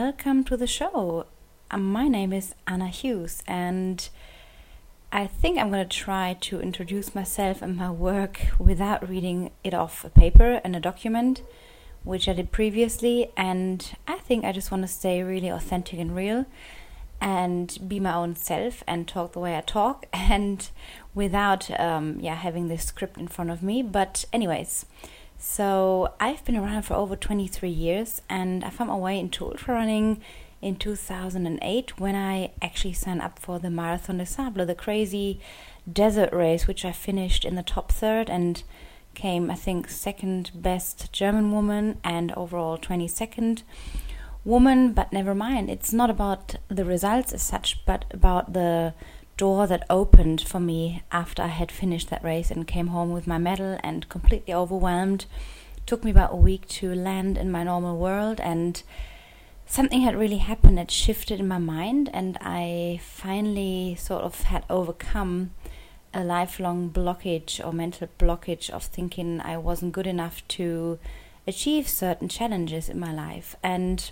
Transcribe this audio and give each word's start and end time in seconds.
welcome 0.00 0.42
to 0.42 0.56
the 0.56 0.66
show. 0.66 1.26
Um, 1.70 1.92
my 1.92 2.08
name 2.08 2.32
is 2.32 2.54
Anna 2.66 2.88
Hughes, 2.88 3.42
and 3.46 4.08
I 5.12 5.26
think 5.26 5.58
I'm 5.58 5.70
going 5.70 5.86
to 5.86 5.96
try 6.04 6.38
to 6.40 6.58
introduce 6.58 7.14
myself 7.14 7.60
and 7.60 7.76
my 7.76 7.90
work 7.90 8.46
without 8.58 9.06
reading 9.06 9.50
it 9.62 9.74
off 9.74 10.02
a 10.02 10.08
paper 10.08 10.62
and 10.64 10.74
a 10.74 10.80
document, 10.80 11.42
which 12.02 12.30
I 12.30 12.32
did 12.32 12.50
previously. 12.50 13.30
And 13.36 13.94
I 14.08 14.16
think 14.16 14.42
I 14.42 14.52
just 14.52 14.70
want 14.70 14.84
to 14.84 14.88
stay 14.88 15.22
really 15.22 15.48
authentic 15.48 15.98
and 15.98 16.16
real 16.16 16.46
and 17.20 17.78
be 17.86 18.00
my 18.00 18.14
own 18.14 18.36
self 18.36 18.82
and 18.86 19.06
talk 19.06 19.32
the 19.32 19.38
way 19.38 19.54
I 19.54 19.60
talk 19.60 20.06
and 20.14 20.66
without 21.14 21.78
um, 21.78 22.20
yeah 22.20 22.36
having 22.36 22.68
this 22.68 22.84
script 22.84 23.18
in 23.18 23.28
front 23.28 23.50
of 23.50 23.62
me. 23.62 23.82
But 23.82 24.24
anyways, 24.32 24.86
so 25.42 26.12
I've 26.20 26.44
been 26.44 26.56
around 26.56 26.82
for 26.82 26.92
over 26.92 27.16
23 27.16 27.70
years 27.70 28.20
and 28.28 28.62
I 28.62 28.68
found 28.68 28.90
my 28.90 28.96
way 28.96 29.18
into 29.18 29.46
ultra 29.46 29.72
running 29.72 30.20
in 30.60 30.76
2008 30.76 31.98
when 31.98 32.14
I 32.14 32.50
actually 32.60 32.92
signed 32.92 33.22
up 33.22 33.38
for 33.38 33.58
the 33.58 33.70
Marathon 33.70 34.18
des 34.18 34.26
Sables, 34.26 34.66
the 34.66 34.74
crazy 34.74 35.40
desert 35.90 36.30
race, 36.34 36.66
which 36.66 36.84
I 36.84 36.92
finished 36.92 37.46
in 37.46 37.54
the 37.54 37.62
top 37.62 37.90
third 37.90 38.28
and 38.28 38.62
came, 39.14 39.50
I 39.50 39.54
think, 39.54 39.88
second 39.88 40.50
best 40.54 41.10
German 41.10 41.52
woman 41.52 41.98
and 42.04 42.32
overall 42.32 42.76
22nd 42.76 43.62
woman. 44.44 44.92
But 44.92 45.10
never 45.10 45.34
mind, 45.34 45.70
it's 45.70 45.94
not 45.94 46.10
about 46.10 46.56
the 46.68 46.84
results 46.84 47.32
as 47.32 47.40
such, 47.40 47.82
but 47.86 48.04
about 48.10 48.52
the 48.52 48.92
door 49.40 49.66
that 49.66 49.86
opened 49.88 50.42
for 50.42 50.60
me 50.60 51.02
after 51.10 51.42
I 51.42 51.46
had 51.46 51.72
finished 51.72 52.10
that 52.10 52.22
race 52.22 52.50
and 52.50 52.66
came 52.66 52.88
home 52.88 53.10
with 53.10 53.26
my 53.26 53.38
medal 53.38 53.78
and 53.82 54.06
completely 54.10 54.52
overwhelmed. 54.52 55.24
It 55.78 55.86
took 55.86 56.04
me 56.04 56.10
about 56.10 56.34
a 56.34 56.36
week 56.36 56.68
to 56.78 56.94
land 56.94 57.38
in 57.38 57.50
my 57.50 57.64
normal 57.64 57.96
world 57.96 58.38
and 58.38 58.82
something 59.64 60.02
had 60.02 60.14
really 60.14 60.36
happened 60.36 60.76
that 60.76 60.90
shifted 60.90 61.40
in 61.40 61.48
my 61.48 61.56
mind, 61.56 62.10
and 62.12 62.36
I 62.42 63.00
finally 63.02 63.96
sort 63.98 64.24
of 64.24 64.42
had 64.42 64.64
overcome 64.68 65.52
a 66.12 66.22
lifelong 66.22 66.90
blockage 66.90 67.64
or 67.64 67.72
mental 67.72 68.08
blockage 68.18 68.68
of 68.68 68.82
thinking 68.82 69.40
I 69.40 69.56
wasn't 69.56 69.92
good 69.92 70.08
enough 70.08 70.46
to 70.48 70.98
achieve 71.46 71.88
certain 71.88 72.28
challenges 72.28 72.90
in 72.90 72.98
my 73.00 73.12
life. 73.12 73.56
And 73.62 74.10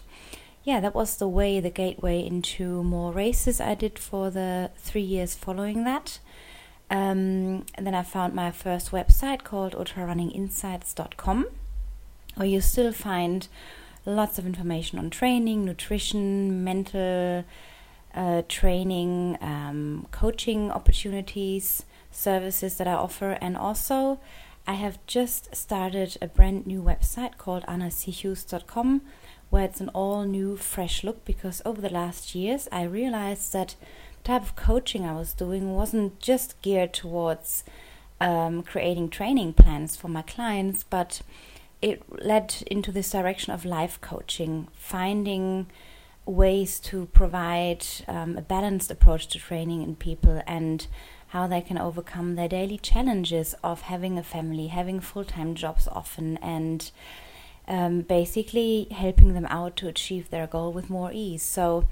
yeah, 0.65 0.81
that 0.81 0.95
was 0.95 1.17
the 1.17 1.29
way, 1.29 1.61
the 1.61 1.71
gateway 1.71 2.25
into 2.25 2.83
more 2.83 3.13
races 3.13 3.61
I 3.61 3.75
did 3.75 3.99
for 3.99 4.31
the 4.31 4.71
three 4.77 5.03
years 5.03 5.35
following 5.35 5.85
that. 5.85 6.19
Um, 6.91 7.67
and 7.75 7.87
then 7.87 7.95
I 7.95 8.03
found 8.03 8.35
my 8.35 8.51
first 8.51 8.91
website 8.91 9.45
called 9.45 9.75
ultrarunninginsights.com, 9.75 11.47
where 12.35 12.47
you 12.47 12.61
still 12.61 12.93
find 12.93 13.49
lots 14.07 14.39
of 14.39 14.47
information 14.47 14.99
on 14.99 15.11
training, 15.11 15.65
nutrition, 15.65 16.65
mental 16.65 17.45
uh, 18.15 18.43
training, 18.49 19.37
um, 19.41 20.07
coaching 20.11 20.71
opportunities, 20.71 21.85
services 22.11 22.77
that 22.79 22.89
I 22.89 22.95
offer, 22.95 23.33
and 23.41 23.57
also 23.57 24.19
I 24.67 24.75
have 24.75 24.99
just 25.07 25.55
started 25.55 26.17
a 26.21 26.27
brand 26.27 26.67
new 26.67 26.83
website 26.83 27.39
called 27.39 27.65
annachughes.com 27.67 29.03
where 29.51 29.65
it's 29.65 29.81
an 29.81 29.89
all 29.91 30.25
new, 30.25 30.57
fresh 30.57 31.03
look 31.05 31.25
because 31.25 31.63
over 31.65 31.81
the 31.81 31.89
last 31.89 32.35
years 32.35 32.69
I 32.71 32.83
realized 32.83 33.53
that 33.53 33.77
the 34.23 34.29
type 34.29 34.43
of 34.43 34.57
coaching 34.57 35.05
I 35.05 35.15
was 35.15 35.33
doing 35.33 35.75
wasn't 35.75 36.21
just 36.21 36.61
geared 36.63 36.93
towards 36.93 37.65
um, 38.21 38.63
creating 38.63 39.11
training 39.11 39.55
plans 39.55 39.97
for 39.97 40.09
my 40.09 40.23
clients, 40.23 40.85
but 40.85 41.23
it 41.81 42.03
led 42.25 42.63
into 42.67 42.91
this 42.91 43.11
direction 43.11 43.53
of 43.53 43.65
life 43.65 44.01
coaching, 44.01 44.69
finding 44.73 45.67
ways 46.27 46.79
to 46.81 47.07
provide 47.07 47.87
um, 48.07 48.37
a 48.37 48.43
balanced 48.43 48.91
approach 48.91 49.29
to 49.29 49.39
training 49.39 49.83
in 49.83 49.97
people 49.97 50.43
and 50.47 50.87
how 51.29 51.47
they 51.47 51.61
can 51.61 51.79
overcome 51.79 52.35
their 52.35 52.49
daily 52.49 52.79
challenges 52.79 53.55
of 53.63 53.83
having 53.83 54.19
a 54.19 54.23
family, 54.23 54.69
having 54.69 55.01
full 55.01 55.25
time 55.25 55.55
jobs 55.55 55.87
often, 55.89 56.37
and 56.39 56.91
um, 57.69 58.01
basically 58.01 58.89
helping 58.91 59.35
them 59.35 59.47
out 59.47 59.77
to 59.77 59.89
achieve 59.89 60.31
their 60.31 60.47
goal 60.47 60.73
with 60.73 60.91
more 60.91 61.13
ease. 61.13 61.43
So, 61.43 61.87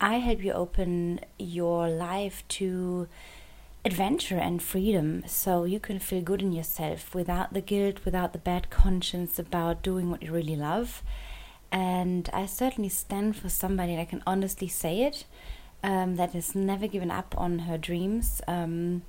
I 0.00 0.18
help 0.18 0.44
you 0.44 0.52
open 0.52 1.20
your 1.38 1.88
life 1.88 2.44
to 2.48 3.08
adventure 3.84 4.36
and 4.36 4.62
freedom 4.62 5.24
so 5.26 5.64
you 5.64 5.80
can 5.80 5.98
feel 5.98 6.20
good 6.20 6.42
in 6.42 6.52
yourself 6.52 7.14
without 7.14 7.52
the 7.52 7.60
guilt, 7.60 8.04
without 8.04 8.32
the 8.32 8.38
bad 8.38 8.70
conscience 8.70 9.38
about 9.38 9.82
doing 9.82 10.10
what 10.10 10.22
you 10.22 10.32
really 10.32 10.56
love. 10.56 11.02
And 11.70 12.28
I 12.32 12.46
certainly 12.46 12.88
stand 12.88 13.36
for 13.36 13.48
somebody 13.48 13.96
that 13.96 14.08
can 14.08 14.22
honestly 14.26 14.68
say 14.68 15.02
it, 15.02 15.24
um, 15.82 16.16
that 16.16 16.32
has 16.32 16.54
never 16.54 16.86
given 16.86 17.10
up 17.10 17.34
on 17.36 17.60
her 17.60 17.78
dreams. 17.78 18.40
Um, 18.46 19.02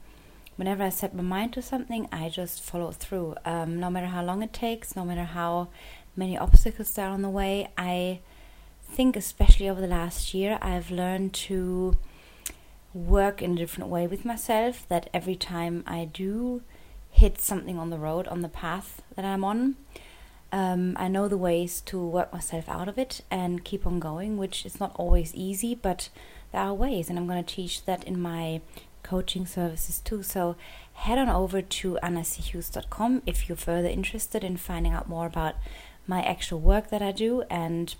whenever 0.56 0.84
I 0.84 0.90
set 0.90 1.16
my 1.16 1.24
mind 1.24 1.53
to 1.53 1.62
something, 1.62 2.08
I 2.12 2.29
just 2.29 2.62
follow 2.62 2.91
through. 2.91 3.35
Um, 3.46 3.79
no 3.79 3.90
matter 3.90 4.08
how 4.08 4.24
long 4.24 4.44
it 4.44 4.53
takes, 4.53 4.96
no 4.96 5.06
matter 5.06 5.24
how 5.24 5.69
many 6.19 6.38
obstacles 6.38 6.97
are 6.97 7.07
on 7.07 7.22
the 7.22 7.30
way, 7.30 7.69
I 7.78 8.19
think, 8.84 9.16
especially 9.16 9.69
over 9.69 9.80
the 9.80 9.88
last 9.88 10.34
year, 10.34 10.59
I've 10.62 10.91
learned 10.91 11.34
to 11.46 11.97
work 12.94 13.41
in 13.41 13.53
a 13.53 13.56
different 13.56 13.90
way 13.90 14.06
with 14.06 14.25
myself 14.25 14.85
that 14.90 15.09
every 15.13 15.35
time 15.35 15.84
I 15.88 16.06
do 16.06 16.62
hit 17.09 17.40
something 17.40 17.78
on 17.79 17.90
the 17.90 17.97
road, 17.97 18.28
on 18.28 18.41
the 18.41 18.50
path 18.50 19.02
that 19.16 19.24
I'm 19.24 19.44
on, 19.46 19.78
um, 20.52 20.96
I 21.00 21.08
know 21.08 21.28
the 21.28 21.38
ways 21.38 21.81
to 21.81 22.06
work 22.06 22.34
myself 22.34 22.68
out 22.68 22.90
of 22.90 22.97
it 22.97 23.22
and 23.31 23.63
keep 23.63 23.88
on 23.88 24.00
going, 24.00 24.38
which 24.38 24.66
is 24.66 24.79
not 24.79 24.91
always 24.96 25.34
easy, 25.34 25.74
but 25.74 26.09
there 26.52 26.62
are 26.62 26.74
ways, 26.74 27.09
and 27.09 27.18
I'm 27.18 27.28
going 27.28 27.44
to 27.44 27.56
teach 27.56 27.85
that 27.85 28.03
in 28.03 28.19
my 28.19 28.62
coaching 29.03 29.46
services 29.46 30.00
too. 30.00 30.24
So 30.24 30.56
head 30.94 31.18
on 31.18 31.29
over 31.29 31.62
to 31.62 31.97
annachughes.com 32.03 33.22
if 33.25 33.47
you're 33.47 33.56
further 33.56 33.88
interested 33.88 34.44
in 34.44 34.58
finding 34.58 34.91
out 34.91 35.08
more 35.08 35.25
about 35.25 35.56
my 36.09 36.22
actual 36.24 36.59
work 36.59 36.90
that 36.90 37.02
I 37.02 37.12
do 37.12 37.44
and 37.50 37.96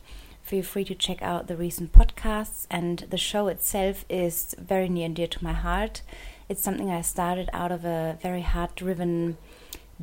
Feel 0.50 0.64
free 0.64 0.86
to 0.86 0.96
check 0.96 1.22
out 1.22 1.46
the 1.46 1.56
recent 1.56 1.92
podcasts, 1.92 2.66
and 2.72 3.06
the 3.12 3.20
show 3.20 3.50
itself 3.50 4.04
is 4.10 4.56
very 4.58 4.90
near 4.90 5.06
and 5.06 5.16
dear 5.16 5.28
to 5.28 5.44
my 5.44 5.54
heart. 5.54 6.02
It's 6.50 6.64
something 6.64 6.90
I 6.90 7.02
started 7.02 7.52
out 7.54 7.72
of 7.72 7.86
a 7.86 8.18
very 8.20 8.42
heart 8.42 8.76
driven 8.76 9.38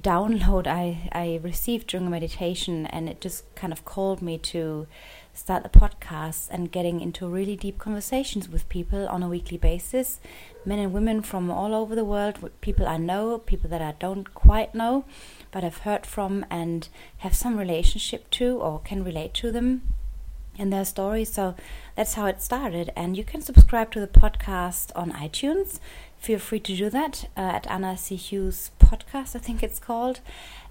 download 0.00 0.66
I, 0.66 1.08
I 1.12 1.40
received 1.42 1.88
during 1.88 2.06
a 2.06 2.10
meditation, 2.10 2.86
and 2.86 3.08
it 3.08 3.20
just 3.20 3.54
kind 3.54 3.72
of 3.72 3.84
called 3.84 4.22
me 4.22 4.38
to 4.38 4.86
start 5.32 5.62
the 5.62 5.68
podcast 5.68 6.48
and 6.50 6.72
getting 6.72 7.00
into 7.00 7.28
really 7.28 7.56
deep 7.56 7.78
conversations 7.78 8.48
with 8.48 8.68
people 8.68 9.06
on 9.08 9.22
a 9.22 9.28
weekly 9.28 9.58
basis 9.58 10.18
men 10.66 10.80
and 10.80 10.92
women 10.92 11.22
from 11.22 11.50
all 11.50 11.74
over 11.74 11.94
the 11.94 12.04
world, 12.04 12.50
people 12.60 12.86
I 12.86 12.96
know, 12.96 13.38
people 13.38 13.70
that 13.70 13.80
I 13.80 13.94
don't 13.98 14.34
quite 14.34 14.74
know, 14.74 15.04
but 15.52 15.62
I've 15.62 15.78
heard 15.78 16.04
from 16.04 16.44
and 16.50 16.88
have 17.18 17.34
some 17.34 17.56
relationship 17.56 18.28
to 18.32 18.58
or 18.58 18.80
can 18.80 19.04
relate 19.04 19.32
to 19.34 19.52
them 19.52 19.94
and 20.58 20.72
their 20.72 20.84
stories. 20.84 21.32
So 21.32 21.54
that's 21.94 22.14
how 22.14 22.26
it 22.26 22.42
started. 22.42 22.92
And 22.96 23.16
you 23.16 23.22
can 23.22 23.42
subscribe 23.42 23.92
to 23.92 24.00
the 24.00 24.08
podcast 24.08 24.90
on 24.96 25.12
iTunes. 25.12 25.78
Feel 26.26 26.40
free 26.40 26.58
to 26.58 26.76
do 26.76 26.90
that 26.90 27.28
uh, 27.36 27.40
at 27.40 27.70
Anna 27.70 27.96
C. 27.96 28.16
Hughes 28.16 28.72
Podcast, 28.80 29.36
I 29.36 29.38
think 29.38 29.62
it's 29.62 29.78
called. 29.78 30.18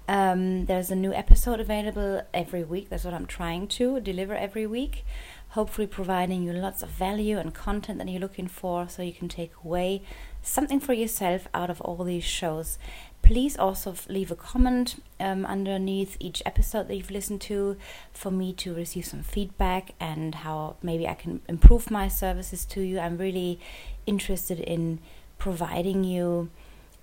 Um, 0.06 0.66
there's 0.66 0.90
a 0.90 0.94
new 0.94 1.14
episode 1.14 1.60
available 1.60 2.20
every 2.34 2.62
week. 2.62 2.90
That's 2.90 3.04
what 3.04 3.14
I'm 3.14 3.24
trying 3.24 3.66
to 3.68 3.98
deliver 4.00 4.34
every 4.34 4.66
week. 4.66 5.06
Hopefully, 5.48 5.86
providing 5.86 6.42
you 6.42 6.52
lots 6.52 6.82
of 6.82 6.90
value 6.90 7.38
and 7.38 7.54
content 7.54 7.96
that 8.00 8.08
you're 8.10 8.20
looking 8.20 8.48
for 8.48 8.86
so 8.90 9.00
you 9.00 9.14
can 9.14 9.28
take 9.28 9.52
away 9.64 10.02
something 10.42 10.78
for 10.78 10.92
yourself 10.92 11.48
out 11.54 11.70
of 11.70 11.80
all 11.80 12.04
these 12.04 12.22
shows. 12.22 12.78
Please 13.22 13.56
also 13.56 13.94
leave 14.10 14.30
a 14.30 14.36
comment 14.36 15.02
um, 15.18 15.46
underneath 15.46 16.18
each 16.20 16.42
episode 16.44 16.86
that 16.88 16.96
you've 16.96 17.10
listened 17.10 17.40
to 17.40 17.78
for 18.12 18.30
me 18.30 18.52
to 18.52 18.74
receive 18.74 19.06
some 19.06 19.22
feedback 19.22 19.94
and 19.98 20.34
how 20.34 20.76
maybe 20.82 21.08
I 21.08 21.14
can 21.14 21.40
improve 21.48 21.90
my 21.90 22.08
services 22.08 22.66
to 22.66 22.82
you. 22.82 22.98
I'm 22.98 23.16
really 23.16 23.58
interested 24.06 24.60
in 24.60 25.00
providing 25.38 26.04
you. 26.04 26.50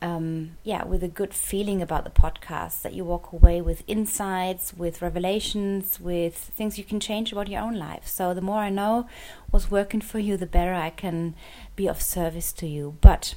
Um, 0.02 0.58
yeah, 0.64 0.84
with 0.84 1.02
a 1.02 1.08
good 1.08 1.34
feeling 1.34 1.82
about 1.82 2.04
the 2.04 2.10
podcast, 2.10 2.82
that 2.82 2.94
you 2.94 3.06
walk 3.06 3.32
away 3.32 3.62
with 3.62 3.84
insights, 3.88 4.74
with 4.74 5.02
revelations, 5.02 5.98
with 5.98 6.36
things 6.36 6.78
you 6.78 6.84
can 6.84 7.00
change 7.00 7.32
about 7.32 7.48
your 7.48 7.62
own 7.62 7.76
life. 7.76 8.06
So, 8.06 8.34
the 8.34 8.42
more 8.42 8.60
I 8.60 8.70
know 8.70 9.08
what's 9.50 9.72
working 9.72 10.02
for 10.02 10.20
you, 10.20 10.36
the 10.36 10.46
better 10.46 10.74
I 10.74 10.90
can 10.90 11.36
be 11.78 11.88
of 11.88 12.02
service 12.02 12.52
to 12.54 12.68
you. 12.68 12.98
But 13.00 13.36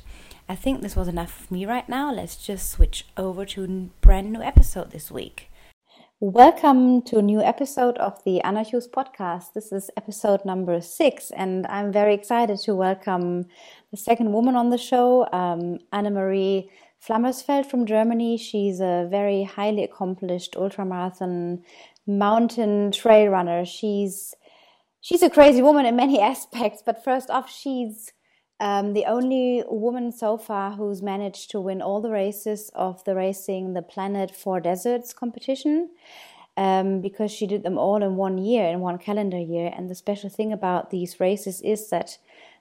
I 0.48 0.56
think 0.56 0.80
this 0.80 0.96
was 0.96 1.06
enough 1.06 1.40
of 1.40 1.50
me 1.52 1.66
right 1.66 1.88
now. 1.88 2.12
Let's 2.12 2.36
just 2.36 2.68
switch 2.68 3.06
over 3.16 3.44
to 3.44 3.64
a 3.64 3.68
brand 4.00 4.32
new 4.32 4.42
episode 4.42 4.90
this 4.90 5.10
week. 5.10 5.50
Welcome 6.20 7.02
to 7.02 7.18
a 7.18 7.22
new 7.22 7.42
episode 7.42 7.98
of 7.98 8.24
the 8.24 8.40
Anna 8.40 8.62
Hughes 8.62 8.88
podcast. 8.88 9.52
This 9.52 9.70
is 9.70 9.90
episode 9.98 10.46
number 10.46 10.80
six, 10.80 11.30
and 11.30 11.66
I'm 11.66 11.92
very 11.92 12.14
excited 12.14 12.58
to 12.60 12.74
welcome 12.74 13.48
the 13.90 13.96
second 13.96 14.32
woman 14.32 14.56
on 14.56 14.70
the 14.70 14.78
show, 14.78 15.28
um, 15.32 15.78
Anne-Marie 15.92 16.70
Flammersfeld 17.06 17.66
from 17.66 17.86
Germany. 17.86 18.36
She's 18.36 18.80
a 18.80 19.06
very 19.10 19.44
highly 19.44 19.84
accomplished 19.84 20.54
ultramarathon 20.54 21.62
mountain 22.06 22.90
trail 22.90 23.28
runner. 23.28 23.64
She's 23.64 24.34
she's 25.00 25.22
a 25.22 25.30
crazy 25.30 25.62
woman 25.62 25.86
in 25.86 25.96
many 25.96 26.20
aspects. 26.32 26.82
But 26.84 27.04
first 27.04 27.30
off, 27.30 27.50
she's 27.50 28.12
um, 28.58 28.94
the 28.94 29.04
only 29.04 29.62
woman 29.68 30.10
so 30.10 30.36
far 30.38 30.72
who's 30.72 31.02
managed 31.02 31.50
to 31.50 31.60
win 31.60 31.82
all 31.82 32.00
the 32.00 32.10
races 32.10 32.70
of 32.74 33.04
the 33.04 33.14
Racing 33.14 33.74
the 33.74 33.82
Planet 33.82 34.34
Four 34.34 34.60
Deserts 34.60 35.12
competition. 35.12 35.90
Um, 36.58 37.02
because 37.02 37.30
she 37.30 37.46
did 37.46 37.64
them 37.64 37.76
all 37.76 38.02
in 38.02 38.16
one 38.16 38.38
year, 38.38 38.66
in 38.66 38.80
one 38.80 38.96
calendar 38.96 39.38
year. 39.38 39.70
And 39.76 39.90
the 39.90 39.94
special 39.94 40.30
thing 40.30 40.54
about 40.54 40.88
these 40.88 41.20
races 41.20 41.60
is 41.60 41.90
that 41.90 42.16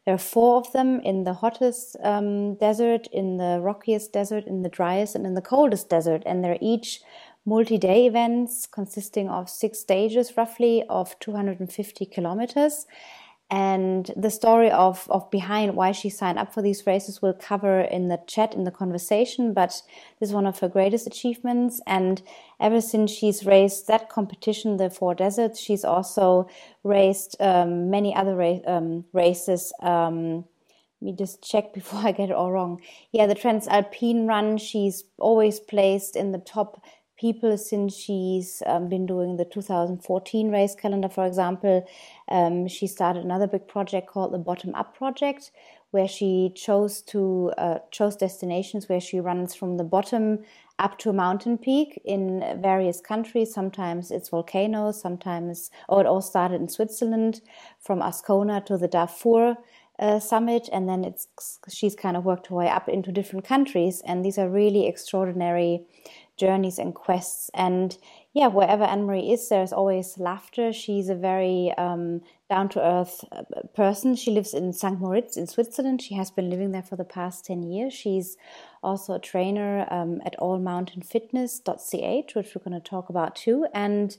there 0.05 0.13
are 0.13 0.19
four 0.19 0.57
of 0.57 0.71
them 0.71 0.99
in 0.99 1.23
the 1.23 1.33
hottest 1.33 1.97
um, 2.03 2.55
desert, 2.55 3.07
in 3.11 3.37
the 3.37 3.59
rockiest 3.61 4.13
desert, 4.13 4.45
in 4.45 4.61
the 4.61 4.69
driest, 4.69 5.15
and 5.15 5.25
in 5.25 5.33
the 5.33 5.41
coldest 5.41 5.89
desert. 5.89 6.21
And 6.27 6.43
they're 6.43 6.59
each 6.61 7.01
multi 7.43 7.79
day 7.79 8.05
events 8.05 8.67
consisting 8.67 9.29
of 9.29 9.49
six 9.49 9.79
stages, 9.79 10.37
roughly, 10.37 10.83
of 10.89 11.17
250 11.19 12.05
kilometers. 12.05 12.85
And 13.51 14.09
the 14.17 14.31
story 14.31 14.71
of, 14.71 15.07
of 15.09 15.29
behind 15.29 15.75
why 15.75 15.91
she 15.91 16.09
signed 16.09 16.39
up 16.39 16.51
for 16.51 16.63
these 16.63 16.87
races 16.87 17.21
will 17.21 17.33
cover 17.33 17.81
in 17.81 18.07
the 18.07 18.19
chat, 18.25 18.55
in 18.55 18.63
the 18.63 18.71
conversation. 18.71 19.53
But 19.53 19.83
this 20.19 20.29
is 20.29 20.33
one 20.33 20.47
of 20.47 20.59
her 20.59 20.67
greatest 20.67 21.05
achievements. 21.05 21.79
And 21.85 22.23
ever 22.59 22.81
since 22.81 23.11
she's 23.11 23.45
raced 23.45 23.85
that 23.87 24.09
competition, 24.09 24.77
the 24.77 24.89
Four 24.89 25.13
Deserts, 25.13 25.59
she's 25.59 25.85
also 25.85 26.49
raced 26.83 27.35
um, 27.39 27.91
many 27.91 28.15
other 28.15 28.35
ra- 28.35 28.65
um, 28.65 29.05
races. 29.13 29.71
Um, 29.79 30.45
let 31.01 31.11
me 31.11 31.15
just 31.15 31.43
check 31.43 31.71
before 31.73 31.99
I 31.99 32.13
get 32.13 32.31
it 32.31 32.35
all 32.35 32.51
wrong. 32.51 32.81
Yeah, 33.11 33.27
the 33.27 33.35
Transalpine 33.35 34.27
run, 34.27 34.57
she's 34.57 35.03
always 35.19 35.59
placed 35.59 36.15
in 36.15 36.31
the 36.31 36.39
top 36.39 36.83
people 37.17 37.57
since 37.57 37.95
she's 37.95 38.61
um, 38.65 38.89
been 38.89 39.05
doing 39.05 39.37
the 39.37 39.45
2014 39.45 40.51
race 40.51 40.75
calendar, 40.75 41.09
for 41.09 41.25
example. 41.25 41.87
Um, 42.29 42.67
she 42.67 42.87
started 42.87 43.23
another 43.23 43.47
big 43.47 43.67
project 43.67 44.07
called 44.07 44.33
the 44.33 44.37
Bottom 44.37 44.75
Up 44.75 44.95
Project, 44.97 45.51
where 45.91 46.07
she 46.07 46.51
chose 46.55 47.01
to 47.03 47.53
uh, 47.57 47.79
chose 47.91 48.15
destinations 48.15 48.89
where 48.89 48.99
she 48.99 49.19
runs 49.19 49.55
from 49.55 49.77
the 49.77 49.83
bottom 49.83 50.39
up 50.77 50.97
to 50.99 51.09
a 51.09 51.13
mountain 51.13 51.57
peak 51.57 52.01
in 52.03 52.43
various 52.61 52.99
countries. 52.99 53.53
Sometimes 53.53 54.11
it's 54.11 54.29
volcanoes, 54.29 54.99
sometimes, 54.99 55.71
oh, 55.87 55.99
it 55.99 56.05
all 56.05 56.21
started 56.21 56.59
in 56.59 56.67
Switzerland, 56.67 57.41
from 57.79 58.01
Ascona 58.01 58.65
to 58.65 58.77
the 58.77 58.87
Dufour. 58.87 59.57
Uh, 59.97 60.19
summit 60.19 60.67
and 60.73 60.89
then 60.89 61.05
it's 61.05 61.29
she's 61.69 61.95
kind 61.95 62.17
of 62.17 62.25
worked 62.25 62.47
her 62.47 62.55
way 62.55 62.67
up 62.67 62.89
into 62.89 63.13
different 63.13 63.45
countries 63.45 64.01
and 64.05 64.25
these 64.25 64.37
are 64.37 64.49
really 64.49 64.85
extraordinary 64.87 65.85
journeys 66.37 66.79
and 66.79 66.93
quests. 66.93 67.49
And 67.53 67.97
yeah, 68.33 68.47
wherever 68.47 68.83
Anne 68.83 69.05
Marie 69.05 69.31
is, 69.31 69.47
there's 69.47 69.71
always 69.71 70.17
laughter. 70.17 70.73
She's 70.73 71.07
a 71.07 71.15
very 71.15 71.71
um, 71.77 72.21
down 72.49 72.69
to 72.69 72.81
earth 72.81 73.23
uh, 73.31 73.43
person. 73.73 74.15
She 74.15 74.31
lives 74.31 74.53
in 74.53 74.73
St. 74.73 74.99
Moritz 74.99 75.37
in 75.37 75.47
Switzerland. 75.47 76.01
She 76.01 76.15
has 76.15 76.31
been 76.31 76.49
living 76.49 76.71
there 76.71 76.83
for 76.83 76.97
the 76.97 77.05
past 77.05 77.45
10 77.45 77.63
years. 77.63 77.93
She's 77.93 78.35
also 78.83 79.13
a 79.13 79.19
trainer 79.19 79.87
um, 79.89 80.21
at 80.25 80.37
allmountainfitness.ch, 80.37 82.35
which 82.35 82.55
we're 82.55 82.63
going 82.63 82.79
to 82.79 82.89
talk 82.89 83.09
about 83.09 83.35
too. 83.35 83.67
And 83.73 84.15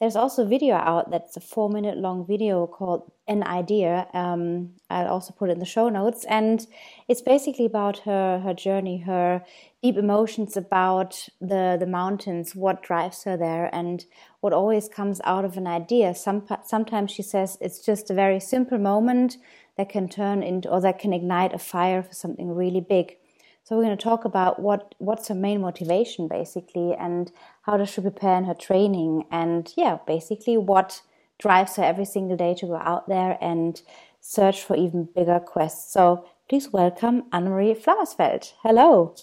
there's 0.00 0.16
also 0.16 0.44
a 0.44 0.48
video 0.48 0.76
out 0.76 1.10
that's 1.10 1.36
a 1.36 1.40
four 1.40 1.68
minute 1.68 1.98
long 1.98 2.24
video 2.24 2.66
called 2.68 3.10
An 3.26 3.42
Idea. 3.42 4.06
Um, 4.14 4.70
I'll 4.88 5.08
also 5.08 5.32
put 5.32 5.50
in 5.50 5.58
the 5.58 5.66
show 5.66 5.88
notes. 5.88 6.24
And 6.26 6.64
it's 7.08 7.20
basically 7.20 7.66
about 7.66 7.98
her, 8.00 8.38
her 8.38 8.54
journey, 8.54 8.98
her 8.98 9.44
deep 9.82 9.96
emotions 9.96 10.56
about 10.56 11.28
the, 11.40 11.76
the 11.78 11.86
mountains, 11.86 12.54
what 12.54 12.82
drives 12.82 13.24
her 13.24 13.36
there, 13.36 13.70
and 13.72 14.04
what 14.40 14.52
always 14.52 14.88
comes 14.88 15.20
out 15.24 15.44
of 15.44 15.56
an 15.56 15.66
idea. 15.66 16.14
Some, 16.14 16.46
sometimes 16.64 17.12
she 17.12 17.22
says 17.22 17.56
it's 17.60 17.84
just 17.84 18.10
a 18.10 18.14
very 18.14 18.40
simple 18.40 18.78
moment 18.78 19.36
that 19.76 19.88
can 19.88 20.08
turn 20.08 20.42
into 20.42 20.68
or 20.68 20.80
that 20.80 20.98
can 20.98 21.12
ignite 21.12 21.54
a 21.54 21.58
fire 21.58 22.02
for 22.02 22.12
something 22.12 22.52
really 22.52 22.80
big. 22.80 23.16
So 23.62 23.76
we're 23.76 23.84
going 23.84 23.96
to 23.96 24.02
talk 24.02 24.24
about 24.24 24.60
what 24.60 24.94
what's 24.98 25.28
her 25.28 25.34
main 25.34 25.60
motivation 25.60 26.26
basically, 26.26 26.94
and 26.94 27.30
how 27.62 27.76
does 27.76 27.90
she 27.90 28.00
prepare 28.00 28.38
in 28.38 28.44
her 28.44 28.54
training, 28.54 29.24
and 29.30 29.70
yeah, 29.76 29.98
basically 30.06 30.56
what 30.56 31.02
drives 31.38 31.76
her 31.76 31.84
every 31.84 32.06
single 32.06 32.36
day 32.36 32.54
to 32.54 32.66
go 32.66 32.76
out 32.76 33.08
there 33.08 33.36
and 33.40 33.82
search 34.20 34.62
for 34.62 34.74
even 34.74 35.08
bigger 35.14 35.38
quests. 35.38 35.92
So 35.92 36.24
please 36.48 36.72
welcome 36.72 37.24
Anne-Marie 37.30 37.74
Flammersfeld. 37.74 38.54
Hello. 38.62 39.14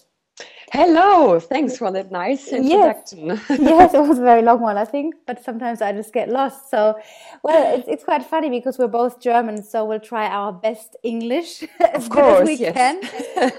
Hello, 0.72 1.38
thanks 1.38 1.78
for 1.78 1.92
that 1.92 2.10
nice 2.10 2.48
introduction. 2.48 3.26
Yes. 3.26 3.44
yes, 3.50 3.94
it 3.94 4.00
was 4.00 4.18
a 4.18 4.22
very 4.22 4.42
long 4.42 4.60
one, 4.60 4.76
I 4.76 4.84
think, 4.84 5.14
but 5.26 5.42
sometimes 5.42 5.80
I 5.80 5.92
just 5.92 6.12
get 6.12 6.28
lost. 6.28 6.70
So, 6.70 6.98
well, 7.44 7.78
it's, 7.78 7.88
it's 7.88 8.04
quite 8.04 8.24
funny 8.24 8.50
because 8.50 8.76
we're 8.76 8.88
both 8.88 9.20
German, 9.20 9.62
so 9.62 9.84
we'll 9.84 10.00
try 10.00 10.26
our 10.26 10.52
best 10.52 10.96
English 11.04 11.62
as 11.94 12.08
course, 12.08 12.40
as 12.40 12.46
we 12.48 12.54
yes. 12.56 12.74
can. 12.74 13.00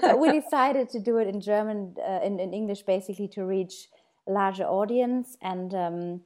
but 0.02 0.20
we 0.20 0.30
decided 0.38 0.90
to 0.90 1.00
do 1.00 1.16
it 1.16 1.28
in 1.28 1.40
German, 1.40 1.96
uh, 2.06 2.20
in, 2.22 2.38
in 2.38 2.52
English, 2.52 2.82
basically 2.82 3.28
to 3.28 3.44
reach 3.44 3.88
a 4.28 4.32
larger 4.32 4.64
audience. 4.64 5.36
And 5.40 5.74
um, 5.74 6.20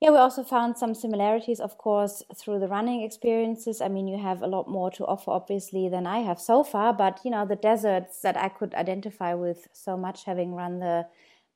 yeah, 0.00 0.10
we 0.10 0.16
also 0.16 0.44
found 0.44 0.78
some 0.78 0.94
similarities, 0.94 1.58
of 1.58 1.76
course, 1.76 2.22
through 2.36 2.60
the 2.60 2.68
running 2.68 3.02
experiences. 3.02 3.80
I 3.80 3.88
mean, 3.88 4.06
you 4.06 4.16
have 4.18 4.42
a 4.42 4.46
lot 4.46 4.68
more 4.68 4.90
to 4.92 5.04
offer, 5.04 5.32
obviously, 5.32 5.88
than 5.88 6.06
I 6.06 6.18
have 6.20 6.40
so 6.40 6.62
far, 6.62 6.92
but 6.92 7.20
you 7.24 7.32
know, 7.32 7.44
the 7.44 7.56
deserts 7.56 8.20
that 8.20 8.36
I 8.36 8.48
could 8.48 8.74
identify 8.74 9.34
with 9.34 9.66
so 9.72 9.96
much, 9.96 10.24
having 10.24 10.54
run 10.54 10.78
the 10.78 11.06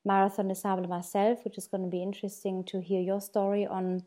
Marathon 0.03 0.49
des 0.49 0.55
Sables 0.55 0.89
myself, 0.89 1.45
which 1.45 1.57
is 1.57 1.67
going 1.67 1.83
to 1.83 1.89
be 1.89 2.03
interesting 2.03 2.65
to 2.65 2.81
hear 2.81 2.99
your 2.99 3.21
story 3.21 3.65
on 3.65 4.03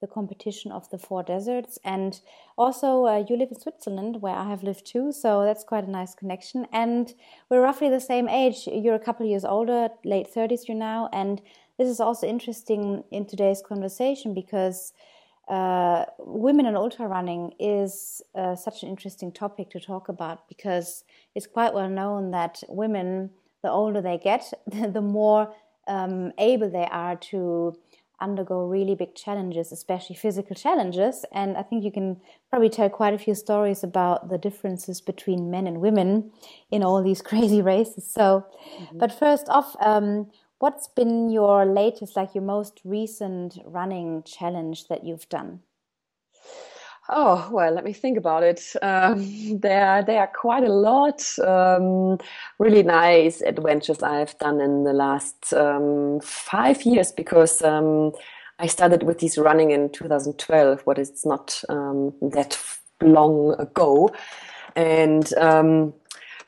the 0.00 0.06
competition 0.06 0.72
of 0.72 0.90
the 0.90 0.98
four 0.98 1.22
deserts. 1.22 1.78
And 1.84 2.20
also, 2.58 3.06
uh, 3.06 3.24
you 3.28 3.36
live 3.36 3.50
in 3.50 3.60
Switzerland, 3.60 4.20
where 4.20 4.34
I 4.34 4.48
have 4.50 4.62
lived 4.64 4.84
too, 4.84 5.12
so 5.12 5.44
that's 5.44 5.64
quite 5.64 5.84
a 5.84 5.90
nice 5.90 6.14
connection. 6.14 6.66
And 6.72 7.14
we're 7.48 7.62
roughly 7.62 7.88
the 7.88 8.00
same 8.00 8.28
age. 8.28 8.66
You're 8.66 8.94
a 8.94 9.00
couple 9.00 9.26
years 9.26 9.44
older, 9.44 9.90
late 10.04 10.28
30s, 10.34 10.68
you 10.68 10.74
now, 10.74 11.08
and 11.12 11.40
this 11.78 11.88
is 11.88 12.00
also 12.00 12.26
interesting 12.26 13.04
in 13.10 13.26
today's 13.26 13.62
conversation 13.66 14.34
because 14.34 14.92
uh, 15.48 16.04
women 16.18 16.66
in 16.66 16.74
ultra 16.74 17.06
running 17.06 17.52
is 17.60 18.20
uh, 18.34 18.56
such 18.56 18.82
an 18.82 18.88
interesting 18.88 19.30
topic 19.30 19.70
to 19.70 19.80
talk 19.80 20.08
about 20.08 20.48
because 20.48 21.04
it's 21.34 21.46
quite 21.46 21.72
well 21.72 21.88
known 21.88 22.32
that 22.32 22.62
women, 22.68 23.30
the 23.62 23.70
older 23.70 24.00
they 24.00 24.18
get, 24.18 24.52
the 24.66 25.00
more 25.00 25.54
um, 25.86 26.32
able 26.38 26.68
they 26.68 26.88
are 26.90 27.16
to 27.16 27.76
undergo 28.20 28.66
really 28.66 28.94
big 28.94 29.14
challenges, 29.14 29.70
especially 29.70 30.16
physical 30.16 30.56
challenges. 30.56 31.24
And 31.32 31.56
I 31.56 31.62
think 31.62 31.84
you 31.84 31.92
can 31.92 32.20
probably 32.50 32.70
tell 32.70 32.88
quite 32.88 33.14
a 33.14 33.18
few 33.18 33.34
stories 33.34 33.84
about 33.84 34.30
the 34.30 34.38
differences 34.38 35.00
between 35.00 35.50
men 35.50 35.66
and 35.66 35.80
women 35.80 36.32
in 36.70 36.82
all 36.82 37.02
these 37.02 37.22
crazy 37.30 37.62
races. 37.62 38.10
So, 38.10 38.46
mm-hmm. 38.78 38.98
but 38.98 39.16
first 39.16 39.48
off, 39.48 39.76
um, 39.80 40.30
What's 40.58 40.88
been 40.88 41.28
your 41.28 41.66
latest, 41.66 42.16
like 42.16 42.34
your 42.34 42.44
most 42.44 42.80
recent 42.82 43.58
running 43.64 44.22
challenge 44.22 44.88
that 44.88 45.04
you've 45.04 45.28
done? 45.28 45.60
Oh 47.08 47.48
well, 47.52 47.72
let 47.72 47.84
me 47.84 47.92
think 47.92 48.18
about 48.18 48.42
it. 48.42 48.74
Um, 48.82 49.58
there, 49.60 50.02
there 50.02 50.20
are 50.20 50.32
quite 50.34 50.64
a 50.64 50.72
lot. 50.72 51.22
Um, 51.38 52.18
really 52.58 52.82
nice 52.82 53.42
adventures 53.42 54.02
I've 54.02 54.36
done 54.38 54.60
in 54.60 54.84
the 54.84 54.92
last 54.92 55.52
um, 55.52 56.20
five 56.20 56.82
years 56.82 57.12
because 57.12 57.62
um, 57.62 58.12
I 58.58 58.66
started 58.66 59.02
with 59.02 59.20
this 59.20 59.38
running 59.38 59.70
in 59.70 59.90
2012. 59.90 60.80
What 60.82 60.98
is 60.98 61.24
not 61.26 61.62
um, 61.68 62.14
that 62.22 62.58
long 63.02 63.54
ago, 63.58 64.10
and 64.74 65.32
um, 65.34 65.92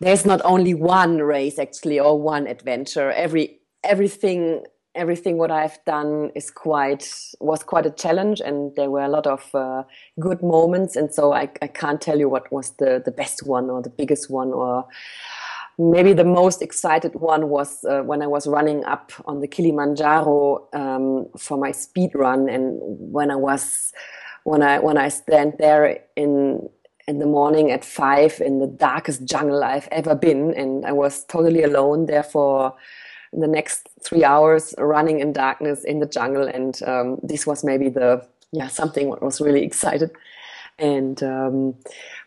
there's 0.00 0.25
not 0.25 0.41
only 0.45 0.75
one 0.75 1.19
race 1.19 1.59
actually 1.59 2.00
or 2.00 2.21
one 2.21 2.47
adventure. 2.47 3.12
Every 3.12 3.58
everything 3.88 4.64
everything 4.95 5.38
what 5.38 5.50
I've 5.50 5.78
done 5.85 6.30
is 6.35 6.50
quite 6.50 7.09
was 7.40 7.62
quite 7.62 7.87
a 7.87 7.90
challenge, 7.90 8.40
and 8.40 8.75
there 8.76 8.90
were 8.90 9.02
a 9.02 9.09
lot 9.09 9.26
of 9.26 9.54
uh, 9.54 9.85
good 10.18 10.42
moments. 10.42 10.97
And 10.97 11.12
so 11.14 11.33
I, 11.33 11.49
I 11.62 11.68
can't 11.68 12.00
tell 12.00 12.18
you 12.18 12.28
what 12.28 12.52
was 12.52 12.71
the 12.78 13.02
the 13.04 13.12
best 13.12 13.47
one 13.47 13.71
or 13.71 13.83
the 13.83 13.90
biggest 13.90 14.30
one 14.30 14.52
or 14.52 14.87
maybe 15.78 16.12
the 16.12 16.25
most 16.25 16.61
excited 16.61 17.14
one 17.14 17.49
was 17.49 17.85
uh, 17.85 18.02
when 18.02 18.21
I 18.21 18.26
was 18.26 18.49
running 18.49 18.85
up 18.85 19.12
on 19.26 19.40
the 19.40 19.47
Kilimanjaro 19.47 20.68
um, 20.73 21.28
for 21.38 21.57
my 21.57 21.73
speed 21.73 22.11
run, 22.14 22.49
and 22.49 22.78
when 22.83 23.30
I 23.30 23.37
was 23.37 23.92
when 24.45 24.62
I 24.62 24.80
when 24.80 24.99
I 24.99 25.09
stand 25.09 25.54
there 25.59 26.00
in 26.16 26.68
in 27.07 27.21
the 27.21 27.26
morning 27.26 27.71
at 27.71 27.85
five 27.85 28.38
in 28.45 28.59
the 28.59 28.66
darkest 28.66 29.25
jungle 29.25 29.62
I've 29.62 29.88
ever 29.92 30.14
been, 30.14 30.52
and 30.54 30.85
I 30.85 30.92
was 30.92 31.25
totally 31.25 31.62
alone 31.62 32.07
there 32.07 32.25
for 32.25 32.75
the 33.33 33.47
next 33.47 33.89
three 34.03 34.25
hours 34.25 34.75
running 34.79 35.21
in 35.21 35.33
darkness 35.33 35.85
in 35.85 36.01
the 36.01 36.07
jungle. 36.07 36.47
And 36.47 36.83
um, 36.83 37.19
this 37.23 37.47
was 37.47 37.65
maybe 37.65 37.89
the, 37.89 38.27
yeah, 38.53 38.69
something 38.69 39.09
what 39.09 39.23
was 39.23 39.41
really 39.41 39.65
excited. 39.65 40.11
And, 40.79 41.23
um, 41.23 41.75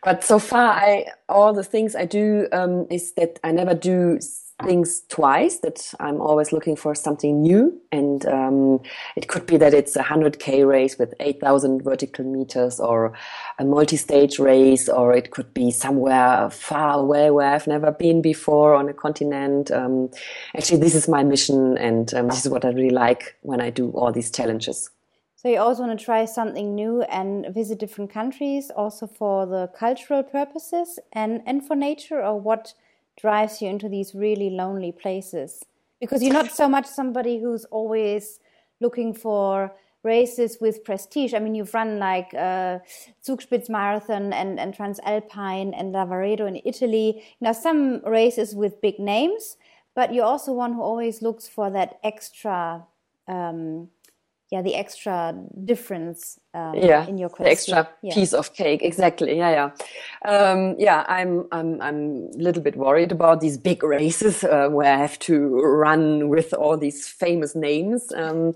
but 0.03 0.23
so 0.23 0.37
far 0.37 0.73
I, 0.73 1.05
all 1.29 1.53
the 1.53 1.63
things 1.63 1.95
I 1.95 2.05
do, 2.05 2.47
um, 2.51 2.85
is 2.89 3.13
that 3.13 3.39
I 3.43 3.51
never 3.51 3.73
do 3.73 4.19
things 4.63 5.03
twice 5.09 5.59
that 5.59 5.93
I'm 5.99 6.21
always 6.21 6.51
looking 6.51 6.75
for 6.75 6.95
something 6.95 7.41
new. 7.41 7.79
And 7.91 8.25
um, 8.25 8.79
it 9.15 9.27
could 9.27 9.45
be 9.45 9.57
that 9.57 9.73
it's 9.73 9.95
a 9.95 10.03
100K 10.03 10.67
race 10.67 10.97
with 10.97 11.13
8,000 11.19 11.83
vertical 11.83 12.25
meters 12.25 12.79
or 12.79 13.13
a 13.59 13.65
multi 13.65 13.97
stage 13.97 14.39
race, 14.39 14.87
or 14.87 15.13
it 15.13 15.31
could 15.31 15.53
be 15.53 15.71
somewhere 15.71 16.49
far 16.49 16.99
away 16.99 17.31
where 17.31 17.53
I've 17.53 17.67
never 17.67 17.91
been 17.91 18.21
before 18.21 18.75
on 18.75 18.89
a 18.89 18.93
continent. 18.93 19.71
Um, 19.71 20.09
actually, 20.55 20.79
this 20.79 20.95
is 20.95 21.07
my 21.07 21.23
mission, 21.23 21.77
and 21.77 22.13
um, 22.13 22.27
this 22.27 22.45
is 22.45 22.51
what 22.51 22.65
I 22.65 22.69
really 22.69 22.89
like 22.89 23.35
when 23.41 23.61
I 23.61 23.69
do 23.69 23.91
all 23.91 24.11
these 24.11 24.31
challenges. 24.31 24.89
So 25.41 25.49
you 25.49 25.57
also 25.57 25.81
want 25.81 25.97
to 25.97 26.05
try 26.05 26.25
something 26.25 26.75
new 26.75 27.01
and 27.01 27.47
visit 27.51 27.79
different 27.79 28.11
countries, 28.11 28.69
also 28.69 29.07
for 29.07 29.47
the 29.47 29.71
cultural 29.75 30.21
purposes 30.21 30.99
and, 31.13 31.41
and 31.47 31.65
for 31.65 31.75
nature, 31.75 32.23
or 32.23 32.39
what? 32.39 32.75
Drives 33.19 33.61
you 33.61 33.69
into 33.69 33.89
these 33.89 34.13
really 34.15 34.49
lonely 34.49 34.91
places 34.91 35.63
because 35.99 36.23
you're 36.23 36.33
not 36.33 36.51
so 36.51 36.67
much 36.67 36.85
somebody 36.85 37.39
who's 37.39 37.65
always 37.65 38.39
looking 38.79 39.13
for 39.13 39.71
races 40.03 40.57
with 40.59 40.83
prestige. 40.83 41.33
I 41.33 41.39
mean, 41.39 41.53
you've 41.53 41.73
run 41.73 41.99
like 41.99 42.33
uh, 42.33 42.79
Zugspitz 43.23 43.69
Marathon 43.69 44.33
and, 44.33 44.59
and 44.59 44.75
Transalpine 44.75 45.73
and 45.77 45.93
Lavaredo 45.93 46.47
in 46.47 46.59
Italy. 46.65 47.23
Now, 47.39 47.51
some 47.51 48.01
races 48.03 48.55
with 48.55 48.81
big 48.81 48.97
names, 48.99 49.57
but 49.93 50.13
you're 50.13 50.25
also 50.25 50.53
one 50.53 50.73
who 50.73 50.81
always 50.81 51.21
looks 51.21 51.47
for 51.47 51.69
that 51.69 51.99
extra 52.03 52.83
um, 53.27 53.89
yeah 54.51 54.61
the 54.61 54.75
extra 54.75 55.33
difference 55.63 56.37
um, 56.53 56.75
yeah 56.75 57.07
in 57.07 57.17
your 57.17 57.29
quest. 57.29 57.45
the 57.45 57.51
extra 57.51 57.89
yeah. 58.01 58.13
piece 58.13 58.33
of 58.33 58.53
cake. 58.53 58.81
Exactly. 58.83 59.37
Yeah 59.37 59.71
yeah. 60.25 60.29
Um, 60.29 60.75
yeah 60.77 61.05
i'm 61.07 61.47
i'm 61.53 61.81
i'm 61.81 62.29
a 62.35 62.37
little 62.37 62.61
bit 62.61 62.75
worried 62.75 63.11
about 63.11 63.39
these 63.39 63.57
big 63.57 63.81
races 63.83 64.43
uh, 64.43 64.67
where 64.69 64.93
i 64.93 64.97
have 64.97 65.17
to 65.19 65.61
run 65.61 66.27
with 66.27 66.53
all 66.53 66.77
these 66.77 67.07
famous 67.07 67.55
names. 67.55 68.11
Um, 68.13 68.53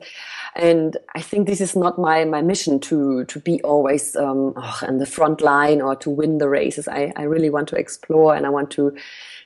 and 0.56 0.98
i 1.16 1.22
think 1.22 1.48
this 1.48 1.62
is 1.62 1.76
not 1.76 1.98
my 1.98 2.26
my 2.26 2.42
mission 2.42 2.80
to 2.82 3.24
to 3.26 3.40
be 3.40 3.62
always 3.64 4.16
um, 4.18 4.54
oh, 4.58 4.80
in 4.88 4.98
the 4.98 5.06
front 5.06 5.40
line 5.42 5.82
or 5.82 5.96
to 5.96 6.10
win 6.10 6.40
the 6.40 6.50
races. 6.50 6.88
I 6.90 7.14
i 7.16 7.24
really 7.24 7.50
want 7.50 7.70
to 7.70 7.78
explore 7.78 8.36
and 8.36 8.46
i 8.46 8.50
want 8.50 8.70
to 8.72 8.94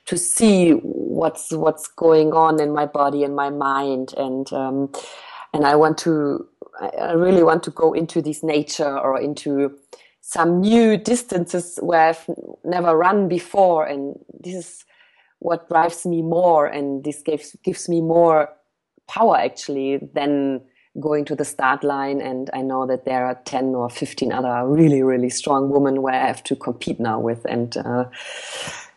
to 0.10 0.18
see 0.18 0.72
what's 0.72 1.52
what's 1.52 1.88
going 1.88 2.34
on 2.34 2.60
in 2.60 2.74
my 2.74 2.88
body 2.88 3.24
and 3.24 3.36
my 3.36 3.52
mind. 3.52 4.16
And 4.18 4.52
um, 4.52 4.92
and 5.54 5.66
I 5.66 5.76
want 5.76 5.98
to, 6.00 6.48
I 6.82 7.14
really 7.14 7.44
want 7.44 7.64
to 7.64 7.72
go 7.72 7.94
into 7.94 8.22
this 8.22 8.44
nature 8.44 8.98
or 8.98 9.20
into 9.20 9.78
some 10.22 10.62
new 10.62 10.98
distances 10.98 11.80
where 11.82 12.10
I've 12.10 12.30
never 12.64 12.96
run 12.96 13.28
before, 13.28 13.86
and 13.86 14.16
this 14.40 14.56
is 14.56 14.86
what 15.40 15.70
drives 15.70 16.06
me 16.06 16.22
more, 16.22 16.68
and 16.68 17.04
this 17.04 17.22
gives 17.22 17.56
gives 17.64 17.90
me 17.90 18.02
more 18.02 18.50
power 19.08 19.38
actually 19.38 19.98
than 20.14 20.62
going 21.00 21.26
to 21.26 21.36
the 21.36 21.46
start 21.46 21.84
line. 21.84 22.22
And 22.22 22.50
I 22.54 22.62
know 22.62 22.86
that 22.88 23.06
there 23.06 23.26
are 23.26 23.40
10 23.46 23.76
or 23.76 23.90
15 23.90 24.32
other 24.32 24.68
really, 24.68 25.02
really 25.02 25.30
strong 25.30 25.70
women 25.70 26.02
where 26.02 26.14
I 26.14 26.28
have 26.28 26.44
to 26.46 26.56
compete 26.56 27.00
now 27.00 27.20
with. 27.20 27.46
And 27.46 27.76
uh, 27.78 28.06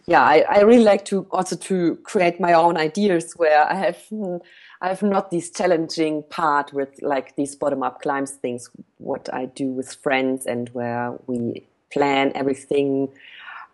yeah, 0.07 0.23
I, 0.23 0.45
I, 0.49 0.61
really 0.63 0.85
like 0.85 1.05
to 1.07 1.27
also 1.31 1.57
to 1.57 1.97
create 2.03 2.41
my 2.41 2.53
own 2.55 2.77
ideas 2.77 3.35
where 3.37 3.65
I 3.65 3.75
have 3.75 3.99
I 4.83 4.89
have 4.89 5.03
not 5.05 5.31
this 5.31 5.49
challenging 5.49 6.25
part 6.25 6.73
with 6.73 7.01
like 7.03 7.37
these 7.37 7.55
bottom 7.55 7.85
up 7.85 8.03
climbs 8.03 8.33
things, 8.33 8.69
what 8.99 9.33
I 9.33 9.47
do 9.47 9.69
with 9.69 9.95
friends 9.95 10.45
and 10.45 10.69
where 10.71 11.15
we 11.29 11.65
plan 11.93 12.33
everything 12.35 13.09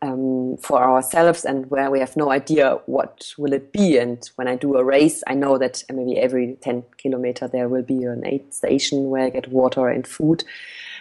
um, 0.02 0.58
for 0.58 0.82
ourselves 0.82 1.46
and 1.46 1.70
where 1.70 1.90
we 1.90 1.98
have 2.00 2.14
no 2.14 2.30
idea 2.30 2.78
what 2.84 3.32
will 3.38 3.54
it 3.54 3.72
be. 3.72 3.96
And 3.96 4.28
when 4.36 4.48
I 4.48 4.56
do 4.56 4.76
a 4.76 4.84
race, 4.84 5.24
I 5.26 5.32
know 5.32 5.56
that 5.56 5.82
maybe 5.90 6.18
every 6.18 6.58
10 6.60 6.84
kilometer 6.98 7.48
there 7.48 7.70
will 7.70 7.82
be 7.82 8.04
an 8.04 8.26
aid 8.26 8.52
station 8.52 9.08
where 9.08 9.24
I 9.24 9.30
get 9.30 9.48
water 9.48 9.88
and 9.88 10.06
food, 10.06 10.44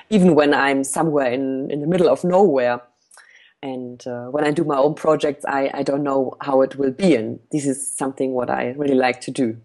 even 0.10 0.36
when 0.36 0.54
I'm 0.54 0.86
somewhere 0.86 1.34
in, 1.34 1.70
in 1.70 1.82
the 1.82 1.88
middle 1.88 2.08
of 2.08 2.24
nowhere. 2.24 2.82
And 3.62 4.08
uh, 4.08 4.28
when 4.28 4.46
I 4.46 4.52
do 4.52 4.64
my 4.64 4.78
own 4.78 4.94
projects, 4.94 5.44
I, 5.44 5.70
I 5.74 5.84
don't 5.84 6.04
know 6.04 6.38
how 6.40 6.62
it 6.62 6.78
will 6.78 6.92
be. 6.92 7.14
And 7.14 7.42
this 7.52 7.66
is 7.66 7.94
something 7.94 8.32
what 8.32 8.50
I 8.50 8.70
really 8.78 8.96
like 8.96 9.20
to 9.22 9.32
do. 9.32 9.58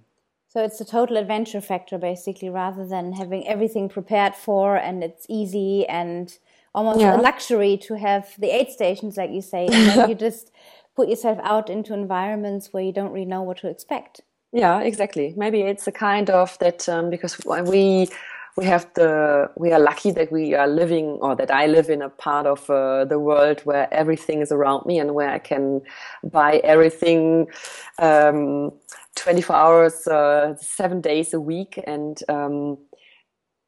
So 0.53 0.63
it's 0.63 0.83
a 0.83 0.85
total 0.85 1.17
adventure 1.17 1.63
factor, 1.63 1.97
basically, 1.97 2.51
rather 2.51 2.87
than 2.87 3.15
having 3.15 3.49
everything 3.49 3.89
prepared 3.89 4.35
for 4.35 4.77
and 4.77 5.03
it's 5.03 5.25
easy 5.27 5.87
and 5.89 6.37
almost 6.75 7.01
yeah. 7.01 7.19
a 7.19 7.23
luxury 7.23 7.79
to 7.85 7.95
have 7.95 8.35
the 8.39 8.51
aid 8.55 8.69
stations, 8.69 9.17
like 9.17 9.31
you 9.31 9.41
say, 9.41 9.67
and 9.73 10.11
you 10.11 10.15
just 10.15 10.53
put 10.95 11.09
yourself 11.09 11.39
out 11.43 11.71
into 11.71 11.95
environments 11.95 12.71
where 12.71 12.83
you 12.83 12.93
don't 12.93 13.13
really 13.13 13.25
know 13.25 13.41
what 13.41 13.57
to 13.59 13.69
expect. 13.69 14.21
Yeah, 14.53 14.81
exactly. 14.81 15.33
Maybe 15.39 15.63
it's 15.63 15.87
a 15.87 15.93
kind 15.93 16.29
of 16.29 16.59
that 16.59 16.87
um, 16.87 17.09
because 17.09 17.41
we 17.47 18.09
we 18.57 18.67
have 18.67 18.87
the 18.93 19.51
we 19.57 19.73
are 19.73 19.81
lucky 19.81 20.11
that 20.11 20.31
we 20.31 20.55
are 20.55 20.69
living 20.69 21.07
or 21.23 21.35
that 21.35 21.51
I 21.51 21.67
live 21.67 21.89
in 21.89 22.03
a 22.03 22.11
part 22.11 22.47
of 22.47 22.69
uh, 22.69 23.07
the 23.07 23.19
world 23.19 23.61
where 23.65 23.89
everything 23.93 24.43
is 24.43 24.53
around 24.53 24.85
me 24.85 24.99
and 24.99 25.15
where 25.15 25.31
I 25.31 25.39
can 25.39 25.81
buy 26.23 26.57
everything. 26.59 27.47
Um, 27.99 28.73
24 29.17 29.57
hours, 29.57 30.07
uh, 30.07 30.55
seven 30.57 31.01
days 31.01 31.35
a 31.35 31.41
week. 31.41 31.79
And 31.87 32.19
um, 32.29 32.79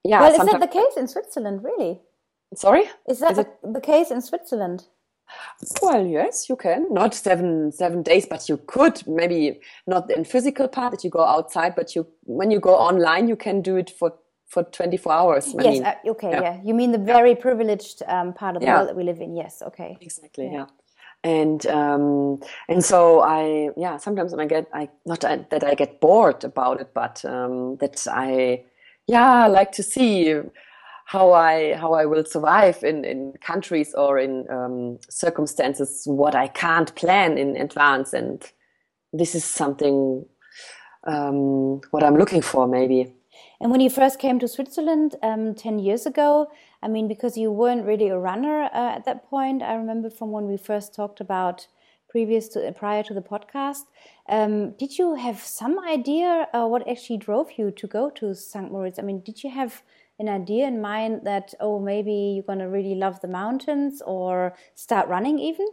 yeah. 0.05 0.21
Well, 0.21 0.33
is 0.33 0.51
that 0.51 0.61
the 0.61 0.67
case 0.67 0.97
in 0.97 1.09
Switzerland, 1.09 1.63
really? 1.63 2.01
Sorry? 2.55 2.85
Is 3.09 3.21
that 3.21 3.33
is 3.33 3.39
the, 3.39 3.49
the 3.73 3.81
case 3.81 4.11
in 4.11 4.21
Switzerland? 4.21 4.85
Well, 5.81 6.07
yes, 6.07 6.49
you 6.49 6.57
can. 6.57 6.93
Not 6.93 7.15
seven 7.15 7.73
seven 7.73 8.03
days, 8.03 8.27
but 8.27 8.49
you 8.49 8.59
could 8.59 9.03
maybe 9.07 9.61
not 9.87 10.11
in 10.11 10.25
physical 10.25 10.69
part 10.69 10.93
that 10.93 11.03
you 11.03 11.11
go 11.11 11.25
outside, 11.25 11.75
but 11.75 11.97
you 11.97 12.07
when 12.25 12.51
you 12.51 12.61
go 12.61 12.75
online, 12.75 13.27
you 13.27 13.37
can 13.37 13.63
do 13.63 13.77
it 13.77 13.91
for 13.91 14.13
for 14.47 14.63
24 14.63 15.13
hours. 15.13 15.55
I 15.59 15.63
yes, 15.63 15.73
mean, 15.73 15.85
uh, 15.85 15.95
okay, 16.11 16.31
yeah. 16.31 16.43
yeah. 16.43 16.61
You 16.63 16.75
mean 16.75 16.93
the 16.93 16.99
very 16.99 17.35
privileged 17.35 18.03
um, 18.07 18.35
part 18.35 18.55
of 18.55 18.61
the 18.61 18.67
yeah. 18.67 18.77
world 18.77 18.89
that 18.91 18.97
we 18.97 19.03
live 19.03 19.21
in? 19.21 19.35
Yes, 19.35 19.63
okay. 19.63 19.97
Exactly, 20.01 20.45
yeah. 20.45 20.53
yeah 20.53 20.67
and 21.25 21.67
um, 21.67 22.39
and 22.69 22.85
so 22.85 23.21
I 23.23 23.71
yeah 23.77 23.97
sometimes 23.97 24.35
I 24.35 24.45
get 24.45 24.69
I 24.75 24.91
not 25.07 25.23
that 25.23 25.65
I 25.65 25.75
get 25.75 26.01
bored 26.01 26.45
about 26.45 26.81
it, 26.81 26.91
but 26.95 27.25
um, 27.25 27.77
that 27.77 28.07
I 28.07 28.63
yeah 29.07 29.47
like 29.47 29.73
to 29.73 29.83
see 29.83 30.35
how 31.07 31.33
I 31.33 31.75
how 31.75 31.95
I 31.95 32.05
will 32.05 32.27
survive 32.27 32.85
in 32.85 33.05
in 33.05 33.33
countries 33.41 33.95
or 33.95 34.19
in 34.19 34.47
um, 34.51 34.99
circumstances 35.09 36.03
what 36.05 36.35
I 36.35 36.47
can't 36.49 36.95
plan 36.95 37.39
in 37.39 37.57
advance, 37.57 38.13
and 38.13 38.43
this 39.15 39.35
is 39.35 39.45
something 39.45 40.27
um, 41.07 41.81
what 41.91 42.05
I'm 42.05 42.17
looking 42.17 42.43
for 42.43 42.69
maybe. 42.69 43.15
And 43.61 43.71
when 43.71 43.81
you 43.81 43.89
first 43.89 44.19
came 44.19 44.39
to 44.41 44.49
Switzerland 44.49 45.17
um, 45.23 45.55
10 45.55 45.79
years 45.79 46.07
ago, 46.07 46.49
I 46.85 46.89
mean, 46.89 47.09
because 47.09 47.39
you 47.39 47.51
weren't 47.51 47.87
really 47.87 48.09
a 48.09 48.19
runner 48.19 48.65
uh, 48.65 48.97
at 48.97 49.07
that 49.07 49.31
point, 49.31 49.63
I 49.63 49.75
remember 49.75 50.11
from 50.11 50.31
when 50.33 50.47
we 50.47 50.59
first 50.59 50.95
talked 50.95 51.19
about 51.19 51.67
previous 52.11 52.47
to 52.49 52.73
prior 52.73 53.03
to 53.03 53.15
the 53.15 53.23
podcast. 53.23 53.85
Um, 54.29 54.73
did 54.73 54.99
you 54.99 55.15
have 55.15 55.41
some 55.41 55.79
idea 55.81 56.47
uh, 56.53 56.67
what 56.67 56.87
actually 56.87 57.17
drove 57.17 57.49
you 57.57 57.71
to 57.71 57.87
go 57.87 58.11
to 58.11 58.35
St. 58.35 58.71
Moritz? 58.71 58.99
I 58.99 59.03
mean, 59.03 59.21
did 59.21 59.43
you 59.43 59.51
have 59.51 59.83
an 60.19 60.29
idea 60.29 60.67
in 60.67 60.81
mind 60.83 61.23
that, 61.25 61.55
oh, 61.59 61.81
maybe 61.81 62.13
you're 62.13 62.45
going 62.45 62.59
to 62.59 62.69
really 62.69 62.95
love 62.95 63.21
the 63.21 63.29
mountains 63.29 64.03
or 64.07 64.55
start 64.75 65.09
running 65.09 65.39
even? 65.39 65.67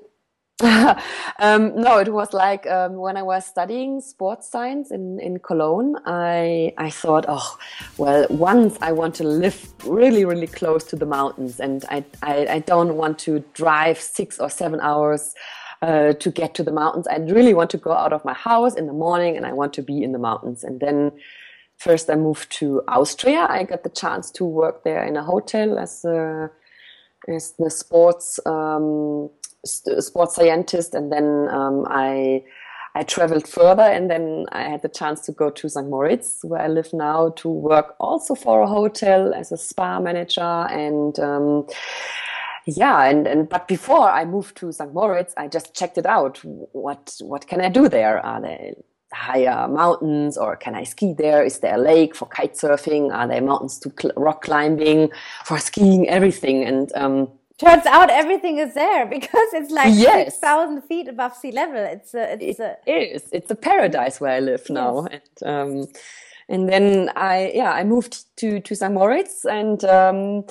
um, 1.40 1.76
no, 1.76 1.98
it 1.98 2.14
was 2.14 2.34
like 2.34 2.68
um, 2.68 2.96
when 2.98 3.18
I 3.18 3.24
was 3.24 3.46
studying 3.46 4.00
sports 4.00 4.48
science 4.48 4.92
in, 4.92 5.20
in 5.20 5.40
Cologne, 5.40 5.96
I, 6.06 6.74
I 6.78 6.92
thought, 6.92 7.26
oh, 7.28 7.58
well, 7.98 8.28
once 8.30 8.78
I 8.80 8.92
want 8.92 9.16
to 9.16 9.24
live 9.24 9.74
really, 9.86 10.24
really 10.24 10.46
close 10.46 10.84
to 10.86 10.96
the 10.96 11.08
mountains 11.08 11.60
and 11.60 11.84
I, 11.90 12.04
I, 12.22 12.46
I 12.48 12.60
don't 12.60 12.96
want 12.96 13.18
to 13.20 13.44
drive 13.54 14.00
six 14.00 14.40
or 14.40 14.52
seven 14.52 14.80
hours 14.82 15.34
uh, 15.82 16.14
to 16.14 16.30
get 16.30 16.54
to 16.56 16.64
the 16.64 16.72
mountains. 16.72 17.08
I 17.08 17.18
really 17.18 17.56
want 17.56 17.72
to 17.72 17.78
go 17.78 17.92
out 17.92 18.14
of 18.14 18.24
my 18.24 18.34
house 18.34 18.76
in 18.76 18.86
the 18.86 18.94
morning 18.94 19.38
and 19.38 19.48
I 19.48 19.54
want 19.54 19.74
to 19.74 19.82
be 19.82 20.04
in 20.04 20.12
the 20.12 20.20
mountains. 20.20 20.64
And 20.64 20.80
then 20.80 21.12
first 21.78 22.08
I 22.08 22.16
moved 22.16 22.52
to 22.60 22.84
Austria. 22.88 23.48
I 23.50 23.64
got 23.64 23.84
the 23.84 23.90
chance 23.90 24.30
to 24.32 24.46
work 24.46 24.84
there 24.84 25.04
in 25.04 25.18
a 25.18 25.24
hotel 25.24 25.80
as, 25.80 26.06
a, 26.06 26.52
as 27.28 27.54
the 27.58 27.72
sports 27.72 28.40
um, 28.46 29.32
sports 29.66 30.36
scientist, 30.36 30.94
and 30.94 31.12
then 31.12 31.48
um, 31.50 31.86
I 31.90 32.44
I 32.94 33.04
traveled 33.04 33.48
further, 33.48 33.84
and 33.84 34.10
then 34.10 34.46
I 34.52 34.64
had 34.64 34.82
the 34.82 34.90
chance 34.90 35.22
to 35.22 35.32
go 35.32 35.50
to 35.50 35.70
St. 35.70 35.88
Moritz, 35.88 36.40
where 36.44 36.62
I 36.62 36.68
live 36.68 36.92
now, 36.92 37.30
to 37.38 37.48
work 37.50 37.96
also 38.00 38.36
for 38.36 38.62
a 38.62 38.68
hotel 38.68 39.34
as 39.34 39.52
a 39.52 39.58
spa 39.58 40.00
manager, 40.00 40.42
and 40.42 41.18
um, 41.20 41.68
yeah, 42.66 43.04
and, 43.04 43.28
and 43.28 43.50
but 43.50 43.68
before 43.68 44.10
I 44.10 44.26
moved 44.26 44.58
to 44.58 44.72
St. 44.72 44.94
Moritz, 44.94 45.34
I 45.38 45.48
just 45.48 45.74
checked 45.74 45.98
it 45.98 46.06
out. 46.06 46.40
What 46.44 47.16
what 47.22 47.48
can 47.48 47.62
I 47.62 47.70
do 47.70 47.88
there? 47.88 48.24
Are 48.26 48.42
there 48.42 48.74
higher 49.14 49.68
mountains, 49.68 50.38
or 50.38 50.56
can 50.56 50.76
I 50.76 50.84
ski 50.84 51.14
there? 51.18 51.44
Is 51.44 51.60
there 51.60 51.76
a 51.76 51.82
lake 51.82 52.16
for 52.16 52.28
kite 52.28 52.54
surfing? 52.56 53.14
Are 53.14 53.28
there 53.28 53.42
mountains 53.42 53.80
to 53.80 53.94
cl- 54.00 54.14
rock 54.18 54.44
climbing, 54.44 55.12
for 55.46 55.60
skiing, 55.60 56.10
everything? 56.10 56.64
And 56.64 56.92
um, 56.96 57.30
turns 57.62 57.86
out 57.86 58.10
everything 58.10 58.58
is 58.58 58.74
there 58.74 59.06
because 59.18 59.50
it's 59.54 59.72
like 59.72 59.94
yes. 59.96 60.34
6,000 60.34 60.82
feet 60.82 61.08
above 61.08 61.36
sea 61.36 61.52
level. 61.52 61.78
It's 61.78 62.14
a, 62.14 62.34
it's 62.34 62.60
it 62.60 62.80
a, 62.88 63.16
is. 63.16 63.30
It's 63.32 63.52
a 63.52 63.56
paradise 63.56 64.20
where 64.20 64.34
I 64.34 64.40
live 64.40 64.70
now. 64.70 65.08
Yes. 65.12 65.22
And, 65.42 65.50
um, 65.50 65.88
and 66.50 66.68
then 66.68 67.12
I, 67.16 67.52
yeah, 67.54 67.72
I 67.72 67.84
moved 67.84 68.36
to, 68.38 68.60
to 68.60 68.76
St. 68.76 68.94
Moritz 68.94 69.46
and, 69.46 69.84
um, 69.86 70.46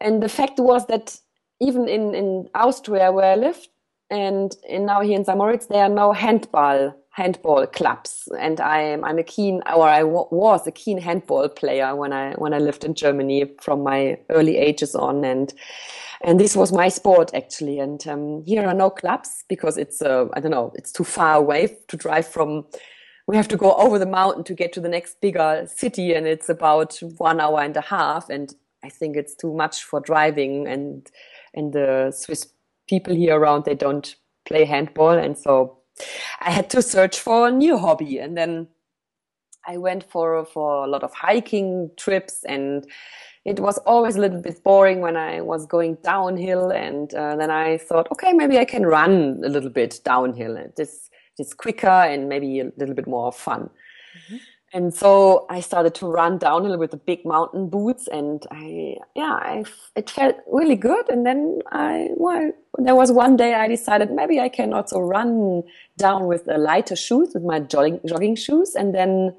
and 0.00 0.22
the 0.22 0.28
fact 0.28 0.58
was 0.58 0.86
that 0.86 1.16
even 1.60 1.88
in, 1.88 2.14
in 2.14 2.48
Austria 2.54 3.12
where 3.12 3.32
I 3.32 3.36
lived 3.36 3.68
and, 4.10 4.54
and 4.68 4.86
now 4.86 5.02
here 5.02 5.16
in 5.16 5.24
St. 5.24 5.38
Moritz, 5.38 5.66
there 5.66 5.84
are 5.84 5.88
no 5.88 6.12
handball 6.12 6.96
handball 7.12 7.66
clubs 7.66 8.28
and 8.38 8.60
I'm 8.60 9.04
I'm 9.04 9.18
a 9.18 9.24
keen 9.24 9.62
or 9.74 9.88
I 9.88 10.00
w- 10.00 10.28
was 10.30 10.64
a 10.66 10.70
keen 10.70 10.96
handball 10.96 11.48
player 11.48 11.94
when 11.96 12.12
I 12.12 12.34
when 12.34 12.54
I 12.54 12.58
lived 12.58 12.84
in 12.84 12.94
Germany 12.94 13.50
from 13.60 13.82
my 13.82 14.16
early 14.30 14.56
ages 14.56 14.94
on 14.94 15.24
and 15.24 15.52
and 16.22 16.38
this 16.38 16.54
was 16.54 16.72
my 16.72 16.88
sport 16.88 17.30
actually. 17.34 17.78
And 17.78 18.06
um, 18.06 18.44
here 18.44 18.66
are 18.66 18.74
no 18.74 18.90
clubs 18.90 19.44
because 19.48 19.76
it's 19.78 20.02
uh, 20.02 20.26
I 20.34 20.40
don't 20.40 20.50
know 20.50 20.72
it's 20.74 20.92
too 20.92 21.04
far 21.04 21.36
away 21.36 21.78
to 21.88 21.96
drive 21.96 22.26
from. 22.26 22.66
We 23.26 23.36
have 23.36 23.48
to 23.48 23.56
go 23.56 23.74
over 23.74 23.98
the 23.98 24.06
mountain 24.06 24.42
to 24.44 24.54
get 24.54 24.72
to 24.72 24.80
the 24.80 24.88
next 24.88 25.20
bigger 25.20 25.64
city, 25.72 26.14
and 26.14 26.26
it's 26.26 26.48
about 26.48 26.98
one 27.18 27.40
hour 27.40 27.60
and 27.60 27.76
a 27.76 27.80
half. 27.80 28.28
And 28.28 28.52
I 28.82 28.88
think 28.88 29.16
it's 29.16 29.34
too 29.34 29.54
much 29.54 29.84
for 29.84 30.00
driving. 30.00 30.66
And 30.66 31.08
and 31.54 31.72
the 31.72 32.12
Swiss 32.14 32.48
people 32.88 33.14
here 33.14 33.38
around 33.38 33.64
they 33.64 33.74
don't 33.74 34.14
play 34.46 34.64
handball, 34.64 35.10
and 35.10 35.38
so 35.38 35.78
I 36.40 36.50
had 36.50 36.68
to 36.70 36.82
search 36.82 37.20
for 37.20 37.48
a 37.48 37.52
new 37.52 37.78
hobby. 37.78 38.18
And 38.18 38.36
then 38.36 38.68
I 39.66 39.78
went 39.78 40.10
for 40.10 40.44
for 40.44 40.84
a 40.84 40.88
lot 40.88 41.02
of 41.02 41.14
hiking 41.14 41.90
trips 41.96 42.42
and 42.44 42.86
it 43.44 43.58
was 43.60 43.78
always 43.78 44.16
a 44.16 44.20
little 44.20 44.40
bit 44.40 44.62
boring 44.62 45.00
when 45.00 45.16
I 45.16 45.40
was 45.40 45.66
going 45.66 45.96
downhill. 46.02 46.70
And 46.70 47.12
uh, 47.14 47.36
then 47.36 47.50
I 47.50 47.78
thought, 47.78 48.08
okay, 48.12 48.32
maybe 48.32 48.58
I 48.58 48.64
can 48.64 48.84
run 48.84 49.40
a 49.44 49.48
little 49.48 49.70
bit 49.70 50.00
downhill. 50.04 50.56
And 50.56 50.72
this 50.76 51.10
is 51.38 51.54
quicker 51.54 51.86
and 51.88 52.28
maybe 52.28 52.60
a 52.60 52.70
little 52.76 52.94
bit 52.94 53.06
more 53.06 53.32
fun. 53.32 53.70
Mm-hmm. 54.30 54.36
And 54.72 54.94
so 54.94 55.46
I 55.50 55.60
started 55.60 55.96
to 55.96 56.06
run 56.06 56.38
downhill 56.38 56.78
with 56.78 56.92
the 56.92 56.96
big 56.96 57.24
mountain 57.24 57.68
boots, 57.68 58.06
and 58.06 58.46
I, 58.52 58.98
yeah, 59.16 59.32
I, 59.32 59.64
it 59.96 60.08
felt 60.08 60.36
really 60.46 60.76
good. 60.76 61.08
And 61.08 61.26
then 61.26 61.58
I, 61.72 62.10
well, 62.14 62.52
there 62.78 62.94
was 62.94 63.10
one 63.10 63.36
day 63.36 63.54
I 63.54 63.66
decided 63.66 64.12
maybe 64.12 64.38
I 64.38 64.48
can 64.48 64.72
also 64.72 65.00
run 65.00 65.64
down 65.96 66.26
with 66.26 66.44
the 66.44 66.56
lighter 66.56 66.94
shoes, 66.94 67.32
with 67.34 67.42
my 67.42 67.58
jogging, 67.58 67.98
jogging 68.06 68.36
shoes. 68.36 68.76
And 68.76 68.94
then 68.94 69.34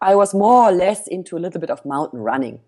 I 0.00 0.16
was 0.16 0.34
more 0.34 0.68
or 0.68 0.72
less 0.72 1.06
into 1.06 1.36
a 1.36 1.38
little 1.38 1.60
bit 1.60 1.70
of 1.70 1.84
mountain 1.84 2.18
running. 2.18 2.58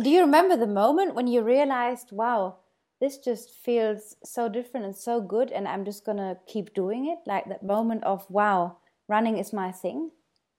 Do 0.00 0.08
you 0.08 0.20
remember 0.20 0.56
the 0.56 0.66
moment 0.66 1.14
when 1.14 1.26
you 1.26 1.42
realized, 1.42 2.12
wow, 2.12 2.56
this 3.00 3.18
just 3.18 3.50
feels 3.50 4.16
so 4.24 4.48
different 4.48 4.86
and 4.86 4.96
so 4.96 5.20
good, 5.20 5.50
and 5.50 5.68
I'm 5.68 5.84
just 5.84 6.06
gonna 6.06 6.38
keep 6.46 6.72
doing 6.72 7.06
it? 7.06 7.18
Like 7.26 7.46
that 7.48 7.62
moment 7.62 8.04
of, 8.04 8.24
wow, 8.30 8.78
running 9.08 9.36
is 9.36 9.52
my 9.52 9.70
thing? 9.70 10.10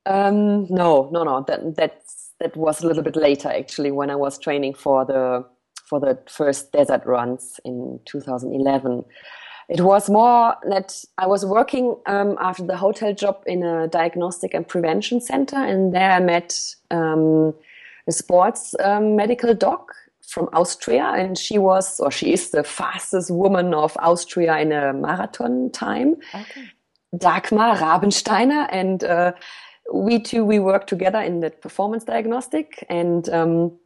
Um, 0.06 0.68
no, 0.70 1.10
no, 1.12 1.24
no. 1.24 1.44
That 1.48 1.76
that's 1.76 2.32
that 2.40 2.56
was 2.56 2.84
a 2.84 2.88
little 2.88 3.04
bit 3.04 3.16
later 3.16 3.50
actually 3.50 3.92
when 3.92 4.10
I 4.10 4.16
was 4.16 4.38
training 4.38 4.74
for 4.74 5.06
the 5.06 5.46
for 5.86 6.00
the 6.00 6.20
first 6.28 6.72
desert 6.72 7.06
runs 7.06 7.60
in 7.66 8.00
2011. 8.06 9.06
It 9.70 9.82
was 9.82 10.10
more 10.10 10.56
that 10.70 11.04
I 11.18 11.26
was 11.26 11.46
working 11.46 11.96
um, 12.06 12.38
after 12.40 12.64
the 12.64 12.76
hotel 12.76 13.14
job 13.14 13.42
in 13.48 13.64
a 13.64 13.88
diagnostic 13.88 14.54
and 14.54 14.68
prevention 14.68 15.22
center, 15.22 15.56
and 15.56 15.94
there 15.94 16.12
I 16.12 16.20
met. 16.20 16.60
Um, 16.92 17.54
a 18.08 18.12
sports 18.12 18.76
um, 18.84 19.16
medical 19.16 19.54
doc 19.54 19.94
from 20.28 20.50
Austria, 20.54 21.14
and 21.18 21.38
she 21.38 21.58
was, 21.58 22.00
or 22.00 22.10
she 22.10 22.34
is, 22.34 22.50
the 22.50 22.64
fastest 22.64 23.30
woman 23.30 23.74
of 23.74 23.96
Austria 24.00 24.58
in 24.60 24.72
a 24.72 24.94
marathon 24.94 25.70
time. 25.72 26.16
Okay. 26.34 26.70
Dagmar 27.16 27.78
Rabensteiner, 27.78 28.68
and 28.72 29.04
uh, 29.04 29.34
we 29.94 30.20
two 30.20 30.44
we 30.44 30.60
worked 30.60 30.90
together 30.90 31.20
in 31.20 31.42
the 31.42 31.52
performance 31.52 32.04
diagnostic, 32.04 32.86
and 32.90 33.30
um, 33.30 33.78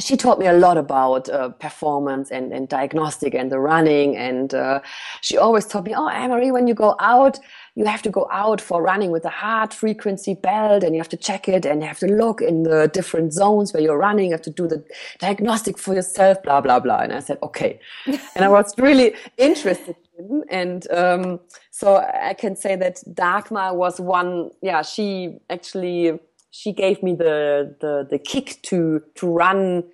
she 0.00 0.16
taught 0.16 0.38
me 0.38 0.46
a 0.46 0.52
lot 0.52 0.76
about 0.76 1.28
uh, 1.28 1.48
performance 1.50 2.30
and, 2.30 2.52
and 2.52 2.68
diagnostic 2.68 3.34
and 3.34 3.50
the 3.50 3.58
running. 3.58 4.16
And 4.16 4.54
uh, 4.54 4.80
she 5.22 5.38
always 5.38 5.66
taught 5.66 5.84
me, 5.84 5.94
oh, 5.94 6.08
Anne-Marie, 6.08 6.50
when 6.50 6.66
you 6.66 6.74
go 6.74 6.96
out, 7.00 7.38
you 7.76 7.84
have 7.84 8.00
to 8.00 8.10
go 8.10 8.26
out 8.32 8.58
for 8.58 8.82
running 8.82 9.10
with 9.10 9.26
a 9.26 9.30
heart 9.30 9.74
frequency 9.74 10.32
belt 10.32 10.82
and 10.82 10.94
you 10.94 11.00
have 11.00 11.10
to 11.10 11.16
check 11.16 11.46
it 11.46 11.66
and 11.66 11.82
you 11.82 11.86
have 11.86 11.98
to 11.98 12.06
look 12.06 12.40
in 12.40 12.62
the 12.62 12.90
different 12.92 13.34
zones 13.34 13.74
where 13.74 13.82
you're 13.82 13.98
running. 13.98 14.26
You 14.26 14.32
have 14.32 14.42
to 14.42 14.50
do 14.50 14.66
the 14.66 14.82
diagnostic 15.18 15.76
for 15.76 15.94
yourself, 15.94 16.42
blah, 16.42 16.62
blah, 16.62 16.80
blah. 16.80 17.00
And 17.00 17.12
I 17.12 17.20
said, 17.20 17.38
okay. 17.42 17.78
and 18.06 18.44
I 18.44 18.48
was 18.48 18.72
really 18.78 19.14
interested 19.36 19.94
in, 20.18 20.42
and 20.48 20.90
um, 20.90 21.40
so 21.70 21.96
I 21.96 22.32
can 22.32 22.56
say 22.56 22.76
that 22.76 23.02
Dagmar 23.12 23.74
was 23.74 24.00
one, 24.00 24.52
yeah, 24.62 24.80
she 24.80 25.36
actually, 25.50 26.18
she 26.50 26.72
gave 26.72 27.02
me 27.02 27.14
the, 27.14 27.76
the, 27.82 28.06
the 28.08 28.18
kick 28.18 28.58
to, 28.62 29.02
to 29.16 29.26
run 29.26 29.84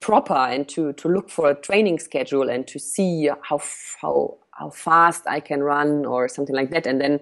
proper 0.00 0.32
and 0.32 0.66
to, 0.70 0.94
to 0.94 1.08
look 1.08 1.28
for 1.28 1.50
a 1.50 1.54
training 1.54 1.98
schedule 1.98 2.48
and 2.48 2.66
to 2.68 2.78
see 2.78 3.28
how, 3.42 3.60
how, 4.00 4.38
how 4.58 4.70
fast 4.70 5.26
I 5.26 5.40
can 5.40 5.62
run 5.62 6.04
or 6.04 6.28
something 6.28 6.54
like 6.54 6.70
that. 6.70 6.86
And 6.86 7.00
then 7.00 7.20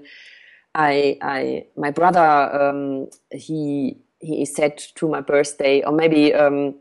I, 0.75 1.19
I, 1.23 1.67
my 1.77 1.91
brother, 1.91 2.21
um, 2.21 3.09
he, 3.31 3.99
he 4.21 4.45
said 4.45 4.79
to 4.97 5.09
my 5.09 5.21
birthday, 5.21 5.83
or 5.83 5.93
maybe, 5.93 6.35
um, 6.35 6.75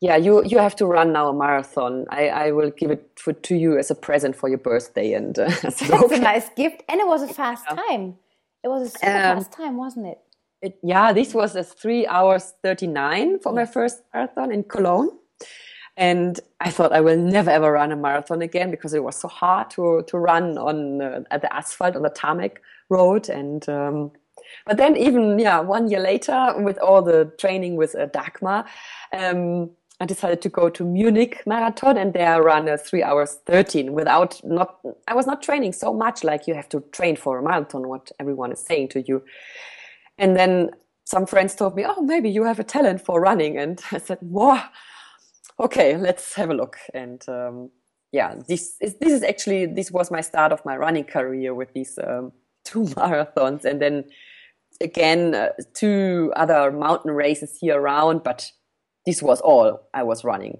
yeah, 0.00 0.16
you, 0.16 0.44
you 0.44 0.58
have 0.58 0.76
to 0.76 0.86
run 0.86 1.12
now 1.12 1.28
a 1.28 1.32
marathon. 1.32 2.06
I, 2.10 2.28
I 2.28 2.50
will 2.52 2.70
give 2.70 2.90
it 2.90 3.10
for, 3.16 3.32
to 3.32 3.54
you 3.54 3.78
as 3.78 3.90
a 3.90 3.94
present 3.94 4.36
for 4.36 4.48
your 4.48 4.58
birthday. 4.58 5.12
And 5.12 5.38
uh, 5.38 5.48
that's 5.62 5.82
okay. 5.90 6.16
a 6.16 6.20
nice 6.32 6.48
gift. 6.50 6.82
And 6.88 7.00
it 7.00 7.06
was 7.06 7.22
a 7.22 7.32
fast 7.32 7.64
yeah. 7.68 7.76
time. 7.76 8.16
It 8.64 8.68
was 8.68 8.88
a 8.88 8.98
super 8.98 9.12
um, 9.12 9.38
fast 9.38 9.52
time, 9.52 9.76
wasn't 9.76 10.06
it? 10.06 10.18
it? 10.62 10.78
Yeah, 10.82 11.12
this 11.12 11.32
was 11.32 11.54
a 11.54 11.62
three 11.62 12.06
hours 12.06 12.54
39 12.62 13.38
for 13.38 13.52
yeah. 13.52 13.56
my 13.56 13.66
first 13.66 14.02
marathon 14.12 14.52
in 14.52 14.64
Cologne. 14.64 15.10
And 15.96 16.38
I 16.60 16.70
thought 16.70 16.92
I 16.92 17.00
will 17.00 17.16
never 17.16 17.50
ever 17.50 17.72
run 17.72 17.92
a 17.92 17.96
marathon 17.96 18.42
again 18.42 18.70
because 18.70 18.92
it 18.92 19.02
was 19.02 19.16
so 19.16 19.28
hard 19.28 19.70
to 19.70 20.04
to 20.06 20.18
run 20.18 20.58
on 20.58 21.00
uh, 21.00 21.22
at 21.30 21.42
the 21.42 21.54
asphalt 21.54 21.96
on 21.96 22.02
the 22.02 22.10
tarmac 22.10 22.60
road. 22.90 23.28
And 23.28 23.66
um, 23.68 24.12
but 24.66 24.76
then 24.76 24.96
even 24.96 25.38
yeah, 25.38 25.60
one 25.60 25.88
year 25.90 26.00
later 26.00 26.54
with 26.58 26.78
all 26.78 27.02
the 27.02 27.32
training 27.38 27.76
with 27.76 27.94
uh, 27.94 28.06
Dagmar, 28.06 28.66
um, 29.12 29.70
I 29.98 30.04
decided 30.04 30.42
to 30.42 30.50
go 30.50 30.68
to 30.68 30.84
Munich 30.84 31.42
Marathon 31.46 31.96
and 31.96 32.12
there 32.12 32.34
I 32.34 32.38
ran 32.38 32.68
a 32.68 32.76
three 32.76 33.02
hours 33.02 33.38
thirteen 33.46 33.94
without 33.94 34.40
not 34.44 34.78
I 35.08 35.14
was 35.14 35.26
not 35.26 35.42
training 35.42 35.72
so 35.72 35.94
much 35.94 36.22
like 36.24 36.46
you 36.46 36.54
have 36.54 36.68
to 36.70 36.80
train 36.92 37.16
for 37.16 37.38
a 37.38 37.42
marathon. 37.42 37.88
What 37.88 38.12
everyone 38.20 38.52
is 38.52 38.60
saying 38.60 38.88
to 38.88 39.00
you, 39.00 39.22
and 40.18 40.36
then 40.36 40.72
some 41.04 41.24
friends 41.24 41.54
told 41.54 41.74
me, 41.74 41.86
"Oh, 41.86 42.02
maybe 42.02 42.28
you 42.28 42.44
have 42.44 42.58
a 42.58 42.64
talent 42.64 43.00
for 43.00 43.20
running," 43.20 43.56
and 43.56 43.80
I 43.92 43.98
said, 43.98 44.18
"Wow." 44.20 44.62
Okay, 45.58 45.96
let's 45.96 46.34
have 46.34 46.50
a 46.50 46.54
look. 46.54 46.78
And 46.94 47.26
um, 47.28 47.70
yeah, 48.12 48.34
this 48.48 48.76
is 48.80 48.94
this 48.98 49.12
is 49.12 49.22
actually 49.22 49.66
this 49.66 49.90
was 49.90 50.10
my 50.10 50.20
start 50.20 50.52
of 50.52 50.64
my 50.64 50.76
running 50.76 51.04
career 51.04 51.54
with 51.54 51.72
these 51.74 51.98
um, 52.02 52.32
two 52.64 52.84
marathons, 52.84 53.64
and 53.64 53.80
then 53.80 54.04
again 54.80 55.34
uh, 55.34 55.48
two 55.74 56.32
other 56.36 56.70
mountain 56.72 57.12
races 57.12 57.58
here 57.60 57.80
around. 57.80 58.22
But 58.22 58.50
this 59.04 59.22
was 59.22 59.40
all 59.40 59.88
I 59.94 60.02
was 60.02 60.24
running. 60.24 60.58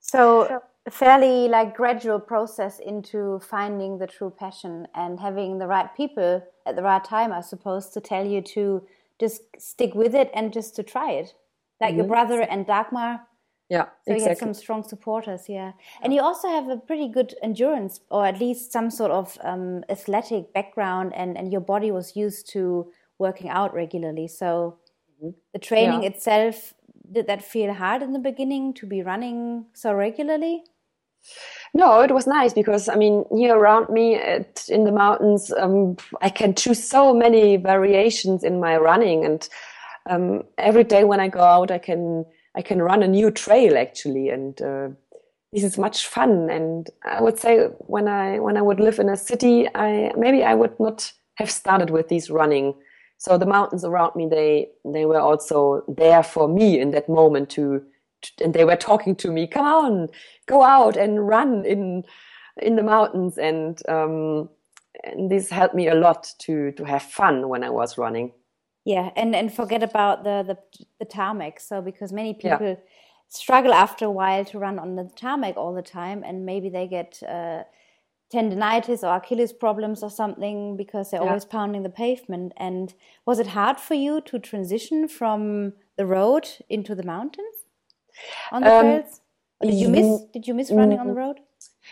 So 0.00 0.60
a 0.86 0.90
fairly 0.90 1.48
like 1.48 1.76
gradual 1.76 2.20
process 2.20 2.78
into 2.78 3.40
finding 3.40 3.98
the 3.98 4.06
true 4.06 4.32
passion 4.36 4.86
and 4.94 5.18
having 5.18 5.58
the 5.58 5.66
right 5.66 5.94
people 5.96 6.42
at 6.64 6.76
the 6.76 6.82
right 6.82 7.04
time, 7.04 7.32
I 7.32 7.40
suppose, 7.40 7.88
to 7.90 8.00
tell 8.00 8.24
you 8.24 8.40
to 8.42 8.86
just 9.18 9.42
stick 9.58 9.94
with 9.94 10.14
it 10.14 10.30
and 10.32 10.52
just 10.52 10.76
to 10.76 10.82
try 10.82 11.12
it. 11.12 11.34
Like 11.80 11.94
mm 11.94 11.94
-hmm. 11.94 11.96
your 11.98 12.06
brother 12.06 12.40
and 12.50 12.66
Dagmar 12.66 13.26
yeah, 13.68 13.86
so 14.06 14.12
exactly. 14.12 14.22
you 14.22 14.28
had 14.28 14.38
some 14.38 14.54
strong 14.54 14.84
supporters, 14.84 15.48
yeah. 15.48 15.72
And 16.02 16.14
you 16.14 16.20
also 16.20 16.48
have 16.48 16.68
a 16.68 16.76
pretty 16.76 17.08
good 17.08 17.34
endurance, 17.42 18.00
or 18.10 18.24
at 18.24 18.38
least 18.38 18.72
some 18.72 18.90
sort 18.90 19.10
of 19.10 19.36
um, 19.42 19.82
athletic 19.88 20.52
background, 20.52 21.12
and, 21.16 21.36
and 21.36 21.50
your 21.50 21.60
body 21.60 21.90
was 21.90 22.14
used 22.14 22.48
to 22.50 22.92
working 23.18 23.48
out 23.48 23.74
regularly. 23.74 24.28
So 24.28 24.78
mm-hmm. 25.20 25.30
the 25.52 25.58
training 25.58 26.02
yeah. 26.02 26.10
itself, 26.10 26.74
did 27.10 27.26
that 27.26 27.42
feel 27.42 27.74
hard 27.74 28.02
in 28.02 28.12
the 28.12 28.20
beginning 28.20 28.72
to 28.74 28.86
be 28.86 29.02
running 29.02 29.66
so 29.74 29.92
regularly? 29.92 30.62
No, 31.74 32.02
it 32.02 32.12
was 32.12 32.26
nice 32.26 32.52
because 32.52 32.88
I 32.88 32.94
mean, 32.94 33.24
here 33.34 33.56
around 33.56 33.88
me 33.88 34.14
at, 34.14 34.64
in 34.68 34.84
the 34.84 34.92
mountains, 34.92 35.52
um, 35.58 35.96
I 36.22 36.30
can 36.30 36.54
choose 36.54 36.88
so 36.88 37.12
many 37.12 37.56
variations 37.56 38.44
in 38.44 38.60
my 38.60 38.76
running, 38.76 39.24
and 39.24 39.48
um, 40.08 40.44
every 40.56 40.84
day 40.84 41.02
when 41.02 41.18
I 41.18 41.26
go 41.26 41.40
out, 41.40 41.72
I 41.72 41.78
can 41.78 42.24
I 42.56 42.62
can 42.62 42.80
run 42.80 43.02
a 43.02 43.08
new 43.08 43.30
trail 43.30 43.76
actually, 43.76 44.30
and 44.30 44.60
uh, 44.62 44.88
this 45.52 45.62
is 45.62 45.78
much 45.78 46.06
fun. 46.06 46.48
And 46.50 46.88
I 47.04 47.22
would 47.22 47.38
say 47.38 47.66
when 47.80 48.08
I 48.08 48.38
when 48.38 48.56
I 48.56 48.62
would 48.62 48.80
live 48.80 48.98
in 48.98 49.08
a 49.08 49.16
city, 49.16 49.68
I 49.74 50.12
maybe 50.16 50.42
I 50.42 50.54
would 50.54 50.78
not 50.80 51.12
have 51.36 51.50
started 51.50 51.90
with 51.90 52.08
these 52.08 52.30
running. 52.30 52.74
So 53.18 53.38
the 53.38 53.46
mountains 53.46 53.84
around 53.84 54.16
me, 54.16 54.26
they 54.28 54.68
they 54.84 55.04
were 55.04 55.20
also 55.20 55.84
there 55.88 56.22
for 56.22 56.48
me 56.48 56.80
in 56.80 56.90
that 56.92 57.08
moment 57.08 57.50
to 57.50 57.82
and 58.42 58.54
they 58.54 58.64
were 58.64 58.76
talking 58.76 59.14
to 59.16 59.30
me, 59.30 59.46
come 59.46 59.66
on, 59.66 60.08
go 60.46 60.62
out 60.62 60.96
and 60.96 61.26
run 61.26 61.64
in 61.64 62.04
in 62.62 62.76
the 62.76 62.82
mountains, 62.82 63.36
and 63.38 63.80
um, 63.88 64.48
and 65.04 65.30
this 65.30 65.50
helped 65.50 65.74
me 65.74 65.88
a 65.88 65.94
lot 65.94 66.32
to 66.40 66.72
to 66.72 66.84
have 66.84 67.02
fun 67.02 67.48
when 67.48 67.62
I 67.62 67.70
was 67.70 67.98
running. 67.98 68.32
Yeah, 68.86 69.10
and 69.16 69.34
and 69.34 69.52
forget 69.52 69.82
about 69.82 70.24
the 70.24 70.36
the, 70.50 70.56
the 71.00 71.04
tarmac. 71.04 71.60
So 71.60 71.82
because 71.82 72.12
many 72.12 72.32
people. 72.34 72.68
Yeah. 72.68 72.76
Struggle 73.28 73.74
after 73.74 74.04
a 74.04 74.10
while 74.10 74.44
to 74.44 74.56
run 74.56 74.78
on 74.78 74.94
the 74.94 75.10
tarmac 75.16 75.56
all 75.56 75.74
the 75.74 75.82
time, 75.82 76.22
and 76.24 76.46
maybe 76.46 76.68
they 76.68 76.86
get 76.86 77.20
uh, 77.28 77.64
tendonitis 78.32 79.02
or 79.02 79.16
Achilles 79.16 79.52
problems 79.52 80.04
or 80.04 80.10
something 80.10 80.76
because 80.76 81.10
they're 81.10 81.20
yeah. 81.20 81.26
always 81.26 81.44
pounding 81.44 81.82
the 81.82 81.90
pavement. 81.90 82.52
And 82.56 82.94
was 83.26 83.40
it 83.40 83.48
hard 83.48 83.80
for 83.80 83.94
you 83.94 84.20
to 84.22 84.38
transition 84.38 85.08
from 85.08 85.72
the 85.96 86.06
road 86.06 86.46
into 86.68 86.94
the 86.94 87.02
mountains 87.02 87.56
on 88.52 88.62
the 88.62 88.72
um, 88.72 88.84
trails? 88.84 89.20
Did 89.60 89.74
you 89.74 89.88
miss? 89.88 90.20
Did 90.32 90.46
you 90.46 90.54
miss 90.54 90.70
running 90.70 91.00
on 91.00 91.08
the 91.08 91.14
road? 91.14 91.40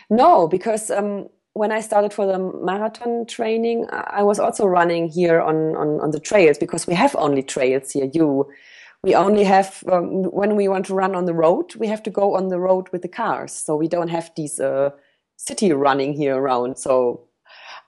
No, 0.09 0.47
because 0.47 0.89
um, 0.89 1.27
when 1.55 1.71
I 1.71 1.79
started 1.79 2.13
for 2.13 2.25
the 2.25 2.37
marathon 2.37 3.25
training, 3.25 3.87
I 3.89 4.23
was 4.23 4.39
also 4.39 4.65
running 4.65 5.07
here 5.07 5.39
on, 5.39 5.73
on, 5.77 6.01
on 6.01 6.11
the 6.11 6.19
trails 6.19 6.57
because 6.57 6.85
we 6.85 6.93
have 6.95 7.15
only 7.15 7.41
trails 7.41 7.91
here. 7.91 8.09
You, 8.13 8.51
we 9.03 9.15
only 9.15 9.45
have 9.45 9.81
um, 9.89 10.23
when 10.25 10.57
we 10.57 10.67
want 10.67 10.85
to 10.87 10.93
run 10.93 11.15
on 11.15 11.23
the 11.23 11.33
road, 11.33 11.73
we 11.75 11.87
have 11.87 12.03
to 12.03 12.09
go 12.09 12.35
on 12.35 12.49
the 12.49 12.59
road 12.59 12.89
with 12.91 13.03
the 13.03 13.07
cars. 13.07 13.53
So 13.53 13.77
we 13.77 13.87
don't 13.87 14.09
have 14.09 14.31
these 14.35 14.59
uh, 14.59 14.89
city 15.37 15.71
running 15.71 16.13
here 16.13 16.35
around. 16.35 16.77
So 16.77 17.23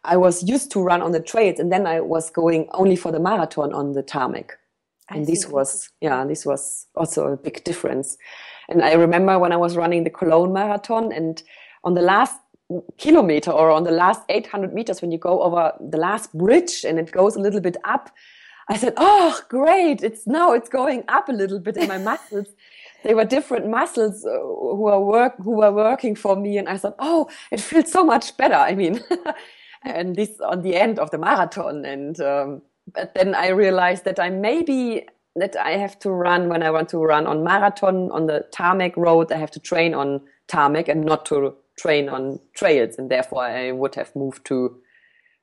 I 0.06 0.16
was 0.16 0.44
used 0.44 0.72
to 0.72 0.82
run 0.82 1.02
on 1.02 1.12
the 1.12 1.20
trails, 1.20 1.60
and 1.60 1.70
then 1.70 1.86
I 1.86 2.00
was 2.00 2.30
going 2.30 2.70
only 2.72 2.96
for 2.96 3.12
the 3.12 3.20
marathon 3.20 3.74
on 3.74 3.92
the 3.92 4.02
tarmac. 4.02 4.58
and 5.10 5.28
this 5.28 5.46
was 5.48 5.90
yeah, 6.00 6.24
this 6.26 6.46
was 6.46 6.88
also 6.96 7.28
a 7.34 7.38
big 7.38 7.66
difference. 7.66 8.18
And 8.70 8.82
I 8.82 8.94
remember 8.94 9.38
when 9.38 9.52
I 9.52 9.58
was 9.58 9.76
running 9.76 10.06
the 10.06 10.10
Cologne 10.10 10.54
marathon, 10.54 11.12
and 11.12 11.44
on 11.84 11.96
the 11.96 12.02
last 12.02 12.38
kilometer 12.98 13.52
or 13.52 13.72
on 13.72 13.84
the 13.84 13.92
last 13.92 14.22
800 14.30 14.74
meters, 14.74 15.02
when 15.02 15.12
you 15.12 15.18
go 15.18 15.42
over 15.42 15.74
the 15.80 15.98
last 15.98 16.34
bridge 16.38 16.84
and 16.84 17.00
it 17.00 17.12
goes 17.12 17.36
a 17.36 17.40
little 17.40 17.62
bit 17.62 17.78
up, 17.84 18.10
I 18.70 18.78
said, 18.78 18.94
"Oh, 18.98 19.40
great! 19.48 20.04
It's 20.04 20.28
now 20.28 20.54
it's 20.54 20.70
going 20.70 21.04
up 21.08 21.30
a 21.30 21.32
little 21.32 21.60
bit 21.60 21.78
in 21.78 21.88
my 21.88 21.98
muscles." 22.12 22.48
they 23.04 23.14
were 23.14 23.26
different 23.26 23.70
muscles 23.70 24.26
uh, 24.26 24.40
who 24.40 24.76
were 24.76 25.00
work 25.00 25.36
who 25.38 25.52
were 25.52 25.72
working 25.72 26.16
for 26.16 26.36
me, 26.36 26.58
and 26.58 26.68
I 26.68 26.78
thought, 26.78 26.96
oh, 27.00 27.30
it 27.52 27.62
feels 27.62 27.92
so 27.92 28.04
much 28.04 28.36
better. 28.38 28.56
I 28.56 28.76
mean, 28.76 29.02
and 29.84 30.16
this 30.16 30.40
on 30.42 30.62
the 30.62 30.76
end 30.76 31.00
of 31.00 31.12
the 31.12 31.18
marathon, 31.18 31.86
and 31.86 32.20
um, 32.20 32.62
but 32.94 33.14
then 33.16 33.36
I 33.36 33.50
realized 33.50 34.04
that 34.06 34.20
I 34.20 34.30
maybe 34.30 35.08
that 35.36 35.56
I 35.56 35.72
have 35.78 36.00
to 36.00 36.10
run 36.10 36.50
when 36.50 36.64
I 36.64 36.72
want 36.72 36.90
to 36.90 36.98
run 36.98 37.28
on 37.28 37.44
marathon 37.44 38.12
on 38.12 38.26
the 38.26 38.46
tarmac 38.52 38.98
road. 38.98 39.32
I 39.32 39.38
have 39.38 39.52
to 39.52 39.60
train 39.60 39.94
on 39.94 40.22
tarmac 40.48 40.88
and 40.88 41.06
not 41.06 41.26
to 41.28 41.56
train 41.78 42.10
on 42.10 42.40
trails, 42.54 42.96
and 42.98 43.10
therefore 43.10 43.44
I 43.44 43.72
would 43.72 43.96
have 43.96 44.16
moved 44.16 44.46
to 44.46 44.78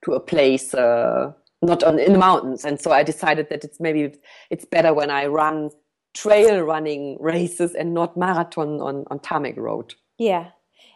to 0.05 0.13
a 0.13 0.21
place 0.21 0.75
uh, 0.75 1.33
not 1.63 1.83
on 1.83 1.99
in 1.99 2.13
the 2.13 2.19
mountains. 2.19 2.65
And 2.65 2.81
so 2.81 2.93
I 2.93 3.03
decided 3.03 3.49
that 3.51 3.65
it's 3.65 3.81
maybe 3.81 4.15
it's 4.51 4.65
better 4.65 4.93
when 4.93 5.11
I 5.11 5.27
run 5.27 5.71
trail 6.15 6.61
running 6.61 7.17
races 7.21 7.75
and 7.75 7.95
not 7.95 8.17
marathon 8.17 8.81
on, 8.81 9.05
on 9.11 9.19
tarmac 9.21 9.57
road. 9.57 9.95
Yeah. 10.19 10.51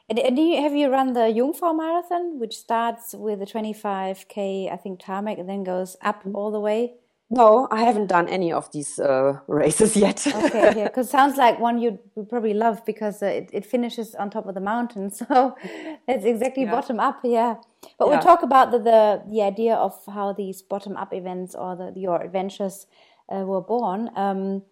And, 0.09 0.18
and 0.18 0.38
you, 0.38 0.62
have 0.62 0.74
you 0.74 0.88
run 0.88 1.12
the 1.12 1.33
Jungfrau 1.35 1.77
Marathon, 1.77 2.38
which 2.38 2.57
starts 2.57 3.14
with 3.14 3.42
a 3.42 3.46
25k, 3.46 4.72
I 4.72 4.77
think, 4.77 5.01
tarmac, 5.01 5.37
and 5.37 5.48
then 5.48 5.64
goes 5.64 5.96
up 6.01 6.20
mm-hmm. 6.20 6.35
all 6.35 6.51
the 6.51 6.61
way? 6.61 6.94
No, 7.31 7.69
I 7.71 7.83
haven't 7.83 8.07
done 8.07 8.27
any 8.29 8.53
of 8.53 8.73
these 8.73 8.99
uh, 8.99 9.41
races 9.49 9.97
yet. 10.07 10.27
okay, 10.27 10.73
yeah, 10.77 10.85
because 10.85 11.11
sounds 11.11 11.37
like 11.37 11.61
one 11.61 11.79
you'd 11.79 11.99
probably 12.31 12.55
love 12.55 12.85
because 12.87 13.23
uh, 13.23 13.27
it, 13.27 13.51
it 13.53 13.67
finishes 13.67 14.14
on 14.14 14.31
top 14.31 14.47
of 14.47 14.55
the 14.55 14.61
mountain. 14.61 15.11
So 15.29 15.57
it's 16.07 16.25
exactly 16.25 16.64
yeah. 16.64 16.71
bottom 16.71 17.01
up, 17.01 17.21
yeah. 17.25 17.57
But 17.99 18.07
yeah. 18.07 18.11
we'll 18.11 18.23
talk 18.23 18.43
about 18.43 18.71
the, 18.71 18.79
the, 18.79 19.23
the 19.31 19.43
idea 19.43 19.75
of 19.75 19.95
how 20.07 20.33
these 20.33 20.62
bottom 20.62 20.97
up 20.97 21.12
events 21.12 21.55
or 21.55 21.77
the, 21.77 21.93
your 21.95 22.23
adventures 22.23 22.87
uh, 23.29 23.41
were 23.41 23.61
born. 23.61 24.11
Um, 24.17 24.62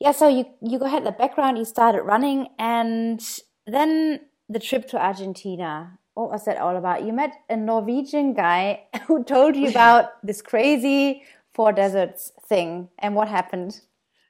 yeah, 0.00 0.10
so 0.10 0.26
you 0.26 0.46
you 0.60 0.80
go 0.80 0.86
ahead 0.86 1.04
the 1.04 1.12
background, 1.12 1.58
you 1.58 1.64
started 1.64 2.02
running, 2.02 2.48
and 2.58 3.20
then 3.66 4.20
the 4.48 4.58
trip 4.58 4.88
to 4.88 5.00
Argentina. 5.00 5.98
What 6.14 6.30
was 6.30 6.44
that 6.46 6.58
all 6.58 6.76
about? 6.76 7.04
You 7.04 7.12
met 7.12 7.34
a 7.48 7.56
Norwegian 7.56 8.34
guy 8.34 8.82
who 9.06 9.22
told 9.22 9.54
you 9.54 9.68
about 9.68 10.24
this 10.26 10.42
crazy 10.42 11.22
four 11.54 11.72
deserts 11.72 12.32
thing, 12.48 12.88
and 12.98 13.14
what 13.14 13.28
happened? 13.28 13.80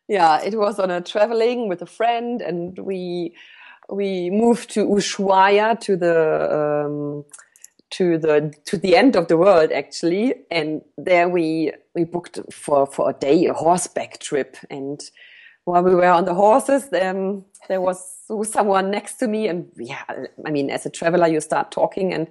Yeah, 0.08 0.42
it 0.42 0.58
was 0.58 0.78
on 0.78 0.90
a 0.90 1.00
traveling 1.00 1.68
with 1.68 1.82
a 1.82 1.86
friend, 1.86 2.42
and 2.42 2.78
we 2.78 3.34
we 3.88 4.30
moved 4.30 4.70
to 4.70 4.86
Ushuaia 4.86 5.78
to 5.80 5.96
the 5.96 6.84
um, 6.86 7.24
to 7.90 8.18
the 8.18 8.54
to 8.64 8.76
the 8.76 8.96
end 8.96 9.16
of 9.16 9.28
the 9.28 9.36
world 9.36 9.72
actually, 9.72 10.34
and 10.50 10.82
there 10.96 11.28
we 11.28 11.72
we 11.94 12.04
booked 12.04 12.40
for 12.52 12.86
for 12.86 13.10
a 13.10 13.12
day 13.12 13.46
a 13.46 13.54
horseback 13.54 14.18
trip 14.18 14.56
and 14.70 15.00
while 15.64 15.82
we 15.82 15.94
were 15.94 16.06
on 16.06 16.24
the 16.24 16.34
horses, 16.34 16.88
there 16.88 17.14
was 17.80 18.18
someone 18.44 18.90
next 18.90 19.14
to 19.18 19.28
me, 19.28 19.46
and 19.48 19.70
yeah, 19.76 20.02
I 20.44 20.50
mean, 20.50 20.70
as 20.70 20.86
a 20.86 20.90
traveler, 20.90 21.28
you 21.28 21.40
start 21.40 21.70
talking 21.70 22.12
and 22.12 22.26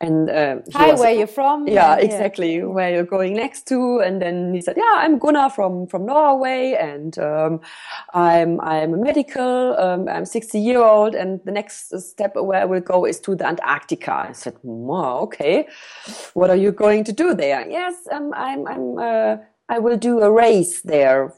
and 0.00 0.30
uh, 0.30 0.56
hi, 0.72 0.92
was, 0.92 1.00
where 1.00 1.12
you're 1.12 1.26
from? 1.26 1.68
Yeah, 1.68 1.96
exactly, 1.96 2.56
yeah. 2.56 2.64
where 2.64 2.90
you're 2.90 3.04
going 3.04 3.34
next 3.34 3.68
to. 3.68 3.98
And 3.98 4.20
then 4.20 4.54
he 4.54 4.62
said, 4.62 4.76
"Yeah, 4.76 4.94
I'm 4.94 5.18
Gunnar 5.18 5.50
from 5.50 5.86
from 5.86 6.06
Norway, 6.06 6.74
and 6.80 7.18
um, 7.18 7.60
I'm 8.14 8.60
I'm 8.62 8.94
a 8.94 8.96
medical. 8.96 9.76
Um, 9.78 10.08
I'm 10.08 10.24
60 10.24 10.58
year 10.58 10.82
old, 10.82 11.14
and 11.14 11.40
the 11.44 11.52
next 11.52 11.92
step 12.00 12.34
where 12.34 12.62
I 12.62 12.64
will 12.64 12.80
go 12.80 13.04
is 13.04 13.20
to 13.20 13.36
the 13.36 13.46
Antarctica." 13.46 14.28
I 14.30 14.32
said, 14.32 14.56
"Wow, 14.62 15.18
okay. 15.24 15.68
What 16.32 16.48
are 16.48 16.56
you 16.56 16.72
going 16.72 17.04
to 17.04 17.12
do 17.12 17.34
there?" 17.34 17.68
Yes, 17.68 17.94
um, 18.10 18.32
I'm 18.34 18.66
I'm. 18.66 18.98
Uh, 18.98 19.36
I 19.68 19.78
will 19.78 19.98
do 19.98 20.20
a 20.20 20.30
race 20.32 20.80
there 20.80 21.32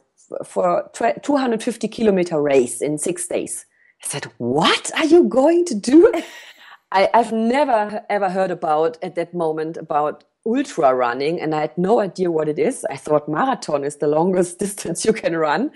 for 0.44 0.90
250 0.94 1.88
kilometer 1.88 2.40
race 2.40 2.80
in 2.80 2.96
six 2.96 3.26
days. 3.26 3.66
I 4.04 4.08
said, 4.08 4.24
what 4.38 4.90
are 4.96 5.04
you 5.04 5.24
going 5.24 5.64
to 5.66 5.74
do? 5.74 6.12
I, 6.92 7.08
I've 7.14 7.32
never 7.32 8.04
ever 8.10 8.28
heard 8.28 8.50
about 8.50 8.98
at 9.02 9.14
that 9.14 9.32
moment 9.32 9.76
about 9.76 10.24
ultra 10.44 10.94
running 10.94 11.40
and 11.40 11.54
I 11.54 11.62
had 11.62 11.78
no 11.78 12.00
idea 12.00 12.30
what 12.30 12.48
it 12.48 12.58
is. 12.58 12.84
I 12.90 12.96
thought 12.96 13.28
marathon 13.28 13.84
is 13.84 13.96
the 13.96 14.08
longest 14.08 14.58
distance 14.64 15.04
you 15.04 15.12
can 15.12 15.36
run. 15.36 15.70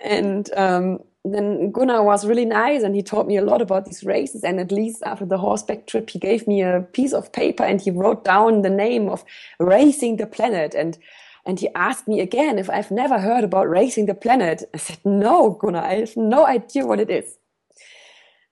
and 0.00 0.50
um, 0.56 0.98
then 1.24 1.70
Gunnar 1.72 2.02
was 2.02 2.26
really 2.26 2.44
nice 2.44 2.82
and 2.82 2.94
he 2.94 3.02
taught 3.02 3.26
me 3.26 3.36
a 3.36 3.44
lot 3.44 3.62
about 3.62 3.86
these 3.86 4.04
races. 4.04 4.44
And 4.44 4.60
at 4.60 4.70
least 4.70 5.02
after 5.04 5.24
the 5.24 5.38
horseback 5.38 5.86
trip, 5.86 6.10
he 6.10 6.18
gave 6.18 6.46
me 6.46 6.62
a 6.62 6.86
piece 6.92 7.12
of 7.12 7.32
paper 7.32 7.64
and 7.64 7.80
he 7.80 7.90
wrote 7.90 8.24
down 8.24 8.62
the 8.62 8.70
name 8.70 9.08
of 9.08 9.24
Racing 9.58 10.16
the 10.16 10.26
Planet. 10.26 10.74
And 10.74 10.98
and 11.46 11.60
he 11.60 11.68
asked 11.76 12.08
me 12.08 12.20
again 12.20 12.58
if 12.58 12.68
I've 12.68 12.90
never 12.90 13.20
heard 13.20 13.44
about 13.44 13.68
Racing 13.68 14.06
the 14.06 14.14
Planet. 14.14 14.64
I 14.74 14.78
said, 14.78 14.98
no, 15.04 15.50
Gunnar, 15.50 15.80
I 15.80 15.94
have 16.00 16.16
no 16.16 16.44
idea 16.44 16.84
what 16.84 16.98
it 16.98 17.08
is. 17.08 17.38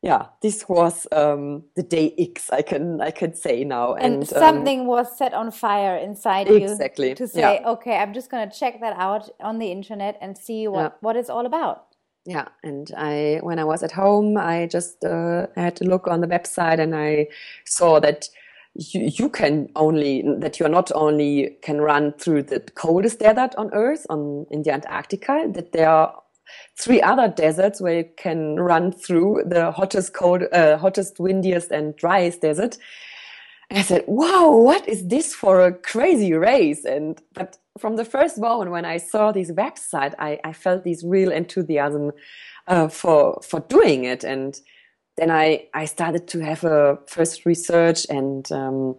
Yeah, 0.05 0.27
this 0.43 0.69
was 0.69 1.07
um, 1.13 1.63
the 1.77 1.83
day 1.83 2.15
X. 2.19 2.51
I 2.51 2.61
can 2.61 3.01
I 3.01 3.11
can 3.11 3.35
say 3.35 3.65
now, 3.65 3.95
and, 3.95 4.17
and 4.17 4.29
something 4.29 4.81
um, 4.81 4.87
was 4.87 5.17
set 5.17 5.33
on 5.33 5.51
fire 5.51 5.97
inside 5.97 6.47
exactly. 6.47 6.61
you. 6.61 6.73
Exactly. 6.73 7.15
To 7.15 7.27
say, 7.27 7.41
yeah. 7.41 7.71
okay, 7.71 7.97
I'm 7.97 8.13
just 8.13 8.31
going 8.31 8.47
to 8.47 8.55
check 8.55 8.81
that 8.83 8.95
out 8.99 9.31
on 9.41 9.59
the 9.59 9.73
internet 9.73 10.19
and 10.21 10.37
see 10.37 10.69
what 10.69 10.83
yeah. 10.83 10.91
what 11.01 11.17
it's 11.17 11.31
all 11.31 11.47
about. 11.47 11.87
Yeah, 12.27 12.49
and 12.63 12.91
I 12.95 13.41
when 13.43 13.59
I 13.59 13.65
was 13.65 13.83
at 13.83 13.93
home, 13.93 14.37
I 14.37 14.67
just 14.67 15.03
uh, 15.07 15.47
had 15.57 15.75
to 15.77 15.85
look 15.85 16.07
on 16.07 16.21
the 16.21 16.27
website, 16.27 16.81
and 16.81 16.95
I 16.95 17.29
saw 17.65 17.99
that 18.01 18.29
you, 18.75 19.11
you 19.19 19.31
can 19.31 19.71
only 19.75 20.23
that 20.39 20.61
you 20.61 20.67
are 20.67 20.77
not 20.81 20.93
only 20.95 21.57
can 21.63 21.81
run 21.81 22.13
through 22.19 22.43
the 22.43 22.61
coldest 22.75 23.21
desert 23.21 23.55
on 23.57 23.71
earth 23.73 24.05
on 24.11 24.45
in 24.51 24.65
the 24.65 24.73
antarctica 24.73 25.47
that 25.55 25.73
there 25.73 25.89
are 25.89 26.15
three 26.79 27.01
other 27.03 27.29
deserts 27.29 27.81
where 27.81 27.99
you 27.99 28.09
can 28.17 28.57
run 28.57 28.93
through 28.93 29.45
the 29.47 29.73
hottest 29.73 30.15
cold 30.15 30.43
uh, 30.53 30.77
hottest 30.79 31.19
windiest 31.19 31.71
and 31.71 31.97
driest 31.97 32.41
desert. 32.41 32.79
And 33.71 33.79
i 33.79 33.83
said 33.83 34.05
wow 34.07 34.51
what 34.51 34.89
is 34.89 35.07
this 35.09 35.35
for 35.35 35.65
a 35.65 35.73
crazy 35.73 36.33
race? 36.33 36.85
And 36.85 37.21
but 37.35 37.59
from 37.79 37.97
the 37.97 38.05
first 38.05 38.39
moment 38.39 38.71
when 38.71 38.85
i 38.85 38.99
saw 38.99 39.33
this 39.33 39.51
website 39.51 40.15
i, 40.19 40.39
I 40.45 40.53
felt 40.53 40.85
this 40.85 41.03
real 41.05 41.33
enthusiasm 41.33 42.13
uh, 42.67 42.89
for 42.89 43.41
for 43.43 43.61
doing 43.61 44.05
it. 44.05 44.25
And 44.25 44.59
then 45.17 45.31
I, 45.31 45.67
I 45.75 45.85
started 45.85 46.27
to 46.29 46.41
have 46.41 46.65
a 46.65 46.99
first 47.07 47.47
research 47.47 48.07
and 48.09 48.51
um, 48.51 48.97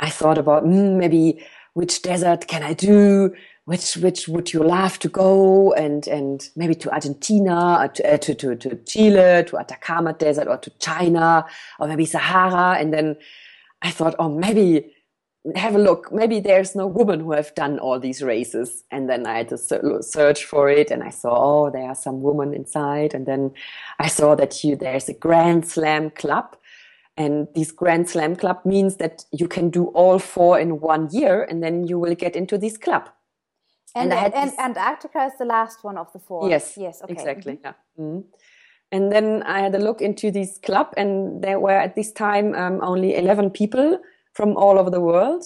I 0.00 0.10
thought 0.10 0.38
about 0.38 0.64
mm, 0.64 0.96
maybe 0.96 1.44
which 1.74 2.02
desert 2.02 2.46
can 2.48 2.62
I 2.62 2.72
do, 2.72 3.34
which 3.66 3.96
which 3.96 4.28
would 4.28 4.52
you 4.52 4.62
love 4.62 4.98
to 5.00 5.08
go, 5.08 5.72
and 5.74 6.06
and 6.08 6.48
maybe 6.56 6.74
to 6.76 6.90
Argentina, 6.92 7.56
uh, 7.80 7.88
to, 7.88 8.14
uh, 8.14 8.16
to, 8.16 8.34
to, 8.34 8.56
to 8.56 8.76
Chile, 8.86 9.44
to 9.44 9.58
Atacama 9.58 10.12
Desert, 10.12 10.48
or 10.48 10.56
to 10.58 10.70
China, 10.78 11.44
or 11.78 11.88
maybe 11.88 12.06
Sahara. 12.06 12.78
And 12.80 12.94
then 12.94 13.16
I 13.82 13.90
thought, 13.90 14.14
oh, 14.18 14.28
maybe 14.28 14.92
have 15.56 15.74
a 15.74 15.78
look. 15.78 16.12
Maybe 16.12 16.38
there's 16.40 16.74
no 16.76 16.86
woman 16.86 17.20
who 17.20 17.32
have 17.32 17.54
done 17.54 17.78
all 17.80 17.98
these 18.00 18.22
races. 18.22 18.84
And 18.90 19.08
then 19.08 19.26
I 19.26 19.38
had 19.38 19.48
to 19.48 19.58
search 19.58 20.44
for 20.44 20.70
it, 20.70 20.90
and 20.92 21.02
I 21.02 21.10
saw, 21.10 21.66
oh, 21.66 21.70
there 21.70 21.88
are 21.88 21.94
some 21.94 22.22
women 22.22 22.54
inside. 22.54 23.14
And 23.14 23.26
then 23.26 23.52
I 23.98 24.06
saw 24.08 24.36
that 24.36 24.62
you, 24.62 24.76
there's 24.76 25.08
a 25.08 25.14
Grand 25.14 25.68
Slam 25.68 26.10
club. 26.10 26.56
And 27.16 27.48
this 27.54 27.72
Grand 27.72 28.08
Slam 28.08 28.36
club 28.36 28.58
means 28.64 28.96
that 28.96 29.24
you 29.32 29.48
can 29.48 29.70
do 29.70 29.86
all 29.86 30.18
four 30.20 30.60
in 30.60 30.80
one 30.80 31.08
year, 31.10 31.42
and 31.42 31.62
then 31.62 31.86
you 31.86 31.98
will 31.98 32.14
get 32.14 32.36
into 32.36 32.58
this 32.58 32.76
club. 32.76 33.08
And, 33.96 34.12
and, 34.12 34.34
and 34.34 34.50
this... 34.50 34.58
Antarctica 34.58 35.24
is 35.24 35.32
the 35.38 35.44
last 35.44 35.82
one 35.82 35.96
of 35.96 36.12
the 36.12 36.18
four. 36.18 36.48
Yes. 36.48 36.74
Yes. 36.76 37.02
Okay. 37.02 37.12
Exactly. 37.12 37.54
Mm-hmm. 37.54 37.66
Yeah. 37.66 38.04
Mm-hmm. 38.04 38.20
And 38.92 39.10
then 39.10 39.42
I 39.42 39.60
had 39.60 39.74
a 39.74 39.78
look 39.78 40.00
into 40.00 40.30
this 40.30 40.58
club, 40.62 40.92
and 40.96 41.42
there 41.42 41.58
were 41.58 41.72
at 41.72 41.96
this 41.96 42.12
time 42.12 42.54
um, 42.54 42.80
only 42.82 43.16
11 43.16 43.50
people 43.50 43.98
from 44.32 44.56
all 44.56 44.78
over 44.78 44.90
the 44.90 45.00
world. 45.00 45.44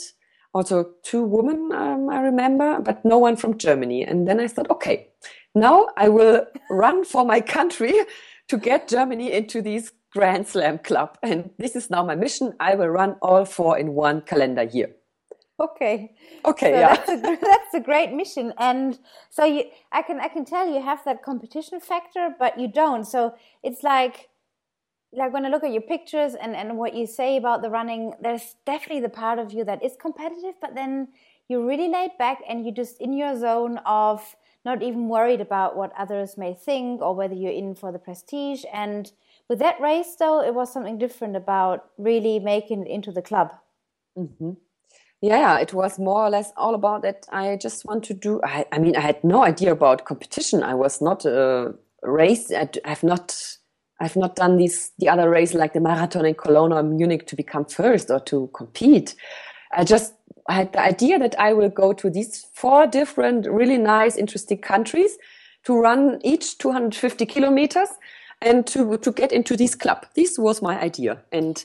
Also, 0.53 0.91
two 1.03 1.23
women, 1.23 1.71
um, 1.73 2.11
I 2.11 2.21
remember, 2.21 2.81
but 2.81 3.05
no 3.05 3.19
one 3.19 3.37
from 3.37 3.57
Germany. 3.57 4.05
And 4.05 4.27
then 4.29 4.41
I 4.41 4.49
thought, 4.49 4.69
okay, 4.71 5.09
now 5.55 5.89
I 5.97 6.09
will 6.09 6.45
run 6.71 7.05
for 7.05 7.25
my 7.25 7.41
country 7.41 7.95
to 8.49 8.59
get 8.59 8.89
Germany 8.89 9.33
into 9.33 9.63
this 9.63 9.93
Grand 10.13 10.47
Slam 10.49 10.79
club. 10.79 11.17
And 11.23 11.51
this 11.57 11.77
is 11.77 11.89
now 11.89 12.05
my 12.05 12.17
mission. 12.17 12.55
I 12.59 12.75
will 12.75 12.89
run 12.89 13.17
all 13.23 13.45
four 13.45 13.79
in 13.79 13.95
one 13.95 14.23
calendar 14.23 14.65
year. 14.65 14.91
Okay. 15.61 16.13
Okay. 16.47 16.73
So 16.73 16.79
yeah. 16.79 16.97
That's 16.97 17.11
a, 17.11 17.17
that's 17.43 17.75
a 17.75 17.81
great 17.81 18.13
mission, 18.13 18.55
and 18.59 18.99
so 19.29 19.45
you, 19.45 19.65
I 19.93 20.01
can, 20.03 20.19
I 20.19 20.29
can 20.29 20.45
tell 20.47 20.67
you 20.67 20.83
have 20.83 21.05
that 21.05 21.23
competition 21.23 21.81
factor, 21.81 22.35
but 22.39 22.59
you 22.59 22.67
don't. 22.67 23.05
So 23.05 23.35
it's 23.63 23.83
like, 23.83 24.31
like 25.13 25.33
when 25.35 25.45
I 25.45 25.51
look 25.51 25.63
at 25.63 25.73
your 25.73 25.83
pictures 25.83 26.35
and 26.35 26.57
and 26.57 26.79
what 26.79 26.95
you 26.95 27.07
say 27.07 27.37
about 27.37 27.61
the 27.61 27.69
running, 27.69 28.15
there's 28.23 28.57
definitely 28.65 29.03
the 29.03 29.11
part 29.11 29.39
of 29.39 29.53
you 29.53 29.65
that 29.65 29.85
is 29.85 29.97
competitive, 30.01 30.55
but 30.63 30.75
then 30.75 31.09
you're 31.49 31.67
really 31.67 31.89
laid 31.89 32.13
back 32.19 32.39
and 32.49 32.65
you're 32.65 32.75
just 32.75 32.99
in 33.01 33.13
your 33.13 33.39
zone 33.39 33.79
of 33.85 34.37
not 34.65 34.83
even 34.83 35.09
worried 35.09 35.41
about 35.41 35.77
what 35.77 35.93
others 35.99 36.39
may 36.39 36.55
think 36.55 37.03
or 37.03 37.15
whether 37.15 37.35
you're 37.35 37.53
in 37.53 37.75
for 37.75 37.93
the 37.93 37.99
prestige. 37.99 38.65
And 38.73 39.11
with 39.49 39.59
that 39.59 39.81
race, 39.81 40.15
though, 40.19 40.41
it 40.43 40.55
was 40.55 40.73
something 40.73 40.99
different 40.99 41.35
about 41.35 41.91
really 41.99 42.39
making 42.39 42.83
it 42.87 42.89
into 42.89 43.11
the 43.11 43.23
club. 43.23 43.53
Mm-hmm 44.17 44.53
yeah 45.21 45.59
it 45.59 45.75
was 45.75 45.99
more 45.99 46.25
or 46.25 46.31
less 46.31 46.53
all 46.57 46.75
about 46.75 47.03
that 47.03 47.27
i 47.31 47.57
just 47.57 47.85
want 47.85 48.03
to 48.03 48.15
do 48.15 48.41
i, 48.43 48.65
I 48.73 48.79
mean 48.79 48.97
i 48.97 49.01
had 49.01 49.23
no 49.23 49.45
idea 49.45 49.73
about 49.73 50.05
competition. 50.05 50.63
I 50.63 50.75
was 50.75 51.01
not 51.01 51.25
a 51.25 51.75
race 52.03 52.51
I, 52.51 52.69
have 52.85 53.03
not 53.03 53.37
i've 54.01 54.17
not 54.17 54.37
done 54.37 54.57
these 54.57 54.93
the 54.99 55.09
other 55.09 55.29
race 55.29 55.53
like 55.55 55.75
the 55.75 55.81
marathon 55.81 56.25
in 56.25 56.35
cologne 56.35 56.73
or 56.73 56.83
munich 56.83 57.27
to 57.29 57.37
become 57.37 57.65
first 57.67 58.11
or 58.11 58.21
to 58.21 58.49
compete. 58.55 59.15
I 59.73 59.85
just 59.85 60.15
I 60.49 60.55
had 60.55 60.73
the 60.73 60.81
idea 60.81 61.19
that 61.19 61.39
i 61.39 61.53
will 61.53 61.69
go 61.69 61.93
to 61.93 62.09
these 62.09 62.47
four 62.55 62.87
different 62.87 63.47
really 63.47 63.79
nice 63.79 64.17
interesting 64.17 64.59
countries 64.59 65.19
to 65.65 65.79
run 65.79 66.21
each 66.25 66.57
250 66.57 67.27
kilometers 67.27 67.91
and 68.41 68.67
to 68.69 68.97
to 68.97 69.13
get 69.13 69.33
into 69.33 69.57
this 69.57 69.75
club. 69.75 70.07
This 70.15 70.39
was 70.39 70.63
my 70.63 70.81
idea. 70.81 71.19
And 71.31 71.63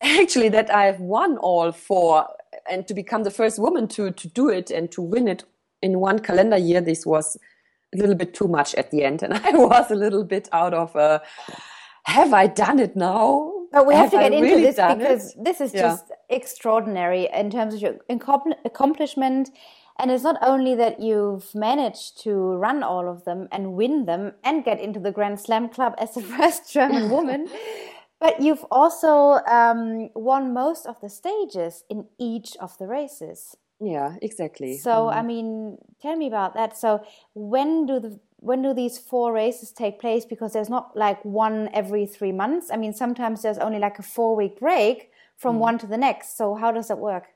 actually 0.00 0.48
that 0.48 0.72
i've 0.72 1.00
won 1.00 1.36
all 1.38 1.72
four 1.72 2.24
and 2.70 2.86
to 2.86 2.94
become 2.94 3.22
the 3.22 3.30
first 3.30 3.58
woman 3.58 3.88
to 3.88 4.10
to 4.12 4.28
do 4.28 4.48
it 4.48 4.70
and 4.70 4.90
to 4.92 5.02
win 5.02 5.28
it 5.28 5.44
in 5.82 6.00
one 6.00 6.18
calendar 6.18 6.56
year 6.56 6.80
this 6.80 7.06
was 7.06 7.36
a 7.94 7.98
little 7.98 8.14
bit 8.14 8.34
too 8.34 8.48
much 8.48 8.74
at 8.74 8.90
the 8.90 9.04
end 9.04 9.22
and 9.24 9.34
i 9.34 9.50
was 9.52 9.90
a 9.90 9.94
little 9.94 10.24
bit 10.24 10.48
out 10.52 10.74
of 10.74 10.94
uh, 10.96 11.18
have 12.04 12.32
i 12.32 12.46
done 12.46 12.78
it 12.78 12.96
now 12.96 13.52
but 13.70 13.86
we 13.86 13.94
have, 13.94 14.10
have 14.10 14.12
to 14.12 14.16
get 14.18 14.32
I 14.32 14.36
into 14.36 14.48
really 14.48 14.62
this 14.62 14.76
because 14.76 15.34
it? 15.34 15.44
this 15.44 15.60
is 15.60 15.74
yeah. 15.74 15.82
just 15.82 16.10
extraordinary 16.30 17.28
in 17.34 17.50
terms 17.50 17.74
of 17.74 17.80
your 17.82 17.96
accomplishment 18.64 19.50
and 20.00 20.12
it's 20.12 20.22
not 20.22 20.36
only 20.42 20.76
that 20.76 21.00
you've 21.00 21.52
managed 21.54 22.22
to 22.22 22.32
run 22.32 22.84
all 22.84 23.08
of 23.08 23.24
them 23.24 23.48
and 23.50 23.72
win 23.72 24.04
them 24.04 24.32
and 24.44 24.64
get 24.64 24.80
into 24.80 25.00
the 25.00 25.10
Grand 25.10 25.40
Slam 25.40 25.68
club 25.68 25.94
as 25.98 26.14
the 26.14 26.22
first 26.36 26.72
German 26.72 27.10
woman, 27.10 27.48
but 28.20 28.40
you've 28.40 28.64
also 28.70 29.40
um, 29.46 30.10
won 30.14 30.52
most 30.52 30.86
of 30.86 31.00
the 31.00 31.08
stages 31.08 31.84
in 31.88 32.06
each 32.18 32.56
of 32.60 32.76
the 32.78 32.86
races. 32.86 33.56
Yeah, 33.80 34.16
exactly. 34.22 34.76
So, 34.76 34.90
mm. 34.90 35.14
I 35.14 35.22
mean, 35.22 35.78
tell 36.02 36.16
me 36.16 36.26
about 36.26 36.54
that. 36.54 36.76
So, 36.76 37.04
when 37.34 37.86
do 37.86 38.00
the 38.00 38.18
when 38.40 38.62
do 38.62 38.72
these 38.74 38.98
four 38.98 39.32
races 39.32 39.72
take 39.72 40.00
place? 40.00 40.24
Because 40.24 40.52
there's 40.52 40.68
not 40.68 40.96
like 40.96 41.24
one 41.24 41.68
every 41.72 42.06
three 42.06 42.32
months. 42.32 42.70
I 42.72 42.76
mean, 42.76 42.92
sometimes 42.92 43.42
there's 43.42 43.58
only 43.58 43.78
like 43.78 43.98
a 43.98 44.02
four 44.02 44.34
week 44.34 44.58
break 44.58 45.10
from 45.36 45.56
mm. 45.56 45.60
one 45.60 45.78
to 45.78 45.86
the 45.86 45.96
next. 45.96 46.36
So, 46.36 46.56
how 46.56 46.72
does 46.72 46.88
that 46.88 46.98
work? 46.98 47.26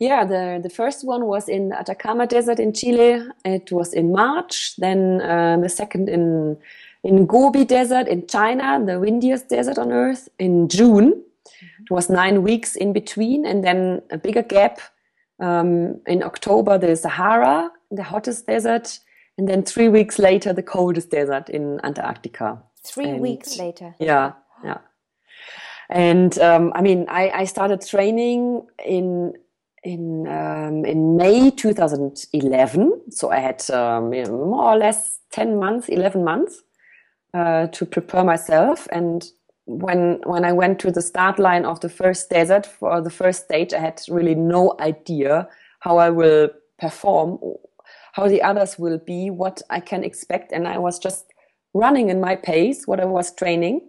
Yeah, 0.00 0.24
the 0.24 0.60
the 0.60 0.70
first 0.70 1.04
one 1.04 1.26
was 1.26 1.48
in 1.48 1.72
Atacama 1.72 2.26
Desert 2.26 2.58
in 2.58 2.72
Chile. 2.72 3.22
It 3.44 3.70
was 3.70 3.92
in 3.92 4.10
March. 4.10 4.74
Then 4.76 5.20
uh, 5.20 5.58
the 5.60 5.68
second 5.68 6.08
in 6.08 6.56
in 7.08 7.24
Gobi 7.24 7.64
Desert 7.64 8.06
in 8.06 8.26
China, 8.26 8.84
the 8.84 9.00
windiest 9.00 9.48
desert 9.48 9.78
on 9.78 9.90
earth, 9.92 10.28
in 10.38 10.68
June. 10.68 11.24
It 11.80 11.90
was 11.90 12.10
nine 12.10 12.42
weeks 12.42 12.76
in 12.76 12.92
between, 12.92 13.46
and 13.46 13.64
then 13.64 14.02
a 14.10 14.18
bigger 14.18 14.42
gap 14.42 14.78
um, 15.40 16.02
in 16.06 16.22
October, 16.22 16.76
the 16.76 16.94
Sahara, 16.96 17.70
the 17.90 18.02
hottest 18.02 18.46
desert, 18.46 18.98
and 19.38 19.48
then 19.48 19.62
three 19.62 19.88
weeks 19.88 20.18
later, 20.18 20.52
the 20.52 20.62
coldest 20.62 21.10
desert 21.10 21.48
in 21.48 21.80
Antarctica. 21.82 22.62
Three 22.84 23.08
and 23.08 23.20
weeks 23.20 23.56
later. 23.56 23.94
Yeah, 23.98 24.32
yeah. 24.62 24.78
And 25.88 26.38
um, 26.40 26.72
I 26.74 26.82
mean, 26.82 27.06
I, 27.08 27.30
I, 27.30 27.44
started 27.44 27.80
training 27.80 28.66
in 28.84 29.32
in 29.82 30.28
um, 30.28 30.84
in 30.84 31.16
May 31.16 31.50
2011, 31.50 33.00
so 33.10 33.30
I 33.30 33.38
had 33.38 33.70
um, 33.70 34.12
you 34.12 34.24
know, 34.24 34.44
more 34.44 34.74
or 34.74 34.76
less 34.76 35.20
ten 35.30 35.58
months, 35.58 35.88
eleven 35.88 36.22
months 36.22 36.62
uh, 37.34 37.66
to 37.68 37.86
prepare 37.86 38.24
myself. 38.24 38.88
And 38.92 39.24
when 39.66 40.20
when 40.24 40.44
I 40.44 40.52
went 40.52 40.78
to 40.80 40.90
the 40.90 41.02
start 41.02 41.38
line 41.38 41.64
of 41.64 41.80
the 41.80 41.88
first 41.88 42.30
desert 42.30 42.66
for 42.66 43.00
the 43.00 43.10
first 43.10 43.44
stage, 43.44 43.72
I 43.72 43.80
had 43.80 44.00
really 44.08 44.34
no 44.34 44.74
idea 44.80 45.48
how 45.80 45.98
I 45.98 46.10
will 46.10 46.48
perform, 46.78 47.38
how 48.12 48.28
the 48.28 48.42
others 48.42 48.78
will 48.78 48.98
be, 48.98 49.30
what 49.30 49.62
I 49.70 49.80
can 49.80 50.04
expect, 50.04 50.52
and 50.52 50.66
I 50.66 50.78
was 50.78 50.98
just 50.98 51.26
running 51.74 52.08
in 52.08 52.20
my 52.20 52.36
pace, 52.36 52.86
what 52.86 53.00
I 53.00 53.04
was 53.04 53.34
training 53.34 53.82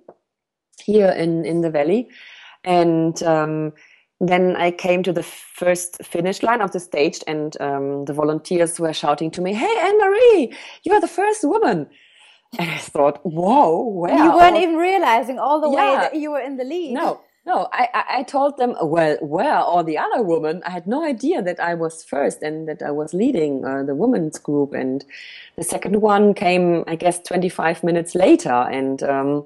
here 0.83 1.09
in 1.09 1.45
in 1.45 1.61
the 1.61 1.69
valley, 1.71 2.09
and. 2.63 3.21
Um, 3.23 3.73
then 4.21 4.57
I 4.57 4.71
came 4.71 5.01
to 5.03 5.13
the 5.13 5.23
first 5.23 6.03
finish 6.03 6.43
line 6.43 6.61
of 6.61 6.71
the 6.71 6.79
stage, 6.81 7.23
and 7.25 7.55
um, 7.61 8.03
the 8.03 8.11
volunteers 8.13 8.77
were 8.77 8.91
shouting 8.91 9.31
to 9.31 9.41
me, 9.41 9.53
"Hey, 9.53 9.73
Anne 9.79 9.97
Marie, 9.97 10.53
you 10.83 10.93
are 10.93 10.99
the 10.99 11.07
first 11.07 11.45
woman!" 11.45 11.87
And 12.57 12.69
I 12.69 12.77
thought, 12.77 13.19
whoa, 13.23 13.87
well. 13.87 14.25
You 14.25 14.35
weren't 14.35 14.57
even 14.57 14.75
realizing 14.75 15.37
all 15.37 15.61
the 15.61 15.69
yeah. 15.69 15.75
way 15.75 15.97
that 15.97 16.15
you 16.15 16.31
were 16.31 16.39
in 16.39 16.57
the 16.57 16.63
lead. 16.63 16.93
No, 16.93 17.21
no. 17.45 17.69
I, 17.71 18.05
I 18.09 18.23
told 18.23 18.57
them, 18.57 18.75
well, 18.81 19.17
where 19.21 19.55
all 19.55 19.83
the 19.83 19.97
other 19.97 20.23
women? 20.23 20.63
I 20.65 20.71
had 20.71 20.87
no 20.87 21.03
idea 21.03 21.43
that 21.43 21.59
I 21.59 21.75
was 21.75 22.03
first 22.03 22.41
and 22.41 22.67
that 22.67 22.81
I 22.81 22.89
was 22.91 23.13
leading 23.13 23.63
uh, 23.63 23.83
the 23.83 23.93
women's 23.93 24.39
group. 24.39 24.73
And 24.73 25.05
the 25.57 25.63
second 25.63 26.01
one 26.01 26.33
came, 26.33 26.83
I 26.87 26.95
guess, 26.95 27.21
25 27.21 27.83
minutes 27.83 28.15
later. 28.15 28.51
And, 28.51 29.03
um, 29.03 29.45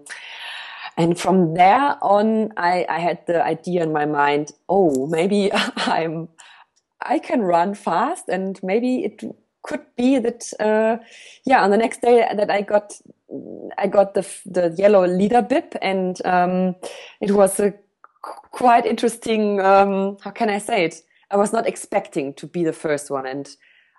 and 0.96 1.20
from 1.20 1.56
there 1.56 1.98
on, 2.02 2.54
I, 2.56 2.86
I 2.88 3.00
had 3.00 3.26
the 3.28 3.44
idea 3.44 3.84
in 3.84 3.92
my 3.92 4.06
mind, 4.06 4.54
oh, 4.70 5.08
maybe 5.08 5.52
I'm, 5.76 6.30
I 7.02 7.20
can 7.20 7.42
run 7.42 7.74
fast 7.74 8.30
and 8.30 8.58
maybe 8.64 9.04
it 9.04 9.24
could 9.64 9.84
be 9.96 10.20
that 10.20 10.44
uh, 10.60 10.98
yeah 11.46 11.64
on 11.64 11.72
the 11.72 11.78
next 11.78 12.02
day 12.02 12.28
that 12.36 12.52
I 12.52 12.62
got 12.62 12.94
I 13.78 13.88
got 13.88 14.14
the 14.14 14.26
the 14.46 14.76
yellow 14.78 15.08
leader 15.08 15.42
bib 15.42 15.76
and 15.82 16.24
um, 16.26 16.76
it 17.22 17.32
was 17.32 17.60
a 17.60 17.74
quite 18.52 18.86
interesting 18.86 19.60
um, 19.60 20.18
how 20.22 20.32
can 20.32 20.50
I 20.50 20.60
say 20.60 20.86
it? 20.86 21.02
I 21.32 21.38
was 21.38 21.52
not 21.52 21.68
expecting 21.68 22.34
to 22.36 22.46
be 22.46 22.64
the 22.64 22.74
first 22.74 23.10
one 23.10 23.26
and 23.26 23.50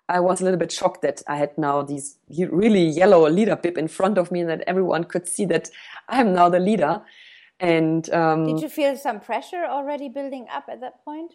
I 0.08 0.20
was 0.20 0.40
a 0.40 0.44
little 0.44 0.58
bit 0.58 0.70
shocked 0.70 1.02
that 1.02 1.22
I 1.26 1.36
had 1.36 1.56
now 1.56 1.82
these 1.82 2.18
really 2.28 2.84
yellow 2.84 3.28
leader 3.28 3.56
bib 3.56 3.78
in 3.78 3.88
front 3.88 4.18
of 4.18 4.30
me 4.30 4.40
and 4.40 4.50
that 4.50 4.62
everyone 4.66 5.04
could 5.04 5.26
see 5.26 5.46
that 5.46 5.70
I 6.08 6.20
am 6.20 6.34
now 6.34 6.48
the 6.48 6.60
leader 6.60 7.02
and 7.58 8.08
um, 8.10 8.44
did 8.44 8.60
you 8.60 8.68
feel 8.68 8.96
some 8.96 9.20
pressure 9.20 9.64
already 9.64 10.08
building 10.08 10.46
up 10.52 10.64
at 10.68 10.80
that 10.80 11.04
point 11.04 11.34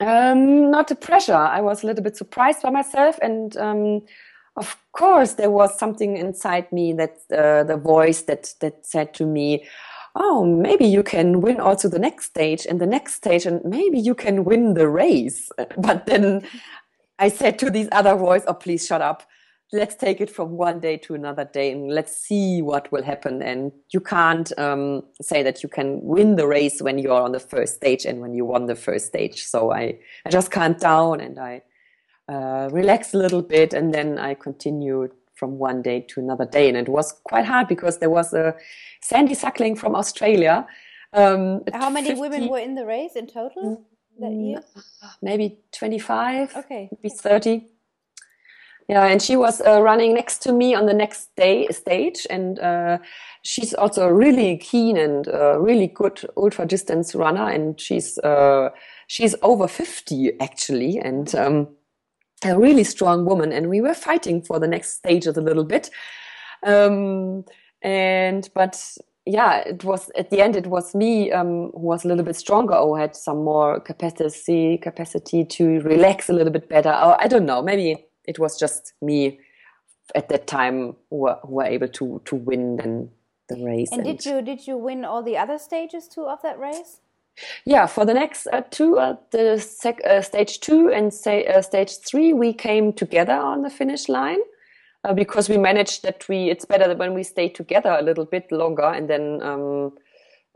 um, 0.00 0.70
not 0.70 0.90
a 0.90 0.94
pressure. 0.94 1.34
I 1.34 1.60
was 1.60 1.82
a 1.82 1.86
little 1.86 2.02
bit 2.02 2.16
surprised 2.16 2.62
by 2.62 2.70
myself, 2.70 3.18
and 3.20 3.56
um, 3.56 4.02
of 4.56 4.76
course, 4.92 5.34
there 5.34 5.50
was 5.50 5.78
something 5.78 6.16
inside 6.16 6.70
me 6.72 6.92
that 6.94 7.16
uh, 7.32 7.64
the 7.64 7.76
voice 7.76 8.22
that 8.22 8.54
that 8.60 8.86
said 8.86 9.14
to 9.14 9.26
me, 9.26 9.66
"Oh, 10.14 10.44
maybe 10.44 10.86
you 10.86 11.02
can 11.02 11.40
win 11.40 11.60
also 11.60 11.88
the 11.88 11.98
next 11.98 12.26
stage 12.26 12.66
and 12.66 12.80
the 12.80 12.86
next 12.86 13.14
stage, 13.14 13.46
and 13.46 13.64
maybe 13.64 13.98
you 13.98 14.14
can 14.14 14.44
win 14.44 14.74
the 14.74 14.88
race." 14.88 15.50
But 15.76 16.06
then 16.06 16.42
I 17.18 17.28
said 17.28 17.58
to 17.60 17.70
this 17.70 17.88
other 17.92 18.14
voice, 18.14 18.42
"Oh, 18.46 18.54
please 18.54 18.86
shut 18.86 19.02
up." 19.02 19.22
Let's 19.72 19.94
take 19.94 20.20
it 20.20 20.30
from 20.30 20.52
one 20.52 20.80
day 20.80 20.96
to 20.96 21.14
another 21.14 21.44
day 21.44 21.70
and 21.72 21.90
let's 21.90 22.16
see 22.16 22.62
what 22.62 22.90
will 22.90 23.02
happen. 23.02 23.42
And 23.42 23.72
you 23.90 24.00
can't 24.00 24.50
um, 24.58 25.02
say 25.20 25.42
that 25.42 25.62
you 25.62 25.68
can 25.68 26.00
win 26.02 26.36
the 26.36 26.46
race 26.46 26.80
when 26.80 26.98
you 26.98 27.12
are 27.12 27.22
on 27.22 27.32
the 27.32 27.40
first 27.40 27.74
stage 27.74 28.06
and 28.06 28.20
when 28.20 28.34
you 28.34 28.44
won 28.44 28.66
the 28.66 28.74
first 28.74 29.06
stage. 29.06 29.44
So 29.44 29.72
I, 29.72 29.98
I 30.24 30.30
just 30.30 30.50
calmed 30.50 30.80
down 30.80 31.20
and 31.20 31.38
I 31.38 31.62
uh, 32.28 32.70
relaxed 32.72 33.14
a 33.14 33.18
little 33.18 33.42
bit 33.42 33.74
and 33.74 33.92
then 33.92 34.18
I 34.18 34.34
continued 34.34 35.12
from 35.34 35.58
one 35.58 35.82
day 35.82 36.00
to 36.00 36.20
another 36.20 36.46
day. 36.46 36.68
And 36.68 36.76
it 36.76 36.88
was 36.88 37.12
quite 37.24 37.44
hard 37.44 37.68
because 37.68 37.98
there 37.98 38.10
was 38.10 38.32
a 38.32 38.54
Sandy 39.02 39.34
Suckling 39.34 39.76
from 39.76 39.94
Australia. 39.94 40.66
Um, 41.12 41.62
How 41.72 41.90
many 41.90 42.08
50, 42.08 42.20
women 42.20 42.48
were 42.48 42.58
in 42.58 42.74
the 42.74 42.86
race 42.86 43.16
in 43.16 43.26
total 43.26 43.84
that 44.18 44.30
mm, 44.30 44.48
year? 44.48 44.62
Maybe 45.20 45.58
25, 45.72 46.56
okay. 46.56 46.88
maybe 46.90 47.14
30 47.14 47.66
yeah, 48.88 49.04
and 49.04 49.20
she 49.20 49.36
was 49.36 49.60
uh, 49.60 49.82
running 49.82 50.14
next 50.14 50.38
to 50.44 50.52
me 50.52 50.74
on 50.74 50.86
the 50.86 50.94
next 50.94 51.28
day 51.36 51.68
stage, 51.68 52.26
and 52.30 52.58
uh, 52.58 52.98
she's 53.42 53.74
also 53.74 54.08
really 54.08 54.56
keen 54.56 54.96
and 54.96 55.28
uh, 55.28 55.60
really 55.60 55.88
good 55.88 56.20
ultra 56.38 56.64
distance 56.64 57.14
runner, 57.14 57.50
and 57.50 57.78
she's 57.78 58.16
uh, 58.20 58.70
she's 59.06 59.34
over 59.42 59.68
fifty 59.68 60.32
actually, 60.40 60.98
and 60.98 61.34
um, 61.34 61.68
a 62.44 62.58
really 62.58 62.84
strong 62.84 63.26
woman. 63.26 63.52
And 63.52 63.68
we 63.68 63.82
were 63.82 63.94
fighting 63.94 64.40
for 64.40 64.58
the 64.58 64.68
next 64.68 64.94
stages 64.96 65.36
a 65.36 65.42
little 65.42 65.64
bit, 65.64 65.90
um, 66.66 67.44
and 67.82 68.48
but 68.54 68.82
yeah, 69.26 69.58
it 69.58 69.84
was 69.84 70.10
at 70.16 70.30
the 70.30 70.40
end. 70.40 70.56
It 70.56 70.68
was 70.68 70.94
me 70.94 71.30
um, 71.30 71.72
who 71.74 71.80
was 71.80 72.06
a 72.06 72.08
little 72.08 72.24
bit 72.24 72.36
stronger, 72.36 72.76
or 72.76 72.98
had 72.98 73.14
some 73.14 73.44
more 73.44 73.80
capacity 73.80 74.78
capacity 74.78 75.44
to 75.44 75.80
relax 75.80 76.30
a 76.30 76.32
little 76.32 76.54
bit 76.54 76.70
better. 76.70 76.88
Or 76.88 77.22
I 77.22 77.28
don't 77.28 77.44
know, 77.44 77.60
maybe 77.60 78.07
it 78.28 78.38
was 78.38 78.58
just 78.58 78.92
me 79.00 79.40
at 80.14 80.28
that 80.28 80.46
time 80.46 80.94
who 81.10 81.16
were, 81.16 81.38
who 81.42 81.54
were 81.54 81.64
able 81.64 81.88
to 81.88 82.20
to 82.26 82.36
win 82.36 82.76
then 82.76 83.10
the 83.48 83.56
race. 83.64 83.90
And, 83.90 84.06
and, 84.06 84.18
did 84.18 84.26
you 84.26 84.42
did 84.42 84.66
you 84.66 84.76
win 84.76 85.04
all 85.04 85.22
the 85.22 85.36
other 85.36 85.58
stages 85.58 86.06
too 86.06 86.26
of 86.26 86.40
that 86.42 86.58
race? 86.58 87.00
Yeah, 87.64 87.86
for 87.86 88.04
the 88.04 88.14
next 88.14 88.48
uh, 88.52 88.62
two, 88.70 88.98
uh, 88.98 89.14
the 89.30 89.58
sec, 89.58 90.00
uh, 90.04 90.22
stage 90.22 90.58
two 90.58 90.90
and 90.90 91.14
say, 91.14 91.46
uh, 91.46 91.62
stage 91.62 91.98
three, 91.98 92.32
we 92.32 92.52
came 92.52 92.92
together 92.92 93.32
on 93.32 93.62
the 93.62 93.70
finish 93.70 94.08
line 94.08 94.40
uh, 95.04 95.14
because 95.14 95.48
we 95.48 95.56
managed 95.56 96.02
that 96.02 96.28
we. 96.28 96.50
It's 96.50 96.64
better 96.64 96.94
when 96.96 97.14
we 97.14 97.22
stay 97.22 97.48
together 97.48 97.96
a 97.98 98.02
little 98.02 98.24
bit 98.24 98.50
longer, 98.50 98.82
and 98.82 99.08
then 99.08 99.40
um, 99.42 99.92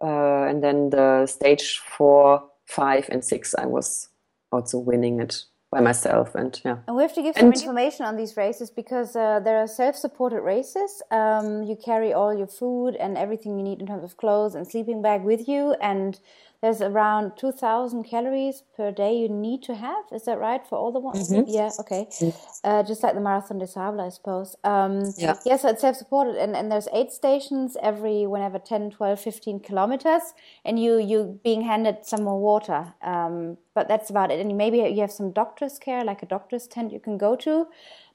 uh, 0.02 0.42
and 0.48 0.62
then 0.62 0.90
the 0.90 1.26
stage 1.26 1.78
four, 1.78 2.42
five, 2.66 3.08
and 3.10 3.24
six, 3.24 3.54
I 3.54 3.66
was 3.66 4.08
also 4.50 4.78
winning 4.78 5.20
it 5.20 5.44
by 5.72 5.80
myself 5.80 6.34
and 6.34 6.60
yeah. 6.64 6.76
And 6.86 6.94
we 6.96 7.02
have 7.02 7.14
to 7.14 7.22
give 7.22 7.34
some 7.34 7.46
and 7.46 7.54
information 7.54 8.04
on 8.04 8.14
these 8.16 8.36
races 8.36 8.70
because 8.70 9.16
uh, 9.16 9.40
there 9.40 9.56
are 9.56 9.66
self-supported 9.66 10.42
races. 10.42 11.02
Um, 11.10 11.62
you 11.62 11.76
carry 11.76 12.12
all 12.12 12.32
your 12.36 12.46
food 12.46 12.94
and 12.96 13.16
everything 13.16 13.58
you 13.58 13.64
need 13.64 13.80
in 13.80 13.86
terms 13.86 14.04
of 14.04 14.18
clothes 14.18 14.54
and 14.54 14.68
sleeping 14.68 15.00
bag 15.00 15.22
with 15.22 15.48
you. 15.48 15.74
And 15.80 16.20
there's 16.62 16.80
around 16.80 17.32
2000 17.36 18.04
calories 18.04 18.62
per 18.76 18.92
day 18.92 19.14
you 19.14 19.28
need 19.28 19.62
to 19.64 19.74
have 19.74 20.04
is 20.12 20.24
that 20.24 20.38
right 20.38 20.66
for 20.66 20.78
all 20.78 20.92
the 20.92 21.00
ones 21.00 21.30
mm-hmm. 21.30 21.50
yeah 21.50 21.70
okay 21.80 22.06
mm-hmm. 22.08 22.30
uh, 22.64 22.82
just 22.84 23.02
like 23.02 23.14
the 23.14 23.20
marathon 23.20 23.58
des 23.58 23.66
sables 23.66 24.00
i 24.00 24.08
suppose 24.08 24.56
um, 24.64 25.02
yeah. 25.18 25.34
yeah 25.44 25.56
so 25.56 25.68
it's 25.68 25.80
self-supported 25.80 26.36
and, 26.36 26.56
and 26.56 26.70
there's 26.70 26.88
eight 26.92 27.10
stations 27.10 27.76
every 27.82 28.26
whenever 28.26 28.58
10 28.58 28.90
12 28.90 29.20
15 29.20 29.60
kilometers 29.60 30.22
and 30.64 30.78
you 30.78 30.98
you 30.98 31.38
being 31.44 31.62
handed 31.62 31.96
some 32.02 32.22
more 32.22 32.40
water 32.40 32.94
um, 33.02 33.58
but 33.74 33.88
that's 33.88 34.08
about 34.08 34.30
it 34.30 34.38
and 34.38 34.56
maybe 34.56 34.78
you 34.78 35.00
have 35.00 35.12
some 35.12 35.32
doctor's 35.32 35.78
care 35.78 36.04
like 36.04 36.22
a 36.22 36.26
doctor's 36.26 36.66
tent 36.66 36.92
you 36.92 37.00
can 37.00 37.18
go 37.18 37.34
to 37.34 37.66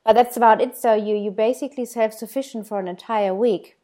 but 0.06 0.14
that's 0.14 0.38
about 0.38 0.62
it 0.62 0.76
so 0.78 0.94
you 0.94 1.16
you 1.16 1.32
basically 1.32 1.86
self-sufficient 1.86 2.66
for 2.66 2.80
an 2.80 2.88
entire 2.88 3.36
week 3.36 3.78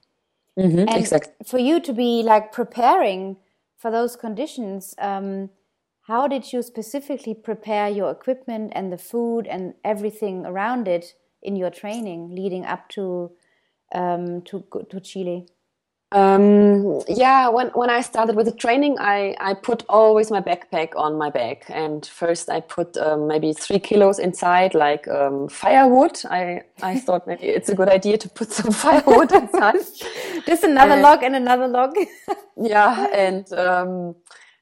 mm-hmm. 0.58 0.80
and 0.80 0.96
exactly. 0.96 1.34
for 1.46 1.60
you 1.60 1.82
to 1.82 1.92
be 1.92 2.24
like 2.24 2.54
preparing 2.54 3.36
for 3.84 3.92
those 3.92 4.16
conditions, 4.16 4.96
um, 4.98 5.50
how 6.04 6.26
did 6.26 6.54
you 6.54 6.62
specifically 6.62 7.34
prepare 7.34 7.90
your 7.90 8.10
equipment 8.12 8.72
and 8.74 8.94
the 8.94 8.98
food 8.98 9.46
and 9.46 9.74
everything 9.84 10.46
around 10.46 10.88
it 10.88 11.16
in 11.42 11.58
your 11.58 11.70
training 11.70 12.34
leading 12.34 12.66
up 12.66 12.88
to 12.88 13.32
um, 13.94 14.42
to 14.44 14.64
to 14.90 15.02
Chile? 15.02 15.48
Um, 16.14 17.02
yeah, 17.08 17.50
when, 17.50 17.70
when 17.70 17.90
I 17.90 18.02
started 18.02 18.36
with 18.36 18.46
the 18.46 18.52
training, 18.52 18.98
I, 19.00 19.36
I 19.40 19.56
put 19.56 19.84
always 19.90 20.30
my 20.30 20.42
backpack 20.42 20.96
on 20.96 21.18
my 21.18 21.32
back. 21.32 21.66
And 21.70 22.06
first 22.06 22.52
I 22.52 22.60
put 22.60 22.96
um, 22.98 23.28
maybe 23.28 23.52
three 23.52 23.80
kilos 23.80 24.20
inside, 24.20 24.76
like 24.76 25.08
um, 25.08 25.50
firewood. 25.50 26.20
I, 26.30 26.62
I 26.84 27.00
thought 27.06 27.26
maybe 27.26 27.46
it's 27.46 27.70
a 27.70 27.76
good 27.76 27.90
idea 27.90 28.20
to 28.20 28.30
put 28.30 28.52
some 28.52 28.72
firewood 28.86 29.32
inside. 29.32 29.76
Just 30.46 30.64
another 30.64 30.98
log 30.98 31.24
and 31.24 31.36
another 31.36 31.68
log. 31.68 31.96
yeah. 32.62 33.08
And, 33.12 33.52
um, 33.54 34.16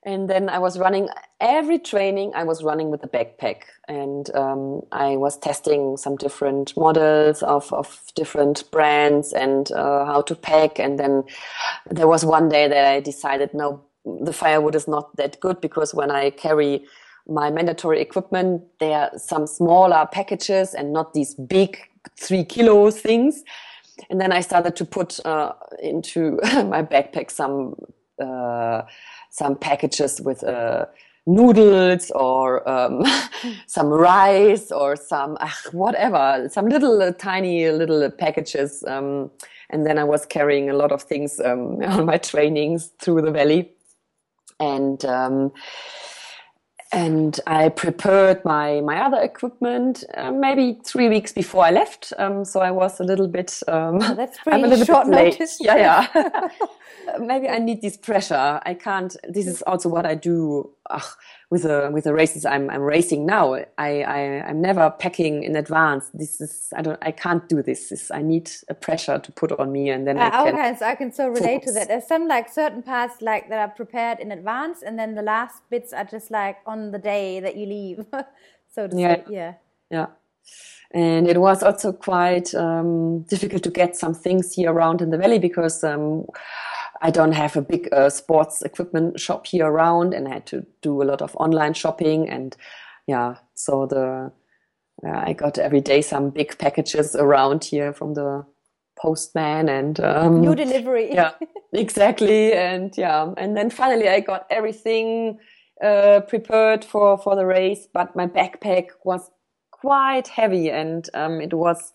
and 0.04 0.30
then 0.30 0.50
I 0.50 0.58
was 0.58 0.80
running 0.80 1.10
every 1.40 1.78
training. 1.78 2.32
I 2.34 2.44
was 2.44 2.64
running 2.64 2.90
with 2.90 3.04
a 3.04 3.08
backpack, 3.08 3.62
and 3.88 4.34
um, 4.36 4.82
I 4.92 5.16
was 5.16 5.38
testing 5.38 5.96
some 5.96 6.16
different 6.16 6.76
models 6.76 7.44
of 7.44 7.72
of 7.72 8.02
different 8.16 8.70
brands 8.72 9.32
and 9.32 9.72
uh, 9.72 10.06
how 10.06 10.22
to 10.24 10.36
pack. 10.36 10.80
And 10.80 10.98
then 10.98 11.24
there 11.90 12.08
was 12.08 12.26
one 12.26 12.50
day 12.50 12.68
that 12.68 12.86
I 12.86 13.00
decided, 13.00 13.54
no, 13.54 13.84
the 14.06 14.34
firewood 14.34 14.76
is 14.76 14.88
not 14.88 15.16
that 15.18 15.40
good 15.40 15.62
because 15.62 15.94
when 15.94 16.10
I 16.10 16.32
carry 16.32 16.84
my 17.28 17.52
mandatory 17.52 18.02
equipment, 18.02 18.64
there 18.80 18.98
are 18.98 19.20
some 19.20 19.46
smaller 19.46 20.08
packages 20.12 20.74
and 20.74 20.92
not 20.92 21.14
these 21.14 21.36
big 21.36 21.78
three 22.20 22.44
kilo 22.44 22.90
things. 22.90 23.44
And 24.10 24.20
then 24.20 24.32
I 24.32 24.42
started 24.42 24.76
to 24.78 24.86
put 24.86 25.24
uh, 25.26 25.54
into 25.80 26.40
my 26.44 26.82
backpack 26.82 27.30
some. 27.30 27.76
Uh, 28.20 28.84
some 29.32 29.56
packages 29.56 30.22
with 30.22 30.44
uh, 30.44 30.86
noodles 31.26 32.12
or 32.12 32.68
um, 32.70 33.04
some 33.66 33.88
rice 33.88 34.72
or 34.72 34.96
some 34.96 35.38
whatever, 35.72 36.48
some 36.52 36.68
little 36.68 37.02
uh, 37.02 37.12
tiny 37.14 37.70
little 37.70 38.10
packages. 38.12 38.84
Um, 38.88 39.32
and 39.70 39.86
then 39.86 39.98
I 39.98 40.04
was 40.04 40.26
carrying 40.26 40.70
a 40.70 40.74
lot 40.74 40.92
of 40.92 41.02
things 41.02 41.40
um, 41.40 41.82
on 41.84 42.06
my 42.06 42.18
trainings 42.18 42.92
through 43.02 43.22
the 43.22 43.32
valley, 43.32 43.72
and 44.60 45.04
um, 45.06 45.52
and 46.92 47.40
I 47.48 47.70
prepared 47.70 48.44
my 48.44 48.82
my 48.82 49.02
other 49.02 49.22
equipment 49.22 50.04
uh, 50.16 50.32
maybe 50.32 50.80
three 50.84 51.10
weeks 51.10 51.32
before 51.32 51.64
I 51.64 51.72
left. 51.72 52.14
Um, 52.18 52.44
so 52.46 52.60
I 52.60 52.72
was 52.72 53.00
a 53.00 53.04
little 53.04 53.28
bit. 53.28 53.62
Um, 53.68 54.00
oh, 54.02 54.16
that's 54.16 54.38
pretty 54.40 54.58
I'm 54.64 54.66
a 54.66 54.68
little 54.68 54.86
short 54.86 55.08
bit 55.08 55.16
late. 55.16 55.34
notice. 55.34 55.58
Yeah, 55.62 56.08
yeah. 56.16 56.48
maybe 57.20 57.48
I 57.48 57.60
need 57.60 57.82
this 57.82 57.98
pressure. 57.98 58.60
I 58.66 58.74
can't. 58.74 59.16
This 59.28 59.48
is 59.48 59.62
also 59.64 59.90
what 59.90 60.06
I 60.06 60.16
do 60.16 60.72
ugh, 60.92 61.16
with 61.50 61.64
the 61.64 61.90
with 61.94 62.04
the 62.04 62.14
races 62.14 62.46
I'm 62.46 62.70
I'm 62.70 62.82
racing 62.82 63.26
now. 63.26 63.56
I, 63.78 64.02
I 64.04 64.20
I'm 64.48 64.62
never 64.62 64.90
packing 64.92 65.44
in 65.44 65.56
advance. 65.56 66.10
This 66.14 66.42
is 66.42 66.70
I 66.76 66.82
don't 66.82 67.00
I 67.02 67.12
can't 67.12 67.48
do 67.50 67.62
this. 67.62 67.90
this 67.90 68.12
I 68.12 68.22
need 68.22 68.52
a 68.70 68.74
pressure 68.74 69.20
to 69.20 69.32
put 69.32 69.52
on 69.54 69.72
me, 69.72 69.90
and 69.90 70.08
then 70.08 70.18
uh, 70.18 70.30
I 70.34 70.52
can. 70.52 70.78
I 70.84 70.96
can 70.96 71.12
so 71.12 71.28
relate 71.28 71.62
focus. 71.62 71.66
to 71.66 71.74
that. 71.74 71.88
There's 71.88 72.08
some 72.08 72.28
like 72.28 72.50
certain 72.50 72.84
parts 72.84 73.22
like 73.22 73.50
that 73.50 73.60
are 73.60 73.74
prepared 73.74 74.20
in 74.20 74.32
advance, 74.32 74.84
and 74.84 74.98
then 75.00 75.16
the 75.16 75.22
last 75.22 75.64
bits 75.70 75.94
are 75.94 76.06
just 76.06 76.32
like 76.32 76.58
on 76.66 76.92
the 76.92 77.00
day 77.00 77.40
that 77.40 77.56
you 77.58 77.66
leave. 77.66 78.06
so 78.74 78.88
to 78.88 78.98
yeah. 78.98 79.16
say, 79.16 79.24
yeah, 79.30 79.54
yeah 79.90 80.08
and 80.94 81.28
it 81.28 81.40
was 81.40 81.64
also 81.64 81.94
quite 81.94 82.54
um, 82.54 83.22
difficult 83.24 83.64
to 83.64 83.70
get 83.70 83.96
some 83.96 84.14
things 84.14 84.54
here 84.54 84.72
around 84.72 85.02
in 85.02 85.10
the 85.10 85.18
valley 85.18 85.40
because 85.40 85.84
um, 85.84 86.26
I 87.02 87.10
don't 87.10 87.32
have 87.32 87.58
a 87.58 87.62
big 87.62 87.90
uh, 87.92 88.10
sports 88.10 88.62
equipment 88.62 89.20
shop 89.20 89.48
here 89.48 89.66
around, 89.66 90.14
and 90.14 90.28
I 90.28 90.34
had 90.34 90.46
to 90.48 90.66
do 90.82 91.02
a 91.02 91.06
lot 91.06 91.22
of 91.22 91.36
online 91.36 91.74
shopping. 91.74 92.30
And 92.30 92.56
yeah, 93.08 93.36
so 93.56 93.88
the 93.88 94.32
uh, 95.06 95.10
I 95.10 95.34
got 95.34 95.58
every 95.58 95.82
day 95.82 96.02
some 96.02 96.30
big 96.30 96.58
packages 96.58 97.16
around 97.16 97.64
here 97.64 97.92
from 97.92 98.14
the 98.14 98.46
postman 99.00 99.68
and 99.68 100.00
um, 100.00 100.42
new 100.42 100.54
delivery. 100.54 101.12
yeah, 101.12 101.32
exactly. 101.74 102.54
And 102.54 102.96
yeah, 102.98 103.34
and 103.38 103.58
then 103.58 103.70
finally 103.72 104.08
I 104.08 104.20
got 104.20 104.46
everything 104.52 105.40
uh, 105.84 106.22
prepared 106.28 106.86
for 106.86 107.18
for 107.18 107.36
the 107.36 107.46
race, 107.46 107.88
but 107.92 108.16
my 108.16 108.28
backpack 108.28 108.90
was 109.04 109.32
quite 109.72 110.28
heavy, 110.28 110.70
and 110.70 111.10
um, 111.16 111.42
it 111.42 111.54
was 111.54 111.94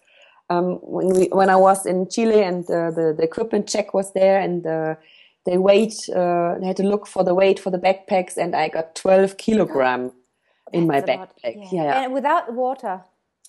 um, 0.50 0.78
when 0.82 1.08
we 1.08 1.26
when 1.32 1.50
I 1.50 1.56
was 1.56 1.86
in 1.86 2.08
Chile 2.08 2.42
and 2.42 2.64
uh, 2.70 2.90
the 2.90 3.14
the 3.16 3.22
equipment 3.22 3.68
check 3.68 3.94
was 3.94 4.12
there 4.12 4.40
and 4.40 4.66
uh, 4.66 4.94
they 5.44 5.58
weight 5.58 6.08
uh, 6.10 6.58
they 6.58 6.66
had 6.66 6.76
to 6.76 6.82
look 6.82 7.06
for 7.06 7.24
the 7.24 7.34
weight 7.34 7.58
for 7.58 7.70
the 7.70 7.78
backpacks 7.78 8.36
and 8.36 8.54
I 8.54 8.68
got 8.68 8.94
12 8.94 9.36
kilogram 9.36 10.12
in 10.72 10.86
my 10.86 11.00
backpack. 11.00 11.28
yeah. 11.44 11.68
Yeah, 11.72 11.82
yeah. 11.84 12.04
And 12.04 12.12
without 12.12 12.52
water. 12.52 13.02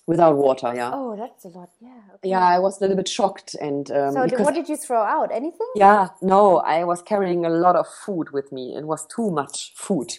Without 0.06 0.38
water, 0.38 0.72
yeah. 0.74 0.90
Oh, 0.94 1.16
that's 1.16 1.44
a 1.44 1.48
lot. 1.48 1.68
Yeah. 1.80 2.00
Okay. 2.14 2.30
Yeah, 2.30 2.40
I 2.42 2.58
was 2.58 2.78
a 2.78 2.80
little 2.80 2.96
bit 2.96 3.08
shocked 3.08 3.54
and. 3.60 3.90
Um, 3.90 4.12
so, 4.12 4.26
what 4.38 4.54
did 4.54 4.66
you 4.66 4.76
throw 4.78 5.02
out? 5.02 5.30
Anything? 5.30 5.68
Yeah, 5.76 6.08
no, 6.22 6.58
I 6.60 6.84
was 6.84 7.02
carrying 7.02 7.44
a 7.44 7.50
lot 7.50 7.76
of 7.76 7.86
food 7.86 8.30
with 8.30 8.50
me. 8.50 8.74
It 8.74 8.86
was 8.86 9.06
too 9.06 9.30
much 9.30 9.74
food 9.76 10.14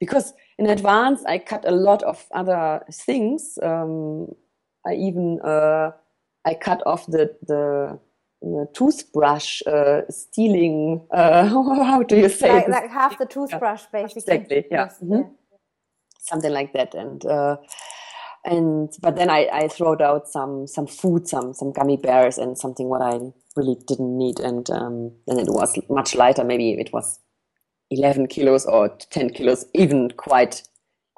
because 0.00 0.32
in 0.58 0.66
advance 0.68 1.24
I 1.24 1.38
cut 1.38 1.64
a 1.66 1.70
lot 1.70 2.02
of 2.02 2.26
other 2.32 2.82
things. 2.92 3.56
Um, 3.62 4.34
I 4.84 4.94
even 4.94 5.40
uh, 5.44 5.92
I 6.44 6.54
cut 6.54 6.82
off 6.86 7.06
the 7.06 7.36
the, 7.46 7.98
the 8.42 8.66
toothbrush 8.74 9.62
uh, 9.66 10.02
stealing. 10.08 11.06
Uh, 11.10 11.46
how 11.84 12.02
do 12.02 12.16
you 12.16 12.28
say? 12.28 12.52
Like, 12.52 12.68
like 12.68 12.90
half 12.90 13.18
the 13.18 13.26
toothbrush, 13.26 13.82
yeah. 13.82 14.02
basically. 14.02 14.34
Exactly. 14.34 14.64
Yeah. 14.70 14.84
Yes, 14.84 14.98
mm-hmm. 15.02 15.14
yeah. 15.14 15.22
Something 16.20 16.52
like 16.52 16.72
that, 16.74 16.94
and 16.94 17.24
uh, 17.26 17.56
and 18.44 18.90
but 19.02 19.16
then 19.16 19.30
I, 19.30 19.48
I 19.52 19.68
throwed 19.68 20.00
out 20.00 20.28
some 20.28 20.66
some 20.66 20.86
food, 20.86 21.28
some 21.28 21.52
some 21.52 21.72
gummy 21.72 21.96
bears, 21.96 22.38
and 22.38 22.56
something 22.56 22.88
what 22.88 23.02
I 23.02 23.18
really 23.56 23.76
didn't 23.86 24.16
need, 24.16 24.40
and 24.40 24.68
um, 24.70 25.12
and 25.26 25.38
it 25.38 25.48
was 25.48 25.78
much 25.88 26.14
lighter. 26.14 26.44
Maybe 26.44 26.72
it 26.72 26.92
was 26.92 27.18
eleven 27.90 28.26
kilos 28.26 28.64
or 28.66 28.88
ten 29.10 29.30
kilos, 29.30 29.66
even 29.74 30.10
quite. 30.12 30.62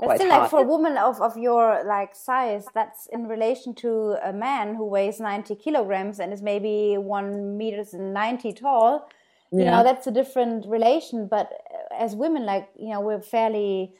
Quite 0.07 0.18
still, 0.18 0.30
hard. 0.30 0.42
like 0.42 0.50
for 0.50 0.61
a 0.61 0.66
woman 0.66 0.96
of, 0.96 1.20
of 1.20 1.36
your 1.36 1.84
like 1.84 2.14
size, 2.14 2.66
that's 2.74 3.07
in 3.07 3.28
relation 3.28 3.74
to 3.76 4.16
a 4.22 4.32
man 4.32 4.74
who 4.74 4.84
weighs 4.84 5.20
ninety 5.20 5.55
kilograms 5.55 6.18
and 6.18 6.32
is 6.32 6.42
maybe 6.42 6.96
one 6.98 7.57
meters 7.57 7.94
and 7.94 8.12
ninety 8.12 8.53
tall. 8.53 9.09
Yeah. 9.50 9.59
You 9.59 9.70
know, 9.70 9.82
that's 9.84 10.07
a 10.07 10.11
different 10.11 10.66
relation. 10.66 11.28
But 11.28 11.50
as 11.96 12.16
women, 12.16 12.44
like 12.46 12.68
you 12.76 12.90
know, 12.90 13.00
we're 13.00 13.20
fairly 13.20 13.94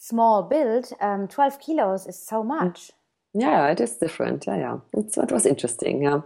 small 0.00 0.42
build, 0.42 0.90
um, 1.00 1.28
12 1.28 1.60
kilos 1.60 2.06
is 2.06 2.18
so 2.18 2.42
much. 2.42 2.90
Yeah, 3.32 3.68
it 3.68 3.80
is 3.80 3.96
different. 3.96 4.44
Yeah, 4.46 4.56
yeah. 4.56 4.78
It's, 4.92 5.16
it 5.16 5.30
was 5.30 5.46
interesting. 5.46 6.02
Yeah. 6.02 6.22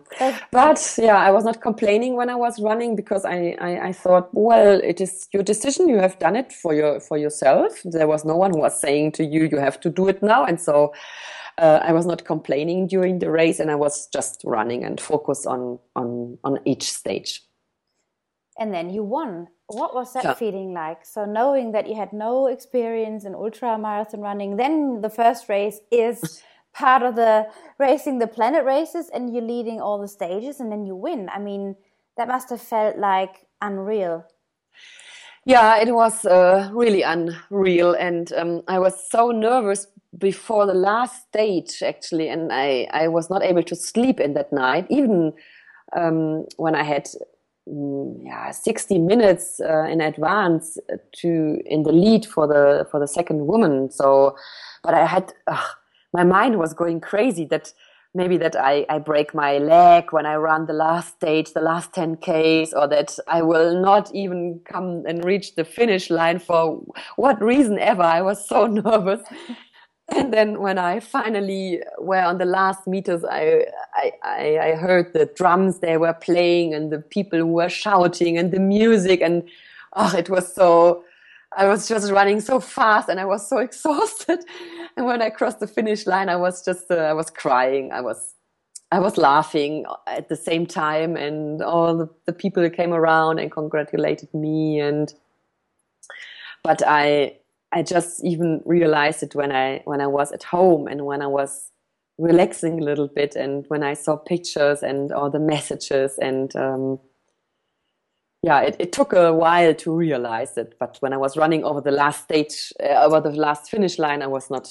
But 0.50 0.94
yeah, 0.96 1.18
I 1.18 1.30
was 1.30 1.44
not 1.44 1.60
complaining 1.60 2.16
when 2.16 2.30
I 2.30 2.34
was 2.34 2.58
running 2.60 2.96
because 2.96 3.26
I, 3.26 3.56
I, 3.60 3.88
I, 3.88 3.92
thought, 3.92 4.30
well, 4.32 4.80
it 4.82 5.02
is 5.02 5.28
your 5.32 5.42
decision. 5.42 5.88
You 5.88 5.98
have 5.98 6.18
done 6.18 6.34
it 6.34 6.50
for 6.50 6.72
your, 6.72 7.00
for 7.00 7.18
yourself. 7.18 7.82
There 7.84 8.08
was 8.08 8.24
no 8.24 8.36
one 8.36 8.52
who 8.52 8.60
was 8.60 8.80
saying 8.80 9.12
to 9.12 9.24
you, 9.24 9.48
you 9.52 9.58
have 9.58 9.78
to 9.80 9.90
do 9.90 10.08
it 10.08 10.22
now. 10.22 10.44
And 10.46 10.58
so, 10.58 10.94
uh, 11.58 11.80
I 11.82 11.92
was 11.92 12.06
not 12.06 12.24
complaining 12.24 12.86
during 12.86 13.18
the 13.18 13.30
race 13.30 13.60
and 13.60 13.70
I 13.70 13.76
was 13.76 14.08
just 14.08 14.40
running 14.44 14.82
and 14.82 14.98
focused 14.98 15.46
on, 15.46 15.78
on, 15.94 16.38
on 16.42 16.58
each 16.64 16.90
stage. 16.90 17.42
And 18.58 18.72
then 18.72 18.88
you 18.88 19.02
won 19.02 19.48
what 19.68 19.94
was 19.94 20.12
that 20.12 20.24
yeah. 20.24 20.34
feeling 20.34 20.74
like? 20.74 21.04
So 21.04 21.24
knowing 21.24 21.72
that 21.72 21.88
you 21.88 21.94
had 21.94 22.12
no 22.12 22.46
experience 22.46 23.24
in 23.24 23.34
ultra 23.34 23.78
marathon 23.78 24.20
running, 24.20 24.56
then 24.56 25.00
the 25.00 25.08
first 25.08 25.48
race 25.48 25.80
is 25.90 26.42
part 26.74 27.02
of 27.02 27.16
the 27.16 27.46
racing 27.78 28.18
the 28.18 28.26
planet 28.26 28.64
races, 28.64 29.10
and 29.14 29.32
you're 29.32 29.42
leading 29.42 29.80
all 29.80 30.00
the 30.00 30.08
stages, 30.08 30.60
and 30.60 30.70
then 30.70 30.84
you 30.84 30.94
win. 30.96 31.28
I 31.28 31.38
mean, 31.38 31.76
that 32.16 32.28
must 32.28 32.50
have 32.50 32.60
felt 32.60 32.98
like 32.98 33.46
unreal. 33.60 34.24
Yeah, 35.46 35.76
it 35.76 35.94
was 35.94 36.24
uh, 36.24 36.70
really 36.72 37.02
unreal, 37.02 37.94
and 37.94 38.32
um, 38.32 38.62
I 38.68 38.78
was 38.78 38.94
so 39.10 39.30
nervous 39.30 39.86
before 40.16 40.66
the 40.66 40.74
last 40.74 41.28
stage 41.28 41.82
actually, 41.82 42.28
and 42.28 42.52
I 42.52 42.88
I 42.92 43.08
was 43.08 43.30
not 43.30 43.42
able 43.42 43.62
to 43.64 43.76
sleep 43.76 44.20
in 44.20 44.34
that 44.34 44.52
night, 44.52 44.86
even 44.90 45.32
um, 45.96 46.46
when 46.56 46.74
I 46.74 46.82
had 46.82 47.08
Mm, 47.66 48.20
yeah 48.22 48.50
60 48.50 48.98
minutes 48.98 49.58
uh, 49.58 49.84
in 49.84 50.02
advance 50.02 50.76
to 51.12 51.62
in 51.64 51.82
the 51.82 51.92
lead 51.92 52.26
for 52.26 52.46
the 52.46 52.86
for 52.90 53.00
the 53.00 53.08
second 53.08 53.46
woman 53.46 53.90
so 53.90 54.36
but 54.82 54.92
i 54.92 55.06
had 55.06 55.32
uh, 55.46 55.66
my 56.14 56.24
mind 56.24 56.58
was 56.58 56.72
going 56.72 57.00
crazy 57.00 57.44
that 57.46 57.74
maybe 58.14 58.38
that 58.38 58.56
I, 58.56 58.86
I 58.88 59.00
break 59.00 59.34
my 59.34 59.58
leg 59.58 60.12
when 60.12 60.24
I 60.24 60.36
run 60.36 60.66
the 60.66 60.72
last 60.72 61.16
stage, 61.16 61.52
the 61.52 61.60
last 61.60 61.92
10 61.92 62.16
Ks, 62.18 62.72
or 62.72 62.86
that 62.88 63.18
I 63.26 63.42
will 63.42 63.82
not 63.82 64.14
even 64.14 64.60
come 64.64 65.04
and 65.06 65.24
reach 65.24 65.56
the 65.56 65.64
finish 65.64 66.10
line 66.10 66.38
for 66.38 66.80
what 67.16 67.42
reason 67.42 67.78
ever. 67.78 68.02
I 68.02 68.22
was 68.22 68.48
so 68.48 68.66
nervous 68.84 69.20
and 70.10 70.32
then 70.32 70.60
when 70.60 70.78
I 70.78 71.00
finally 71.00 71.80
were 71.98 72.20
on 72.20 72.38
the 72.38 72.44
last 72.44 72.86
meters, 72.86 73.24
I, 73.24 73.64
I, 74.22 74.58
I 74.62 74.72
heard 74.76 75.12
the 75.14 75.26
drums 75.34 75.78
they 75.78 75.96
were 75.96 76.12
playing 76.12 76.74
and 76.74 76.92
the 76.92 76.98
people 76.98 77.38
who 77.38 77.46
were 77.46 77.70
shouting 77.70 78.36
and 78.36 78.52
the 78.52 78.60
music 78.60 79.22
and 79.22 79.48
oh, 79.94 80.14
it 80.16 80.28
was 80.28 80.54
so, 80.54 81.04
I 81.56 81.68
was 81.68 81.88
just 81.88 82.10
running 82.10 82.40
so 82.40 82.60
fast 82.60 83.08
and 83.08 83.20
I 83.20 83.24
was 83.24 83.48
so 83.48 83.58
exhausted. 83.68 84.40
And 84.96 85.06
when 85.06 85.22
I 85.22 85.30
crossed 85.30 85.60
the 85.60 85.66
finish 85.66 86.06
line, 86.06 86.28
I 86.28 86.36
was 86.36 86.64
just, 86.64 86.90
uh, 86.90 86.96
I 86.96 87.12
was 87.12 87.30
crying. 87.30 87.92
I 87.92 88.00
was, 88.00 88.34
I 88.92 89.00
was 89.00 89.16
laughing 89.16 89.86
at 90.06 90.28
the 90.28 90.36
same 90.36 90.66
time 90.66 91.16
and 91.16 91.62
all 91.62 91.96
the, 91.96 92.08
the 92.26 92.32
people 92.32 92.68
came 92.70 92.92
around 92.92 93.38
and 93.38 93.50
congratulated 93.50 94.32
me 94.32 94.80
and, 94.80 95.12
but 96.62 96.82
I, 96.86 97.38
I 97.74 97.82
just 97.82 98.24
even 98.24 98.62
realized 98.64 99.24
it 99.24 99.34
when 99.34 99.50
I 99.50 99.82
when 99.84 100.00
I 100.00 100.06
was 100.06 100.30
at 100.30 100.44
home 100.44 100.86
and 100.86 101.04
when 101.04 101.20
I 101.20 101.26
was 101.26 101.72
relaxing 102.18 102.80
a 102.80 102.84
little 102.84 103.08
bit 103.08 103.34
and 103.34 103.64
when 103.66 103.82
I 103.82 103.94
saw 103.94 104.16
pictures 104.16 104.84
and 104.84 105.10
all 105.10 105.28
the 105.28 105.40
messages 105.40 106.16
and 106.18 106.54
um, 106.54 107.00
yeah, 108.44 108.60
it, 108.60 108.76
it, 108.78 108.92
took 108.92 109.12
a 109.14 109.32
while 109.32 109.74
to 109.74 109.90
realize 109.90 110.58
it. 110.58 110.74
But 110.78 110.98
when 111.00 111.12
I 111.12 111.16
was 111.16 111.36
running 111.36 111.64
over 111.64 111.80
the 111.80 111.90
last 111.90 112.24
stage, 112.24 112.72
uh, 112.82 113.06
over 113.06 113.20
the 113.20 113.30
last 113.30 113.70
finish 113.70 113.98
line, 113.98 114.20
I 114.22 114.26
was 114.26 114.50
not 114.50 114.68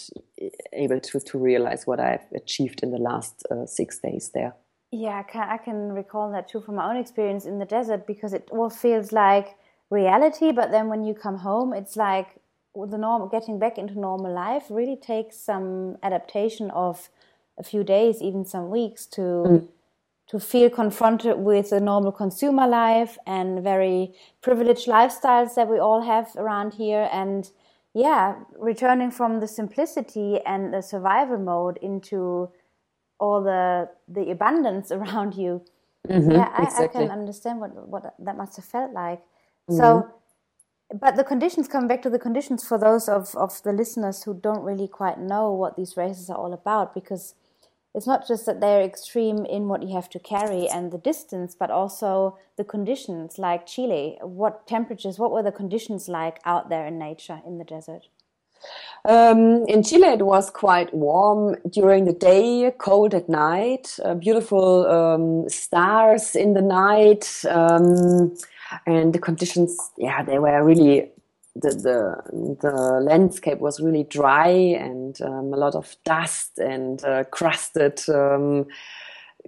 able 0.73 0.99
to 0.99 1.19
to 1.19 1.37
realize 1.39 1.87
what 1.87 1.99
I've 1.99 2.27
achieved 2.35 2.83
in 2.83 2.91
the 2.91 2.99
last 2.99 3.43
uh, 3.49 3.65
six 3.65 3.99
days 3.99 4.29
there. 4.33 4.53
Yeah, 4.91 5.17
I 5.19 5.23
can, 5.23 5.49
I 5.49 5.57
can 5.57 5.91
recall 5.91 6.31
that 6.33 6.47
too 6.47 6.61
from 6.61 6.75
my 6.75 6.87
own 6.87 6.97
experience 6.97 7.45
in 7.45 7.57
the 7.57 7.65
desert 7.65 8.05
because 8.05 8.31
it 8.33 8.47
all 8.51 8.69
feels 8.69 9.11
like 9.11 9.55
reality, 9.89 10.51
but 10.51 10.69
then 10.69 10.87
when 10.87 11.03
you 11.03 11.15
come 11.15 11.37
home, 11.37 11.73
it's 11.73 11.95
like 11.95 12.27
the 12.75 12.97
norm 12.97 13.27
getting 13.29 13.57
back 13.57 13.77
into 13.79 13.99
normal 13.99 14.31
life 14.31 14.65
really 14.69 14.95
takes 14.95 15.37
some 15.37 15.97
adaptation 16.03 16.69
of 16.71 17.09
a 17.57 17.63
few 17.63 17.83
days 17.83 18.21
even 18.21 18.45
some 18.45 18.69
weeks 18.69 19.05
to 19.05 19.21
mm. 19.21 19.67
To 20.27 20.39
feel 20.39 20.69
confronted 20.69 21.37
with 21.37 21.69
the 21.69 21.79
normal 21.79 22.11
consumer 22.11 22.67
life 22.67 23.17
and 23.27 23.63
very 23.63 24.13
privileged 24.41 24.87
lifestyles 24.87 25.55
that 25.55 25.69
we 25.69 25.77
all 25.77 26.01
have 26.01 26.27
around 26.37 26.73
here 26.73 27.09
and 27.11 27.51
yeah 27.93 28.35
returning 28.57 29.11
from 29.11 29.39
the 29.39 29.47
simplicity 29.47 30.39
and 30.45 30.73
the 30.73 30.81
survival 30.81 31.37
mode 31.37 31.77
into 31.81 32.49
all 33.19 33.43
the 33.43 33.89
the 34.07 34.31
abundance 34.31 34.91
around 34.97 35.35
you 35.35 35.61
mm-hmm, 36.07 36.31
yeah 36.31 36.49
I, 36.57 36.63
exactly. 36.63 37.03
I, 37.03 37.07
can 37.07 37.11
understand 37.11 37.59
what 37.59 37.87
what 37.87 38.15
that 38.19 38.37
must 38.37 38.55
have 38.55 38.65
felt 38.65 38.93
like 38.93 39.19
mm-hmm. 39.19 39.77
so 39.77 40.09
but 40.93 41.15
the 41.15 41.23
conditions 41.23 41.67
come 41.67 41.87
back 41.87 42.01
to 42.03 42.09
the 42.09 42.19
conditions 42.19 42.67
for 42.67 42.77
those 42.77 43.09
of, 43.09 43.35
of 43.35 43.61
the 43.63 43.73
listeners 43.73 44.23
who 44.23 44.33
don't 44.33 44.63
really 44.63 44.87
quite 44.87 45.19
know 45.19 45.51
what 45.51 45.75
these 45.75 45.97
races 45.97 46.29
are 46.29 46.37
all 46.37 46.53
about 46.53 46.93
because 46.93 47.33
it's 47.93 48.07
not 48.07 48.27
just 48.27 48.45
that 48.45 48.59
they're 48.59 48.81
extreme 48.81 49.45
in 49.45 49.67
what 49.67 49.83
you 49.83 49.93
have 49.93 50.09
to 50.09 50.19
carry 50.19 50.67
and 50.67 50.91
the 50.91 50.97
distance 50.97 51.55
but 51.55 51.69
also 51.69 52.37
the 52.57 52.63
conditions 52.63 53.37
like 53.37 53.65
chile 53.65 54.17
what 54.21 54.67
temperatures 54.67 55.19
what 55.19 55.31
were 55.31 55.43
the 55.43 55.51
conditions 55.51 56.07
like 56.07 56.39
out 56.45 56.69
there 56.69 56.85
in 56.85 56.97
nature 56.97 57.41
in 57.45 57.57
the 57.57 57.65
desert 57.65 58.07
um, 59.05 59.65
in 59.67 59.83
Chile, 59.83 60.07
it 60.07 60.25
was 60.25 60.49
quite 60.49 60.93
warm 60.93 61.57
during 61.69 62.05
the 62.05 62.13
day, 62.13 62.71
cold 62.77 63.13
at 63.13 63.27
night, 63.27 63.99
uh, 64.05 64.13
beautiful 64.13 64.87
um, 64.87 65.49
stars 65.49 66.35
in 66.35 66.53
the 66.53 66.61
night. 66.61 67.43
Um, 67.49 68.33
and 68.87 69.13
the 69.13 69.19
conditions, 69.19 69.77
yeah, 69.97 70.23
they 70.23 70.39
were 70.39 70.63
really 70.63 71.11
the 71.55 71.69
the, 71.69 72.57
the 72.61 72.99
landscape 73.01 73.59
was 73.59 73.79
really 73.79 74.03
dry 74.03 74.47
and 74.47 75.21
um, 75.21 75.53
a 75.53 75.57
lot 75.57 75.75
of 75.75 75.95
dust 76.03 76.57
and 76.57 77.03
uh, 77.03 77.23
crusted 77.25 78.01
um, 78.09 78.65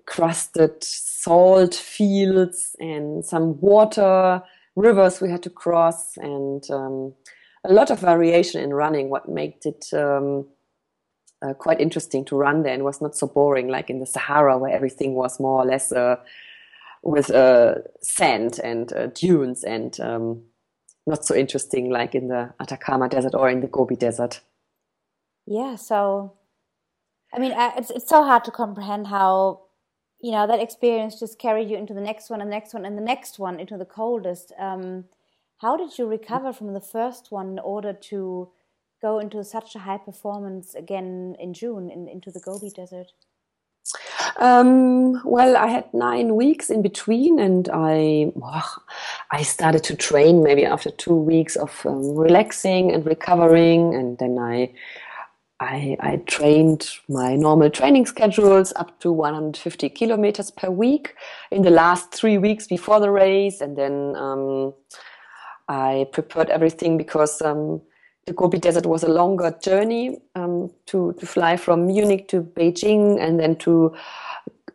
crusted 0.06 0.84
salt 0.84 1.74
fields 1.74 2.76
and 2.80 3.26
some 3.26 3.60
water 3.60 4.44
rivers 4.76 5.22
we 5.22 5.30
had 5.30 5.42
to 5.44 5.50
cross 5.50 6.18
and 6.18 6.70
um, 6.70 7.14
a 7.64 7.74
lot 7.74 7.90
of 7.90 8.00
variation 8.00 8.62
in 8.62 8.74
running. 8.74 9.10
What 9.10 9.28
made 9.28 9.66
it 9.66 9.86
um, 9.94 10.46
uh, 11.42 11.54
quite 11.54 11.82
interesting 11.82 12.26
to 12.26 12.36
run 12.36 12.64
there 12.64 12.74
and 12.74 12.84
was 12.84 13.02
not 13.02 13.16
so 13.16 13.28
boring 13.28 13.68
like 13.68 13.90
in 13.90 14.00
the 14.00 14.06
Sahara 14.06 14.58
where 14.58 14.74
everything 14.74 15.14
was 15.14 15.40
more 15.40 15.62
or 15.62 15.66
less 15.66 15.92
uh, 15.92 16.18
with 17.04 17.30
uh, 17.32 17.76
sand 18.02 18.60
and 18.64 18.92
uh, 18.94 19.08
dunes 19.08 19.64
and 19.64 20.00
um, 20.00 20.44
not 21.06 21.26
so 21.26 21.36
interesting 21.36 21.90
like 21.90 22.16
in 22.16 22.28
the 22.28 22.54
Atacama 22.60 23.10
Desert 23.10 23.36
or 23.36 23.50
in 23.50 23.62
the 23.62 23.68
Gobi 23.68 23.96
Desert. 23.96 24.42
Yeah, 25.46 25.76
so 25.76 26.34
I 27.34 27.40
mean, 27.40 27.54
it's 27.56 27.92
it's 27.92 28.10
so 28.10 28.24
hard 28.24 28.44
to 28.46 28.52
comprehend 28.52 29.08
how 29.08 29.62
you 30.20 30.32
know 30.32 30.48
that 30.48 30.62
experience 30.62 31.20
just 31.20 31.38
carried 31.38 31.70
you 31.70 31.78
into 31.78 31.94
the 31.94 32.02
next 32.02 32.30
one 32.30 32.42
and 32.42 32.50
the 32.50 32.56
next 32.56 32.74
one 32.74 32.86
and 32.86 32.98
the 32.98 33.02
next 33.02 33.38
one 33.40 33.60
into 33.60 33.78
the 33.78 33.86
coldest. 33.86 34.52
Um, 34.58 35.06
how 35.58 35.78
did 35.78 35.98
you 35.98 36.08
recover 36.08 36.52
from 36.52 36.74
the 36.74 36.82
first 36.82 37.32
one 37.32 37.50
in 37.50 37.60
order 37.60 37.94
to 37.94 38.50
go 39.02 39.20
into 39.20 39.44
such 39.44 39.76
a 39.76 39.80
high 39.80 39.98
performance 39.98 40.74
again 40.74 41.36
in 41.40 41.54
June 41.54 41.92
in, 41.92 42.08
into 42.08 42.32
the 42.32 42.40
Gobi 42.40 42.70
Desert? 42.70 43.12
Um, 44.38 45.22
well, 45.24 45.56
I 45.56 45.68
had 45.68 45.94
nine 45.94 46.36
weeks 46.36 46.70
in 46.70 46.82
between, 46.82 47.40
and 47.40 47.70
I 47.72 48.32
oh, 48.42 48.76
I 49.32 49.44
started 49.44 49.84
to 49.86 49.96
train 49.96 50.44
maybe 50.44 50.66
after 50.66 50.92
two 50.92 51.16
weeks 51.16 51.56
of 51.56 51.86
um, 51.86 52.16
relaxing 52.16 52.92
and 52.92 53.06
recovering, 53.06 53.96
and 53.96 54.18
then 54.18 54.38
I 54.38 54.74
I, 55.60 55.96
I 56.02 56.18
trained 56.28 56.90
my 57.08 57.36
normal 57.36 57.70
training 57.70 58.08
schedules 58.08 58.74
up 58.76 59.00
to 59.00 59.12
150 59.12 59.90
kilometers 59.90 60.52
per 60.52 60.70
week 60.70 61.16
in 61.50 61.62
the 61.62 61.70
last 61.70 62.14
three 62.14 62.38
weeks 62.38 62.68
before 62.68 63.00
the 63.00 63.10
race. 63.10 63.62
And 63.62 63.78
then 63.78 64.16
um, 64.18 64.74
I 65.70 66.08
prepared 66.12 66.50
everything 66.50 66.98
because 66.98 67.42
um, 67.42 67.82
the 68.26 68.34
Gobi 68.34 68.58
Desert 68.58 68.86
was 68.86 69.04
a 69.04 69.08
longer 69.08 69.56
journey 69.62 70.20
um, 70.36 70.72
to, 70.88 71.14
to 71.14 71.26
fly 71.26 71.56
from 71.56 71.88
Munich 71.88 72.28
to 72.30 72.42
Beijing 72.42 73.22
and 73.22 73.40
then 73.40 73.56
to 73.58 73.96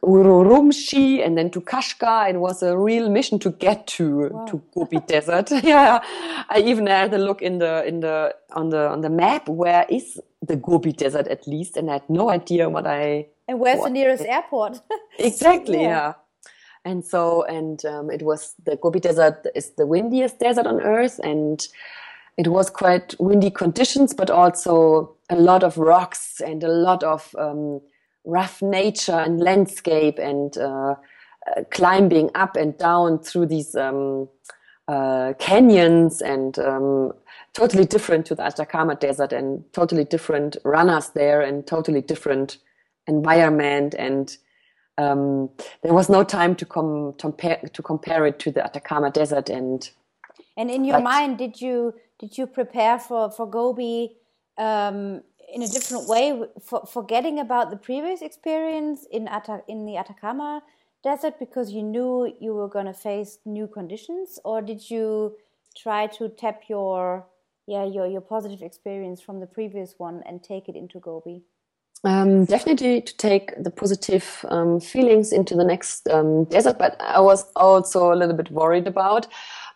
Urumqi 0.02 1.24
and 1.24 1.36
then 1.36 1.50
to 1.50 1.60
Kashgar. 1.60 2.30
It 2.30 2.38
was 2.38 2.62
a 2.62 2.76
real 2.76 3.10
mission 3.10 3.38
to 3.40 3.50
get 3.50 3.86
to 3.98 4.28
wow. 4.28 4.44
to 4.46 4.62
Gobi 4.74 5.00
Desert. 5.06 5.50
yeah, 5.62 6.00
I 6.48 6.62
even 6.64 6.86
had 6.86 7.12
a 7.12 7.18
look 7.18 7.42
in 7.42 7.58
the 7.58 7.84
in 7.86 8.00
the 8.00 8.34
on 8.52 8.70
the 8.70 8.88
on 8.88 9.02
the 9.02 9.10
map. 9.10 9.48
Where 9.48 9.86
is 9.88 10.20
the 10.40 10.56
Gobi 10.56 10.92
Desert 10.92 11.28
at 11.28 11.46
least? 11.46 11.76
And 11.76 11.90
I 11.90 11.94
had 11.94 12.08
no 12.08 12.30
idea 12.30 12.68
what 12.68 12.86
I. 12.86 13.26
And 13.46 13.60
where's 13.60 13.80
what 13.80 13.88
the 13.88 13.92
nearest 13.92 14.24
airport? 14.24 14.80
exactly. 15.18 15.82
yeah. 15.82 15.88
yeah. 15.88 16.12
And 16.82 17.04
so, 17.04 17.42
and 17.42 17.84
um, 17.84 18.10
it 18.10 18.22
was 18.22 18.54
the 18.64 18.76
Gobi 18.76 19.00
Desert 19.00 19.46
is 19.54 19.72
the 19.72 19.86
windiest 19.86 20.38
desert 20.38 20.66
on 20.66 20.80
Earth, 20.80 21.20
and 21.22 21.68
it 22.38 22.48
was 22.48 22.70
quite 22.70 23.14
windy 23.18 23.50
conditions, 23.50 24.14
but 24.14 24.30
also 24.30 25.14
a 25.28 25.36
lot 25.36 25.62
of 25.62 25.76
rocks 25.76 26.40
and 26.40 26.64
a 26.64 26.68
lot 26.68 27.02
of 27.02 27.34
um, 27.38 27.82
rough 28.24 28.62
nature 28.62 29.12
and 29.18 29.40
landscape 29.40 30.18
and 30.18 30.56
uh, 30.58 30.94
uh, 31.46 31.64
climbing 31.70 32.30
up 32.34 32.56
and 32.56 32.76
down 32.78 33.18
through 33.18 33.46
these 33.46 33.74
um, 33.74 34.28
uh, 34.88 35.32
canyons 35.38 36.20
and 36.20 36.58
um, 36.58 37.12
totally 37.54 37.84
different 37.84 38.26
to 38.26 38.34
the 38.34 38.42
Atacama 38.42 38.94
Desert 38.94 39.32
and 39.32 39.64
totally 39.72 40.04
different 40.04 40.56
runners 40.64 41.10
there 41.10 41.40
and 41.40 41.66
totally 41.66 42.00
different 42.00 42.58
environment 43.06 43.94
and 43.98 44.36
um, 44.98 45.48
there 45.82 45.94
was 45.94 46.08
no 46.08 46.22
time 46.22 46.54
to 46.56 46.66
com- 46.66 47.14
compare 47.18 47.60
to 47.72 47.82
compare 47.82 48.26
it 48.26 48.38
to 48.40 48.50
the 48.50 48.62
Atacama 48.62 49.10
Desert 49.10 49.48
and 49.48 49.90
and 50.56 50.70
in 50.70 50.84
your 50.84 51.00
mind 51.00 51.38
did 51.38 51.60
you 51.60 51.94
did 52.18 52.36
you 52.36 52.46
prepare 52.46 52.98
for 52.98 53.30
for 53.30 53.48
Gobi 53.48 54.16
um, 54.58 55.22
in 55.52 55.62
a 55.62 55.68
different 55.68 56.08
way, 56.08 56.42
for, 56.62 56.86
forgetting 56.86 57.38
about 57.38 57.70
the 57.70 57.76
previous 57.76 58.22
experience 58.22 59.06
in 59.10 59.28
Ata- 59.28 59.64
in 59.68 59.86
the 59.86 59.96
Atacama 59.96 60.62
desert 61.02 61.38
because 61.38 61.72
you 61.72 61.82
knew 61.82 62.32
you 62.40 62.52
were 62.54 62.68
going 62.68 62.86
to 62.86 62.92
face 62.92 63.38
new 63.44 63.66
conditions, 63.66 64.38
or 64.44 64.60
did 64.62 64.90
you 64.90 65.36
try 65.76 66.06
to 66.06 66.28
tap 66.28 66.62
your 66.68 67.26
yeah 67.66 67.84
your 67.84 68.06
your 68.06 68.20
positive 68.20 68.62
experience 68.62 69.20
from 69.20 69.40
the 69.40 69.46
previous 69.46 69.94
one 69.98 70.22
and 70.26 70.42
take 70.42 70.68
it 70.68 70.76
into 70.76 70.98
Gobi? 71.00 71.42
Um, 72.02 72.46
definitely 72.46 73.02
to 73.02 73.16
take 73.16 73.62
the 73.62 73.70
positive 73.70 74.44
um, 74.48 74.80
feelings 74.80 75.32
into 75.32 75.54
the 75.54 75.64
next 75.64 76.08
um, 76.08 76.44
desert, 76.44 76.78
but 76.78 76.96
I 76.98 77.20
was 77.20 77.44
also 77.56 78.12
a 78.12 78.16
little 78.16 78.34
bit 78.34 78.50
worried 78.50 78.86
about 78.86 79.26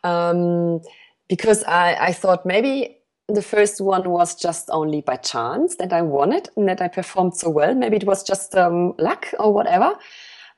um, 0.04 0.80
because 1.28 1.62
I, 1.64 1.96
I 2.00 2.12
thought 2.12 2.46
maybe 2.46 2.98
the 3.28 3.42
first 3.42 3.80
one 3.80 4.10
was 4.10 4.34
just 4.34 4.68
only 4.70 5.00
by 5.00 5.16
chance 5.16 5.76
that 5.76 5.92
I 5.92 6.02
won 6.02 6.32
it 6.32 6.48
and 6.56 6.68
that 6.68 6.82
I 6.82 6.88
performed 6.88 7.34
so 7.36 7.48
well. 7.48 7.74
Maybe 7.74 7.96
it 7.96 8.04
was 8.04 8.22
just 8.22 8.54
um, 8.54 8.94
luck 8.98 9.28
or 9.38 9.52
whatever. 9.52 9.94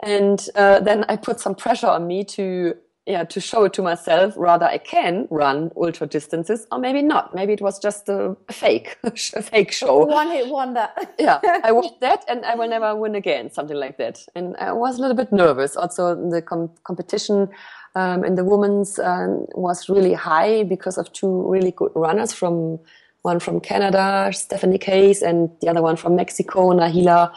And 0.02 0.44
uh, 0.54 0.80
then 0.80 1.04
I 1.08 1.16
put 1.16 1.40
some 1.40 1.54
pressure 1.54 1.86
on 1.86 2.06
me 2.06 2.24
to 2.24 2.74
yeah 3.06 3.22
to 3.22 3.40
show 3.40 3.64
it 3.64 3.72
to 3.74 3.82
myself. 3.82 4.34
Rather, 4.36 4.66
I 4.66 4.78
can 4.78 5.28
run 5.30 5.70
ultra 5.76 6.06
distances, 6.08 6.66
or 6.72 6.78
maybe 6.78 7.02
not. 7.02 7.34
Maybe 7.34 7.52
it 7.52 7.62
was 7.62 7.78
just 7.78 8.08
a, 8.08 8.36
fake, 8.50 8.98
a 9.04 9.12
fake 9.12 9.72
show. 9.72 10.04
One 10.04 10.30
hit 10.30 10.48
wonder. 10.48 10.88
yeah, 11.18 11.38
I 11.62 11.72
won 11.72 11.88
that, 12.00 12.24
and 12.28 12.44
I 12.44 12.56
will 12.56 12.68
never 12.68 12.94
win 12.96 13.14
again. 13.14 13.50
Something 13.50 13.76
like 13.76 13.96
that. 13.98 14.26
And 14.34 14.56
I 14.56 14.72
was 14.72 14.98
a 14.98 15.00
little 15.00 15.16
bit 15.16 15.32
nervous. 15.32 15.76
Also, 15.76 16.14
the 16.30 16.42
com- 16.42 16.72
competition 16.84 17.48
um, 17.96 18.24
and 18.24 18.36
the 18.36 18.44
women's 18.44 18.98
uh, 18.98 19.26
was 19.54 19.88
really 19.88 20.12
high 20.12 20.64
because 20.64 20.98
of 20.98 21.10
two 21.14 21.50
really 21.50 21.70
good 21.70 21.90
runners 21.94 22.30
from 22.30 22.78
one 23.22 23.40
from 23.40 23.58
Canada, 23.58 24.30
Stephanie 24.34 24.78
Case, 24.78 25.22
and 25.22 25.50
the 25.62 25.68
other 25.68 25.80
one 25.80 25.96
from 25.96 26.14
Mexico, 26.14 26.72
Nahila 26.72 27.32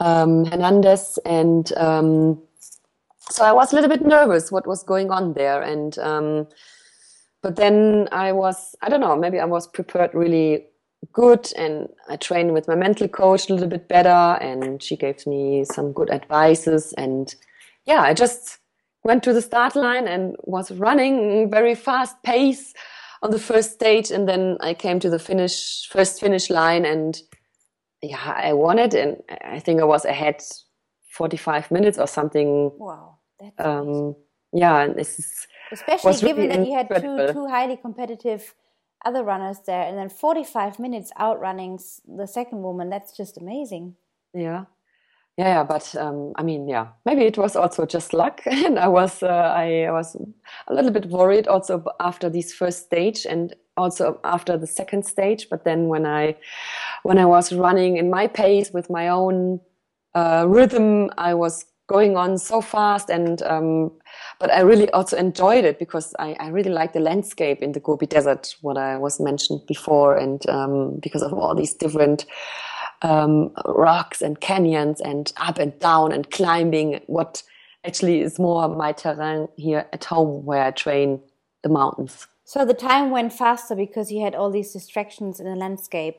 um, 0.00 0.44
Hernandez. 0.44 1.18
And 1.24 1.72
um, 1.78 2.42
so 3.30 3.42
I 3.42 3.52
was 3.52 3.72
a 3.72 3.74
little 3.74 3.88
bit 3.88 4.06
nervous 4.06 4.52
what 4.52 4.66
was 4.66 4.82
going 4.82 5.10
on 5.10 5.32
there. 5.32 5.62
And 5.62 5.98
um, 5.98 6.46
but 7.40 7.56
then 7.56 8.08
I 8.12 8.32
was, 8.32 8.76
I 8.82 8.90
don't 8.90 9.00
know, 9.00 9.16
maybe 9.16 9.40
I 9.40 9.46
was 9.46 9.66
prepared 9.66 10.10
really 10.12 10.66
good 11.14 11.50
and 11.56 11.88
I 12.08 12.16
trained 12.16 12.52
with 12.52 12.68
my 12.68 12.74
mental 12.74 13.08
coach 13.08 13.48
a 13.48 13.54
little 13.54 13.68
bit 13.68 13.88
better 13.88 14.38
and 14.42 14.82
she 14.82 14.96
gave 14.96 15.26
me 15.26 15.64
some 15.64 15.92
good 15.92 16.10
advices 16.10 16.92
and 16.98 17.34
yeah, 17.86 18.02
I 18.02 18.12
just 18.12 18.58
went 19.06 19.22
to 19.22 19.32
the 19.32 19.42
start 19.42 19.76
line 19.76 20.06
and 20.08 20.36
was 20.42 20.70
running 20.70 21.50
very 21.50 21.74
fast 21.74 22.22
pace 22.22 22.74
on 23.22 23.30
the 23.30 23.38
first 23.38 23.72
stage. 23.72 24.10
And 24.10 24.28
then 24.28 24.58
I 24.60 24.74
came 24.74 24.98
to 25.00 25.10
the 25.10 25.18
finish 25.18 25.88
first 25.88 26.20
finish 26.20 26.50
line 26.50 26.84
and 26.84 27.16
yeah 28.02 28.34
I 28.48 28.52
won 28.52 28.78
it. 28.78 28.94
And 28.94 29.22
I 29.56 29.60
think 29.60 29.80
I 29.80 29.84
was 29.84 30.04
ahead 30.04 30.42
45 31.12 31.70
minutes 31.70 31.98
or 31.98 32.06
something. 32.06 32.70
Wow 32.78 33.16
um, 33.58 34.14
yeah 34.52 34.82
and 34.82 34.94
this 34.96 35.18
is 35.18 35.46
especially 35.72 36.14
given 36.28 36.48
really 36.48 36.56
that 36.56 36.66
you 36.66 36.74
had 36.74 36.88
two 37.02 37.32
two 37.32 37.46
highly 37.48 37.76
competitive 37.76 38.54
other 39.04 39.22
runners 39.22 39.58
there 39.66 39.82
and 39.82 39.96
then 39.98 40.08
45 40.08 40.78
minutes 40.78 41.12
outrunning 41.20 41.78
the 42.06 42.26
second 42.26 42.62
woman. 42.62 42.90
That's 42.90 43.16
just 43.16 43.38
amazing. 43.38 43.94
Yeah 44.34 44.64
yeah, 45.36 45.48
yeah 45.48 45.64
but 45.64 45.94
um, 45.96 46.32
I 46.36 46.42
mean, 46.42 46.68
yeah, 46.68 46.88
maybe 47.04 47.22
it 47.22 47.36
was 47.36 47.56
also 47.56 47.86
just 47.86 48.12
luck, 48.12 48.42
and 48.46 48.78
I 48.78 48.88
was 48.88 49.22
uh, 49.22 49.26
I 49.56 49.90
was 49.90 50.16
a 50.68 50.74
little 50.74 50.90
bit 50.90 51.06
worried 51.06 51.46
also 51.46 51.84
after 52.00 52.30
this 52.30 52.52
first 52.52 52.84
stage 52.86 53.26
and 53.26 53.54
also 53.76 54.18
after 54.24 54.56
the 54.56 54.66
second 54.66 55.04
stage. 55.04 55.48
But 55.50 55.64
then 55.64 55.88
when 55.88 56.06
I 56.06 56.36
when 57.02 57.18
I 57.18 57.26
was 57.26 57.52
running 57.52 57.96
in 57.98 58.10
my 58.10 58.26
pace 58.26 58.70
with 58.72 58.88
my 58.90 59.08
own 59.08 59.60
uh, 60.14 60.46
rhythm, 60.48 61.10
I 61.18 61.34
was 61.34 61.66
going 61.88 62.16
on 62.16 62.36
so 62.36 62.60
fast 62.60 63.10
and 63.10 63.42
um, 63.42 63.92
but 64.40 64.50
I 64.50 64.60
really 64.60 64.90
also 64.90 65.16
enjoyed 65.16 65.64
it 65.64 65.78
because 65.78 66.14
I, 66.18 66.36
I 66.40 66.48
really 66.48 66.70
like 66.70 66.92
the 66.92 67.00
landscape 67.00 67.62
in 67.62 67.72
the 67.72 67.80
Gobi 67.80 68.06
Desert, 68.06 68.56
what 68.60 68.76
I 68.76 68.96
was 68.96 69.20
mentioned 69.20 69.60
before, 69.68 70.16
and 70.16 70.46
um, 70.48 70.98
because 71.00 71.22
of 71.22 71.32
all 71.32 71.54
these 71.54 71.74
different 71.74 72.26
um, 73.02 73.50
rocks 73.64 74.22
and 74.22 74.40
canyons 74.40 75.00
and 75.00 75.32
up 75.36 75.58
and 75.58 75.78
down 75.78 76.12
and 76.12 76.30
climbing 76.30 77.00
what 77.06 77.42
actually 77.84 78.20
is 78.20 78.38
more 78.38 78.68
my 78.68 78.92
terrain 78.92 79.48
here 79.56 79.86
at 79.92 80.04
home 80.04 80.44
where 80.44 80.64
I 80.64 80.70
train 80.70 81.20
the 81.62 81.68
mountains. 81.68 82.26
So 82.44 82.64
the 82.64 82.74
time 82.74 83.10
went 83.10 83.32
faster 83.32 83.74
because 83.74 84.10
you 84.12 84.22
had 84.22 84.34
all 84.34 84.50
these 84.50 84.72
distractions 84.72 85.40
in 85.40 85.46
the 85.46 85.56
landscape. 85.56 86.18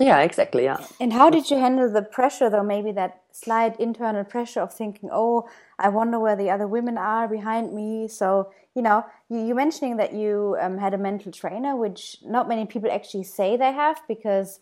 Yeah, 0.00 0.20
exactly. 0.20 0.64
Yeah. 0.64 0.84
And 1.00 1.12
how 1.12 1.30
did 1.30 1.50
you 1.50 1.58
handle 1.58 1.90
the 1.90 2.02
pressure, 2.02 2.50
though? 2.50 2.64
Maybe 2.64 2.90
that 2.92 3.22
slight 3.30 3.78
internal 3.78 4.24
pressure 4.24 4.60
of 4.60 4.74
thinking, 4.74 5.08
"Oh, 5.12 5.48
I 5.78 5.88
wonder 5.88 6.18
where 6.18 6.34
the 6.34 6.50
other 6.50 6.66
women 6.66 6.98
are 6.98 7.28
behind 7.28 7.72
me." 7.72 8.08
So 8.08 8.50
you 8.74 8.82
know, 8.82 9.04
you, 9.28 9.38
you 9.38 9.54
mentioning 9.54 9.96
that 9.98 10.12
you 10.12 10.56
um, 10.60 10.78
had 10.78 10.94
a 10.94 10.98
mental 10.98 11.32
trainer, 11.32 11.76
which 11.76 12.16
not 12.24 12.48
many 12.48 12.66
people 12.66 12.90
actually 12.90 13.24
say 13.24 13.56
they 13.56 13.72
have, 13.72 14.02
because 14.08 14.60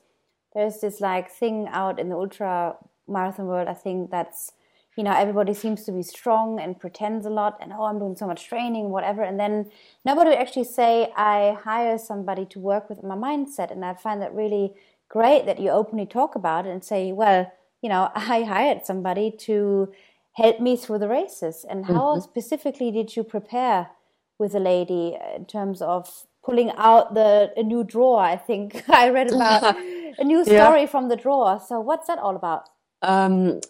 there's 0.54 0.80
this 0.80 1.00
like 1.00 1.30
thing 1.30 1.68
out 1.70 1.98
in 1.98 2.08
the 2.08 2.16
ultra 2.16 2.76
marathon 3.08 3.46
world. 3.46 3.68
I 3.68 3.74
think 3.74 4.10
that's 4.10 4.52
you 4.96 5.04
know 5.04 5.12
everybody 5.12 5.54
seems 5.54 5.84
to 5.84 5.92
be 5.92 6.02
strong 6.02 6.60
and 6.60 6.78
pretends 6.78 7.24
a 7.24 7.30
lot 7.30 7.56
and 7.60 7.72
oh 7.72 7.84
i'm 7.84 7.98
doing 7.98 8.16
so 8.16 8.26
much 8.26 8.46
training 8.46 8.90
whatever 8.90 9.22
and 9.22 9.40
then 9.40 9.70
nobody 10.04 10.30
would 10.30 10.38
actually 10.38 10.64
say 10.64 11.10
i 11.16 11.56
hire 11.64 11.96
somebody 11.98 12.44
to 12.44 12.58
work 12.58 12.90
with 12.90 13.02
my 13.02 13.14
mindset 13.14 13.70
and 13.70 13.84
i 13.84 13.94
find 13.94 14.20
that 14.20 14.34
really 14.34 14.72
great 15.08 15.46
that 15.46 15.58
you 15.58 15.70
openly 15.70 16.06
talk 16.06 16.34
about 16.34 16.66
it 16.66 16.70
and 16.70 16.84
say 16.84 17.12
well 17.12 17.50
you 17.80 17.88
know 17.88 18.10
i 18.14 18.42
hired 18.42 18.84
somebody 18.84 19.30
to 19.30 19.90
help 20.34 20.60
me 20.60 20.76
through 20.76 20.98
the 20.98 21.08
races 21.08 21.64
and 21.68 21.86
how 21.86 22.12
mm-hmm. 22.12 22.20
specifically 22.20 22.90
did 22.90 23.16
you 23.16 23.22
prepare 23.22 23.90
with 24.38 24.54
a 24.54 24.60
lady 24.60 25.16
in 25.36 25.44
terms 25.44 25.82
of 25.82 26.26
pulling 26.44 26.70
out 26.76 27.14
the 27.14 27.52
a 27.56 27.62
new 27.62 27.84
drawer 27.84 28.20
i 28.20 28.36
think 28.36 28.84
i 28.90 29.08
read 29.08 29.30
about 29.32 29.76
a 30.18 30.24
new 30.24 30.44
story 30.44 30.80
yeah. 30.82 30.86
from 30.86 31.08
the 31.08 31.16
drawer. 31.16 31.60
So 31.66 31.80
what's 31.80 32.06
that 32.06 32.18
all 32.18 32.36
about? 32.36 32.68
Um, 33.02 33.60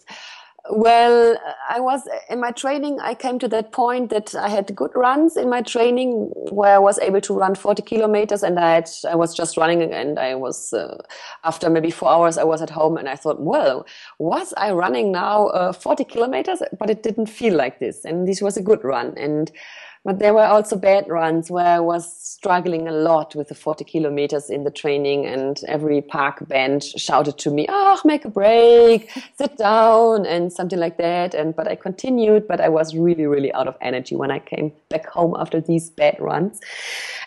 well, 0.69 1.35
I 1.69 1.81
was 1.81 2.07
in 2.29 2.39
my 2.39 2.51
training. 2.51 2.99
I 3.01 3.15
came 3.15 3.37
to 3.39 3.49
that 3.49 3.73
point 3.73 4.09
that 4.11 4.33
I 4.33 4.47
had 4.47 4.73
good 4.73 4.91
runs 4.95 5.35
in 5.35 5.49
my 5.49 5.61
training 5.61 6.31
where 6.51 6.75
I 6.75 6.77
was 6.77 6.97
able 6.99 7.19
to 7.19 7.33
run 7.33 7.55
40 7.55 7.81
kilometers, 7.81 8.43
and 8.43 8.57
I 8.57 8.75
had 8.75 8.89
I 9.09 9.15
was 9.15 9.35
just 9.35 9.57
running, 9.57 9.81
and 9.93 10.17
I 10.17 10.35
was 10.35 10.71
uh, 10.71 11.01
after 11.43 11.69
maybe 11.69 11.91
four 11.91 12.09
hours 12.09 12.37
I 12.37 12.45
was 12.45 12.61
at 12.61 12.69
home, 12.69 12.95
and 12.95 13.09
I 13.09 13.15
thought, 13.15 13.41
well, 13.41 13.85
was 14.19 14.53
I 14.55 14.71
running 14.71 15.11
now 15.11 15.47
uh, 15.47 15.73
40 15.73 16.05
kilometers? 16.05 16.61
But 16.79 16.89
it 16.89 17.03
didn't 17.03 17.27
feel 17.27 17.55
like 17.55 17.79
this, 17.79 18.05
and 18.05 18.25
this 18.25 18.41
was 18.41 18.55
a 18.55 18.61
good 18.61 18.85
run, 18.85 19.15
and 19.17 19.51
but 20.03 20.19
there 20.19 20.33
were 20.33 20.45
also 20.45 20.75
bad 20.75 21.07
runs 21.07 21.49
where 21.49 21.65
I 21.65 21.79
was 21.79 22.11
struggling 22.21 22.87
a 22.87 22.91
lot 22.91 23.35
with 23.35 23.47
the 23.47 23.55
40 23.55 23.85
kilometers 23.85 24.49
in 24.49 24.63
the 24.63 24.71
training, 24.71 25.25
and 25.25 25.61
every 25.67 26.01
park 26.01 26.47
bench 26.47 26.99
shouted 26.99 27.37
to 27.39 27.51
me, 27.51 27.65
"Ah, 27.69 27.97
oh, 27.97 28.01
make 28.07 28.25
a 28.25 28.29
break, 28.29 29.09
sit 29.37 29.57
down," 29.57 30.25
and 30.25 30.51
something 30.51 30.79
like 30.79 30.97
that. 30.97 31.33
And 31.33 31.55
but 31.55 31.67
I 31.67 31.75
continued, 31.75 32.47
but 32.47 32.59
I 32.59 32.69
was 32.69 32.95
really, 32.95 33.25
really 33.25 33.53
out 33.53 33.67
of 33.67 33.77
energy 33.81 34.15
when 34.15 34.31
I 34.31 34.39
came 34.39 34.73
back 34.89 35.05
home 35.07 35.35
after 35.39 35.61
these 35.61 35.89
bad 35.89 36.19
runs. 36.19 36.59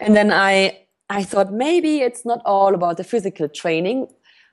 And 0.01 0.15
then 0.15 0.31
I 0.31 0.79
I 1.09 1.23
thought 1.23 1.53
maybe 1.53 2.01
it's 2.01 2.25
not 2.25 2.43
all 2.45 2.75
about 2.75 2.97
the 2.97 3.05
physical 3.05 3.49
training 3.49 4.09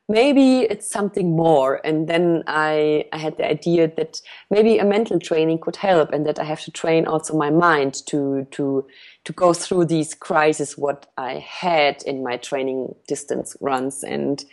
maybe 0.10 0.62
it's 0.62 0.90
something 0.90 1.36
more. 1.36 1.80
And 1.84 2.08
then 2.08 2.44
I, 2.48 3.06
I 3.14 3.18
had 3.18 3.38
the 3.38 3.50
idea 3.50 3.88
that 3.96 4.22
maybe 4.50 4.78
a 4.78 4.86
mental 4.86 5.20
training 5.20 5.60
could 5.60 5.76
help 5.76 6.12
and 6.12 6.26
that 6.26 6.40
I 6.40 6.44
have 6.44 6.62
to 6.62 6.72
train 6.72 7.08
also 7.08 7.38
my 7.38 7.50
mind 7.50 8.06
to, 8.08 8.46
to, 8.52 8.86
to 9.24 9.34
go 9.34 9.54
through 9.54 9.86
these 9.86 10.14
crises, 10.14 10.78
what 10.78 11.12
I 11.18 11.36
had 11.36 12.04
in 12.04 12.24
my 12.24 12.38
training 12.38 12.96
distance 13.08 13.56
runs. 13.62 14.04
And 14.04 14.44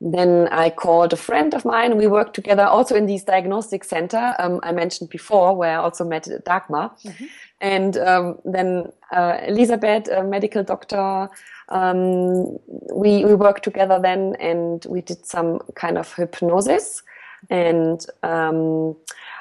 then 0.00 0.48
I 0.48 0.70
called 0.70 1.12
a 1.12 1.16
friend 1.16 1.54
of 1.54 1.64
mine. 1.64 1.96
We 1.96 2.06
worked 2.06 2.34
together 2.34 2.64
also 2.64 2.94
in 2.94 3.06
this 3.06 3.24
diagnostic 3.24 3.82
center 3.82 4.34
um, 4.38 4.60
I 4.62 4.72
mentioned 4.72 5.10
before, 5.10 5.56
where 5.56 5.78
I 5.78 5.82
also 5.82 6.04
met 6.04 6.28
Dagmar. 6.44 6.90
Mm-hmm. 7.02 7.24
And 7.60 7.96
um, 7.96 8.38
then 8.44 8.92
uh, 9.10 9.38
Elisabeth, 9.46 10.08
a 10.08 10.22
medical 10.22 10.62
doctor, 10.62 11.30
um, 11.68 12.58
we 12.92 13.24
we 13.24 13.34
worked 13.34 13.64
together 13.64 13.98
then, 14.00 14.36
and 14.38 14.84
we 14.88 15.00
did 15.00 15.26
some 15.26 15.60
kind 15.74 15.98
of 15.98 16.12
hypnosis, 16.14 17.02
and 17.50 18.04
um, 18.22 18.96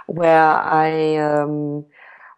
where 0.07 0.41
I 0.41 1.15
um, 1.17 1.85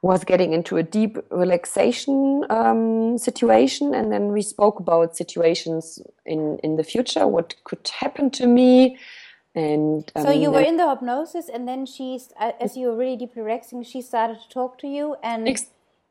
was 0.02 0.24
getting 0.24 0.54
into 0.54 0.78
a 0.78 0.84
deep 0.84 1.18
relaxation 1.32 2.46
um, 2.50 3.18
situation, 3.18 3.94
and 3.94 4.12
then 4.12 4.32
we 4.32 4.42
spoke 4.42 4.80
about 4.80 5.16
situations 5.16 6.00
in 6.26 6.60
in 6.64 6.76
the 6.76 6.84
future, 6.84 7.28
what 7.28 7.56
could 7.64 7.90
happen 8.00 8.30
to 8.32 8.48
me. 8.48 8.98
And, 9.56 10.12
so 10.16 10.30
you 10.30 10.52
were 10.52 10.62
in 10.62 10.78
the 10.78 10.88
hypnosis, 10.88 11.50
and 11.50 11.68
then 11.68 11.88
she, 11.88 12.20
as 12.40 12.78
you 12.78 12.90
were 12.90 12.96
really 12.96 13.18
deeply 13.18 13.42
relaxing, 13.42 13.82
she 13.82 14.04
started 14.04 14.40
to 14.40 14.50
talk 14.50 14.78
to 14.80 14.88
you, 14.88 15.16
and 15.24 15.48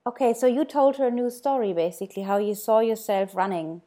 Okay, 0.07 0.33
so 0.35 0.47
you 0.47 0.65
told 0.65 0.97
her 0.97 1.09
a 1.09 1.11
new 1.11 1.31
story, 1.31 1.73
basically, 1.73 2.23
how 2.23 2.39
you 2.39 2.55
saw 2.55 2.79
yourself 2.79 3.35
running. 3.35 3.83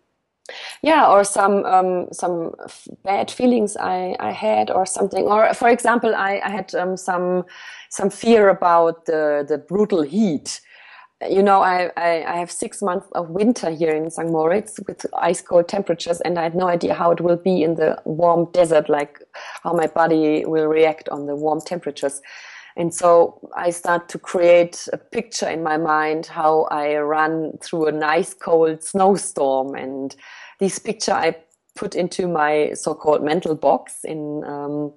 Yeah, 0.82 1.07
or 1.07 1.24
some 1.24 1.63
um, 1.65 2.07
some 2.11 2.55
bad 3.03 3.32
feelings 3.32 3.78
I, 3.78 4.15
I 4.20 4.32
had, 4.32 4.70
or 4.70 4.86
something. 4.86 5.26
Or 5.26 5.53
for 5.53 5.70
example, 5.70 6.13
I, 6.15 6.41
I 6.43 6.49
had 6.49 6.76
um, 6.76 6.97
some 6.97 7.45
some 7.89 8.09
fear 8.09 8.49
about 8.49 9.05
the 9.05 9.45
the 9.47 9.57
brutal 9.57 10.01
heat. 10.01 10.59
You 11.30 11.43
know, 11.43 11.61
I, 11.61 11.91
I, 11.97 12.24
I 12.26 12.38
have 12.38 12.49
six 12.49 12.82
months 12.82 13.07
of 13.13 13.30
winter 13.30 13.70
here 13.70 13.93
in 13.93 14.09
St. 14.09 14.32
Moritz 14.32 14.80
with 14.88 15.05
ice 15.13 15.41
cold 15.41 15.67
temperatures, 15.67 16.22
and 16.22 16.39
I 16.39 16.43
had 16.43 16.55
no 16.55 16.70
idea 16.70 16.93
how 16.93 17.11
it 17.11 17.20
will 17.20 17.36
be 17.36 17.61
in 17.61 17.76
the 17.76 18.01
warm 18.05 18.49
desert, 18.53 18.88
like 18.89 19.20
how 19.63 19.74
my 19.74 19.88
body 19.88 20.45
will 20.45 20.67
react 20.67 21.09
on 21.09 21.26
the 21.26 21.36
warm 21.36 21.59
temperatures. 21.59 22.22
And 22.80 22.94
so 22.94 23.42
I 23.58 23.72
start 23.72 24.08
to 24.08 24.18
create 24.18 24.88
a 24.94 24.98
picture 24.98 25.50
in 25.50 25.62
my 25.62 25.76
mind 25.76 26.28
how 26.28 26.64
I 26.72 26.96
run 26.96 27.58
through 27.62 27.88
a 27.88 27.92
nice 27.92 28.34
cold 28.34 28.82
snowstorm. 28.82 29.76
And 29.76 30.16
this 30.62 30.80
picture 30.80 31.12
I 31.12 31.36
put 31.76 31.94
into 31.94 32.30
my 32.30 32.72
so-called 32.74 33.22
mental 33.22 33.54
box 33.54 34.06
in, 34.06 34.46
um, 34.46 34.94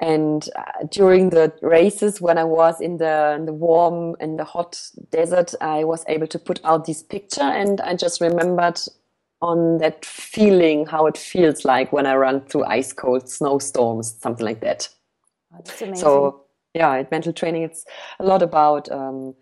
and 0.00 0.48
uh, 0.56 0.86
during 0.90 1.28
the 1.28 1.52
races 1.60 2.22
when 2.22 2.38
I 2.38 2.44
was 2.44 2.80
in 2.80 2.96
the, 2.96 3.34
in 3.36 3.44
the 3.44 3.52
warm 3.52 4.16
and 4.18 4.38
the 4.38 4.44
hot 4.44 4.80
desert, 5.12 5.54
I 5.60 5.84
was 5.84 6.06
able 6.08 6.26
to 6.28 6.38
put 6.38 6.58
out 6.64 6.86
this 6.86 7.02
picture 7.02 7.42
and 7.42 7.82
I 7.82 7.96
just 7.96 8.22
remembered 8.22 8.80
on 9.42 9.76
that 9.76 10.06
feeling, 10.06 10.86
how 10.86 11.04
it 11.04 11.18
feels 11.18 11.66
like 11.66 11.92
when 11.92 12.06
I 12.06 12.14
run 12.14 12.40
through 12.46 12.64
ice 12.64 12.94
cold 12.94 13.28
snowstorms, 13.28 14.16
something 14.22 14.46
like 14.46 14.62
that. 14.62 14.88
that's 15.52 15.82
amazing. 15.82 15.96
So 15.96 16.43
yeah, 16.74 17.02
mental 17.10 17.32
training, 17.32 17.62
it's 17.62 17.84
a 18.18 18.24
lot 18.24 18.42
about 18.42 18.90
um, 18.90 19.34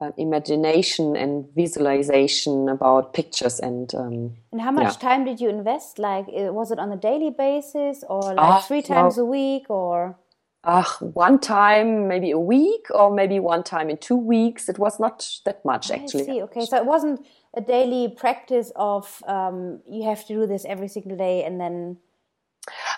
uh, 0.00 0.12
imagination 0.16 1.16
and 1.16 1.46
visualization, 1.54 2.68
about 2.68 3.12
pictures 3.12 3.58
and. 3.58 3.94
Um, 3.94 4.36
and 4.52 4.60
how 4.60 4.70
much 4.70 4.94
yeah. 4.94 5.08
time 5.08 5.24
did 5.24 5.40
you 5.40 5.48
invest? 5.48 5.98
Like, 5.98 6.26
was 6.28 6.70
it 6.70 6.78
on 6.78 6.92
a 6.92 6.96
daily 6.96 7.30
basis 7.30 8.04
or 8.08 8.22
like 8.22 8.38
ah, 8.38 8.60
three 8.60 8.82
times 8.82 9.16
no. 9.16 9.24
a 9.24 9.26
week 9.26 9.66
or? 9.68 10.16
Uh, 10.64 10.82
one 11.00 11.38
time, 11.38 12.08
maybe 12.08 12.32
a 12.32 12.38
week, 12.38 12.86
or 12.90 13.14
maybe 13.14 13.38
one 13.38 13.62
time 13.62 13.88
in 13.88 13.96
two 13.96 14.16
weeks. 14.16 14.68
It 14.68 14.80
was 14.80 14.98
not 14.98 15.28
that 15.44 15.64
much, 15.64 15.92
actually. 15.92 16.22
I 16.22 16.26
see. 16.26 16.42
Okay, 16.42 16.64
so 16.66 16.76
it 16.76 16.86
wasn't 16.86 17.24
a 17.54 17.60
daily 17.60 18.08
practice 18.08 18.72
of 18.74 19.22
um, 19.28 19.80
you 19.88 20.02
have 20.04 20.26
to 20.26 20.34
do 20.34 20.46
this 20.46 20.64
every 20.64 20.88
single 20.88 21.16
day 21.16 21.44
and 21.44 21.60
then. 21.60 21.98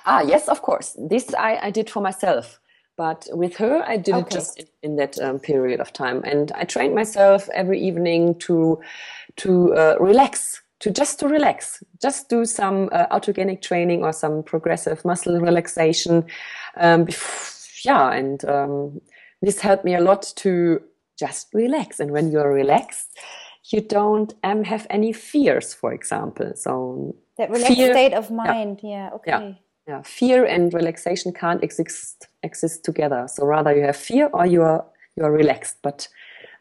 Ah, 0.06 0.22
yes, 0.22 0.48
of 0.48 0.62
course. 0.62 0.96
This 0.98 1.34
I, 1.34 1.58
I 1.64 1.70
did 1.70 1.90
for 1.90 2.00
myself. 2.00 2.58
But 2.98 3.28
with 3.30 3.56
her, 3.58 3.84
I 3.86 3.96
did 3.96 4.16
okay. 4.16 4.26
it 4.26 4.30
just 4.32 4.58
in, 4.58 4.66
in 4.82 4.96
that 4.96 5.20
um, 5.20 5.38
period 5.38 5.78
of 5.78 5.92
time, 5.92 6.20
and 6.24 6.50
I 6.52 6.64
trained 6.64 6.96
myself 6.96 7.48
every 7.54 7.80
evening 7.80 8.34
to 8.40 8.80
to 9.36 9.72
uh, 9.74 9.96
relax, 10.00 10.60
to 10.80 10.90
just 10.90 11.20
to 11.20 11.28
relax, 11.28 11.80
just 12.02 12.28
do 12.28 12.44
some 12.44 12.88
uh, 12.90 13.06
autogenic 13.16 13.62
training 13.62 14.02
or 14.02 14.12
some 14.12 14.42
progressive 14.42 15.04
muscle 15.04 15.38
relaxation. 15.38 16.24
Um, 16.76 17.06
yeah, 17.84 18.10
and 18.10 18.44
um, 18.46 19.00
this 19.42 19.60
helped 19.60 19.84
me 19.84 19.94
a 19.94 20.00
lot 20.00 20.32
to 20.38 20.82
just 21.16 21.54
relax. 21.54 22.00
And 22.00 22.10
when 22.10 22.32
you're 22.32 22.52
relaxed, 22.52 23.16
you 23.70 23.80
don't 23.80 24.34
um, 24.42 24.64
have 24.64 24.88
any 24.90 25.12
fears, 25.12 25.72
for 25.72 25.92
example. 25.92 26.50
So 26.56 27.14
that 27.36 27.48
relaxed 27.48 27.76
fear, 27.76 27.92
state 27.92 28.14
of 28.14 28.32
mind. 28.32 28.80
Yeah. 28.82 28.90
yeah 28.90 29.10
okay. 29.14 29.30
Yeah 29.30 29.52
yeah, 29.88 30.02
fear 30.02 30.44
and 30.44 30.72
relaxation 30.74 31.32
can't 31.32 31.64
exist 31.64 32.28
exist 32.42 32.84
together. 32.84 33.26
So 33.26 33.46
rather 33.46 33.74
you 33.74 33.84
have 33.84 33.96
fear 33.96 34.28
or 34.34 34.44
you 34.44 34.62
are 34.62 34.84
you 35.16 35.24
are 35.24 35.32
relaxed, 35.32 35.78
but 35.82 36.08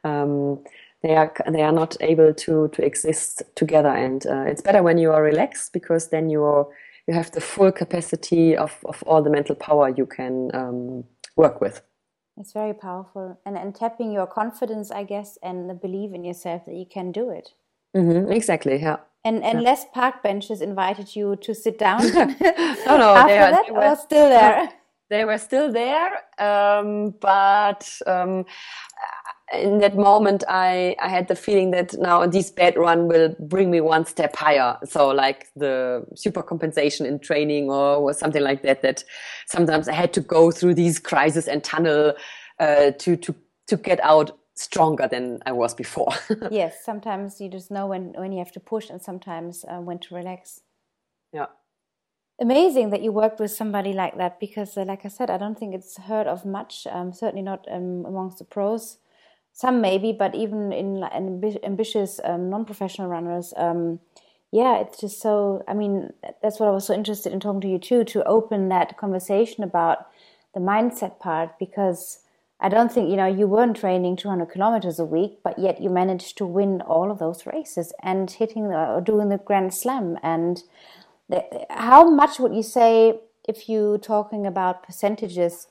um, 0.06 0.64
they 1.04 1.16
are 1.16 1.34
they 1.52 1.62
are 1.62 1.74
not 1.74 1.98
able 2.00 2.34
to 2.34 2.70
to 2.70 2.86
exist 2.86 3.44
together. 3.56 3.90
And 3.90 4.26
uh, 4.26 4.46
it's 4.48 4.62
better 4.62 4.82
when 4.82 4.98
you 4.98 5.12
are 5.12 5.22
relaxed 5.22 5.74
because 5.74 6.08
then 6.08 6.30
you 6.30 6.44
are 6.44 6.68
you 7.06 7.14
have 7.14 7.32
the 7.32 7.42
full 7.42 7.72
capacity 7.74 8.56
of 8.56 8.80
of 8.86 9.04
all 9.04 9.22
the 9.22 9.30
mental 9.30 9.56
power 9.56 9.90
you 9.90 10.06
can 10.06 10.50
um, 10.54 11.04
work 11.36 11.60
with. 11.60 11.82
It's 12.38 12.54
very 12.54 12.74
powerful, 12.74 13.38
and 13.46 13.58
and 13.58 13.76
tapping 13.76 14.14
your 14.14 14.28
confidence, 14.28 14.90
I 14.90 15.04
guess, 15.04 15.38
and 15.44 15.70
the 15.70 15.74
belief 15.74 16.14
in 16.14 16.24
yourself 16.24 16.66
that 16.66 16.76
you 16.76 16.86
can 16.86 17.12
do 17.12 17.30
it. 17.30 17.50
Mm-hmm, 17.98 18.32
exactly. 18.32 18.78
Yeah. 18.80 18.98
And 19.26 19.44
and 19.44 19.60
yeah. 19.60 19.70
less 19.70 19.86
park 19.94 20.24
benches 20.24 20.62
invited 20.62 21.16
you 21.16 21.36
to 21.38 21.54
sit 21.54 21.80
down. 21.80 22.02
no, 22.14 22.98
no, 22.98 23.16
After 23.16 23.28
they, 23.28 23.40
are, 23.40 23.52
that, 23.52 23.66
they 23.66 23.72
were 23.72 23.96
still 23.96 24.30
there. 24.30 24.70
They 25.10 25.24
were 25.24 25.38
still 25.38 25.72
there, 25.72 26.12
um, 26.38 27.12
but 27.22 27.90
um, 28.08 28.44
in 29.54 29.78
that 29.80 29.96
moment, 29.96 30.44
I 30.50 30.98
I 31.00 31.08
had 31.08 31.30
the 31.30 31.36
feeling 31.36 31.72
that 31.72 31.98
now 31.98 32.28
this 32.28 32.52
bad 32.52 32.78
run 32.78 33.08
will 33.08 33.34
bring 33.40 33.72
me 33.72 33.80
one 33.80 34.06
step 34.06 34.36
higher. 34.36 34.78
So 34.84 35.08
like 35.08 35.48
the 35.56 36.06
super 36.16 36.44
compensation 36.44 37.06
in 37.06 37.20
training 37.20 37.72
or, 37.72 38.14
something 38.14 38.44
like 38.44 38.64
that. 38.64 38.82
That 38.82 39.06
sometimes 39.46 39.88
I 39.88 39.94
had 39.94 40.12
to 40.14 40.22
go 40.22 40.52
through 40.52 40.74
these 40.74 41.00
crises 41.00 41.48
and 41.48 41.64
tunnel 41.64 42.14
uh, 42.60 42.92
to 43.00 43.16
to 43.16 43.36
to 43.68 43.78
get 43.78 44.02
out 44.04 44.38
stronger 44.58 45.08
than 45.08 45.40
I 45.46 45.52
was 45.52 45.74
before. 45.74 46.14
yes, 46.52 46.84
sometimes 46.84 47.40
you 47.40 47.50
just 47.50 47.72
know 47.72 47.88
when 47.88 48.14
when 48.18 48.32
you 48.32 48.40
have 48.40 48.52
to 48.54 48.60
push, 48.60 48.90
and 48.90 49.02
sometimes 49.02 49.66
uh, 49.70 49.80
when 49.80 50.00
to 50.00 50.16
relax. 50.16 50.62
Yeah. 51.34 51.48
Amazing 52.40 52.92
that 52.92 53.02
you 53.02 53.12
worked 53.12 53.40
with 53.40 53.52
somebody 53.52 53.94
like 53.94 54.18
that 54.18 54.40
because, 54.40 54.78
uh, 54.78 54.86
like 54.86 55.06
I 55.06 55.08
said, 55.08 55.32
I 55.32 55.38
don't 55.38 55.58
think 55.58 55.74
it's 55.74 55.98
heard 55.98 56.28
of 56.28 56.46
much. 56.46 56.86
Um, 56.90 57.12
certainly 57.12 57.42
not 57.42 57.66
um, 57.72 58.06
amongst 58.06 58.38
the 58.38 58.46
pros. 58.46 59.00
Some 59.54 59.82
maybe, 59.82 60.12
but 60.12 60.36
even 60.36 60.72
in, 60.72 61.04
in 61.04 61.58
ambitious 61.64 62.20
um, 62.24 62.48
non-professional 62.52 63.08
runners, 63.08 63.56
um, 63.58 64.00
yeah, 64.52 64.80
it's 64.80 65.00
just 65.00 65.20
so. 65.20 65.64
I 65.68 65.74
mean, 65.74 66.14
that's 66.44 66.60
what 66.60 66.70
I 66.70 66.72
was 66.72 66.86
so 66.86 66.94
interested 66.94 67.34
in 67.34 67.40
talking 67.40 67.62
to 67.62 67.68
you 67.68 67.80
too 67.80 68.04
to 68.06 68.24
open 68.26 68.70
that 68.70 68.98
conversation 68.98 69.64
about 69.64 70.08
the 70.54 70.60
mindset 70.60 71.20
part 71.20 71.58
because 71.60 72.20
I 72.60 72.70
don't 72.70 72.92
think, 72.92 73.10
you 73.10 73.18
know, 73.18 73.28
you 73.28 73.48
weren't 73.48 73.78
training 73.78 74.16
200 74.16 74.48
kilometers 74.48 74.98
a 74.98 75.06
week, 75.06 75.40
but 75.44 75.60
yet 75.60 75.80
you 75.80 75.92
managed 75.92 76.38
to 76.38 76.46
win 76.46 76.82
all 76.82 77.12
of 77.12 77.20
those 77.20 77.46
races 77.46 77.94
and 78.02 78.32
hitting 78.32 78.66
or 78.66 79.00
doing 79.00 79.30
the 79.30 79.38
Grand 79.38 79.74
Slam. 79.76 80.18
And 80.24 80.64
how 81.70 82.10
much 82.10 82.40
would 82.40 82.56
you 82.56 82.64
say, 82.64 83.20
if 83.48 83.70
you're 83.70 84.00
talking 84.00 84.48
about 84.48 84.82
percentages, 84.82 85.68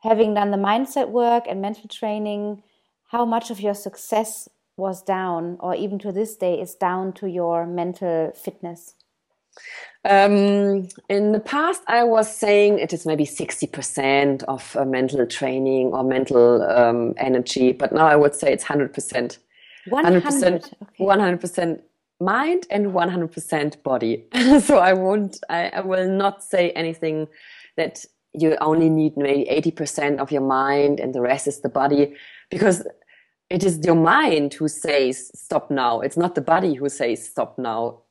having 0.00 0.34
done 0.34 0.52
the 0.52 0.56
mindset 0.56 1.10
work 1.10 1.44
and 1.46 1.60
mental 1.60 1.88
training, 1.88 2.62
how 3.08 3.26
much 3.26 3.50
of 3.50 3.60
your 3.60 3.74
success 3.74 4.48
was 4.76 5.02
down, 5.02 5.56
or 5.60 5.74
even 5.74 5.98
to 5.98 6.12
this 6.12 6.34
day, 6.36 6.60
is 6.60 6.74
down 6.74 7.12
to 7.12 7.26
your 7.26 7.66
mental 7.66 8.32
fitness? 8.32 8.94
Um, 10.04 10.88
in 11.08 11.32
the 11.32 11.40
past, 11.40 11.82
I 11.88 12.04
was 12.04 12.34
saying 12.34 12.78
it 12.78 12.92
is 12.92 13.06
maybe 13.06 13.26
60% 13.26 14.44
of 14.44 14.76
uh, 14.76 14.84
mental 14.84 15.26
training 15.26 15.88
or 15.88 16.04
mental 16.04 16.62
um, 16.62 17.14
energy, 17.16 17.72
but 17.72 17.92
now 17.92 18.06
I 18.06 18.14
would 18.14 18.34
say 18.34 18.52
it's 18.52 18.64
100%. 18.64 19.38
one 19.88 20.04
hundred 20.04 20.22
percent, 20.22 20.74
100% 21.00 21.80
mind 22.20 22.66
and 22.70 22.86
100% 22.86 23.82
body. 23.82 24.24
So 24.60 24.78
i 24.78 24.92
won't 24.92 25.38
I, 25.50 25.68
I 25.68 25.80
will 25.80 26.08
not 26.08 26.44
say 26.44 26.70
anything 26.70 27.28
that 27.76 28.04
you 28.32 28.56
only 28.60 28.88
need 28.88 29.16
maybe 29.16 29.44
80% 29.50 30.18
of 30.18 30.30
your 30.30 30.42
mind 30.42 31.00
and 31.00 31.14
the 31.14 31.20
rest 31.20 31.46
is 31.46 31.60
the 31.60 31.68
body 31.68 32.14
because 32.50 32.86
it 33.50 33.64
is 33.64 33.78
your 33.84 33.94
mind 33.94 34.54
who 34.54 34.68
says 34.68 35.30
stop 35.34 35.70
now. 35.70 36.00
It's 36.00 36.16
not 36.16 36.34
the 36.34 36.40
body 36.40 36.74
who 36.74 36.88
says 36.88 37.28
stop 37.28 37.58
now 37.58 38.02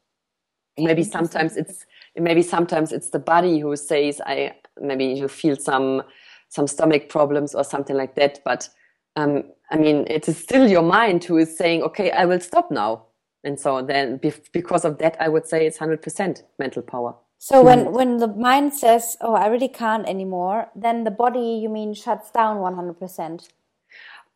maybe 0.77 1.03
sometimes 1.03 1.55
it's 1.57 1.85
maybe 2.15 2.41
sometimes 2.41 2.91
it's 2.91 3.09
the 3.09 3.19
body 3.19 3.59
who 3.59 3.75
says 3.75 4.21
i 4.25 4.53
maybe 4.81 5.05
you 5.05 5.27
feel 5.27 5.55
some 5.55 6.03
some 6.49 6.67
stomach 6.67 7.09
problems 7.09 7.55
or 7.55 7.63
something 7.63 7.95
like 7.95 8.15
that. 8.15 8.39
But 8.45 8.69
um, 9.15 9.43
i 9.71 9.77
mean 9.77 10.05
it 10.07 10.27
is 10.27 10.37
still 10.37 10.69
your 10.69 10.83
mind 10.83 11.23
who 11.23 11.37
is 11.37 11.57
saying 11.57 11.83
okay 11.83 12.11
i 12.11 12.25
will 12.25 12.39
stop 12.39 12.71
now. 12.71 13.05
And 13.43 13.59
so 13.59 13.81
then 13.81 14.19
because 14.51 14.85
of 14.85 14.97
that 14.97 15.15
i 15.19 15.27
would 15.27 15.45
say 15.47 15.65
it's 15.65 15.77
100% 15.77 16.43
mental 16.59 16.81
power. 16.81 17.15
So 17.37 17.61
when 17.61 17.91
when 17.91 18.17
the 18.17 18.27
mind 18.27 18.73
says 18.73 19.17
oh 19.21 19.35
i 19.35 19.47
really 19.47 19.67
can't 19.67 20.07
anymore 20.07 20.69
then 20.75 21.03
the 21.03 21.11
body 21.11 21.59
you 21.61 21.69
mean 21.69 21.93
shuts 21.93 22.31
down 22.31 22.57
100% 22.57 23.49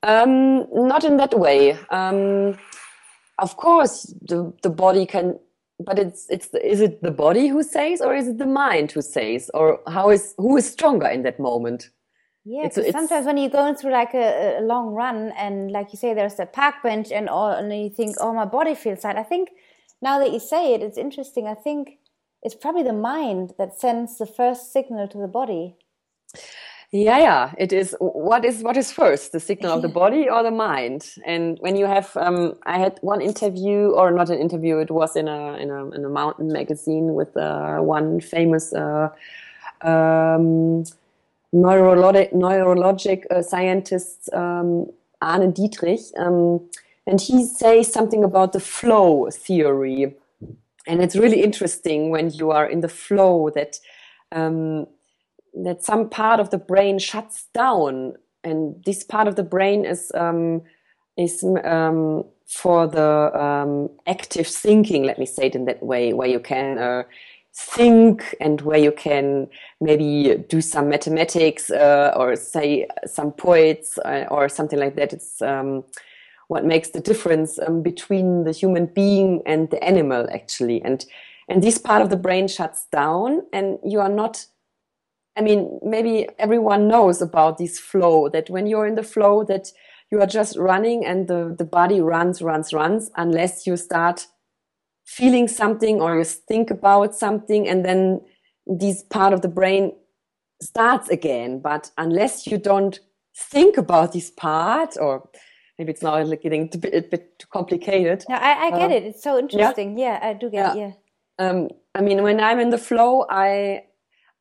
um, 0.02 0.66
not 0.72 1.04
in 1.04 1.18
that 1.18 1.38
way. 1.38 1.78
Um, 1.90 2.58
of 3.38 3.58
course 3.58 4.14
the, 4.22 4.54
the 4.64 4.70
body 4.70 5.06
can 5.06 5.40
but 5.80 5.98
it's 5.98 6.28
it's 6.30 6.50
is 6.54 6.82
it 6.82 7.02
the 7.02 7.12
body 7.12 7.48
who 7.48 7.64
says 7.64 8.02
or 8.02 8.16
is 8.16 8.28
it 8.28 8.38
the 8.38 8.46
mind 8.46 8.92
who 8.92 9.02
says? 9.02 9.50
Or 9.54 9.80
how 9.88 10.10
is 10.10 10.34
who 10.38 10.58
is 10.58 10.70
stronger 10.70 11.08
in 11.08 11.24
that 11.24 11.40
moment? 11.40 11.90
Yeah 12.46 12.66
it's, 12.66 12.78
it's, 12.78 12.92
sometimes 12.92 13.26
when 13.26 13.38
you're 13.38 13.50
going 13.50 13.76
through 13.76 13.92
like 13.92 14.14
a, 14.14 14.60
a, 14.60 14.62
long 14.62 14.94
run 14.94 15.34
and 15.38 15.72
like 15.72 15.92
you 15.92 15.98
say 15.98 16.14
there's 16.14 16.40
a 16.40 16.46
park 16.46 16.76
bench 16.82 17.12
and 17.12 17.30
all 17.30 17.52
and 17.52 17.72
you 17.72 17.90
think 17.90 18.16
oh 18.20 18.34
my 18.34 18.46
body 18.46 18.74
feels 18.76 19.02
tight 19.02 19.18
i 19.18 19.24
think 19.24 19.50
now 20.02 20.20
that 20.20 20.32
you 20.32 20.40
say 20.40 20.74
it 20.74 20.82
it's 20.82 20.98
interesting. 20.98 21.48
I 21.48 21.54
think 21.54 22.00
it's 22.42 22.56
probably 22.56 22.84
the 22.84 22.94
mind 22.94 23.54
that 23.58 23.80
sends 23.80 24.18
the 24.18 24.26
first 24.26 24.72
signal 24.72 25.08
to 25.10 25.18
the 25.18 25.28
body 25.28 25.76
yeah 26.92 27.20
yeah. 27.20 27.54
It 27.58 27.72
is 27.74 27.96
what 28.00 28.46
is 28.46 28.64
what 28.64 28.78
is 28.78 28.92
first 28.92 29.32
the 29.32 29.40
signal 29.40 29.74
of 29.74 29.82
the 29.82 29.90
body 29.90 30.30
or 30.30 30.44
the 30.44 30.52
mind? 30.52 31.14
And 31.26 31.58
when 31.60 31.76
you 31.76 31.86
have 31.86 32.16
um, 32.18 32.56
i 32.66 32.80
had 32.80 33.00
one 33.02 33.22
interview 33.22 33.92
or 33.92 34.12
not 34.12 34.30
an 34.30 34.40
interview 34.40 34.78
it 34.78 34.92
was 34.92 35.16
in 35.16 35.28
a 35.28 35.54
in 35.58 35.70
a, 35.70 35.90
in 35.92 36.06
a 36.06 36.10
mountain 36.10 36.52
magazine 36.52 37.14
with 37.14 37.36
uh, 37.38 37.78
one 37.78 38.20
famous 38.22 38.74
uh, 38.74 39.10
um, 39.82 40.84
neurologic 41.54 42.34
neurologic 42.34 43.26
uh, 43.32 43.42
scientist 43.42 44.30
um, 44.34 44.88
arne 45.22 45.52
dietrich 45.52 46.02
um, 46.18 46.60
and 47.10 47.20
he 47.20 47.44
says 47.44 47.92
something 47.92 48.24
about 48.24 48.54
the 48.54 48.60
flow 48.60 49.32
theory. 49.32 50.14
And 50.86 51.02
it's 51.02 51.16
really 51.16 51.42
interesting 51.42 52.12
when 52.12 52.30
you 52.30 52.52
are 52.52 52.68
in 52.68 52.82
the 52.82 52.88
flow 52.88 53.50
that 53.56 53.80
um, 54.32 54.86
that 55.54 55.84
some 55.84 56.10
part 56.10 56.40
of 56.40 56.50
the 56.50 56.58
brain 56.58 57.00
shuts 57.00 57.48
down, 57.54 58.14
and 58.44 58.84
this 58.86 59.04
part 59.04 59.28
of 59.28 59.36
the 59.36 59.44
brain 59.44 59.86
is 59.86 60.12
um, 60.16 60.62
is 61.18 61.44
um, 61.64 62.24
for 62.48 62.88
the 62.88 63.32
um, 63.40 63.90
active 64.08 64.48
thinking. 64.48 65.04
Let 65.04 65.20
me 65.20 65.26
say 65.26 65.48
it 65.48 65.56
in 65.56 65.66
that 65.66 65.84
way, 65.84 66.14
where 66.14 66.30
you 66.30 66.40
can. 66.40 66.78
Uh, 66.78 67.04
think 67.52 68.36
and 68.40 68.62
where 68.62 68.78
you 68.78 68.92
can 68.92 69.48
maybe 69.82 70.44
do 70.48 70.62
some 70.62 70.88
mathematics 70.88 71.70
uh, 71.70 72.14
or 72.16 72.36
say 72.36 72.88
some 73.06 73.32
poets 73.32 73.98
uh, 74.06 74.26
or 74.30 74.48
something 74.48 74.80
like 74.80 74.96
that. 74.96 75.12
It's 75.12 75.42
um, 75.42 75.84
what 76.48 76.66
makes 76.66 76.90
the 76.90 77.00
difference 77.00 77.60
um, 77.60 77.82
between 77.82 78.44
the 78.44 78.52
human 78.52 78.86
being 78.88 79.42
and 79.46 79.70
the 79.70 79.84
animal, 79.84 80.28
actually. 80.32 80.82
And 80.84 81.06
and 81.48 81.64
this 81.64 81.80
part 81.80 82.02
of 82.02 82.10
the 82.10 82.18
brain 82.18 82.48
shuts 82.48 82.86
down, 82.92 83.42
and 83.52 83.80
you 83.84 84.00
are 84.00 84.10
not 84.10 84.46
I 85.38 85.42
mean, 85.42 85.80
maybe 85.84 86.28
everyone 86.38 86.88
knows 86.88 87.22
about 87.22 87.58
this 87.58 87.80
flow 87.80 88.30
that 88.30 88.50
when 88.50 88.68
you're 88.68 88.88
in 88.88 88.96
the 88.96 89.04
flow 89.04 89.44
that 89.46 89.72
you 90.12 90.20
are 90.22 90.28
just 90.28 90.58
running 90.58 91.06
and 91.06 91.28
the, 91.28 91.56
the 91.58 91.66
body 91.66 92.02
runs, 92.02 92.42
runs, 92.42 92.74
runs 92.74 93.10
unless 93.16 93.68
you 93.68 93.78
start 93.78 94.28
feeling 95.06 95.48
something 95.48 96.02
or 96.02 96.18
you 96.18 96.24
think 96.24 96.72
about 96.72 97.16
something 97.16 97.68
and 97.68 97.86
then 97.86 98.22
this 98.66 99.04
part 99.04 99.34
of 99.34 99.42
the 99.42 99.48
brain 99.48 99.94
starts 100.62 101.10
again. 101.10 101.60
But 101.62 101.92
unless 101.98 102.48
you 102.48 102.58
don't 102.58 103.00
think 103.36 103.78
about 103.78 104.14
this 104.14 104.30
part 104.30 104.98
or 105.00 105.30
maybe 105.78 105.92
it's 105.92 106.04
now 106.04 106.22
getting 106.36 106.70
a 106.74 106.78
bit, 106.78 106.94
a 106.94 107.02
bit 107.08 107.40
too 107.40 107.48
complicated. 107.52 108.26
No, 108.28 108.36
I, 108.36 108.66
I 108.66 108.70
get 108.72 108.92
uh, 108.92 108.96
it. 108.96 109.04
It's 109.04 109.24
so 109.24 109.40
interesting. 109.40 109.98
Yeah, 109.98 110.20
yeah 110.22 110.30
I 110.30 110.34
do 110.34 110.50
get 110.50 110.76
yeah. 110.76 110.88
it. 110.88 110.96
Yeah. 111.40 111.50
Um, 111.50 111.70
I 111.96 112.02
mean, 112.02 112.22
when 112.22 112.42
I'm 112.42 112.60
in 112.60 112.70
the 112.70 112.78
flow, 112.78 113.26
I 113.30 113.84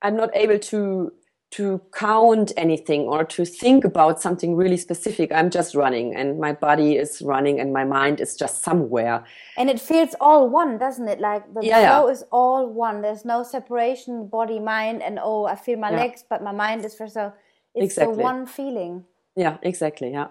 I'm 0.03 0.17
not 0.17 0.31
able 0.35 0.59
to 0.59 1.13
to 1.51 1.81
count 1.95 2.53
anything 2.59 3.03
or 3.03 3.25
to 3.25 3.45
think 3.45 3.83
about 3.83 4.21
something 4.21 4.55
really 4.55 4.77
specific. 4.77 5.33
I'm 5.33 5.49
just 5.49 5.75
running 5.75 6.15
and 6.15 6.39
my 6.39 6.53
body 6.53 6.97
is 6.97 7.23
running 7.23 7.59
and 7.59 7.73
my 7.73 7.85
mind 7.85 8.21
is 8.21 8.37
just 8.37 8.63
somewhere. 8.63 9.25
And 9.57 9.71
it 9.71 9.81
feels 9.81 10.15
all 10.21 10.49
one, 10.49 10.77
doesn't 10.77 11.09
it? 11.09 11.21
Like 11.21 11.43
the 11.55 11.65
yeah, 11.65 11.89
flow 11.89 12.07
yeah. 12.07 12.13
is 12.13 12.25
all 12.31 12.71
one. 12.71 13.01
There's 13.01 13.25
no 13.25 13.43
separation, 13.43 14.29
body, 14.29 14.61
mind, 14.61 15.03
and 15.03 15.19
oh, 15.23 15.47
I 15.47 15.57
feel 15.57 15.79
my 15.79 15.91
yeah. 15.91 15.97
legs, 15.97 16.23
but 16.29 16.43
my 16.43 16.53
mind 16.53 16.85
is 16.85 16.95
for 16.95 17.09
so. 17.09 17.33
It's 17.75 17.95
exactly. 17.95 18.17
the 18.17 18.23
one 18.23 18.47
feeling. 18.47 19.05
Yeah, 19.35 19.57
exactly. 19.63 20.11
Yeah. 20.11 20.29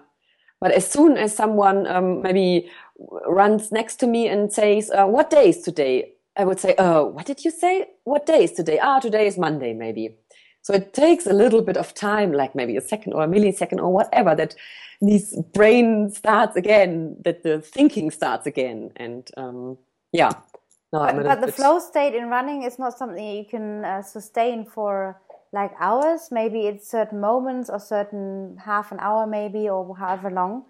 But 0.60 0.72
as 0.72 0.88
soon 0.88 1.16
as 1.16 1.34
someone 1.34 1.86
um, 1.86 2.22
maybe 2.22 2.70
runs 3.26 3.72
next 3.72 3.96
to 3.96 4.06
me 4.06 4.28
and 4.28 4.52
says, 4.52 4.90
uh, 4.90 5.06
"What 5.06 5.30
day 5.30 5.48
is 5.48 5.62
today?" 5.62 6.14
I 6.38 6.44
would 6.44 6.60
say, 6.60 6.74
"Oh, 6.78 7.04
what 7.04 7.26
did 7.26 7.44
you 7.44 7.50
say? 7.50 7.86
What 8.04 8.24
day 8.24 8.44
is 8.44 8.52
today? 8.52 8.78
Ah, 8.80 9.00
today 9.00 9.26
is 9.26 9.36
Monday, 9.36 9.74
maybe." 9.74 10.16
So 10.62 10.74
it 10.74 10.92
takes 10.92 11.26
a 11.26 11.32
little 11.32 11.62
bit 11.62 11.76
of 11.76 11.94
time, 11.94 12.32
like 12.32 12.54
maybe 12.54 12.76
a 12.76 12.80
second 12.80 13.12
or 13.14 13.24
a 13.24 13.26
millisecond 13.26 13.78
or 13.78 13.92
whatever, 13.92 14.34
that 14.34 14.54
this 15.00 15.36
brain 15.54 16.10
starts 16.10 16.56
again, 16.56 17.16
that 17.24 17.42
the 17.42 17.60
thinking 17.60 18.10
starts 18.10 18.46
again, 18.46 18.90
and 18.96 19.30
um, 19.36 19.78
yeah. 20.12 20.32
No, 20.92 21.00
but, 21.00 21.24
but 21.24 21.40
the 21.40 21.52
flow 21.52 21.78
state 21.78 22.14
in 22.14 22.28
running 22.28 22.62
is 22.62 22.78
not 22.78 22.96
something 22.96 23.22
you 23.22 23.44
can 23.44 23.84
uh, 23.84 24.02
sustain 24.02 24.64
for 24.64 25.20
like 25.52 25.72
hours. 25.78 26.28
Maybe 26.30 26.66
it's 26.66 26.88
certain 26.88 27.20
moments 27.20 27.68
or 27.68 27.78
certain 27.78 28.56
half 28.64 28.90
an 28.92 28.98
hour, 29.00 29.26
maybe 29.26 29.68
or 29.68 29.96
however 29.96 30.30
long. 30.30 30.64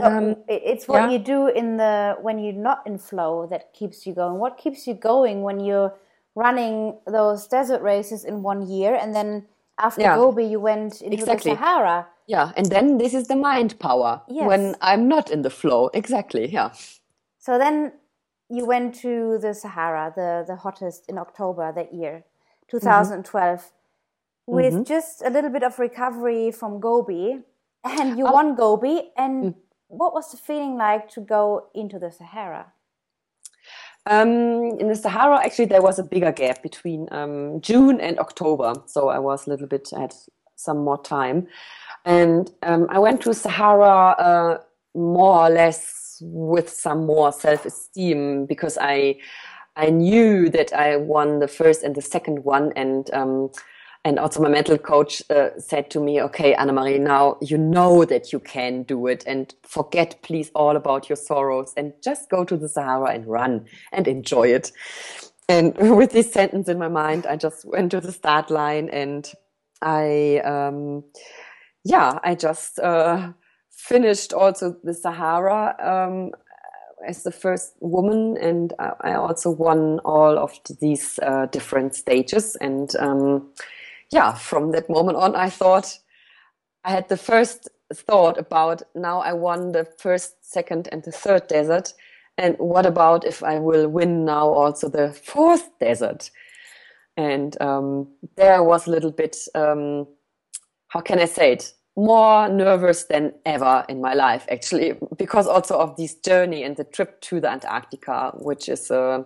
Um, 0.00 0.36
it's 0.48 0.86
what 0.86 1.02
yeah. 1.02 1.10
you 1.10 1.18
do 1.18 1.48
in 1.48 1.76
the 1.76 2.16
when 2.20 2.38
you're 2.38 2.52
not 2.52 2.86
in 2.86 2.98
flow 2.98 3.46
that 3.50 3.72
keeps 3.72 4.06
you 4.06 4.14
going. 4.14 4.38
What 4.38 4.56
keeps 4.56 4.86
you 4.86 4.94
going 4.94 5.42
when 5.42 5.60
you're 5.60 5.94
running 6.34 6.98
those 7.06 7.46
desert 7.48 7.82
races 7.82 8.24
in 8.24 8.42
one 8.42 8.68
year, 8.68 8.94
and 8.94 9.14
then 9.14 9.46
after 9.78 10.02
yeah. 10.02 10.16
Gobi, 10.16 10.44
you 10.44 10.60
went 10.60 11.02
into 11.02 11.16
exactly. 11.16 11.52
the 11.52 11.56
Sahara. 11.56 12.06
Yeah, 12.26 12.52
and 12.56 12.66
then 12.66 12.98
this 12.98 13.14
is 13.14 13.28
the 13.28 13.36
mind 13.36 13.78
power 13.78 14.22
yes. 14.28 14.46
when 14.46 14.76
I'm 14.80 15.08
not 15.08 15.30
in 15.30 15.42
the 15.42 15.50
flow. 15.50 15.90
Exactly. 15.94 16.48
Yeah. 16.52 16.72
So 17.38 17.58
then 17.58 17.92
you 18.50 18.66
went 18.66 18.94
to 18.96 19.38
the 19.38 19.54
Sahara, 19.54 20.12
the 20.14 20.44
the 20.46 20.56
hottest 20.56 21.06
in 21.08 21.18
October 21.18 21.72
that 21.72 21.94
year, 21.94 22.24
2012, 22.68 23.58
mm-hmm. 23.58 24.54
with 24.54 24.74
mm-hmm. 24.74 24.82
just 24.84 25.22
a 25.22 25.30
little 25.30 25.50
bit 25.50 25.62
of 25.62 25.78
recovery 25.78 26.50
from 26.50 26.80
Gobi, 26.80 27.40
and 27.84 28.18
you 28.18 28.26
oh. 28.26 28.32
won 28.32 28.54
Gobi. 28.54 29.10
And 29.16 29.54
mm. 29.54 29.54
What 29.88 30.12
was 30.12 30.30
the 30.30 30.36
feeling 30.36 30.76
like 30.76 31.10
to 31.10 31.20
go 31.20 31.68
into 31.74 31.98
the 31.98 32.10
Sahara? 32.10 32.72
Um, 34.06 34.78
in 34.78 34.88
the 34.88 34.94
Sahara, 34.94 35.44
actually, 35.44 35.66
there 35.66 35.82
was 35.82 35.98
a 35.98 36.02
bigger 36.02 36.32
gap 36.32 36.62
between 36.62 37.08
um, 37.10 37.60
June 37.60 38.00
and 38.00 38.18
October, 38.18 38.74
so 38.86 39.08
I 39.08 39.18
was 39.18 39.46
a 39.46 39.50
little 39.50 39.66
bit 39.66 39.88
I 39.94 40.00
had 40.00 40.14
some 40.56 40.78
more 40.78 41.02
time, 41.02 41.46
and 42.04 42.50
um, 42.62 42.86
I 42.90 42.98
went 42.98 43.20
to 43.22 43.34
Sahara 43.34 44.14
uh, 44.18 44.58
more 44.94 45.46
or 45.46 45.50
less 45.50 46.18
with 46.22 46.70
some 46.70 47.06
more 47.06 47.32
self-esteem 47.32 48.46
because 48.46 48.78
I 48.80 49.16
I 49.76 49.90
knew 49.90 50.48
that 50.50 50.72
I 50.72 50.96
won 50.96 51.38
the 51.38 51.48
first 51.48 51.82
and 51.82 51.94
the 51.94 52.02
second 52.02 52.44
one, 52.44 52.72
and 52.76 53.10
um, 53.12 53.50
and 54.04 54.18
also 54.18 54.40
my 54.40 54.48
mental 54.48 54.78
coach 54.78 55.22
uh, 55.30 55.50
said 55.58 55.90
to 55.90 56.00
me, 56.00 56.20
okay, 56.22 56.54
Anne-Marie, 56.54 56.98
now 56.98 57.36
you 57.40 57.58
know 57.58 58.04
that 58.04 58.32
you 58.32 58.40
can 58.40 58.84
do 58.84 59.06
it 59.06 59.24
and 59.26 59.54
forget 59.62 60.20
please 60.22 60.50
all 60.54 60.76
about 60.76 61.08
your 61.08 61.16
sorrows 61.16 61.72
and 61.76 61.92
just 62.02 62.30
go 62.30 62.44
to 62.44 62.56
the 62.56 62.68
Sahara 62.68 63.12
and 63.12 63.26
run 63.26 63.66
and 63.92 64.06
enjoy 64.08 64.48
it. 64.48 64.72
And 65.48 65.76
with 65.96 66.12
this 66.12 66.32
sentence 66.32 66.68
in 66.68 66.78
my 66.78 66.88
mind, 66.88 67.26
I 67.26 67.36
just 67.36 67.64
went 67.64 67.90
to 67.90 68.00
the 68.00 68.12
start 68.12 68.50
line 68.50 68.88
and 68.90 69.30
I, 69.82 70.38
um, 70.44 71.04
yeah, 71.84 72.18
I 72.22 72.34
just 72.34 72.78
uh, 72.78 73.32
finished 73.70 74.32
also 74.32 74.76
the 74.82 74.94
Sahara 74.94 75.76
um, 75.80 76.32
as 77.06 77.22
the 77.22 77.30
first 77.30 77.74
woman, 77.80 78.36
and 78.40 78.72
I 78.78 79.14
also 79.14 79.50
won 79.50 80.00
all 80.00 80.36
of 80.36 80.58
these 80.80 81.18
uh, 81.22 81.46
different 81.46 81.94
stages. 81.94 82.56
And 82.56 82.94
um, 82.96 83.50
yeah, 84.10 84.34
from 84.34 84.72
that 84.72 84.88
moment 84.88 85.18
on, 85.18 85.34
I 85.34 85.50
thought 85.50 85.98
I 86.84 86.90
had 86.92 87.08
the 87.08 87.16
first 87.16 87.68
thought 87.92 88.38
about 88.38 88.82
now 88.94 89.20
I 89.20 89.32
won 89.32 89.72
the 89.72 89.84
first, 89.98 90.36
second, 90.40 90.88
and 90.92 91.02
the 91.02 91.12
third 91.12 91.46
desert. 91.48 91.92
And 92.36 92.56
what 92.58 92.86
about 92.86 93.24
if 93.24 93.42
I 93.42 93.58
will 93.58 93.88
win 93.88 94.24
now 94.24 94.48
also 94.48 94.88
the 94.88 95.12
fourth 95.12 95.70
desert? 95.80 96.30
And 97.16 97.60
um, 97.60 98.08
there 98.36 98.62
was 98.62 98.86
a 98.86 98.90
little 98.90 99.10
bit, 99.10 99.36
um, 99.54 100.06
how 100.88 101.00
can 101.00 101.18
I 101.18 101.24
say 101.24 101.52
it? 101.52 101.72
More 101.96 102.48
nervous 102.48 103.04
than 103.04 103.34
ever 103.44 103.84
in 103.88 104.00
my 104.00 104.14
life, 104.14 104.46
actually, 104.48 104.96
because 105.16 105.48
also 105.48 105.78
of 105.78 105.96
this 105.96 106.14
journey 106.14 106.62
and 106.62 106.76
the 106.76 106.84
trip 106.84 107.20
to 107.22 107.40
the 107.40 107.50
Antarctica, 107.50 108.32
which 108.36 108.68
is 108.68 108.88
uh, 108.90 109.24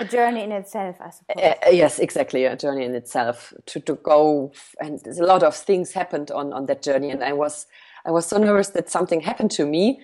a 0.00 0.04
journey 0.04 0.42
in 0.42 0.52
itself, 0.52 0.96
I 1.00 1.10
suppose. 1.10 1.42
Uh, 1.42 1.70
yes, 1.70 1.98
exactly, 1.98 2.44
a 2.44 2.56
journey 2.56 2.84
in 2.84 2.94
itself 2.94 3.52
to 3.66 3.80
to 3.80 3.94
go, 3.96 4.52
and 4.80 5.00
a 5.06 5.24
lot 5.24 5.42
of 5.42 5.54
things 5.56 5.92
happened 5.92 6.30
on 6.30 6.52
on 6.52 6.66
that 6.66 6.82
journey, 6.82 7.10
and 7.10 7.22
I 7.22 7.32
was 7.32 7.66
I 8.06 8.10
was 8.10 8.26
so 8.26 8.38
nervous 8.38 8.68
that 8.70 8.88
something 8.88 9.20
happened 9.20 9.50
to 9.52 9.66
me 9.66 10.00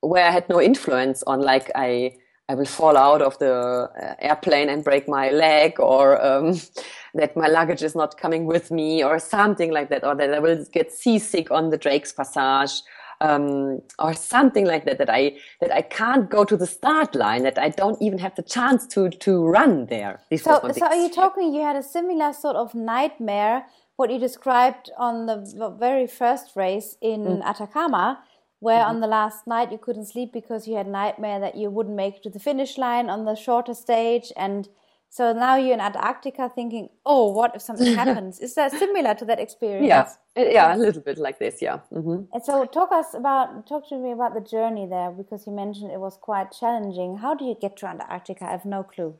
where 0.00 0.24
I 0.24 0.30
had 0.30 0.48
no 0.48 0.60
influence 0.60 1.22
on, 1.26 1.40
like 1.40 1.70
I 1.74 2.16
I 2.50 2.54
will 2.54 2.66
fall 2.66 2.96
out 2.96 3.20
of 3.20 3.38
the 3.38 3.54
uh, 3.54 4.14
airplane 4.20 4.68
and 4.68 4.84
break 4.84 5.08
my 5.08 5.30
leg, 5.30 5.80
or 5.80 6.24
um, 6.24 6.60
that 7.14 7.36
my 7.36 7.48
luggage 7.48 7.82
is 7.82 7.94
not 7.94 8.18
coming 8.18 8.46
with 8.46 8.70
me, 8.70 9.02
or 9.02 9.18
something 9.18 9.72
like 9.72 9.88
that, 9.90 10.04
or 10.04 10.14
that 10.14 10.34
I 10.34 10.38
will 10.40 10.64
get 10.72 10.92
seasick 10.92 11.50
on 11.50 11.70
the 11.70 11.78
Drake's 11.78 12.12
Passage, 12.12 12.82
um, 13.20 13.80
or 13.98 14.14
something 14.14 14.66
like 14.66 14.84
that. 14.84 14.98
That 14.98 15.10
I 15.10 15.36
that 15.60 15.72
I 15.72 15.82
can't 15.82 16.30
go 16.30 16.44
to 16.44 16.56
the 16.56 16.66
start 16.66 17.14
line, 17.14 17.42
that 17.42 17.58
I 17.58 17.68
don't 17.68 18.00
even 18.00 18.18
have 18.18 18.34
the 18.34 18.42
chance 18.42 18.86
to 18.88 19.10
to 19.10 19.46
run 19.46 19.86
there. 19.86 20.20
This 20.30 20.44
so, 20.44 20.60
so 20.72 20.86
are 20.86 20.96
you 20.96 21.10
talking? 21.10 21.54
You 21.54 21.62
had 21.62 21.76
a 21.76 21.82
similar 21.82 22.32
sort 22.32 22.56
of 22.56 22.74
nightmare, 22.74 23.66
what 23.96 24.10
you 24.10 24.18
described 24.18 24.90
on 24.96 25.26
the 25.26 25.76
very 25.78 26.06
first 26.06 26.56
race 26.56 26.96
in 27.00 27.24
mm. 27.24 27.44
Atacama 27.44 28.22
where 28.60 28.80
mm-hmm. 28.80 28.90
on 28.90 29.00
the 29.00 29.06
last 29.06 29.46
night 29.46 29.70
you 29.70 29.78
couldn't 29.78 30.06
sleep 30.06 30.32
because 30.32 30.66
you 30.66 30.76
had 30.76 30.86
nightmare 30.86 31.40
that 31.40 31.56
you 31.56 31.70
wouldn't 31.70 31.96
make 31.96 32.16
it 32.16 32.22
to 32.24 32.30
the 32.30 32.40
finish 32.40 32.76
line 32.76 33.08
on 33.08 33.24
the 33.24 33.34
shorter 33.34 33.74
stage 33.74 34.32
and 34.36 34.68
so 35.10 35.32
now 35.32 35.56
you're 35.56 35.74
in 35.74 35.80
Antarctica 35.80 36.50
thinking, 36.54 36.90
oh, 37.06 37.30
what 37.30 37.56
if 37.56 37.62
something 37.62 37.94
happens? 38.02 38.40
Is 38.40 38.54
that 38.54 38.72
similar 38.72 39.14
to 39.14 39.24
that 39.24 39.40
experience? 39.40 39.86
Yeah, 39.86 40.08
yeah, 40.36 40.74
a 40.74 40.76
little 40.76 41.02
bit 41.02 41.18
like 41.18 41.38
this, 41.38 41.62
yeah. 41.62 41.80
Mm-hmm. 41.92 42.24
And 42.32 42.42
so 42.44 42.64
talk 42.66 42.92
us 42.92 43.14
about, 43.14 43.66
talk 43.66 43.88
to 43.88 43.96
me 43.96 44.12
about 44.12 44.34
the 44.34 44.40
journey 44.40 44.86
there 44.86 45.10
because 45.10 45.46
you 45.46 45.52
mentioned 45.52 45.90
it 45.90 46.00
was 46.00 46.18
quite 46.20 46.52
challenging. 46.52 47.16
How 47.16 47.34
do 47.34 47.44
you 47.44 47.56
get 47.60 47.76
to 47.78 47.86
Antarctica? 47.86 48.44
I 48.44 48.50
have 48.50 48.64
no 48.64 48.82
clue. 48.82 49.14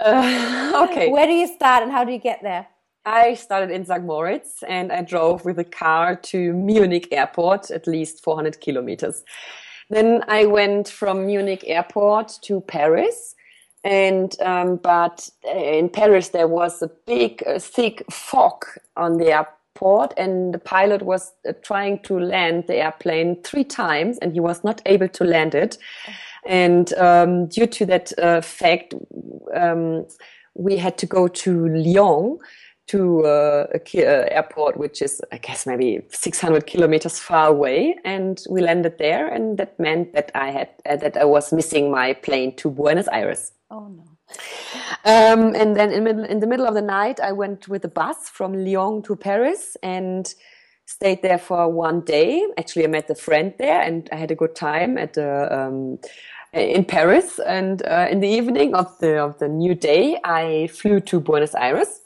Uh, 0.00 0.86
okay. 0.90 1.08
Where 1.12 1.26
do 1.26 1.32
you 1.32 1.46
start 1.46 1.82
and 1.82 1.92
how 1.92 2.04
do 2.04 2.12
you 2.12 2.18
get 2.18 2.42
there? 2.42 2.66
I 3.06 3.34
started 3.34 3.70
in 3.70 3.86
St. 3.86 4.04
Moritz 4.04 4.62
and 4.68 4.92
I 4.92 5.02
drove 5.02 5.44
with 5.44 5.58
a 5.58 5.64
car 5.64 6.16
to 6.16 6.52
Munich 6.52 7.08
airport, 7.10 7.70
at 7.70 7.86
least 7.86 8.22
400 8.22 8.60
kilometers. 8.60 9.24
Then 9.88 10.22
I 10.28 10.44
went 10.44 10.88
from 10.88 11.24
Munich 11.24 11.64
airport 11.66 12.38
to 12.42 12.60
Paris. 12.60 13.34
And, 13.84 14.34
um, 14.40 14.76
but 14.76 15.28
in 15.44 15.88
Paris, 15.88 16.28
there 16.28 16.48
was 16.48 16.82
a 16.82 16.90
big, 17.06 17.42
uh, 17.46 17.58
thick 17.58 18.04
fog 18.10 18.64
on 18.96 19.18
the 19.18 19.32
airport 19.32 20.12
and 20.16 20.52
the 20.52 20.58
pilot 20.58 21.02
was 21.02 21.32
uh, 21.48 21.52
trying 21.62 22.00
to 22.00 22.18
land 22.18 22.64
the 22.66 22.76
airplane 22.76 23.40
three 23.42 23.64
times 23.64 24.18
and 24.18 24.32
he 24.32 24.40
was 24.40 24.64
not 24.64 24.82
able 24.86 25.08
to 25.08 25.24
land 25.24 25.54
it. 25.54 25.78
And 26.46 26.92
um, 26.94 27.46
due 27.46 27.66
to 27.66 27.86
that 27.86 28.12
uh, 28.18 28.40
fact, 28.40 28.94
um, 29.54 30.06
we 30.54 30.76
had 30.76 30.98
to 30.98 31.06
go 31.06 31.28
to 31.28 31.68
Lyon 31.68 32.38
to 32.88 33.24
uh, 33.24 33.66
a 33.74 33.78
uh, 33.78 34.26
airport, 34.30 34.76
which 34.76 35.00
is, 35.02 35.20
I 35.30 35.38
guess, 35.38 35.66
maybe 35.66 36.00
600 36.10 36.66
kilometers 36.66 37.18
far 37.18 37.48
away. 37.48 37.96
And 38.04 38.42
we 38.50 38.60
landed 38.60 38.98
there. 38.98 39.28
And 39.28 39.58
that 39.58 39.78
meant 39.78 40.14
that 40.14 40.30
I 40.34 40.50
had, 40.50 40.68
uh, 40.88 40.96
that 40.96 41.16
I 41.16 41.24
was 41.24 41.52
missing 41.52 41.90
my 41.90 42.14
plane 42.14 42.56
to 42.56 42.70
Buenos 42.70 43.08
Aires. 43.08 43.52
Oh, 43.70 43.88
no. 43.88 44.04
Um, 45.04 45.54
and 45.54 45.76
then 45.76 45.92
in, 45.92 46.04
middle, 46.04 46.24
in 46.24 46.40
the 46.40 46.46
middle 46.46 46.66
of 46.66 46.74
the 46.74 46.82
night, 46.82 47.20
I 47.20 47.32
went 47.32 47.68
with 47.68 47.84
a 47.84 47.88
bus 47.88 48.28
from 48.28 48.52
Lyon 48.52 49.02
to 49.02 49.16
Paris 49.16 49.76
and 49.82 50.34
stayed 50.86 51.22
there 51.22 51.38
for 51.38 51.68
one 51.70 52.00
day. 52.00 52.46
Actually, 52.58 52.84
I 52.84 52.88
met 52.88 53.10
a 53.10 53.14
friend 53.14 53.54
there 53.58 53.80
and 53.82 54.08
I 54.10 54.16
had 54.16 54.30
a 54.30 54.34
good 54.34 54.54
time 54.54 54.96
at 54.96 55.14
the, 55.14 55.54
um, 55.54 55.98
in 56.54 56.86
Paris. 56.86 57.38
And 57.38 57.82
uh, 57.86 58.06
in 58.10 58.20
the 58.20 58.28
evening 58.28 58.74
of 58.74 58.98
the, 58.98 59.18
of 59.18 59.38
the 59.38 59.48
new 59.48 59.74
day, 59.74 60.18
I 60.24 60.68
flew 60.68 61.00
to 61.00 61.20
Buenos 61.20 61.54
Aires 61.54 62.00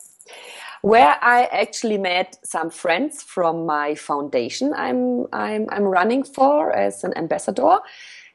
where 0.83 1.16
I 1.22 1.45
actually 1.45 1.97
met 1.97 2.39
some 2.45 2.68
friends 2.68 3.22
from 3.22 3.66
my 3.66 3.95
foundation 3.95 4.72
I'm, 4.74 5.26
I'm, 5.33 5.66
I'm 5.70 5.85
running 5.85 6.24
for 6.24 6.72
as 6.72 7.05
an 7.05 7.16
ambassador. 7.16 7.78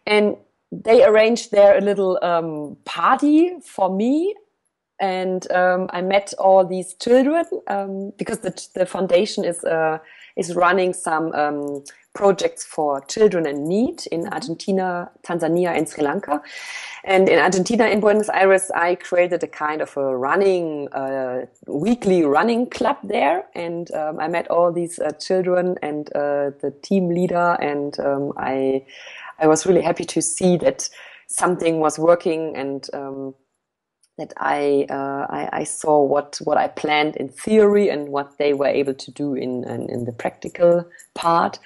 And 0.06 0.38
they 0.72 1.04
arranged 1.04 1.52
there 1.52 1.78
a 1.78 1.82
little 1.82 2.18
um, 2.24 2.78
party 2.86 3.60
for 3.62 3.94
me. 3.94 4.34
And 5.00 5.50
um, 5.52 5.90
I 5.92 6.02
met 6.02 6.34
all 6.40 6.66
these 6.66 6.94
children 6.96 7.46
um, 7.68 8.14
because 8.18 8.40
the, 8.40 8.68
the 8.74 8.86
foundation 8.86 9.44
is, 9.44 9.64
uh, 9.64 10.00
is 10.38 10.56
running 10.56 10.94
some 10.94 11.34
um, 11.34 11.84
projects 12.14 12.64
for 12.64 13.02
children 13.02 13.46
in 13.46 13.68
need 13.68 14.06
in 14.12 14.28
Argentina, 14.28 15.10
Tanzania, 15.24 15.78
and 15.78 15.88
Sri 15.88 16.04
Lanka. 16.04 16.42
And 17.04 17.30
in 17.30 17.40
Argentina, 17.40 17.86
in 17.88 18.00
Buenos 18.00 18.30
Aires, 18.30 18.72
I 18.72 18.96
created 18.96 19.44
a 19.44 19.48
kind 19.48 19.82
of 19.82 19.96
a 19.98 20.18
running, 20.18 20.90
uh, 20.94 21.46
weekly 21.68 22.24
running 22.24 22.70
club 22.70 22.98
there. 23.04 23.46
And 23.56 23.92
um, 23.92 24.20
I 24.20 24.28
met 24.28 24.50
all 24.50 24.72
these 24.72 25.00
uh, 25.00 25.12
children 25.12 25.76
and 25.82 26.10
uh, 26.16 26.52
the 26.62 26.74
team 26.82 27.10
leader. 27.10 27.58
And 27.62 28.00
um, 28.00 28.34
I, 28.38 28.84
I 29.40 29.48
was 29.48 29.66
really 29.66 29.82
happy 29.82 30.06
to 30.06 30.22
see 30.22 30.58
that 30.58 30.90
something 31.28 31.80
was 31.80 32.00
working 32.00 32.56
and 32.56 32.88
um, 32.94 33.36
that 34.18 34.34
I, 34.38 34.86
uh, 34.90 35.28
I, 35.30 35.50
I 35.54 35.64
saw 35.64 36.02
what 36.04 36.40
what 36.44 36.58
I 36.58 36.68
planned 36.68 37.16
in 37.18 37.30
theory 37.30 37.90
and 37.90 38.10
what 38.10 38.38
they 38.38 38.54
were 38.54 38.68
able 38.68 38.94
to 38.94 39.12
do 39.12 39.34
in 39.36 39.64
in, 39.64 39.90
in 39.90 40.06
the 40.06 40.12
practical 40.12 40.86
part. 41.14 41.60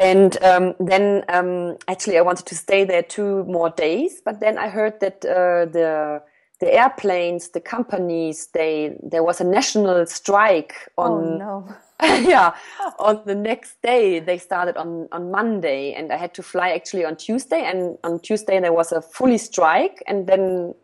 And 0.00 0.42
um, 0.42 0.74
then 0.80 1.24
um, 1.28 1.76
actually, 1.86 2.16
I 2.16 2.22
wanted 2.22 2.46
to 2.46 2.54
stay 2.54 2.84
there 2.84 3.02
two 3.02 3.44
more 3.44 3.68
days, 3.70 4.22
but 4.24 4.40
then 4.40 4.56
I 4.56 4.68
heard 4.68 5.00
that 5.00 5.24
uh, 5.24 5.66
the 5.66 6.22
the 6.60 6.72
airplanes, 6.72 7.50
the 7.50 7.60
companies, 7.60 8.46
they 8.54 8.96
there 9.02 9.22
was 9.22 9.40
a 9.40 9.44
national 9.44 10.06
strike 10.06 10.74
on. 10.96 11.12
Oh 11.12 11.36
no. 11.36 11.74
yeah, 12.02 12.52
on 12.98 13.22
the 13.26 13.34
next 13.34 13.80
day 13.82 14.18
they 14.18 14.38
started 14.38 14.76
on 14.76 15.08
on 15.12 15.30
Monday, 15.30 15.92
and 15.92 16.10
I 16.12 16.16
had 16.16 16.34
to 16.34 16.42
fly 16.42 16.70
actually 16.70 17.04
on 17.04 17.16
Tuesday. 17.16 17.62
And 17.62 17.98
on 18.02 18.18
Tuesday 18.20 18.58
there 18.60 18.72
was 18.72 18.92
a 18.92 19.02
fully 19.02 19.38
strike, 19.38 20.02
and 20.06 20.26
then 20.26 20.74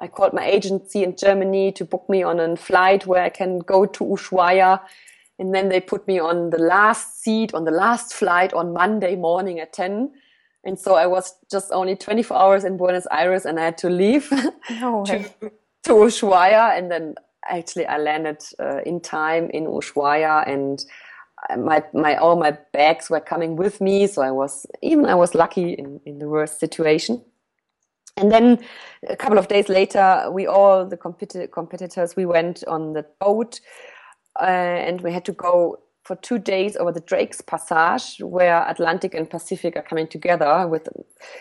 I 0.00 0.08
called 0.08 0.32
my 0.32 0.46
agency 0.46 1.02
in 1.02 1.16
Germany 1.16 1.72
to 1.72 1.84
book 1.84 2.08
me 2.08 2.22
on 2.22 2.38
a 2.38 2.56
flight 2.56 3.06
where 3.06 3.22
I 3.22 3.30
can 3.30 3.58
go 3.58 3.84
to 3.84 4.04
Ushuaia 4.04 4.80
and 5.38 5.54
then 5.54 5.68
they 5.68 5.80
put 5.80 6.06
me 6.06 6.18
on 6.18 6.50
the 6.50 6.58
last 6.58 7.22
seat 7.22 7.54
on 7.54 7.64
the 7.64 7.70
last 7.70 8.12
flight 8.12 8.52
on 8.52 8.72
Monday 8.72 9.16
morning 9.16 9.60
at 9.60 9.72
10. 9.72 10.10
And 10.64 10.78
so 10.78 10.94
I 10.94 11.06
was 11.06 11.34
just 11.50 11.72
only 11.72 11.96
24 11.96 12.36
hours 12.36 12.64
in 12.64 12.76
Buenos 12.76 13.06
Aires 13.10 13.46
and 13.46 13.58
I 13.58 13.64
had 13.66 13.78
to 13.78 13.90
leave 13.90 14.30
no 14.80 15.04
to, 15.06 15.24
to 15.84 15.90
Ushuaia. 15.90 16.76
And 16.76 16.90
then 16.90 17.14
actually 17.48 17.86
I 17.86 17.98
landed 17.98 18.42
uh, 18.58 18.80
in 18.84 19.00
time 19.00 19.50
in 19.50 19.66
Ushuaia 19.66 20.46
and 20.48 20.84
my, 21.56 21.84
my, 21.94 22.16
all 22.16 22.36
my 22.36 22.58
bags 22.72 23.08
were 23.08 23.20
coming 23.20 23.56
with 23.56 23.80
me. 23.80 24.06
So 24.08 24.22
I 24.22 24.32
was, 24.32 24.66
even 24.82 25.06
I 25.06 25.14
was 25.14 25.34
lucky 25.34 25.72
in, 25.72 26.00
in 26.04 26.18
the 26.18 26.28
worst 26.28 26.58
situation. 26.58 27.22
And 28.18 28.32
then 28.32 28.58
a 29.08 29.16
couple 29.16 29.38
of 29.38 29.48
days 29.48 29.68
later, 29.68 30.28
we 30.30 30.46
all, 30.46 30.84
the 30.84 30.96
competi- 30.96 31.50
competitors, 31.50 32.16
we 32.16 32.26
went 32.26 32.64
on 32.66 32.94
the 32.94 33.06
boat 33.20 33.60
uh, 34.40 34.44
and 34.44 35.00
we 35.00 35.12
had 35.12 35.24
to 35.26 35.32
go 35.32 35.78
for 36.08 36.16
two 36.16 36.38
days 36.38 36.74
over 36.76 36.90
the 36.90 37.00
Drake's 37.00 37.42
Passage, 37.42 38.18
where 38.20 38.66
Atlantic 38.66 39.14
and 39.14 39.28
Pacific 39.28 39.76
are 39.76 39.82
coming 39.82 40.08
together. 40.08 40.66
With 40.66 40.88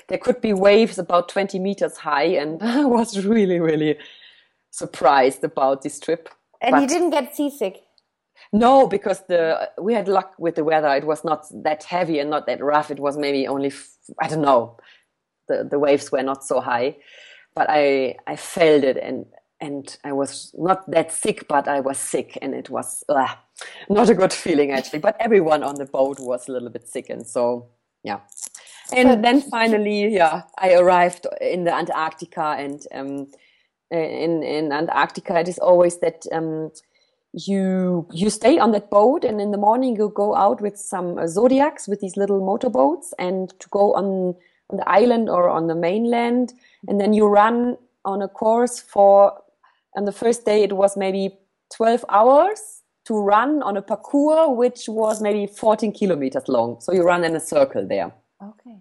there 0.09 0.17
could 0.17 0.41
be 0.41 0.51
waves 0.51 0.99
about 0.99 1.29
20 1.29 1.57
meters 1.57 1.97
high, 1.97 2.25
and 2.25 2.61
I 2.61 2.83
was 2.83 3.25
really, 3.25 3.59
really 3.59 3.97
surprised 4.69 5.43
about 5.43 5.83
this 5.83 5.99
trip. 5.99 6.29
And 6.61 6.73
but 6.73 6.81
you 6.81 6.87
didn't 6.87 7.11
get 7.11 7.35
seasick. 7.35 7.83
No, 8.51 8.87
because 8.87 9.23
the 9.27 9.69
we 9.81 9.93
had 9.93 10.07
luck 10.07 10.33
with 10.37 10.55
the 10.55 10.65
weather. 10.65 10.93
It 10.95 11.05
was 11.05 11.23
not 11.23 11.45
that 11.63 11.83
heavy 11.83 12.19
and 12.19 12.29
not 12.29 12.45
that 12.47 12.61
rough. 12.61 12.91
It 12.91 12.99
was 12.99 13.17
maybe 13.17 13.47
only 13.47 13.71
I 14.21 14.27
don't 14.27 14.41
know. 14.41 14.77
The 15.47 15.63
the 15.63 15.79
waves 15.79 16.11
were 16.11 16.23
not 16.23 16.43
so 16.43 16.61
high, 16.61 16.97
but 17.55 17.67
I 17.69 18.15
I 18.27 18.35
felt 18.35 18.83
it 18.83 18.97
and 18.97 19.25
and 19.59 19.97
I 20.03 20.11
was 20.11 20.53
not 20.57 20.89
that 20.91 21.11
sick, 21.11 21.47
but 21.47 21.67
I 21.67 21.79
was 21.79 21.97
sick, 21.97 22.37
and 22.41 22.53
it 22.53 22.69
was 22.69 23.03
uh, 23.09 23.27
not 23.89 24.09
a 24.09 24.13
good 24.13 24.33
feeling 24.33 24.71
actually. 24.71 24.99
But 24.99 25.17
everyone 25.19 25.63
on 25.63 25.75
the 25.75 25.85
boat 25.85 26.19
was 26.19 26.47
a 26.47 26.51
little 26.51 26.69
bit 26.69 26.87
sick, 26.87 27.09
and 27.09 27.25
so 27.25 27.67
yeah. 28.03 28.19
And 28.93 29.23
then 29.23 29.41
finally, 29.41 30.07
yeah, 30.13 30.43
I 30.57 30.75
arrived 30.75 31.27
in 31.41 31.63
the 31.63 31.73
Antarctica, 31.73 32.55
and 32.57 32.85
um, 32.93 33.27
in 33.91 34.43
in 34.43 34.71
Antarctica, 34.71 35.39
it 35.39 35.47
is 35.47 35.59
always 35.59 35.97
that 35.99 36.25
um, 36.31 36.71
you 37.33 38.07
you 38.11 38.29
stay 38.29 38.57
on 38.57 38.71
that 38.71 38.89
boat 38.89 39.23
and 39.23 39.41
in 39.41 39.51
the 39.51 39.57
morning 39.57 39.95
you 39.95 40.11
go 40.15 40.35
out 40.35 40.61
with 40.61 40.77
some 40.77 41.17
uh, 41.17 41.27
zodiacs 41.27 41.87
with 41.87 41.99
these 41.99 42.17
little 42.17 42.43
motorboats 42.43 43.13
and 43.19 43.49
to 43.59 43.67
go 43.69 43.93
on 43.93 44.33
on 44.69 44.77
the 44.77 44.89
island 44.89 45.29
or 45.29 45.49
on 45.49 45.67
the 45.67 45.75
mainland 45.75 46.53
and 46.87 46.99
then 46.99 47.13
you 47.13 47.25
run 47.25 47.77
on 48.05 48.21
a 48.21 48.27
course 48.27 48.79
for 48.79 49.41
on 49.95 50.05
the 50.05 50.11
first 50.11 50.45
day 50.45 50.63
it 50.63 50.73
was 50.73 50.97
maybe 50.97 51.37
12 51.75 52.05
hours 52.09 52.81
to 53.05 53.17
run 53.19 53.63
on 53.63 53.77
a 53.77 53.81
parcours 53.81 54.49
which 54.57 54.89
was 54.89 55.21
maybe 55.21 55.47
14 55.47 55.93
kilometers 55.93 56.47
long. 56.47 56.79
So 56.81 56.91
you 56.91 57.03
run 57.03 57.23
in 57.23 57.35
a 57.35 57.39
circle 57.39 57.87
there. 57.87 58.11
Okay. 58.43 58.75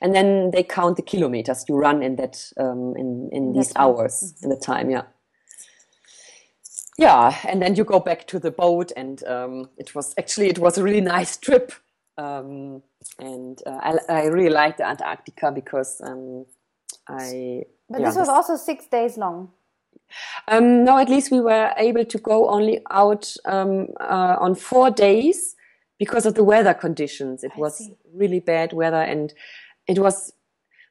And 0.00 0.14
then 0.14 0.50
they 0.50 0.62
count 0.62 0.96
the 0.96 1.02
kilometers 1.02 1.64
you 1.68 1.76
run 1.76 2.02
in 2.02 2.16
that 2.16 2.52
um, 2.58 2.94
in 2.96 3.30
in, 3.32 3.52
these 3.52 3.72
hours 3.76 4.14
mm-hmm. 4.22 4.44
in 4.44 4.50
the 4.50 4.64
time 4.64 4.90
yeah. 4.90 5.02
Yeah 6.98 7.36
and 7.44 7.60
then 7.60 7.74
you 7.74 7.84
go 7.84 8.00
back 8.00 8.26
to 8.28 8.38
the 8.38 8.50
boat 8.50 8.92
and 8.96 9.24
um, 9.24 9.70
it 9.78 9.94
was 9.94 10.14
actually 10.18 10.48
it 10.48 10.58
was 10.58 10.78
a 10.78 10.82
really 10.82 11.00
nice 11.00 11.36
trip 11.36 11.72
um, 12.16 12.82
and 13.18 13.60
uh, 13.66 13.78
I, 13.82 13.98
I, 14.08 14.26
really 14.26 14.50
liked 14.50 14.80
antarctica 14.80 15.50
because 15.50 16.00
um, 16.04 16.46
i 17.08 17.62
but 17.90 18.00
yeah, 18.00 18.06
this 18.06 18.16
was 18.16 18.28
also 18.28 18.56
six 18.56 18.86
days 18.86 19.16
long 19.16 19.50
um, 20.48 20.84
no 20.84 20.98
at 20.98 21.08
least 21.08 21.30
we 21.30 21.40
were 21.40 21.72
able 21.76 22.04
to 22.04 22.18
go 22.18 22.48
only 22.48 22.80
out 22.90 23.32
um, 23.46 23.88
uh, 24.00 24.36
on 24.38 24.54
four 24.54 24.90
days 24.90 25.56
because 25.98 26.26
of 26.26 26.34
the 26.34 26.44
weather 26.44 26.74
conditions 26.74 27.42
it 27.42 27.52
I 27.56 27.60
was 27.60 27.78
see. 27.78 27.96
really 28.14 28.40
bad 28.40 28.72
weather 28.72 29.02
and 29.02 29.32
it 29.88 29.98
was 29.98 30.32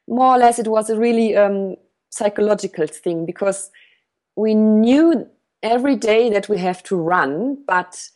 more 0.06 0.34
or 0.34 0.38
less 0.38 0.58
it 0.58 0.68
was 0.68 0.90
a 0.90 0.98
really 0.98 1.36
um, 1.36 1.76
psychological 2.10 2.86
thing 2.86 3.26
because 3.26 3.70
we 4.36 4.54
knew 4.54 5.26
every 5.62 5.96
day 5.96 6.30
that 6.30 6.48
we 6.48 6.58
have 6.58 6.82
to 6.84 6.96
run, 6.96 7.64
but 7.66 8.08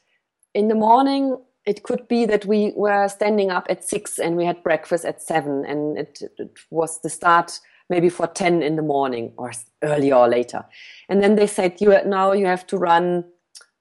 in 0.55 0.69
the 0.69 0.75
morning 0.75 1.37
it 1.69 1.83
could 1.83 2.09
be 2.09 2.25
that 2.25 2.47
we 2.47 2.73
were 2.75 3.07
standing 3.09 3.51
up 3.51 3.67
at 3.69 3.85
six 3.85 4.19
and 4.19 4.37
we 4.37 4.47
had 4.47 4.63
breakfast 4.63 5.05
at 5.05 5.21
seven, 5.21 5.67
and 5.67 5.99
it, 5.99 6.23
it 6.39 6.59
was 6.71 7.01
the 7.03 7.11
start 7.11 7.61
maybe 7.91 8.09
for 8.09 8.27
10 8.27 8.63
in 8.63 8.77
the 8.77 8.83
morning 8.83 9.33
or 9.37 9.53
earlier 9.83 10.15
or 10.15 10.29
later. 10.29 10.65
And 11.09 11.23
then 11.23 11.37
they 11.37 11.47
said, 11.47 11.81
you 11.81 11.97
now 12.05 12.33
you 12.33 12.47
have 12.47 12.67
to 12.69 12.79
run 12.79 13.25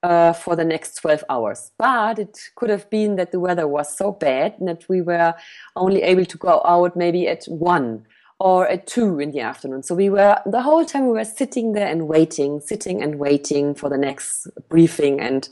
uh, 0.03 0.33
for 0.33 0.55
the 0.55 0.65
next 0.65 0.95
12 0.95 1.23
hours. 1.29 1.71
But 1.77 2.19
it 2.19 2.37
could 2.55 2.69
have 2.69 2.89
been 2.89 3.15
that 3.15 3.31
the 3.31 3.39
weather 3.39 3.67
was 3.67 3.95
so 3.95 4.11
bad 4.11 4.55
that 4.61 4.87
we 4.89 5.01
were 5.01 5.33
only 5.75 6.03
able 6.03 6.25
to 6.25 6.37
go 6.37 6.61
out 6.65 6.95
maybe 6.95 7.27
at 7.27 7.45
one 7.45 8.05
or 8.39 8.67
at 8.67 8.85
two 8.85 9.19
in 9.19 9.31
the 9.31 9.41
afternoon. 9.41 9.83
So 9.83 9.95
we 9.95 10.09
were 10.09 10.39
the 10.45 10.61
whole 10.61 10.85
time 10.85 11.05
we 11.07 11.13
were 11.13 11.25
sitting 11.25 11.71
there 11.73 11.87
and 11.87 12.07
waiting, 12.07 12.59
sitting 12.59 13.01
and 13.01 13.17
waiting 13.17 13.75
for 13.75 13.89
the 13.89 13.97
next 13.97 14.47
briefing 14.69 15.19
and 15.19 15.49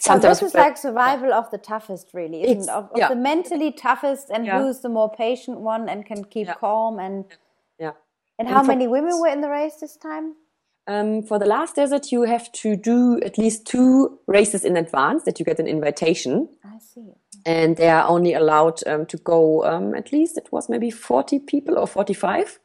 sometimes 0.00 0.38
so 0.38 0.44
this 0.44 0.52
is 0.52 0.54
like 0.54 0.76
survival 0.76 1.28
yeah. 1.28 1.38
of 1.38 1.50
the 1.50 1.58
toughest 1.58 2.10
really 2.14 2.42
isn't 2.42 2.68
of, 2.68 2.84
of 2.84 2.90
yeah. 2.96 3.08
the 3.08 3.16
mentally 3.16 3.72
toughest 3.72 4.30
and 4.30 4.46
yeah. 4.46 4.60
who's 4.60 4.80
the 4.80 4.88
more 4.88 5.10
patient 5.10 5.60
one 5.60 5.88
and 5.88 6.04
can 6.06 6.24
keep 6.24 6.48
calm 6.58 6.98
and 6.98 7.24
yeah. 7.78 7.92
And 8.38 8.48
how 8.48 8.58
and 8.58 8.68
many 8.68 8.86
women 8.86 9.20
were 9.20 9.28
in 9.28 9.40
the 9.40 9.48
race 9.48 9.76
this 9.76 9.96
time? 9.96 10.34
Um, 10.88 11.22
for 11.22 11.38
the 11.38 11.46
last 11.46 11.74
desert 11.76 12.12
you 12.12 12.22
have 12.22 12.52
to 12.52 12.76
do 12.76 13.20
at 13.24 13.38
least 13.38 13.66
two 13.66 14.20
races 14.26 14.64
in 14.64 14.76
advance 14.76 15.24
that 15.24 15.38
you 15.38 15.44
get 15.44 15.58
an 15.58 15.66
invitation. 15.66 16.48
I 16.64 16.78
see. 16.78 17.12
And 17.44 17.76
they 17.76 17.88
are 17.88 18.08
only 18.08 18.34
allowed 18.34 18.86
um, 18.86 19.06
to 19.06 19.16
go 19.16 19.64
um, 19.64 19.94
at 19.94 20.12
least 20.12 20.38
it 20.38 20.48
was 20.52 20.68
maybe 20.68 20.90
40 20.90 21.40
people 21.40 21.78
or 21.78 21.86
45 21.86 22.58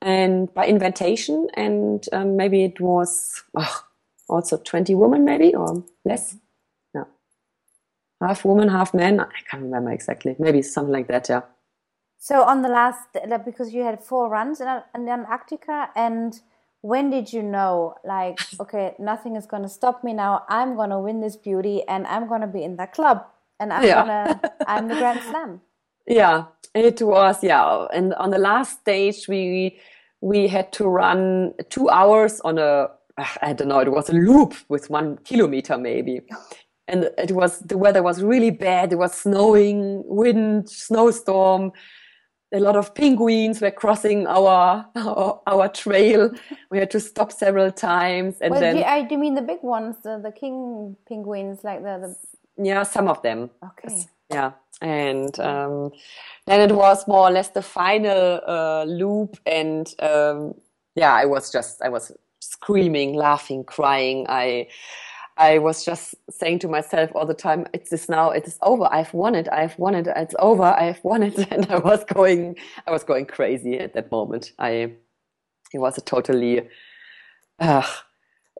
and 0.00 0.52
by 0.54 0.66
invitation 0.66 1.48
and 1.54 2.08
um, 2.12 2.36
maybe 2.36 2.64
it 2.64 2.80
was 2.80 3.42
oh, 3.56 3.82
also 4.28 4.56
20 4.56 4.94
women 4.94 5.24
maybe 5.24 5.54
or 5.54 5.84
less? 6.04 6.34
Mm-hmm. 6.34 6.98
Yeah. 6.98 8.26
Half 8.26 8.44
woman 8.44 8.68
half 8.68 8.94
men 8.94 9.20
i 9.20 9.40
can't 9.50 9.62
remember 9.62 9.90
exactly. 9.90 10.36
Maybe 10.38 10.62
something 10.62 10.92
like 10.92 11.08
that 11.08 11.28
yeah. 11.28 11.42
So 12.18 12.42
on 12.42 12.62
the 12.62 12.68
last 12.68 13.16
because 13.44 13.72
you 13.72 13.84
had 13.84 14.02
four 14.02 14.28
runs 14.28 14.60
in, 14.60 14.68
antarctica 15.08 15.90
and 15.94 16.40
when 16.80 17.10
did 17.10 17.32
you 17.32 17.42
know 17.42 17.94
like 18.04 18.38
okay 18.60 18.94
nothing 18.98 19.36
is 19.36 19.46
going 19.46 19.62
to 19.62 19.68
stop 19.68 20.04
me 20.04 20.12
now 20.12 20.44
i'm 20.48 20.76
going 20.76 20.90
to 20.90 20.98
win 21.00 21.20
this 21.20 21.34
beauty 21.34 21.82
and 21.88 22.06
i'm 22.06 22.28
going 22.28 22.40
to 22.40 22.46
be 22.46 22.62
in 22.62 22.76
that 22.76 22.92
club 22.92 23.24
and 23.60 23.72
I'm 23.72 23.84
yeah. 23.84 23.94
gonna 23.94 24.40
I'm 24.66 24.88
the 24.88 24.94
Grand 24.94 25.20
Slam. 25.22 25.60
Yeah, 26.06 26.44
it 26.74 27.02
was 27.02 27.42
yeah, 27.42 27.86
and 27.92 28.14
on 28.14 28.30
the 28.30 28.38
last 28.38 28.80
stage 28.80 29.28
we 29.28 29.78
we 30.20 30.48
had 30.48 30.72
to 30.74 30.84
run 30.88 31.54
two 31.68 31.88
hours 31.90 32.40
on 32.40 32.58
a 32.58 32.88
I 33.42 33.52
don't 33.52 33.68
know 33.68 33.80
it 33.80 33.92
was 33.92 34.08
a 34.08 34.14
loop 34.14 34.54
with 34.68 34.90
one 34.90 35.18
kilometer 35.18 35.78
maybe. 35.78 36.22
And 36.90 37.10
it 37.18 37.32
was 37.32 37.58
the 37.58 37.76
weather 37.76 38.02
was 38.02 38.22
really 38.22 38.50
bad. 38.50 38.94
It 38.94 38.96
was 38.96 39.12
snowing, 39.12 40.02
wind, 40.06 40.70
snowstorm. 40.70 41.72
A 42.50 42.60
lot 42.60 42.76
of 42.76 42.94
penguins 42.94 43.60
were 43.60 43.70
crossing 43.70 44.26
our 44.26 44.86
our, 44.96 45.38
our 45.46 45.68
trail. 45.68 46.30
We 46.70 46.78
had 46.78 46.90
to 46.92 47.00
stop 47.00 47.30
several 47.30 47.70
times. 47.72 48.36
And 48.40 48.52
well, 48.52 48.60
then, 48.60 48.76
do, 48.76 48.84
I, 48.84 49.02
do 49.02 49.16
you 49.16 49.20
mean 49.20 49.34
the 49.34 49.42
big 49.42 49.62
ones, 49.62 49.96
the, 50.02 50.18
the 50.18 50.32
king 50.32 50.96
penguins, 51.06 51.62
like 51.62 51.82
the, 51.82 52.16
the 52.56 52.64
yeah, 52.64 52.82
some 52.84 53.08
of 53.08 53.20
them. 53.20 53.50
Okay. 53.62 54.06
Yeah, 54.32 54.52
and 54.80 55.38
um, 55.40 55.90
then 56.46 56.70
it 56.70 56.74
was 56.74 57.06
more 57.06 57.28
or 57.28 57.30
less 57.30 57.48
the 57.50 57.62
final 57.62 58.40
uh, 58.46 58.84
loop, 58.84 59.38
and 59.46 59.86
um, 60.00 60.54
yeah, 60.94 61.14
I 61.14 61.24
was 61.24 61.50
just 61.50 61.82
I 61.82 61.88
was 61.88 62.12
screaming, 62.60 63.14
laughing, 63.14 63.64
crying. 63.64 64.26
I 64.28 64.68
I 65.36 65.58
was 65.58 65.84
just 65.84 66.16
saying 66.30 66.58
to 66.60 66.68
myself 66.68 67.10
all 67.14 67.26
the 67.26 67.34
time, 67.34 67.66
"It's 67.72 67.90
this 67.90 68.08
now. 68.08 68.30
It 68.30 68.46
is 68.46 68.58
over. 68.62 68.88
I've 68.90 69.14
won 69.14 69.34
it. 69.34 69.48
I've 69.52 69.78
won 69.78 69.94
it. 69.94 70.08
It's 70.16 70.34
over. 70.38 70.64
I've 70.64 71.02
won 71.04 71.22
it." 71.22 71.38
And 71.52 71.66
I 71.70 71.78
was 71.78 72.04
going, 72.04 72.56
I 72.86 72.90
was 72.90 73.04
going 73.04 73.26
crazy 73.26 73.78
at 73.78 73.94
that 73.94 74.10
moment. 74.10 74.52
I, 74.58 74.92
it 75.72 75.78
was 75.78 75.98
a 75.98 76.00
totally. 76.00 76.68
Uh, 77.60 77.86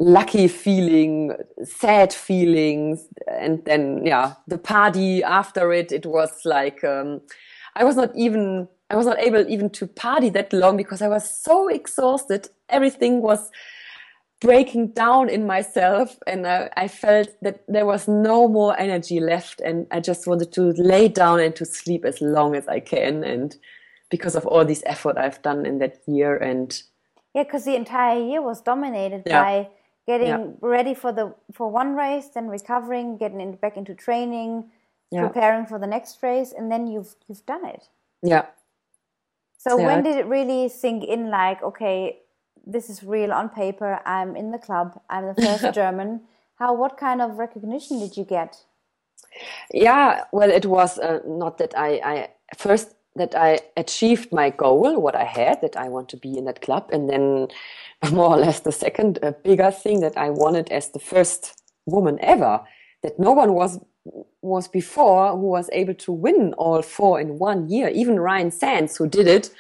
lucky 0.01 0.47
feeling, 0.49 1.35
sad 1.65 2.13
feelings, 2.13 3.09
and 3.27 3.65
then 3.65 4.05
yeah, 4.07 4.35
the 4.47 4.59
party 4.59 5.23
after 5.23 5.73
it. 5.73 5.93
It 5.93 6.07
was 6.07 6.31
like 6.45 6.85
um, 6.85 7.21
I 7.75 7.85
was 7.85 7.97
not 7.97 8.11
even 8.17 8.69
I 8.91 8.97
was 8.97 9.07
not 9.07 9.19
able 9.19 9.45
even 9.49 9.71
to 9.71 9.87
party 9.87 10.31
that 10.31 10.53
long 10.53 10.77
because 10.77 11.03
I 11.03 11.09
was 11.09 11.29
so 11.29 11.69
exhausted. 11.69 12.49
Everything 12.69 13.23
was 13.23 13.51
breaking 14.41 14.89
down 14.89 15.29
in 15.29 15.47
myself, 15.47 16.19
and 16.27 16.47
I, 16.47 16.71
I 16.77 16.89
felt 16.89 17.29
that 17.43 17.65
there 17.69 17.87
was 17.87 18.07
no 18.09 18.49
more 18.49 18.79
energy 18.79 19.21
left, 19.21 19.61
and 19.61 19.87
I 19.91 20.01
just 20.01 20.27
wanted 20.27 20.53
to 20.53 20.73
lay 20.77 21.09
down 21.09 21.41
and 21.41 21.55
to 21.57 21.65
sleep 21.65 22.05
as 22.05 22.21
long 22.21 22.55
as 22.55 22.69
I 22.69 22.81
can, 22.81 23.25
and 23.25 23.57
because 24.11 24.35
of 24.35 24.47
all 24.47 24.65
this 24.65 24.83
effort 24.87 25.19
I've 25.19 25.43
done 25.43 25.67
in 25.67 25.79
that 25.79 26.01
year 26.07 26.35
and 26.37 26.83
yeah 27.35 27.43
because 27.43 27.67
the 27.67 27.77
entire 27.77 28.19
year 28.19 28.41
was 28.41 28.63
dominated 28.63 29.23
yeah. 29.27 29.43
by 29.43 29.69
getting 30.09 30.27
yeah. 30.27 30.47
ready 30.63 30.95
for 30.95 31.13
the 31.13 31.35
for 31.53 31.71
one 31.71 31.95
race, 31.95 32.29
then 32.35 32.49
recovering, 32.49 33.19
getting 33.19 33.41
in, 33.41 33.57
back 33.57 33.77
into 33.77 33.95
training, 33.95 34.71
yeah. 35.11 35.27
preparing 35.27 35.67
for 35.67 35.79
the 35.79 35.87
next 35.87 36.23
race, 36.23 36.53
and 36.57 36.73
then 36.73 36.87
you've 36.87 37.15
you've 37.29 37.45
done 37.45 37.65
it. 37.67 37.89
Yeah. 38.23 38.47
So 39.59 39.77
when 39.77 40.03
did 40.03 40.17
it 40.17 40.27
really 40.27 40.69
sink 40.69 41.05
in? 41.05 41.31
Like, 41.31 41.63
okay, 41.63 42.21
this 42.69 42.91
is 42.91 43.03
real 43.03 43.33
on 43.33 43.49
paper. 43.49 44.01
I'm 44.05 44.37
in 44.37 44.51
the 44.51 44.59
club. 44.59 45.01
I'm 45.09 45.27
the 45.27 45.43
first 45.43 45.75
German. 45.75 46.23
How? 46.57 46.75
What 46.75 46.97
kind 46.99 47.23
of 47.23 47.39
recognition 47.39 47.99
did 47.99 48.17
you 48.17 48.25
get? 48.25 48.57
Yeah, 49.73 50.25
well, 50.33 50.51
it 50.51 50.67
was 50.67 50.99
uh, 50.99 51.21
not 51.27 51.59
that 51.59 51.77
I, 51.77 51.89
I 52.05 52.29
first 52.57 52.95
that 53.17 53.35
I 53.35 53.59
achieved 53.77 54.33
my 54.33 54.51
goal, 54.51 55.01
what 55.01 55.17
I 55.17 55.25
had, 55.25 55.61
that 55.63 55.77
I 55.77 55.89
want 55.89 56.09
to 56.11 56.17
be 56.17 56.39
in 56.39 56.45
that 56.45 56.63
club, 56.63 56.89
and 56.93 57.09
then 57.09 57.49
more 58.13 58.31
or 58.31 58.37
less 58.37 58.61
the 58.61 58.73
second 58.73 59.19
uh, 59.23 59.33
bigger 59.43 59.71
thing 59.71 60.01
that 60.01 60.17
I 60.17 60.31
wanted 60.31 60.71
as 60.71 60.91
the 60.91 61.01
first 61.01 61.61
woman 61.87 62.19
ever, 62.21 62.61
that 63.03 63.19
no 63.19 63.33
one 63.33 63.55
was 63.55 63.81
was 64.41 64.69
before 64.69 65.33
who 65.33 65.49
was 65.49 65.69
able 65.73 65.95
to 65.95 66.13
win 66.13 66.55
all 66.55 66.81
four 66.81 67.21
in 67.21 67.39
one 67.39 67.69
year. 67.69 67.89
Even 67.89 68.21
Ryan 68.21 68.51
Sandes, 68.51 68.97
who 68.97 69.07
did 69.07 69.27
it 69.27 69.51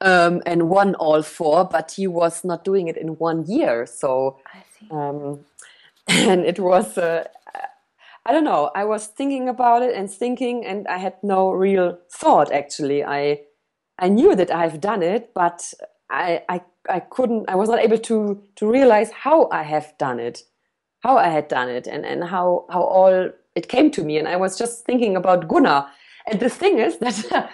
um, 0.00 0.42
and 0.46 0.68
won 0.68 0.94
all 0.96 1.22
four, 1.22 1.64
but 1.64 1.92
he 1.92 2.06
was 2.06 2.44
not 2.44 2.64
doing 2.64 2.88
it 2.88 2.96
in 2.96 3.18
one 3.18 3.44
year. 3.46 3.86
So, 3.86 4.38
um, 4.90 5.40
and 6.08 6.44
it 6.44 6.58
was. 6.58 6.98
Uh, 6.98 7.24
I 8.26 8.32
don't 8.32 8.44
know. 8.44 8.70
I 8.74 8.84
was 8.84 9.06
thinking 9.06 9.48
about 9.48 9.82
it 9.82 9.94
and 9.94 10.10
thinking, 10.10 10.64
and 10.66 10.86
I 10.86 10.98
had 10.98 11.14
no 11.22 11.50
real 11.50 11.98
thought. 12.10 12.52
Actually, 12.52 13.02
I 13.02 13.40
I 13.98 14.08
knew 14.08 14.36
that 14.36 14.50
I've 14.50 14.80
done 14.80 15.02
it, 15.02 15.32
but 15.34 15.72
I 16.10 16.42
I 16.48 16.60
I 16.88 17.00
couldn't. 17.00 17.48
I 17.48 17.54
was 17.54 17.68
not 17.68 17.80
able 17.80 17.98
to 17.98 18.42
to 18.56 18.70
realize 18.70 19.10
how 19.10 19.48
I 19.50 19.62
have 19.62 19.96
done 19.98 20.20
it, 20.20 20.42
how 21.00 21.16
I 21.16 21.28
had 21.28 21.48
done 21.48 21.70
it, 21.70 21.86
and 21.86 22.04
and 22.04 22.24
how 22.24 22.66
how 22.70 22.82
all 22.82 23.30
it 23.54 23.68
came 23.68 23.90
to 23.92 24.04
me. 24.04 24.18
And 24.18 24.28
I 24.28 24.36
was 24.36 24.58
just 24.58 24.84
thinking 24.84 25.16
about 25.16 25.48
Gunnar. 25.48 25.86
And 26.26 26.38
the 26.38 26.50
thing 26.50 26.78
is 26.78 26.98
that 27.02 27.50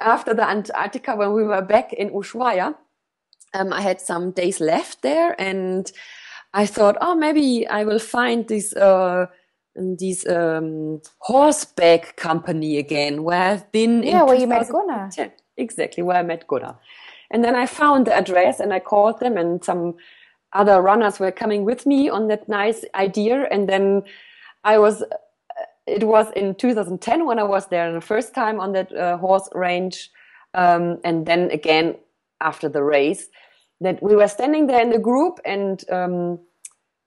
after 0.00 0.34
the 0.34 0.48
Antarctica, 0.48 1.16
when 1.16 1.32
we 1.32 1.42
were 1.42 1.62
back 1.62 1.92
in 1.92 2.10
Ushuaia, 2.10 2.74
um, 3.54 3.72
I 3.72 3.80
had 3.80 4.00
some 4.00 4.30
days 4.32 4.60
left 4.60 5.02
there, 5.02 5.34
and 5.40 5.90
I 6.52 6.66
thought, 6.66 6.96
oh, 7.00 7.14
maybe 7.14 7.66
I 7.66 7.84
will 7.84 7.98
find 7.98 8.46
this 8.46 8.74
uh, 8.74 9.26
this 9.74 10.26
um, 10.26 11.00
horseback 11.20 12.16
company 12.16 12.78
again 12.78 13.22
where 13.22 13.52
I've 13.52 13.72
been. 13.72 14.02
Yeah, 14.02 14.22
where 14.22 14.36
you 14.36 14.46
met 14.46 14.68
Gunnar. 14.68 15.10
Exactly, 15.56 16.02
where 16.02 16.18
I 16.18 16.22
met 16.22 16.46
Gunnar. 16.46 16.76
And 17.30 17.44
then 17.44 17.54
I 17.54 17.66
found 17.66 18.06
the 18.06 18.14
address 18.14 18.60
and 18.60 18.72
I 18.72 18.80
called 18.80 19.20
them, 19.20 19.36
and 19.36 19.62
some 19.64 19.94
other 20.52 20.80
runners 20.80 21.20
were 21.20 21.30
coming 21.32 21.64
with 21.64 21.84
me 21.86 22.08
on 22.08 22.28
that 22.28 22.48
nice 22.48 22.84
idea. 22.94 23.46
And 23.50 23.68
then 23.68 24.02
I 24.64 24.78
was, 24.78 25.04
it 25.88 26.04
was 26.04 26.30
in 26.36 26.54
2010 26.54 27.26
when 27.26 27.38
I 27.38 27.44
was 27.44 27.66
there 27.68 27.92
the 27.92 28.00
first 28.00 28.34
time 28.34 28.60
on 28.60 28.72
that 28.72 28.92
uh, 28.92 29.16
horse 29.18 29.48
range. 29.54 30.10
Um, 30.54 30.98
and 31.04 31.26
then 31.26 31.50
again 31.50 31.96
after 32.40 32.68
the 32.68 32.82
race, 32.82 33.28
that 33.80 34.02
we 34.02 34.14
were 34.16 34.28
standing 34.28 34.66
there 34.66 34.82
in 34.82 34.90
the 34.90 34.98
group 34.98 35.40
and 35.44 35.88
um, 35.90 36.38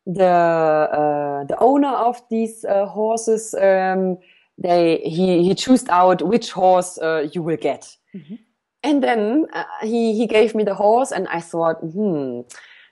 the 0.06 0.26
uh, 0.26 1.44
the 1.46 1.58
owner 1.60 1.90
of 1.90 2.22
these 2.30 2.66
uh, 2.66 2.86
horses 2.86 3.54
um, 3.56 4.18
they 4.58 4.98
he 5.04 5.44
he 5.44 5.54
chose 5.54 5.88
out 5.90 6.22
which 6.22 6.52
horse 6.52 6.98
uh, 7.00 7.28
you 7.34 7.42
will 7.42 7.58
get 7.58 7.96
mm-hmm. 8.16 8.36
and 8.84 9.04
then 9.04 9.46
uh, 9.54 9.64
he 9.82 10.16
he 10.16 10.26
gave 10.26 10.56
me 10.56 10.64
the 10.64 10.74
horse 10.74 11.12
and 11.12 11.28
i 11.28 11.40
thought 11.40 11.78
hmm 11.82 12.42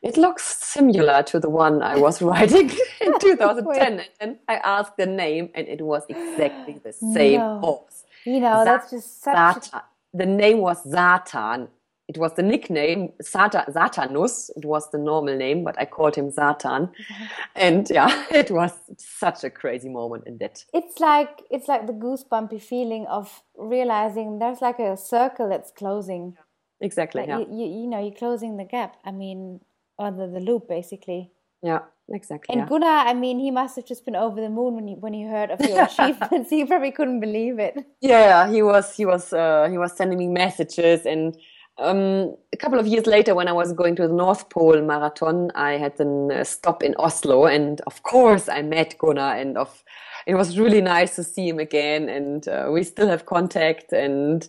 it 0.01 0.17
looks 0.17 0.43
similar 0.43 1.23
to 1.23 1.39
the 1.39 1.49
one 1.49 1.81
i 1.81 1.95
was 1.95 2.21
writing 2.29 2.69
in 3.01 3.19
2010 3.19 4.01
and 4.19 4.37
i 4.47 4.55
asked 4.55 4.97
the 4.97 5.05
name 5.05 5.49
and 5.55 5.67
it 5.67 5.81
was 5.81 6.03
exactly 6.09 6.79
the 6.83 6.93
same 6.93 7.39
no. 7.39 7.59
horse 7.59 8.03
you 8.25 8.39
know 8.39 8.63
that's 8.63 8.91
just 8.91 9.21
such 9.21 9.67
a... 9.73 9.83
the 10.13 10.25
name 10.25 10.59
was 10.59 10.83
zatan 10.85 11.67
it 12.09 12.17
was 12.17 12.33
the 12.33 12.41
nickname 12.41 13.13
Satan, 13.21 13.61
Satanus. 13.69 14.49
It 14.55 14.65
was 14.65 14.89
the 14.89 14.97
normal 14.97 15.37
name, 15.37 15.63
but 15.63 15.79
I 15.79 15.85
called 15.85 16.15
him 16.15 16.31
Satan. 16.31 16.89
And 17.55 17.87
yeah, 17.89 18.25
it 18.31 18.49
was 18.49 18.71
such 18.97 19.43
a 19.43 19.51
crazy 19.51 19.89
moment 19.89 20.23
in 20.25 20.39
that. 20.39 20.65
It's 20.73 20.99
like 20.99 21.43
it's 21.51 21.67
like 21.67 21.85
the 21.85 21.93
goosebumpy 21.93 22.61
feeling 22.61 23.05
of 23.05 23.43
realizing 23.55 24.39
there's 24.39 24.59
like 24.59 24.79
a 24.79 24.97
circle 24.97 25.49
that's 25.49 25.71
closing. 25.71 26.35
Exactly. 26.81 27.21
Like 27.21 27.29
yeah. 27.29 27.39
You, 27.39 27.47
you, 27.51 27.81
you, 27.81 27.87
know, 27.87 27.99
you're 27.99 28.19
closing 28.23 28.57
the 28.57 28.63
gap. 28.63 28.97
I 29.05 29.11
mean, 29.11 29.59
or 29.99 30.11
the, 30.11 30.39
loop 30.39 30.67
basically. 30.67 31.31
Yeah, 31.61 31.81
exactly. 32.09 32.53
And 32.53 32.61
yeah. 32.61 32.69
Gunnar, 32.69 33.09
I 33.09 33.13
mean, 33.13 33.37
he 33.39 33.51
must 33.51 33.75
have 33.75 33.85
just 33.85 34.05
been 34.05 34.15
over 34.15 34.39
the 34.39 34.49
moon 34.49 34.75
when 34.75 34.87
he 34.87 34.95
when 34.95 35.13
he 35.13 35.23
heard 35.23 35.51
of 35.51 35.59
your 35.59 35.83
achievements. 35.89 36.49
he 36.49 36.65
probably 36.65 36.91
couldn't 36.91 37.19
believe 37.19 37.59
it. 37.59 37.75
Yeah, 38.01 38.49
he 38.49 38.63
was 38.63 38.95
he 38.95 39.05
was 39.05 39.33
uh, 39.33 39.67
he 39.69 39.77
was 39.77 39.95
sending 39.95 40.17
me 40.17 40.27
messages 40.27 41.05
and 41.05 41.37
um, 41.79 42.35
a 42.51 42.57
couple 42.57 42.79
of 42.79 42.87
years 42.87 43.07
later, 43.07 43.33
when 43.33 43.47
I 43.47 43.53
was 43.53 43.73
going 43.73 43.95
to 43.97 44.07
the 44.07 44.13
North 44.13 44.49
Pole 44.49 44.81
Marathon, 44.81 45.51
I 45.55 45.73
had 45.73 45.99
a 45.99 46.43
stop 46.43 46.83
in 46.83 46.93
Oslo, 46.99 47.45
and 47.45 47.79
of 47.87 48.03
course, 48.03 48.49
I 48.49 48.61
met 48.61 48.97
Gunnar, 48.97 49.35
and 49.35 49.57
of 49.57 49.83
it 50.27 50.35
was 50.35 50.59
really 50.59 50.81
nice 50.81 51.15
to 51.15 51.23
see 51.23 51.47
him 51.47 51.59
again, 51.59 52.09
and 52.09 52.47
uh, 52.47 52.67
we 52.71 52.83
still 52.83 53.07
have 53.07 53.25
contact 53.25 53.93
and 53.93 54.47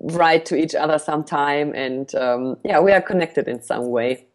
write 0.00 0.46
to 0.46 0.56
each 0.56 0.74
other 0.74 0.98
sometime, 0.98 1.72
and 1.74 2.14
um, 2.16 2.56
yeah, 2.64 2.80
we 2.80 2.92
are 2.92 3.00
connected 3.00 3.46
in 3.46 3.62
some 3.62 3.90
way. 3.90 4.26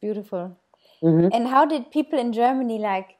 Beautiful. 0.00 0.56
Mm-hmm. 1.02 1.28
And 1.32 1.48
how 1.48 1.64
did 1.64 1.90
people 1.90 2.18
in 2.18 2.32
Germany 2.32 2.78
like? 2.78 3.18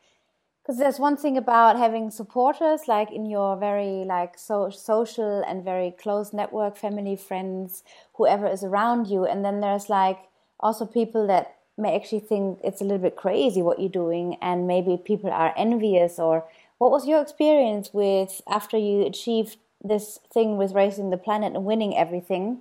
because 0.68 0.78
there's 0.78 0.98
one 0.98 1.16
thing 1.16 1.38
about 1.38 1.78
having 1.78 2.10
supporters 2.10 2.82
like 2.86 3.10
in 3.10 3.24
your 3.24 3.56
very 3.56 4.04
like 4.04 4.38
so 4.38 4.68
social 4.68 5.42
and 5.48 5.64
very 5.64 5.90
close 5.90 6.34
network 6.34 6.76
family 6.76 7.16
friends 7.16 7.82
whoever 8.16 8.46
is 8.46 8.62
around 8.62 9.06
you 9.06 9.24
and 9.24 9.42
then 9.42 9.60
there's 9.60 9.88
like 9.88 10.18
also 10.60 10.84
people 10.84 11.26
that 11.26 11.56
may 11.78 11.96
actually 11.96 12.20
think 12.20 12.60
it's 12.62 12.82
a 12.82 12.84
little 12.84 12.98
bit 12.98 13.16
crazy 13.16 13.62
what 13.62 13.80
you're 13.80 13.88
doing 13.88 14.36
and 14.42 14.66
maybe 14.66 14.98
people 15.02 15.30
are 15.30 15.54
envious 15.56 16.18
or 16.18 16.44
what 16.76 16.90
was 16.90 17.08
your 17.08 17.22
experience 17.22 17.94
with 17.94 18.42
after 18.46 18.76
you 18.76 19.06
achieved 19.06 19.56
this 19.82 20.18
thing 20.34 20.58
with 20.58 20.72
racing 20.72 21.08
the 21.08 21.16
planet 21.16 21.54
and 21.54 21.64
winning 21.64 21.96
everything 21.96 22.58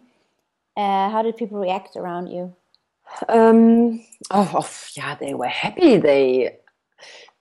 uh, 0.78 1.09
how 1.09 1.22
did 1.22 1.36
people 1.36 1.59
react 1.59 1.97
around 1.97 2.28
you 2.28 2.55
um, 3.30 4.03
oh, 4.32 4.51
oh 4.53 4.70
yeah 4.95 5.16
they 5.16 5.34
were 5.34 5.47
happy 5.47 5.97
they 5.97 6.58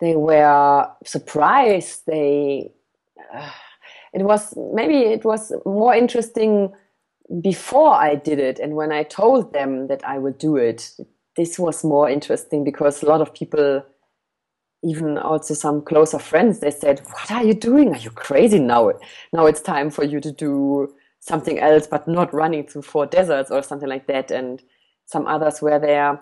they 0.00 0.16
were 0.16 0.88
surprised. 1.04 2.02
They 2.06 2.72
uh, 3.34 3.50
it 4.12 4.22
was 4.22 4.54
maybe 4.72 4.98
it 4.98 5.24
was 5.24 5.52
more 5.64 5.94
interesting 5.94 6.72
before 7.40 7.94
I 7.94 8.14
did 8.14 8.38
it, 8.38 8.58
and 8.58 8.76
when 8.76 8.92
I 8.92 9.02
told 9.02 9.52
them 9.52 9.88
that 9.88 10.04
I 10.04 10.18
would 10.18 10.38
do 10.38 10.56
it, 10.56 10.90
this 11.36 11.58
was 11.58 11.82
more 11.84 12.08
interesting 12.08 12.62
because 12.62 13.02
a 13.02 13.06
lot 13.06 13.20
of 13.20 13.34
people, 13.34 13.82
even 14.84 15.18
also 15.18 15.54
some 15.54 15.82
closer 15.82 16.18
friends, 16.18 16.60
they 16.60 16.70
said, 16.70 17.00
"What 17.12 17.30
are 17.30 17.44
you 17.44 17.54
doing? 17.54 17.94
Are 17.94 17.98
you 17.98 18.10
crazy 18.10 18.58
now? 18.58 18.92
Now 19.32 19.46
it's 19.46 19.60
time 19.60 19.90
for 19.90 20.04
you 20.04 20.20
to 20.20 20.32
do." 20.32 20.94
something 21.18 21.58
else 21.58 21.88
but 21.88 22.06
not 22.06 22.32
running 22.32 22.64
through 22.64 22.82
four 22.82 23.04
deserts 23.04 23.50
or 23.50 23.60
something 23.60 23.88
like 23.88 24.06
that 24.06 24.30
and 24.30 24.62
some 25.06 25.26
others 25.26 25.62
were 25.62 25.78
there 25.78 26.20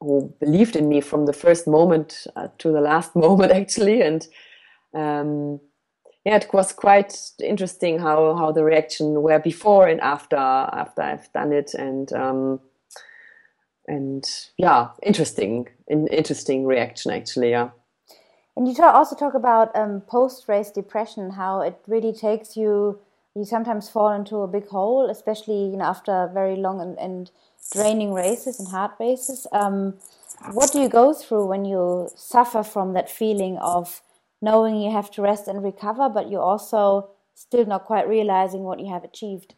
who 0.00 0.34
believed 0.40 0.76
in 0.76 0.88
me 0.88 1.00
from 1.00 1.26
the 1.26 1.32
first 1.32 1.66
moment 1.66 2.26
uh, 2.36 2.48
to 2.58 2.72
the 2.72 2.80
last 2.80 3.14
moment 3.24 3.52
actually. 3.52 4.02
And 4.02 4.26
um, 4.94 5.60
yeah 6.24 6.36
it 6.36 6.52
was 6.52 6.72
quite 6.72 7.16
interesting 7.42 7.98
how 7.98 8.34
how 8.36 8.52
the 8.52 8.64
reaction 8.64 9.22
were 9.22 9.38
before 9.38 9.86
and 9.88 10.00
after 10.00 10.36
after 10.36 11.02
I've 11.02 11.32
done 11.32 11.52
it. 11.52 11.74
And 11.74 12.12
um, 12.12 12.60
and 13.86 14.24
yeah 14.56 14.88
interesting 15.02 15.68
in, 15.86 16.06
interesting 16.08 16.66
reaction 16.66 17.12
actually 17.12 17.50
yeah. 17.50 17.70
And 18.54 18.68
you 18.68 18.74
talk, 18.74 18.94
also 18.94 19.16
talk 19.16 19.32
about 19.32 19.74
um, 19.74 20.02
post 20.02 20.46
race 20.46 20.70
depression 20.70 21.30
how 21.30 21.62
it 21.62 21.78
really 21.86 22.12
takes 22.12 22.56
you 22.56 23.00
you 23.34 23.46
sometimes 23.46 23.88
fall 23.88 24.12
into 24.12 24.36
a 24.42 24.46
big 24.46 24.68
hole 24.68 25.08
especially 25.08 25.70
you 25.70 25.76
know 25.78 25.84
after 25.84 26.30
very 26.34 26.56
long 26.56 26.80
and, 26.80 26.98
and 26.98 27.30
draining 27.70 28.12
races 28.12 28.58
and 28.58 28.68
hard 28.68 28.92
races. 28.98 29.46
Um, 29.52 29.94
what 30.52 30.72
do 30.72 30.80
you 30.80 30.88
go 30.88 31.12
through 31.12 31.46
when 31.46 31.64
you 31.64 32.08
suffer 32.16 32.62
from 32.62 32.94
that 32.94 33.10
feeling 33.10 33.58
of 33.58 34.02
knowing 34.40 34.80
you 34.80 34.90
have 34.90 35.10
to 35.12 35.22
rest 35.22 35.46
and 35.46 35.62
recover, 35.62 36.08
but 36.08 36.30
you're 36.30 36.42
also 36.42 37.10
still 37.34 37.64
not 37.64 37.84
quite 37.84 38.08
realizing 38.08 38.62
what 38.62 38.80
you 38.80 38.88
have 38.92 39.04
achieved? 39.04 39.54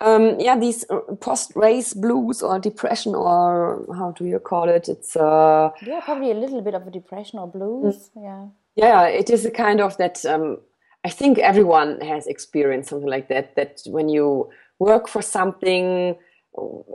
Um, 0.00 0.38
yeah, 0.40 0.58
these 0.58 0.84
post-race 1.20 1.94
blues 1.94 2.42
or 2.42 2.58
depression, 2.58 3.14
or 3.14 3.86
how 3.96 4.10
do 4.10 4.24
you 4.24 4.38
call 4.38 4.68
it? 4.68 4.88
It's 4.88 5.16
uh, 5.16 5.70
yeah, 5.86 6.00
probably 6.00 6.32
a 6.32 6.34
little 6.34 6.60
bit 6.60 6.74
of 6.74 6.86
a 6.86 6.90
depression 6.90 7.38
or 7.38 7.46
blues. 7.46 8.10
Mm. 8.16 8.22
Yeah, 8.22 8.46
yeah, 8.74 9.06
it 9.06 9.30
is 9.30 9.44
a 9.44 9.50
kind 9.50 9.80
of 9.80 9.96
that. 9.98 10.24
Um, 10.26 10.58
I 11.04 11.08
think 11.08 11.38
everyone 11.38 12.00
has 12.00 12.26
experienced 12.26 12.90
something 12.90 13.08
like 13.08 13.28
that. 13.28 13.54
That 13.56 13.82
when 13.86 14.08
you 14.08 14.50
work 14.78 15.08
for 15.08 15.22
something 15.22 16.16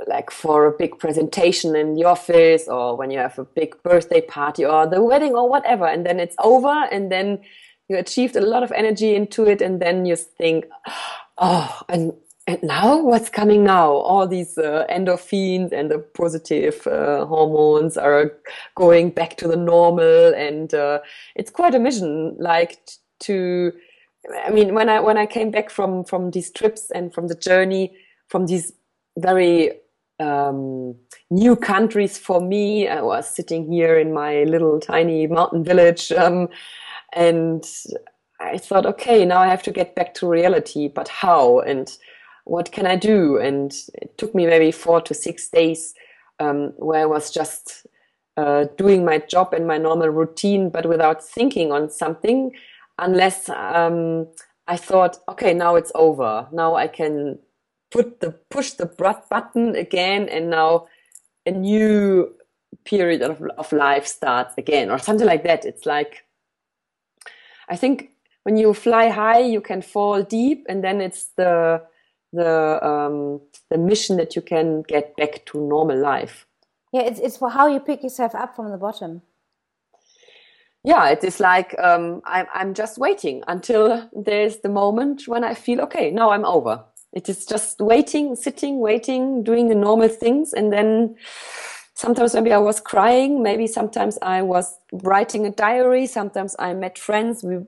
like 0.07 0.29
for 0.29 0.67
a 0.67 0.77
big 0.77 0.99
presentation 0.99 1.75
in 1.75 1.95
the 1.95 2.03
office 2.03 2.67
or 2.67 2.95
when 2.95 3.09
you 3.09 3.17
have 3.17 3.37
a 3.39 3.43
big 3.43 3.81
birthday 3.83 4.21
party 4.21 4.63
or 4.63 4.87
the 4.87 5.03
wedding 5.03 5.33
or 5.33 5.49
whatever 5.49 5.87
and 5.87 6.05
then 6.05 6.19
it's 6.19 6.35
over 6.43 6.85
and 6.91 7.11
then 7.11 7.39
you 7.89 7.97
achieved 7.97 8.35
a 8.35 8.41
lot 8.41 8.63
of 8.63 8.71
energy 8.73 9.15
into 9.15 9.45
it 9.45 9.61
and 9.61 9.81
then 9.81 10.05
you 10.05 10.15
think 10.15 10.65
oh 11.37 11.81
and 11.89 12.13
and 12.49 12.63
now 12.63 13.03
what's 13.03 13.27
coming 13.27 13.65
now? 13.65 13.91
All 13.91 14.25
these 14.25 14.57
uh, 14.57 14.85
endorphins 14.89 15.73
and 15.73 15.91
the 15.91 15.99
positive 15.99 16.87
uh, 16.87 17.25
hormones 17.25 17.97
are 17.97 18.31
going 18.73 19.09
back 19.09 19.35
to 19.37 19.49
the 19.49 19.57
normal 19.57 20.33
and 20.33 20.73
uh, 20.73 20.99
it's 21.35 21.51
quite 21.51 21.75
a 21.75 21.79
mission 21.79 22.37
like 22.39 22.79
to 23.19 23.73
i 24.45 24.49
mean 24.49 24.73
when 24.73 24.89
i 24.89 24.99
when 24.99 25.17
i 25.17 25.25
came 25.25 25.49
back 25.49 25.69
from 25.69 26.03
from 26.03 26.31
these 26.31 26.51
trips 26.51 26.91
and 26.93 27.13
from 27.13 27.27
the 27.27 27.35
journey 27.35 27.95
from 28.27 28.45
these 28.45 28.73
very 29.17 29.71
um, 30.19 30.95
new 31.29 31.55
countries 31.55 32.17
for 32.17 32.39
me. 32.39 32.87
I 32.87 33.01
was 33.01 33.29
sitting 33.29 33.71
here 33.71 33.97
in 33.97 34.13
my 34.13 34.43
little 34.43 34.79
tiny 34.79 35.27
mountain 35.27 35.63
village, 35.63 36.11
um, 36.11 36.47
and 37.13 37.65
I 38.39 38.57
thought, 38.57 38.85
okay, 38.85 39.25
now 39.25 39.39
I 39.39 39.47
have 39.47 39.63
to 39.63 39.71
get 39.71 39.95
back 39.95 40.13
to 40.15 40.27
reality. 40.27 40.87
But 40.87 41.07
how 41.07 41.59
and 41.59 41.95
what 42.45 42.71
can 42.71 42.85
I 42.85 42.95
do? 42.95 43.37
And 43.37 43.73
it 43.95 44.17
took 44.17 44.33
me 44.33 44.45
maybe 44.45 44.71
four 44.71 45.01
to 45.01 45.13
six 45.13 45.49
days 45.49 45.93
um, 46.39 46.73
where 46.77 47.01
I 47.01 47.05
was 47.05 47.31
just 47.31 47.85
uh, 48.37 48.65
doing 48.77 49.03
my 49.03 49.17
job 49.17 49.53
and 49.53 49.67
my 49.67 49.77
normal 49.77 50.09
routine, 50.09 50.69
but 50.69 50.85
without 50.85 51.23
thinking 51.23 51.71
on 51.71 51.89
something, 51.89 52.51
unless 52.99 53.49
um, 53.49 54.27
I 54.67 54.77
thought, 54.77 55.17
okay, 55.29 55.53
now 55.53 55.75
it's 55.75 55.91
over. 55.95 56.47
Now 56.51 56.75
I 56.75 56.87
can 56.87 57.39
put 57.91 58.19
the 58.19 58.31
push 58.49 58.71
the 58.71 58.85
button 58.85 59.75
again 59.75 60.27
and 60.29 60.49
now 60.49 60.87
a 61.45 61.51
new 61.51 62.33
period 62.83 63.21
of, 63.21 63.41
of 63.57 63.71
life 63.71 64.05
starts 64.05 64.57
again 64.57 64.89
or 64.89 64.97
something 64.97 65.27
like 65.27 65.43
that 65.43 65.65
it's 65.65 65.85
like 65.85 66.25
i 67.69 67.75
think 67.75 68.09
when 68.43 68.57
you 68.57 68.73
fly 68.73 69.09
high 69.09 69.39
you 69.39 69.61
can 69.61 69.81
fall 69.81 70.21
deep 70.23 70.65
and 70.69 70.83
then 70.83 71.01
it's 71.01 71.31
the 71.37 71.81
the 72.33 72.85
um, 72.85 73.39
the 73.69 73.77
mission 73.77 74.17
that 74.17 74.35
you 74.35 74.41
can 74.41 74.81
get 74.83 75.15
back 75.15 75.45
to 75.45 75.59
normal 75.59 75.97
life 75.97 76.47
Yeah, 76.91 77.01
it's 77.01 77.19
it's 77.19 77.37
for 77.37 77.49
how 77.49 77.67
you 77.67 77.79
pick 77.79 78.03
yourself 78.03 78.33
up 78.33 78.55
from 78.55 78.71
the 78.71 78.77
bottom. 78.77 79.21
Yeah, 80.83 81.09
it 81.09 81.23
is 81.23 81.39
like 81.39 81.75
um, 81.79 82.21
I'm 82.25 82.47
I'm 82.53 82.73
just 82.73 82.97
waiting 82.97 83.43
until 83.47 84.09
there's 84.13 84.57
the 84.57 84.69
moment 84.69 85.27
when 85.27 85.43
I 85.43 85.53
feel 85.53 85.81
okay. 85.81 86.11
Now 86.11 86.31
I'm 86.31 86.45
over. 86.45 86.83
It 87.13 87.29
is 87.29 87.45
just 87.45 87.79
waiting, 87.79 88.35
sitting, 88.35 88.79
waiting, 88.79 89.43
doing 89.43 89.69
the 89.69 89.75
normal 89.75 90.09
things, 90.09 90.53
and 90.53 90.71
then 90.71 91.15
sometimes 91.93 92.33
maybe 92.33 92.53
I 92.53 92.57
was 92.57 92.79
crying. 92.79 93.41
Maybe 93.41 93.67
sometimes 93.67 94.17
I 94.21 94.41
was 94.41 94.77
writing 94.91 95.45
a 95.45 95.51
diary. 95.51 96.05
Sometimes 96.05 96.55
I 96.59 96.73
met 96.73 96.97
friends. 96.97 97.43
We 97.43 97.59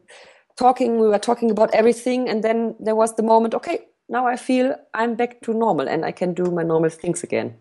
talking. 0.57 0.99
We 0.99 1.07
were 1.07 1.19
talking 1.19 1.51
about 1.51 1.73
everything, 1.73 2.29
and 2.29 2.43
then 2.43 2.75
there 2.79 2.95
was 2.95 3.15
the 3.15 3.23
moment. 3.23 3.53
Okay, 3.55 3.87
now 4.09 4.27
I 4.27 4.35
feel 4.35 4.75
I'm 4.93 5.15
back 5.15 5.41
to 5.41 5.53
normal, 5.53 5.87
and 5.87 6.05
I 6.05 6.11
can 6.11 6.33
do 6.33 6.51
my 6.51 6.63
normal 6.63 6.89
things 6.89 7.23
again. 7.23 7.55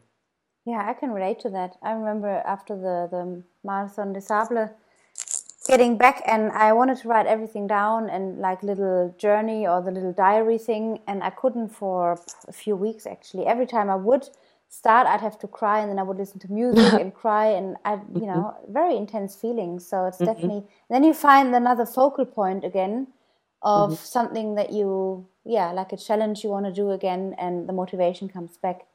Yeah, 0.66 0.84
I 0.86 0.92
can 0.92 1.12
relate 1.12 1.40
to 1.40 1.50
that. 1.50 1.76
I 1.82 1.92
remember 1.92 2.28
after 2.44 2.76
the, 2.76 3.08
the 3.10 3.42
Marathon 3.64 4.12
des 4.12 4.20
Sables, 4.20 4.68
getting 5.68 5.98
back 5.98 6.22
and 6.26 6.50
I 6.52 6.72
wanted 6.72 6.98
to 6.98 7.08
write 7.08 7.26
everything 7.26 7.66
down 7.66 8.08
and 8.08 8.38
like 8.38 8.62
little 8.62 9.14
journey 9.18 9.66
or 9.66 9.82
the 9.82 9.90
little 9.90 10.12
diary 10.12 10.58
thing, 10.58 11.00
and 11.06 11.22
I 11.22 11.30
couldn't 11.30 11.68
for 11.68 12.18
a 12.48 12.52
few 12.52 12.74
weeks 12.74 13.06
actually. 13.06 13.46
Every 13.46 13.66
time 13.66 13.88
I 13.90 13.96
would 13.96 14.28
start, 14.68 15.06
I'd 15.06 15.20
have 15.20 15.38
to 15.40 15.48
cry, 15.48 15.80
and 15.80 15.90
then 15.90 15.98
I 15.98 16.02
would 16.02 16.16
listen 16.16 16.38
to 16.40 16.52
music 16.52 16.92
and 17.02 17.14
cry, 17.14 17.46
and 17.46 17.76
I, 17.84 17.94
you 17.94 17.98
mm-hmm. 17.98 18.26
know, 18.26 18.56
very 18.68 18.96
intense 18.96 19.36
feelings. 19.36 19.86
So 19.86 20.06
it's 20.06 20.16
mm-hmm. 20.16 20.26
definitely. 20.26 20.64
Then 20.90 21.04
you 21.04 21.14
find 21.14 21.54
another 21.54 21.86
focal 21.86 22.24
point 22.24 22.64
again 22.64 23.08
of 23.62 23.90
mm-hmm. 23.90 24.04
something 24.04 24.54
that 24.54 24.72
you, 24.72 25.26
yeah, 25.44 25.72
like 25.72 25.92
a 25.92 25.96
challenge 25.96 26.44
you 26.44 26.50
want 26.50 26.66
to 26.66 26.72
do 26.72 26.90
again, 26.90 27.34
and 27.38 27.68
the 27.68 27.72
motivation 27.72 28.28
comes 28.28 28.56
back. 28.56 28.86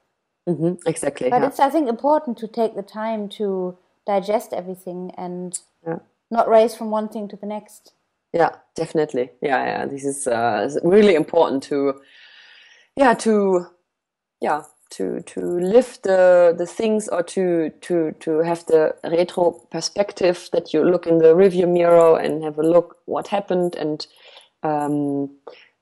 Mm-hmm, 0.48 0.88
exactly. 0.88 1.30
But 1.30 1.42
yeah. 1.42 1.48
it's, 1.48 1.60
I 1.60 1.70
think, 1.70 1.88
important 1.88 2.38
to 2.40 2.48
take 2.48 2.76
the 2.76 2.84
time 2.84 3.30
to 3.40 3.78
digest 4.06 4.54
everything 4.54 5.12
and. 5.18 5.60
Not 6.34 6.50
race 6.50 6.76
from 6.76 6.92
one 6.92 7.08
thing 7.08 7.28
to 7.30 7.38
the 7.38 7.46
next. 7.46 7.94
Yeah, 8.34 8.56
definitely. 8.76 9.30
Yeah, 9.42 9.64
yeah. 9.66 9.86
This 9.86 10.04
is 10.04 10.28
uh, 10.28 10.70
really 10.84 11.16
important 11.16 11.64
to, 11.64 12.02
yeah, 12.96 13.14
to, 13.14 13.68
yeah, 14.42 14.64
to 14.94 15.22
to 15.22 15.42
live 15.42 16.00
the 16.04 16.54
the 16.58 16.66
things 16.66 17.08
or 17.08 17.24
to 17.24 17.70
to 17.82 18.12
to 18.20 18.40
have 18.40 18.66
the 18.66 18.96
retro 19.04 19.52
perspective 19.72 20.50
that 20.52 20.74
you 20.74 20.84
look 20.84 21.08
in 21.08 21.18
the 21.18 21.36
review 21.36 21.68
mirror 21.68 22.20
and 22.20 22.44
have 22.44 22.60
a 22.60 22.64
look 22.64 22.98
what 23.06 23.28
happened 23.28 23.76
and 23.76 24.08
um, 24.62 25.30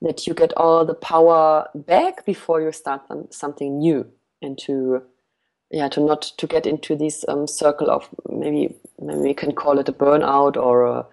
that 0.02 0.26
you 0.26 0.34
get 0.34 0.54
all 0.58 0.86
the 0.86 0.94
power 0.94 1.68
back 1.76 2.26
before 2.26 2.62
you 2.62 2.72
start 2.72 3.02
something 3.30 3.80
new 3.80 4.06
and 4.42 4.58
to 4.58 5.02
yeah 5.72 5.88
to 5.88 6.02
not 6.02 6.22
to 6.38 6.48
get 6.48 6.66
into 6.66 6.96
this 6.96 7.26
um, 7.28 7.48
circle 7.48 7.90
of 7.90 8.08
maybe 8.30 8.76
maybe 9.00 9.20
we 9.20 9.34
can 9.34 9.54
call 9.54 9.80
it 9.80 9.90
a 9.90 9.94
burnout 9.94 10.58
or 10.58 10.86
a, 10.86 11.06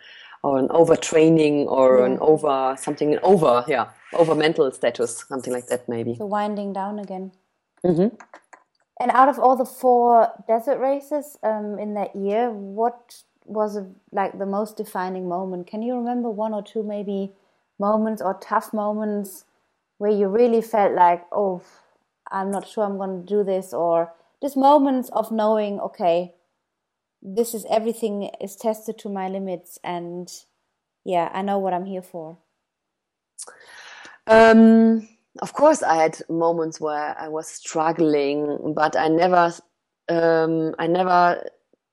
or 0.43 0.59
an 0.59 0.69
overtraining 0.69 1.67
or 1.67 1.99
yeah. 1.99 2.07
an 2.07 2.19
over 2.21 2.77
something 2.79 3.19
over 3.23 3.65
yeah 3.69 3.89
over 4.15 4.35
mental 4.35 4.71
status 4.71 5.25
something 5.29 5.53
like 5.53 5.67
that 5.67 5.89
maybe 5.89 6.15
so 6.17 6.27
winding 6.27 6.73
down 6.73 6.99
again 6.99 7.33
mm-hmm. 7.85 8.15
and 9.01 9.11
out 9.13 9.29
of 9.29 9.39
all 9.39 9.57
the 9.57 9.65
four 9.65 10.29
desert 10.47 10.79
races 10.79 11.37
um, 11.43 11.79
in 11.79 11.95
that 11.95 12.15
year 12.15 12.51
what 12.51 13.23
was 13.45 13.77
a, 13.77 13.87
like 14.13 14.39
the 14.39 14.47
most 14.47 14.77
defining 14.77 15.29
moment 15.29 15.67
can 15.67 15.83
you 15.83 15.95
remember 15.95 16.31
one 16.31 16.53
or 16.53 16.63
two 16.63 16.83
maybe 16.83 17.33
moments 17.79 18.21
or 18.21 18.39
tough 18.41 18.73
moments 18.73 19.45
where 19.99 20.11
you 20.11 20.29
really 20.29 20.61
felt 20.61 20.93
like 20.95 21.25
oh 21.33 21.63
I'm 22.31 22.51
not 22.51 22.69
sure 22.69 22.85
I'm 22.85 22.97
going 22.97 23.21
to 23.23 23.27
do 23.27 23.43
this, 23.43 23.73
or 23.73 24.13
just 24.43 24.57
moments 24.57 25.11
of 25.13 25.31
knowing, 25.31 25.81
okay, 25.81 26.35
this 27.23 27.55
is 27.55 27.67
everything 27.71 28.31
is 28.41 28.57
tested 28.57 28.99
to 28.99 29.09
my 29.09 29.29
limits, 29.29 29.79
and 29.83 30.31
yeah, 31.05 31.31
I 31.33 31.43
know 31.43 31.59
what 31.59 31.75
I'm 31.75 31.87
here 31.87 32.03
for. 32.03 32.39
Um, 34.27 35.09
of 35.41 35.53
course, 35.53 35.83
I 35.83 36.03
had 36.03 36.21
moments 36.29 36.81
where 36.81 37.17
I 37.19 37.29
was 37.29 37.49
struggling, 37.49 38.75
but 38.75 38.97
I 38.97 39.09
never, 39.09 39.53
um, 40.09 40.75
I 40.79 40.87
never 40.87 41.43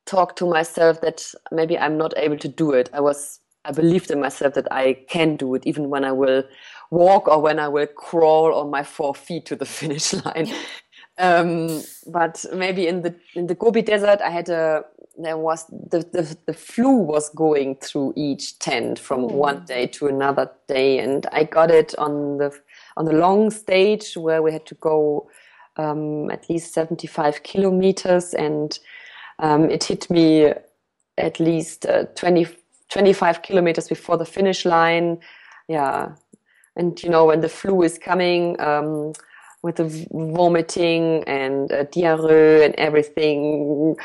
talked 0.05 0.37
to 0.39 0.45
myself 0.45 1.01
that 1.01 1.25
maybe 1.51 1.77
I'm 1.77 1.97
not 1.97 2.13
able 2.17 2.37
to 2.37 2.47
do 2.47 2.71
it. 2.71 2.89
I 2.93 2.99
was, 2.99 3.39
I 3.63 3.71
believed 3.71 4.11
in 4.11 4.19
myself 4.19 4.53
that 4.55 4.67
I 4.71 4.93
can 5.09 5.35
do 5.35 5.55
it, 5.55 5.65
even 5.65 5.89
when 5.89 6.03
I 6.03 6.11
will 6.11 6.43
walk 6.91 7.27
or 7.27 7.41
when 7.41 7.59
I 7.59 7.67
will 7.67 7.87
crawl 7.87 8.53
on 8.53 8.69
my 8.69 8.83
four 8.83 9.15
feet 9.15 9.45
to 9.47 9.55
the 9.55 9.65
finish 9.79 10.13
line. 10.13 10.51
Um, 11.17 11.81
but 12.07 12.45
maybe 12.53 12.87
in 12.87 13.01
the 13.01 13.15
in 13.35 13.47
the 13.47 13.55
Gobi 13.55 13.81
Desert, 13.81 14.21
I 14.21 14.29
had 14.29 14.49
a 14.49 14.83
there 15.17 15.37
was 15.37 15.65
the, 15.67 15.99
the, 15.99 16.37
the 16.45 16.53
flu 16.53 16.97
was 16.97 17.29
going 17.29 17.75
through 17.75 18.13
each 18.17 18.59
tent 18.59 18.99
from 18.99 19.23
oh. 19.23 19.27
one 19.27 19.63
day 19.65 19.87
to 19.87 20.07
another 20.07 20.51
day, 20.67 20.99
and 20.99 21.25
I 21.31 21.45
got 21.45 21.71
it 21.71 21.95
on 21.97 22.37
the 22.37 22.57
on 22.97 23.05
the 23.05 23.13
long 23.13 23.49
stage 23.49 24.15
where 24.17 24.41
we 24.41 24.51
had 24.51 24.65
to 24.67 24.75
go 24.75 25.29
um, 25.77 26.29
at 26.31 26.49
least 26.49 26.73
seventy 26.73 27.07
five 27.07 27.43
kilometers, 27.43 28.33
and 28.33 28.77
um, 29.39 29.69
it 29.69 29.85
hit 29.85 30.09
me 30.09 30.51
at 31.17 31.39
least 31.39 31.85
uh, 31.85 32.03
20, 32.15 32.45
25 32.89 33.41
kilometers 33.41 33.87
before 33.87 34.17
the 34.17 34.25
finish 34.25 34.65
line. 34.65 35.17
Yeah, 35.69 36.09
and 36.75 37.01
you 37.01 37.09
know 37.09 37.25
when 37.25 37.41
the 37.41 37.49
flu 37.49 37.81
is 37.83 37.97
coming 37.97 38.59
um, 38.59 39.13
with 39.65 39.77
the 39.77 40.07
vomiting 40.11 41.23
and 41.23 41.71
uh, 41.71 41.85
diarrhea 41.85 42.65
and 42.65 42.75
everything. 42.75 43.95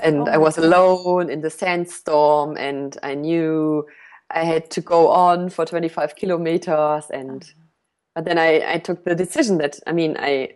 And 0.00 0.28
oh 0.28 0.32
i 0.32 0.38
was 0.38 0.56
alone 0.58 1.28
in 1.28 1.40
the 1.40 1.50
sandstorm 1.50 2.56
and 2.56 2.96
i 3.02 3.14
knew 3.14 3.84
i 4.30 4.44
had 4.44 4.70
to 4.70 4.80
go 4.80 5.08
on 5.08 5.50
for 5.50 5.64
25 5.66 6.14
kilometers 6.14 7.04
and 7.10 7.52
but 8.14 8.24
then 8.24 8.38
I, 8.38 8.74
I 8.74 8.78
took 8.78 9.04
the 9.04 9.14
decision 9.14 9.58
that 9.58 9.80
i 9.86 9.92
mean 9.92 10.16
i 10.18 10.50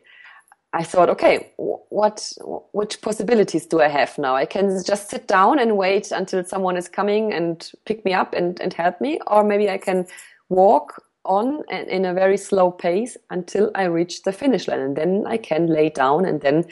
I 0.75 0.85
thought, 0.85 1.11
okay, 1.11 1.53
what, 1.59 2.33
which 2.73 3.03
possibilities 3.03 3.67
do 3.67 3.83
I 3.83 3.89
have 3.89 4.17
now? 4.17 4.35
I 4.35 4.47
can 4.47 4.83
just 4.83 5.11
sit 5.11 5.29
down 5.29 5.59
and 5.59 5.77
wait 5.77 6.11
until 6.11 6.43
someone 6.45 6.79
is 6.79 6.89
coming 6.89 7.31
and 7.31 7.71
pick 7.85 8.07
me 8.07 8.15
up 8.15 8.33
and, 8.33 8.59
and 8.59 8.73
help 8.73 8.99
me, 8.99 9.21
or 9.27 9.45
maybe 9.45 9.69
I 9.69 9.77
can 9.77 10.07
walk 10.49 11.03
on 11.25 11.63
and 11.71 11.89
in 11.89 12.05
a 12.05 12.15
very 12.15 12.37
slow 12.37 12.71
pace 12.71 13.17
until 13.31 13.71
I 13.75 13.85
reach 13.85 14.23
the 14.23 14.33
finish 14.33 14.69
line, 14.69 14.81
and 14.81 14.97
then 14.97 15.25
I 15.27 15.37
can 15.37 15.67
lay 15.67 15.89
down 15.89 16.25
and 16.25 16.41
then 16.41 16.65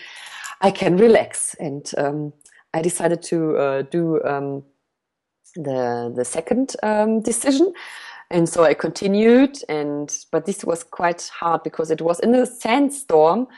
I 0.61 0.71
can 0.71 0.97
relax. 0.97 1.55
And 1.59 1.91
um, 1.97 2.33
I 2.75 2.83
decided 2.83 3.23
to 3.25 3.57
uh, 3.57 3.83
do 3.83 4.23
um, 4.25 4.63
the 5.55 6.13
the 6.15 6.25
second 6.25 6.77
um, 6.83 7.21
decision, 7.21 7.73
and 8.31 8.49
so 8.49 8.65
I 8.65 8.75
continued. 8.75 9.59
And 9.69 10.15
but 10.31 10.47
this 10.47 10.65
was 10.65 10.85
quite 10.85 11.31
hard 11.35 11.63
because 11.63 11.91
it 11.91 12.01
was 12.01 12.21
in 12.21 12.35
a 12.35 12.47
sandstorm. 12.47 13.49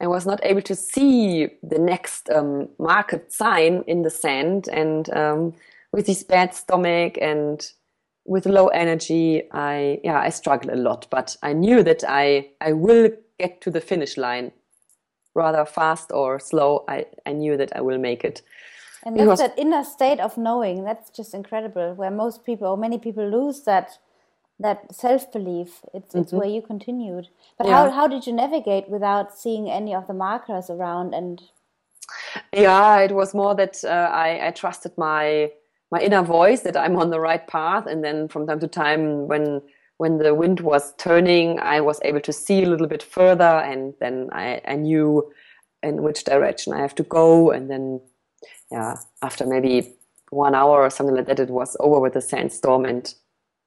I 0.00 0.06
was 0.08 0.26
not 0.26 0.40
able 0.42 0.62
to 0.62 0.74
see 0.74 1.48
the 1.62 1.78
next 1.78 2.28
um, 2.30 2.68
market 2.78 3.32
sign 3.32 3.84
in 3.86 4.02
the 4.02 4.10
sand, 4.10 4.68
and 4.68 5.08
um, 5.14 5.54
with 5.92 6.06
this 6.06 6.22
bad 6.22 6.54
stomach 6.54 7.18
and 7.20 7.70
with 8.24 8.46
low 8.46 8.68
energy, 8.68 9.42
I 9.52 10.00
yeah 10.04 10.20
I 10.20 10.30
struggle 10.30 10.72
a 10.72 10.76
lot. 10.76 11.06
But 11.10 11.36
I 11.42 11.52
knew 11.52 11.82
that 11.82 12.04
I 12.08 12.50
I 12.60 12.72
will 12.72 13.10
get 13.38 13.60
to 13.62 13.70
the 13.70 13.80
finish 13.80 14.16
line, 14.16 14.52
rather 15.34 15.64
fast 15.64 16.12
or 16.12 16.38
slow. 16.38 16.84
I 16.88 17.06
I 17.26 17.32
knew 17.32 17.56
that 17.56 17.74
I 17.76 17.80
will 17.80 17.98
make 17.98 18.24
it. 18.24 18.42
And 19.04 19.18
that's 19.18 19.40
that 19.40 19.58
inner 19.58 19.82
state 19.82 20.20
of 20.20 20.38
knowing. 20.38 20.84
That's 20.84 21.10
just 21.10 21.34
incredible. 21.34 21.94
Where 21.94 22.10
most 22.10 22.44
people 22.44 22.68
or 22.68 22.76
many 22.76 22.98
people 22.98 23.28
lose 23.28 23.64
that 23.64 23.98
that 24.60 24.94
self 24.94 25.30
belief. 25.32 25.80
It's 25.92 26.14
it's 26.14 26.28
mm-hmm. 26.28 26.36
where 26.36 26.48
you 26.48 26.62
continued. 26.62 27.28
But 27.58 27.66
yeah. 27.66 27.74
how 27.74 27.90
how 27.90 28.08
did 28.08 28.26
you 28.26 28.32
navigate 28.32 28.88
without 28.88 29.36
seeing 29.36 29.70
any 29.70 29.94
of 29.94 30.06
the 30.06 30.14
markers 30.14 30.70
around 30.70 31.14
and? 31.14 31.42
Yeah, 32.52 32.98
it 32.98 33.12
was 33.12 33.34
more 33.34 33.54
that 33.54 33.84
uh, 33.84 33.88
I 34.12 34.48
I 34.48 34.50
trusted 34.50 34.92
my 34.96 35.50
my 35.92 36.00
inner 36.00 36.22
voice 36.22 36.62
that 36.62 36.76
I'm 36.76 36.96
on 36.96 37.10
the 37.10 37.20
right 37.20 37.46
path. 37.46 37.86
And 37.86 38.02
then 38.02 38.26
from 38.26 38.46
time 38.46 38.58
to 38.60 38.66
time, 38.66 39.28
when 39.28 39.60
when 39.98 40.18
the 40.18 40.34
wind 40.34 40.58
was 40.60 40.94
turning, 40.96 41.60
I 41.60 41.80
was 41.80 42.00
able 42.02 42.22
to 42.22 42.32
see 42.32 42.64
a 42.64 42.68
little 42.68 42.88
bit 42.88 43.04
further, 43.04 43.44
and 43.44 43.94
then 44.00 44.30
I, 44.32 44.60
I 44.66 44.74
knew 44.74 45.30
in 45.80 46.02
which 46.02 46.24
direction 46.24 46.72
I 46.72 46.80
have 46.80 46.94
to 46.96 47.04
go. 47.04 47.52
And 47.52 47.70
then, 47.70 48.00
yeah, 48.72 48.96
after 49.20 49.46
maybe 49.46 49.94
one 50.30 50.56
hour 50.56 50.80
or 50.80 50.90
something 50.90 51.14
like 51.14 51.26
that, 51.26 51.38
it 51.38 51.50
was 51.50 51.76
over 51.78 52.00
with 52.00 52.14
the 52.14 52.20
sandstorm, 52.20 52.84
and 52.84 53.14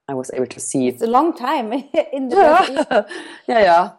I 0.09 0.13
was 0.13 0.29
able 0.33 0.47
to 0.47 0.59
see. 0.59 0.87
It's 0.87 1.03
a 1.03 1.07
long 1.07 1.37
time 1.37 1.71
in 2.11 2.27
the 2.29 2.35
yeah. 2.35 3.05
yeah, 3.47 3.59
yeah. 3.59 3.91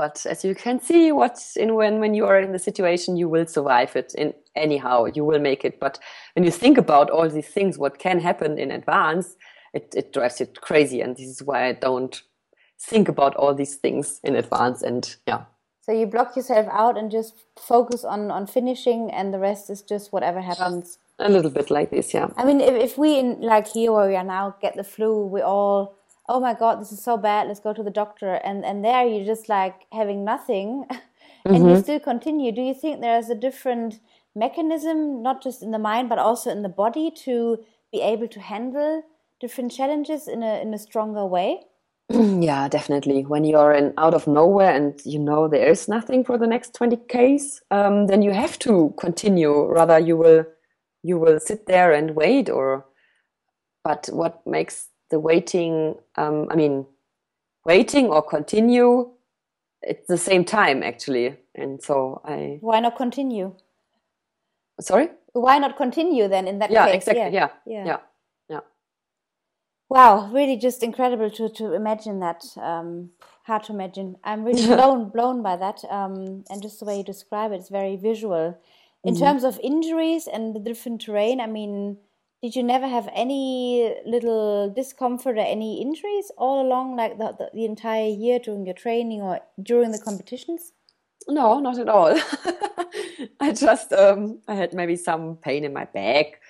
But 0.00 0.24
as 0.24 0.46
you 0.46 0.54
can 0.54 0.80
see, 0.80 1.12
what's 1.12 1.58
in 1.58 1.74
when 1.74 2.00
when 2.00 2.14
you 2.14 2.24
are 2.24 2.40
in 2.40 2.52
the 2.52 2.58
situation, 2.58 3.18
you 3.18 3.28
will 3.28 3.44
survive 3.44 3.94
it. 3.94 4.14
In 4.16 4.32
anyhow, 4.56 5.04
you 5.16 5.26
will 5.26 5.38
make 5.38 5.62
it. 5.62 5.78
But 5.78 5.98
when 6.34 6.42
you 6.46 6.50
think 6.50 6.78
about 6.78 7.10
all 7.10 7.28
these 7.28 7.48
things, 7.48 7.76
what 7.76 7.98
can 7.98 8.18
happen 8.18 8.58
in 8.58 8.70
advance, 8.70 9.36
it, 9.74 9.92
it 9.94 10.14
drives 10.14 10.40
you 10.40 10.46
crazy. 10.46 11.02
And 11.02 11.18
this 11.18 11.28
is 11.28 11.42
why 11.42 11.66
I 11.66 11.72
don't 11.74 12.22
think 12.78 13.10
about 13.10 13.36
all 13.36 13.54
these 13.54 13.76
things 13.76 14.20
in 14.24 14.36
advance. 14.36 14.80
And 14.80 15.04
yeah. 15.28 15.42
So 15.82 15.92
you 15.92 16.06
block 16.06 16.34
yourself 16.34 16.66
out 16.72 16.96
and 16.96 17.10
just 17.10 17.34
focus 17.58 18.02
on 18.02 18.30
on 18.30 18.46
finishing, 18.46 19.10
and 19.10 19.34
the 19.34 19.38
rest 19.38 19.68
is 19.68 19.82
just 19.82 20.14
whatever 20.14 20.40
happens. 20.40 20.96
A 21.18 21.28
little 21.28 21.50
bit 21.50 21.70
like 21.70 21.90
this, 21.90 22.14
yeah. 22.14 22.28
I 22.38 22.46
mean, 22.46 22.62
if, 22.62 22.74
if 22.88 22.96
we 22.96 23.18
in 23.18 23.42
like 23.42 23.68
here 23.68 23.92
where 23.92 24.08
we 24.08 24.16
are 24.16 24.24
now 24.24 24.56
get 24.62 24.76
the 24.76 24.84
flu, 24.94 25.26
we 25.26 25.42
all 25.42 25.99
oh 26.30 26.40
my 26.40 26.54
god, 26.54 26.80
this 26.80 26.92
is 26.92 27.02
so 27.02 27.16
bad. 27.16 27.48
Let's 27.48 27.60
go 27.60 27.72
to 27.74 27.82
the 27.82 27.90
doctor. 27.90 28.34
And 28.34 28.64
and 28.64 28.84
there 28.84 29.04
you're 29.04 29.26
just 29.26 29.48
like 29.48 29.86
having 29.92 30.24
nothing, 30.24 30.86
and 31.44 31.56
mm-hmm. 31.56 31.68
you 31.68 31.80
still 31.82 32.00
continue. 32.00 32.52
Do 32.52 32.62
you 32.62 32.74
think 32.74 33.00
there's 33.00 33.28
a 33.28 33.34
different 33.34 34.00
mechanism, 34.34 35.22
not 35.22 35.42
just 35.42 35.62
in 35.62 35.72
the 35.72 35.78
mind 35.78 36.08
but 36.08 36.18
also 36.18 36.50
in 36.50 36.62
the 36.62 36.68
body, 36.68 37.10
to 37.24 37.58
be 37.92 38.00
able 38.00 38.28
to 38.28 38.40
handle 38.40 39.02
different 39.40 39.72
challenges 39.72 40.28
in 40.28 40.42
a 40.42 40.62
in 40.62 40.72
a 40.72 40.78
stronger 40.78 41.26
way? 41.26 41.60
Yeah, 42.50 42.68
definitely. 42.68 43.24
When 43.24 43.44
you're 43.44 43.72
in 43.72 43.92
out 43.98 44.14
of 44.14 44.26
nowhere 44.26 44.74
and 44.74 45.00
you 45.04 45.18
know 45.18 45.48
there 45.48 45.68
is 45.68 45.88
nothing 45.88 46.24
for 46.24 46.38
the 46.38 46.46
next 46.46 46.74
20 46.74 46.96
Ks, 47.12 47.60
um, 47.70 48.06
then 48.06 48.22
you 48.22 48.32
have 48.32 48.58
to 48.60 48.94
continue. 48.98 49.66
Rather, 49.66 49.98
you 49.98 50.16
will 50.16 50.44
you 51.02 51.18
will 51.18 51.38
sit 51.38 51.66
there 51.66 51.92
and 51.92 52.16
wait. 52.16 52.50
Or, 52.50 52.86
but 53.84 54.08
what 54.12 54.46
makes 54.46 54.88
the 55.10 55.20
waiting? 55.20 55.96
Um, 56.16 56.48
I 56.50 56.56
mean, 56.56 56.86
waiting 57.64 58.06
or 58.06 58.22
continue 58.22 59.10
at 59.88 60.06
the 60.06 60.18
same 60.18 60.44
time 60.44 60.82
actually. 60.82 61.36
And 61.54 61.82
so 61.82 62.20
I. 62.24 62.58
Why 62.60 62.80
not 62.80 62.96
continue? 62.96 63.54
Sorry. 64.80 65.10
Why 65.32 65.58
not 65.58 65.76
continue 65.76 66.26
then 66.28 66.48
in 66.48 66.58
that 66.58 66.70
yeah, 66.70 66.86
case? 66.86 66.96
Exactly. 66.96 67.20
Yeah, 67.20 67.28
exactly. 67.28 67.74
Yeah. 67.74 67.84
Yeah. 67.84 67.96
Wow, 69.90 70.30
really 70.32 70.56
just 70.56 70.84
incredible 70.84 71.30
to, 71.30 71.48
to 71.48 71.72
imagine 71.74 72.20
that. 72.20 72.44
Um, 72.56 73.10
hard 73.42 73.64
to 73.64 73.72
imagine. 73.72 74.16
I'm 74.22 74.44
really 74.44 74.64
blown 74.76 75.10
blown 75.10 75.42
by 75.42 75.56
that. 75.56 75.82
Um, 75.90 76.44
and 76.48 76.62
just 76.62 76.78
the 76.78 76.86
way 76.86 76.98
you 76.98 77.04
describe 77.04 77.50
it, 77.50 77.56
it's 77.56 77.68
very 77.68 77.96
visual. 77.96 78.56
In 79.02 79.14
mm-hmm. 79.14 79.24
terms 79.24 79.42
of 79.42 79.58
injuries 79.62 80.28
and 80.28 80.54
the 80.54 80.60
different 80.60 81.00
terrain, 81.00 81.40
I 81.40 81.48
mean, 81.48 81.96
did 82.42 82.56
you 82.56 82.62
never 82.62 82.88
have 82.88 83.08
any 83.14 83.94
little 84.06 84.70
discomfort 84.70 85.36
or 85.36 85.40
any 85.40 85.82
injuries 85.82 86.32
all 86.38 86.66
along, 86.66 86.96
like 86.96 87.18
the, 87.18 87.34
the, 87.38 87.50
the 87.52 87.64
entire 87.66 88.08
year 88.08 88.38
during 88.38 88.64
your 88.64 88.74
training 88.74 89.20
or 89.20 89.40
during 89.62 89.90
the 89.92 89.98
competitions? 89.98 90.72
No, 91.28 91.60
not 91.60 91.78
at 91.78 91.88
all. 91.88 92.18
I 93.40 93.52
just 93.52 93.92
um, 93.92 94.40
I 94.48 94.54
had 94.54 94.72
maybe 94.72 94.96
some 94.96 95.36
pain 95.36 95.64
in 95.64 95.72
my 95.74 95.84
back 95.84 96.40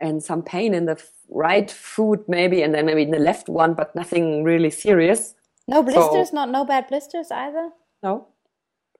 and 0.00 0.22
some 0.22 0.42
pain 0.42 0.74
in 0.74 0.86
the 0.86 1.02
right 1.28 1.70
foot 1.70 2.28
maybe 2.28 2.62
and 2.62 2.74
then 2.74 2.86
maybe 2.86 3.02
in 3.02 3.10
the 3.10 3.18
left 3.18 3.48
one 3.48 3.74
but 3.74 3.94
nothing 3.96 4.44
really 4.44 4.70
serious. 4.70 5.34
No 5.66 5.82
blisters? 5.82 6.30
So, 6.30 6.34
not 6.36 6.50
no 6.50 6.64
bad 6.64 6.86
blisters 6.88 7.30
either? 7.32 7.70
No. 8.02 8.28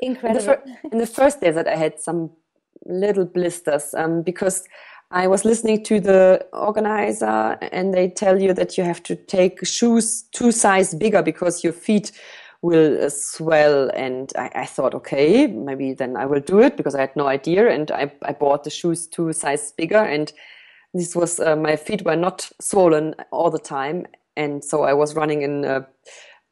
Incredible 0.01 0.41
in 0.41 0.47
the, 0.47 0.57
fir- 0.57 0.89
in 0.93 0.99
the 0.99 1.07
first 1.07 1.41
desert 1.41 1.69
i 1.69 1.77
had 1.77 2.01
some 2.01 2.31
little 2.87 3.25
blisters 3.25 3.95
um, 3.95 4.23
because 4.23 4.65
i 5.13 5.27
was 5.27 5.45
listening 5.45 5.83
to 5.83 6.01
the 6.01 6.45
organizer 6.53 7.59
and 7.73 7.95
they 7.95 8.09
tell 8.09 8.41
you 8.41 8.53
that 8.53 8.77
you 8.77 8.85
have 8.85 9.03
to 9.03 9.15
take 9.15 9.65
shoes 9.65 10.23
two 10.33 10.51
size 10.53 10.95
bigger 10.95 11.23
because 11.23 11.63
your 11.65 11.73
feet 11.73 12.13
will 12.63 13.05
uh, 13.05 13.09
swell. 13.09 13.91
And 13.91 14.33
I, 14.39 14.49
I, 14.55 14.67
thought 14.67 14.95
okay 14.95 15.49
maybe 15.49 15.95
then 15.95 16.17
i 16.17 16.25
will 16.25 16.39
do 16.41 16.61
it 16.61 16.77
because 16.77 16.95
i 16.95 17.01
had 17.01 17.17
no 17.17 17.27
idea. 17.27 17.69
And 17.69 17.91
i, 17.91 18.13
I 18.23 18.33
bought 18.33 18.63
the 18.63 18.71
shoes 18.71 19.09
two 19.09 19.33
size 19.33 19.73
bigger. 19.73 19.99
And 19.99 20.33
this 20.95 21.17
was 21.17 21.41
uh, 21.41 21.57
my 21.57 21.77
feet 21.77 22.05
were 22.05 22.17
not 22.17 22.51
swollen 22.61 23.15
all 23.31 23.51
the 23.51 23.59
time, 23.59 24.07
and 24.37 24.63
so 24.63 24.83
I 24.83 24.93
was 24.93 25.15
running 25.15 25.43
in 25.43 25.65
uh, 25.65 25.85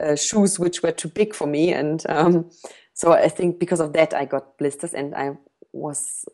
uh, 0.00 0.16
shoes 0.16 0.58
which 0.58 0.82
were 0.82 0.92
too 0.92 1.08
big 1.08 1.34
for 1.34 1.46
me, 1.46 1.72
and 1.72 2.02
um, 2.08 2.50
so 2.94 3.12
I 3.12 3.28
think 3.28 3.58
because 3.58 3.80
of 3.80 3.92
that 3.92 4.14
I 4.14 4.24
got 4.24 4.56
blisters, 4.56 4.94
and 4.94 5.14
I 5.14 5.36
was 5.72 6.24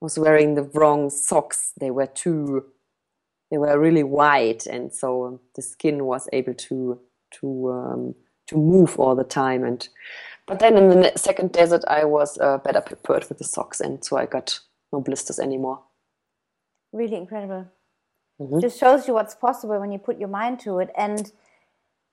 was 0.00 0.18
wearing 0.18 0.54
the 0.54 0.64
wrong 0.74 1.10
socks. 1.10 1.72
They 1.78 1.90
were 1.90 2.06
too 2.06 2.66
they 3.50 3.58
were 3.58 3.78
really 3.78 4.02
wide, 4.02 4.66
and 4.66 4.92
so 4.92 5.40
the 5.54 5.62
skin 5.62 6.04
was 6.04 6.28
able 6.32 6.54
to 6.54 7.00
to 7.40 7.70
um, 7.70 8.14
to 8.48 8.56
move 8.56 8.98
all 8.98 9.14
the 9.14 9.24
time. 9.24 9.64
And 9.64 9.88
but 10.46 10.58
then 10.58 10.76
in 10.76 10.88
the 10.88 11.12
second 11.16 11.52
desert, 11.52 11.84
I 11.88 12.04
was 12.04 12.38
uh, 12.38 12.58
better 12.58 12.80
prepared 12.80 13.26
with 13.28 13.38
the 13.38 13.44
socks, 13.44 13.80
and 13.80 14.04
so 14.04 14.16
I 14.16 14.26
got 14.26 14.60
no 14.92 15.00
blisters 15.00 15.38
anymore 15.38 15.80
really 16.96 17.16
incredible. 17.16 17.66
Mm-hmm. 18.40 18.60
Just 18.60 18.78
shows 18.78 19.06
you 19.06 19.14
what's 19.14 19.34
possible 19.34 19.78
when 19.78 19.92
you 19.92 19.98
put 19.98 20.18
your 20.18 20.28
mind 20.28 20.60
to 20.60 20.78
it. 20.78 20.90
And 20.96 21.30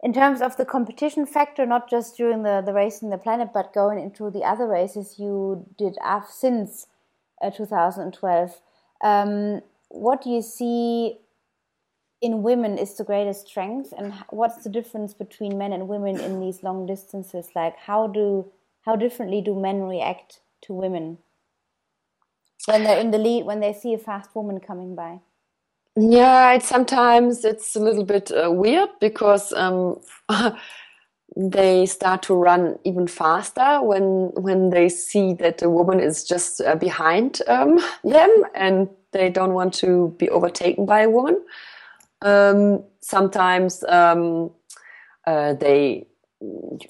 in 0.01 0.13
terms 0.13 0.41
of 0.41 0.57
the 0.57 0.65
competition 0.65 1.25
factor, 1.25 1.65
not 1.65 1.89
just 1.89 2.17
during 2.17 2.43
the, 2.43 2.61
the 2.65 2.73
race 2.73 3.01
in 3.01 3.09
the 3.09 3.17
planet, 3.17 3.49
but 3.53 3.73
going 3.73 3.99
into 3.99 4.29
the 4.29 4.43
other 4.43 4.67
races 4.67 5.15
you 5.17 5.65
did 5.77 5.97
since 6.29 6.87
uh, 7.41 7.51
2012, 7.51 8.61
um, 9.03 9.61
what 9.89 10.21
do 10.21 10.29
you 10.29 10.41
see 10.41 11.17
in 12.21 12.41
women 12.41 12.77
is 12.77 12.95
the 12.95 13.03
greatest 13.03 13.47
strength, 13.47 13.93
and 13.97 14.13
what's 14.29 14.63
the 14.63 14.69
difference 14.69 15.13
between 15.13 15.57
men 15.57 15.73
and 15.73 15.87
women 15.87 16.19
in 16.19 16.39
these 16.39 16.63
long 16.63 16.85
distances? 16.85 17.49
Like, 17.55 17.77
how 17.77 18.07
do 18.07 18.51
how 18.81 18.95
differently 18.95 19.41
do 19.41 19.59
men 19.59 19.83
react 19.83 20.39
to 20.61 20.73
women? 20.73 21.17
when 22.65 22.83
they're 22.83 22.99
in 22.99 23.11
the 23.11 23.17
lead 23.17 23.45
when 23.45 23.59
they 23.59 23.73
see 23.73 23.93
a 23.93 23.97
fast 23.97 24.35
woman 24.35 24.59
coming 24.59 24.95
by 24.95 25.19
yeah 25.95 26.53
it's 26.53 26.67
sometimes 26.67 27.43
it's 27.45 27.75
a 27.75 27.79
little 27.79 28.05
bit 28.05 28.31
uh, 28.31 28.51
weird 28.51 28.89
because 28.99 29.53
um, 29.53 29.99
they 31.35 31.85
start 31.85 32.21
to 32.21 32.35
run 32.35 32.77
even 32.83 33.07
faster 33.07 33.81
when 33.81 34.31
when 34.35 34.69
they 34.69 34.87
see 34.89 35.33
that 35.33 35.57
the 35.57 35.69
woman 35.69 35.99
is 35.99 36.23
just 36.23 36.61
uh, 36.61 36.75
behind 36.75 37.41
um, 37.47 37.79
them 38.03 38.29
and 38.53 38.87
they 39.11 39.29
don't 39.29 39.53
want 39.53 39.73
to 39.73 40.15
be 40.19 40.29
overtaken 40.29 40.85
by 40.85 41.01
a 41.01 41.09
woman 41.09 41.43
um, 42.21 42.83
sometimes 43.01 43.83
um, 43.89 44.51
uh, 45.25 45.53
they 45.53 46.07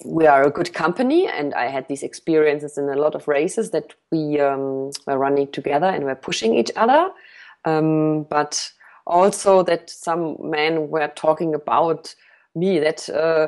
we 0.05 0.25
are 0.25 0.43
a 0.43 0.49
good 0.49 0.73
company, 0.73 1.27
and 1.27 1.53
I 1.53 1.67
had 1.67 1.87
these 1.87 2.03
experiences 2.03 2.77
in 2.77 2.89
a 2.89 2.95
lot 2.95 3.15
of 3.15 3.27
races 3.27 3.71
that 3.71 3.93
we 4.11 4.39
um, 4.39 4.91
were 5.05 5.17
running 5.17 5.51
together 5.51 5.85
and 5.85 6.05
were 6.05 6.15
pushing 6.15 6.55
each 6.55 6.71
other. 6.75 7.09
Um, 7.65 8.23
but 8.23 8.71
also 9.05 9.63
that 9.63 9.89
some 9.89 10.37
men 10.39 10.89
were 10.89 11.07
talking 11.09 11.53
about 11.53 12.15
me 12.55 12.79
that 12.79 13.09
uh, 13.09 13.47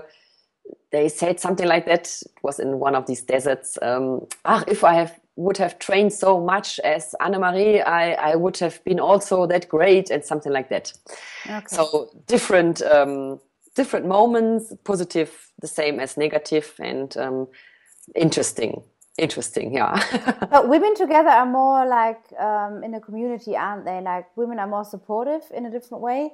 they 0.95 1.09
said 1.09 1.39
something 1.39 1.67
like 1.67 1.85
that 1.85 2.05
it 2.21 2.43
was 2.43 2.59
in 2.59 2.79
one 2.79 2.95
of 2.95 3.05
these 3.05 3.21
deserts 3.21 3.77
um, 3.81 4.25
ah, 4.45 4.63
if 4.67 4.83
i 4.83 4.93
have 4.93 5.19
would 5.35 5.57
have 5.57 5.77
trained 5.79 6.13
so 6.13 6.39
much 6.39 6.79
as 6.79 7.13
Anne-Marie, 7.19 7.81
I, 7.81 8.13
I 8.13 8.35
would 8.35 8.57
have 8.59 8.83
been 8.85 8.99
also 8.99 9.45
that 9.47 9.67
great 9.67 10.09
and 10.09 10.23
something 10.23 10.51
like 10.51 10.69
that. 10.69 10.93
Okay. 11.45 11.65
So 11.67 12.09
different 12.25 12.81
um, 12.81 13.39
different 13.75 14.05
moments, 14.05 14.73
positive 14.83 15.51
the 15.59 15.67
same 15.67 15.99
as 15.99 16.17
negative, 16.17 16.73
and 16.79 17.15
um, 17.17 17.47
interesting. 18.15 18.81
Interesting, 19.17 19.73
yeah. 19.73 19.95
but 20.51 20.67
women 20.67 20.93
together 20.93 21.29
are 21.29 21.45
more 21.45 21.85
like 21.85 22.21
um, 22.37 22.83
in 22.83 22.93
a 22.95 22.99
community, 22.99 23.55
aren't 23.55 23.85
they? 23.85 24.01
Like 24.01 24.25
women 24.35 24.59
are 24.59 24.67
more 24.67 24.83
supportive 24.83 25.43
in 25.53 25.65
a 25.65 25.71
different 25.71 26.01
way. 26.03 26.31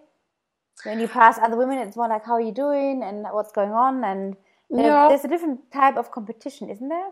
When 0.83 0.99
you 0.99 1.07
pass 1.07 1.37
other 1.37 1.57
women, 1.57 1.77
it's 1.77 1.95
more 1.95 2.07
like 2.07 2.25
how 2.25 2.33
are 2.33 2.41
you 2.41 2.51
doing 2.51 3.03
and 3.03 3.25
what's 3.31 3.51
going 3.51 3.71
on, 3.71 4.03
and 4.03 4.35
yeah. 4.71 5.07
there's 5.09 5.25
a 5.25 5.27
different 5.27 5.71
type 5.71 5.97
of 5.97 6.11
competition, 6.11 6.69
isn't 6.69 6.89
there? 6.89 7.09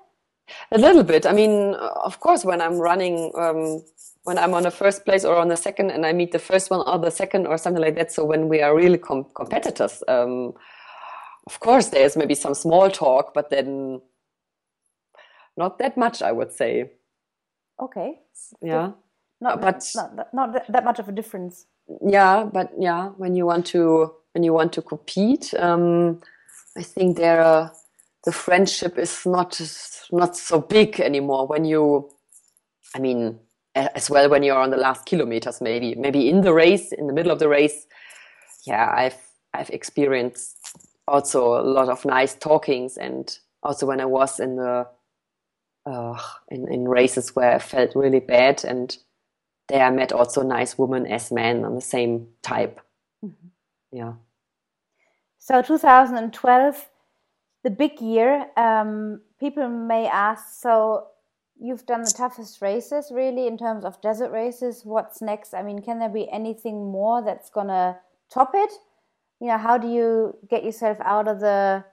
A 0.72 0.77
little 0.77 1.03
bit. 1.03 1.26
I 1.26 1.31
mean, 1.31 1.76
of 1.76 2.19
course, 2.19 2.44
when 2.44 2.61
I'm 2.61 2.77
running, 2.77 3.31
um, 3.36 3.84
when 4.23 4.38
I'm 4.38 4.53
on 4.53 4.64
the 4.64 4.72
first 4.72 5.06
place 5.06 5.23
or 5.23 5.36
on 5.36 5.48
the 5.48 5.57
second, 5.57 5.91
and 5.91 6.06
I 6.06 6.14
meet 6.14 6.31
the 6.31 6.40
first 6.40 6.69
one 6.72 6.81
or 6.88 6.98
the 6.98 7.11
second 7.11 7.48
or 7.48 7.57
something 7.57 7.81
like 7.81 7.95
that. 7.95 8.11
So 8.11 8.26
when 8.26 8.49
we 8.49 8.61
are 8.61 8.76
really 8.76 8.98
com- 8.98 9.27
competitors, 9.36 10.03
um, 10.07 10.53
of 11.45 11.60
course, 11.60 11.88
there's 11.88 12.15
maybe 12.15 12.36
some 12.36 12.53
small 12.56 12.90
talk, 12.90 13.34
but 13.34 13.49
then 13.49 14.02
not 15.57 15.77
that 15.80 15.98
much, 15.98 16.22
I 16.22 16.31
would 16.31 16.52
say. 16.52 16.91
Okay. 17.80 18.19
Yeah. 18.61 18.91
Not, 19.41 19.61
but 19.61 19.86
not, 19.95 20.34
not 20.34 20.72
that 20.72 20.84
much 20.84 20.99
of 20.99 21.07
a 21.07 21.11
difference. 21.11 21.65
Yeah, 22.06 22.44
but 22.44 22.72
yeah, 22.77 23.10
when 23.18 23.36
you 23.36 23.45
want 23.45 23.65
to 23.68 24.14
when 24.34 24.44
you 24.44 24.53
want 24.53 24.73
to 24.73 24.81
compete, 24.81 25.53
um, 25.56 26.22
I 26.80 26.84
think 26.84 27.18
there 27.18 27.41
are 27.41 27.73
the 28.23 28.31
friendship 28.31 28.97
is 28.97 29.26
not 29.26 29.60
not 30.11 30.38
so 30.38 30.61
big 30.61 30.99
anymore 30.99 31.45
when 31.47 31.65
you 31.65 32.10
i 32.95 32.99
mean 32.99 33.39
as 33.76 34.10
well 34.10 34.30
when 34.30 34.43
you're 34.43 34.57
on 34.57 34.72
the 34.72 34.77
last 34.77 35.06
kilometers 35.06 35.61
maybe 35.61 35.95
maybe 35.95 36.30
in 36.30 36.41
the 36.41 36.53
race 36.53 36.91
in 36.91 37.07
the 37.07 37.14
middle 37.14 37.31
of 37.31 37.39
the 37.39 37.47
race. 37.49 37.85
Yeah 38.65 38.91
i've 38.95 39.18
i've 39.53 39.69
experienced 39.69 40.57
also 41.07 41.60
a 41.60 41.64
lot 41.64 41.89
of 41.89 42.06
nice 42.06 42.35
talkings 42.35 42.97
and 42.97 43.39
also 43.64 43.85
when 43.85 44.01
i 44.01 44.06
was 44.06 44.39
in 44.39 44.56
the 44.56 44.88
uh, 45.85 46.22
in, 46.49 46.72
in 46.72 46.88
races 46.88 47.35
where 47.35 47.56
i 47.56 47.60
felt 47.60 47.95
really 47.95 48.19
bad 48.19 48.64
and 48.64 48.97
there 49.68 49.85
i 49.85 49.91
met 49.91 50.11
also 50.11 50.43
nice 50.43 50.77
women 50.77 51.06
as 51.07 51.31
men 51.31 51.65
on 51.65 51.76
the 51.76 51.81
same 51.81 52.27
type. 52.41 52.80
Mm-hmm. 53.23 53.47
yeah 53.91 54.14
so 55.40 55.61
2012 55.61 56.90
the 57.64 57.70
big 57.70 57.99
year. 57.99 58.48
Um, 58.56 59.22
people 59.40 59.68
may 59.68 60.07
ask, 60.07 60.61
so 60.61 61.07
you've 61.60 61.86
done 61.86 62.03
the 62.03 62.14
toughest 62.16 62.61
races 62.61 63.11
really 63.14 63.48
in 63.48 63.57
terms 63.57 63.84
of 63.84 64.02
desert 64.02 64.32
races. 64.32 64.82
What's 64.86 65.22
next? 65.22 65.53
I 65.53 65.64
mean, 65.64 65.82
can 65.82 65.99
there 65.99 66.10
be 66.10 66.30
anything 66.32 66.91
more 66.91 67.24
that's 67.24 67.49
gonna 67.49 67.99
top 68.32 68.52
it? 68.53 68.72
You 69.40 69.48
know, 69.48 69.57
how 69.57 69.78
do 69.78 69.88
you 69.88 70.38
get 70.49 70.64
yourself 70.64 70.98
out 71.02 71.28
of 71.28 71.40
the 71.40 71.84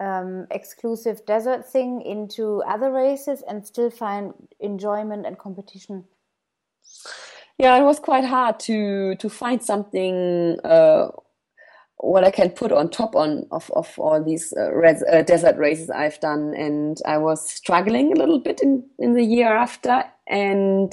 um, 0.00 0.46
exclusive 0.50 1.24
desert 1.26 1.66
thing 1.66 2.02
into 2.02 2.62
other 2.66 2.90
races 2.90 3.42
and 3.48 3.66
still 3.66 3.90
find 3.90 4.34
enjoyment 4.60 5.26
and 5.26 5.38
competition? 5.38 6.04
Yeah, 7.56 7.76
it 7.76 7.84
was 7.84 8.00
quite 8.00 8.24
hard 8.24 8.58
to 8.60 9.14
to 9.16 9.28
find 9.28 9.62
something 9.62 10.58
uh, 10.64 11.08
what 12.04 12.24
I 12.24 12.30
can 12.30 12.50
put 12.50 12.70
on 12.70 12.90
top 12.90 13.16
on 13.16 13.46
of, 13.50 13.70
of 13.74 13.98
all 13.98 14.22
these 14.22 14.52
uh, 14.56 14.72
res, 14.72 15.02
uh, 15.10 15.22
desert 15.22 15.56
races 15.56 15.90
I've 15.90 16.20
done, 16.20 16.54
and 16.54 17.00
I 17.06 17.18
was 17.18 17.48
struggling 17.48 18.12
a 18.12 18.16
little 18.16 18.38
bit 18.38 18.60
in, 18.60 18.84
in 18.98 19.14
the 19.14 19.24
year 19.24 19.54
after, 19.54 20.04
and 20.28 20.92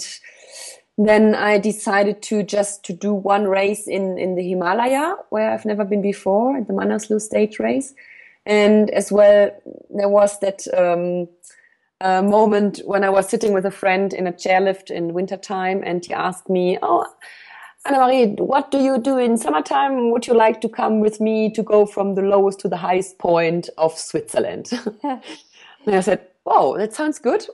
then 0.98 1.36
I 1.36 1.58
decided 1.58 2.22
to 2.24 2.44
just 2.44 2.84
to 2.86 2.94
do 2.94 3.14
one 3.14 3.48
race 3.48 3.88
in 3.88 4.18
in 4.18 4.36
the 4.36 4.48
Himalaya 4.48 5.16
where 5.30 5.52
I've 5.52 5.66
never 5.66 5.84
been 5.84 6.02
before, 6.02 6.62
the 6.62 6.74
Manaslu 6.74 7.20
stage 7.20 7.60
race, 7.60 7.94
and 8.46 8.90
as 8.92 9.12
well 9.12 9.52
there 9.90 10.10
was 10.10 10.40
that. 10.40 10.66
Um, 10.78 11.28
moment 12.04 12.82
when 12.86 13.04
I 13.04 13.12
was 13.12 13.30
sitting 13.30 13.54
with 13.54 13.64
a 13.64 13.70
friend 13.70 14.12
in 14.12 14.26
a 14.26 14.32
chairlift 14.34 14.90
in 14.90 15.14
wintertime, 15.14 15.84
and 15.86 16.04
he 16.04 16.12
asked 16.12 16.50
me, 16.50 16.80
"Oh, 16.82 17.06
Anna-Marie, 17.86 18.36
what 18.38 18.70
do 18.70 18.78
you 18.78 19.00
do 19.00 19.18
in 19.18 19.38
summertime? 19.38 20.12
Would 20.12 20.28
you 20.28 20.36
like 20.36 20.62
to 20.62 20.70
come 20.70 21.00
with 21.00 21.20
me 21.20 21.52
to 21.52 21.64
go 21.64 21.86
from 21.86 22.14
the 22.14 22.22
lowest 22.22 22.60
to 22.60 22.68
the 22.68 22.78
highest 22.78 23.18
point 23.18 23.70
of 23.78 23.98
Switzerland? 23.98 24.70
and 25.04 25.22
I 25.88 26.02
said, 26.02 26.28
"Oh, 26.46 26.78
that 26.78 26.94
sounds 26.94 27.18
good. 27.18 27.46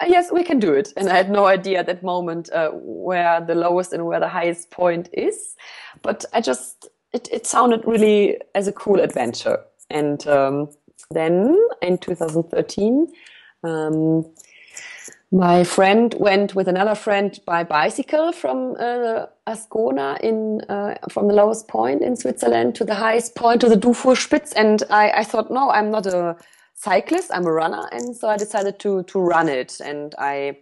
Uh, 0.00 0.06
yes, 0.08 0.30
we 0.32 0.44
can 0.44 0.58
do 0.58 0.72
it. 0.72 0.92
And 0.96 1.08
I 1.08 1.16
had 1.16 1.30
no 1.30 1.46
idea 1.46 1.78
at 1.78 1.86
that 1.86 2.02
moment 2.02 2.50
uh, 2.52 2.70
where 2.72 3.40
the 3.40 3.54
lowest 3.54 3.92
and 3.92 4.06
where 4.06 4.20
the 4.20 4.28
highest 4.28 4.70
point 4.70 5.08
is. 5.12 5.56
But 6.02 6.24
I 6.32 6.40
just, 6.40 6.88
it, 7.12 7.28
it 7.30 7.46
sounded 7.46 7.84
really 7.86 8.38
as 8.54 8.66
a 8.66 8.72
cool 8.72 9.00
adventure. 9.00 9.60
And 9.90 10.26
um, 10.26 10.70
then 11.10 11.58
in 11.82 11.98
2013, 11.98 13.08
um, 13.64 14.24
my 15.32 15.62
friend 15.62 16.14
went 16.18 16.54
with 16.54 16.66
another 16.66 16.94
friend 16.94 17.38
by 17.46 17.62
bicycle 17.62 18.32
from 18.32 18.74
uh, 18.80 19.26
Ascona 19.46 20.18
in 20.20 20.60
uh, 20.68 20.94
from 21.08 21.28
the 21.28 21.34
lowest 21.34 21.68
point 21.68 22.02
in 22.02 22.16
Switzerland 22.16 22.74
to 22.74 22.84
the 22.84 22.96
highest 22.96 23.36
point 23.36 23.60
to 23.60 23.68
the 23.68 23.76
Dufourspitz, 23.76 24.52
and 24.56 24.82
I, 24.90 25.10
I 25.10 25.24
thought, 25.24 25.50
no, 25.50 25.70
I'm 25.70 25.90
not 25.90 26.06
a 26.06 26.36
cyclist, 26.74 27.30
I'm 27.32 27.46
a 27.46 27.52
runner, 27.52 27.88
and 27.92 28.16
so 28.16 28.28
I 28.28 28.36
decided 28.36 28.80
to 28.80 29.04
to 29.04 29.20
run 29.20 29.48
it, 29.48 29.80
and 29.80 30.14
I 30.18 30.58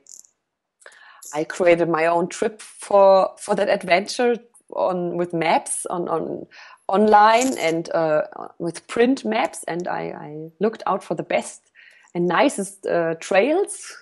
I 1.34 1.44
created 1.44 1.88
my 1.88 2.06
own 2.06 2.28
trip 2.28 2.60
for 2.60 3.30
for 3.38 3.54
that 3.54 3.70
adventure 3.70 4.36
on 4.76 5.16
with 5.16 5.32
maps 5.32 5.86
on 5.86 6.08
on 6.08 6.46
online 6.88 7.56
and 7.56 7.88
uh, 7.94 8.22
with 8.58 8.86
print 8.86 9.24
maps, 9.24 9.64
and 9.66 9.88
I, 9.88 10.02
I 10.26 10.50
looked 10.60 10.82
out 10.86 11.02
for 11.02 11.14
the 11.14 11.22
best 11.22 11.70
and 12.14 12.26
nicest 12.26 12.86
uh, 12.86 13.14
trails 13.14 13.94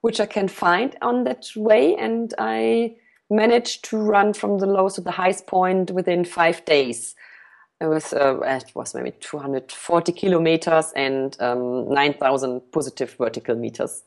which 0.00 0.20
I 0.20 0.26
can 0.26 0.48
find 0.48 0.96
on 1.02 1.24
that 1.24 1.48
way. 1.56 1.96
And 1.96 2.32
I 2.38 2.96
managed 3.30 3.84
to 3.90 3.98
run 3.98 4.32
from 4.32 4.58
the 4.58 4.66
lowest 4.66 4.96
to 4.96 5.02
the 5.02 5.10
highest 5.10 5.46
point 5.46 5.90
within 5.90 6.24
five 6.24 6.64
days. 6.64 7.14
It 7.80 7.86
was, 7.86 8.12
uh, 8.12 8.40
it 8.40 8.72
was 8.74 8.94
maybe 8.94 9.12
240 9.20 10.12
kilometers 10.12 10.92
and 10.96 11.36
um, 11.40 11.88
9,000 11.92 12.72
positive 12.72 13.14
vertical 13.18 13.54
meters. 13.54 14.02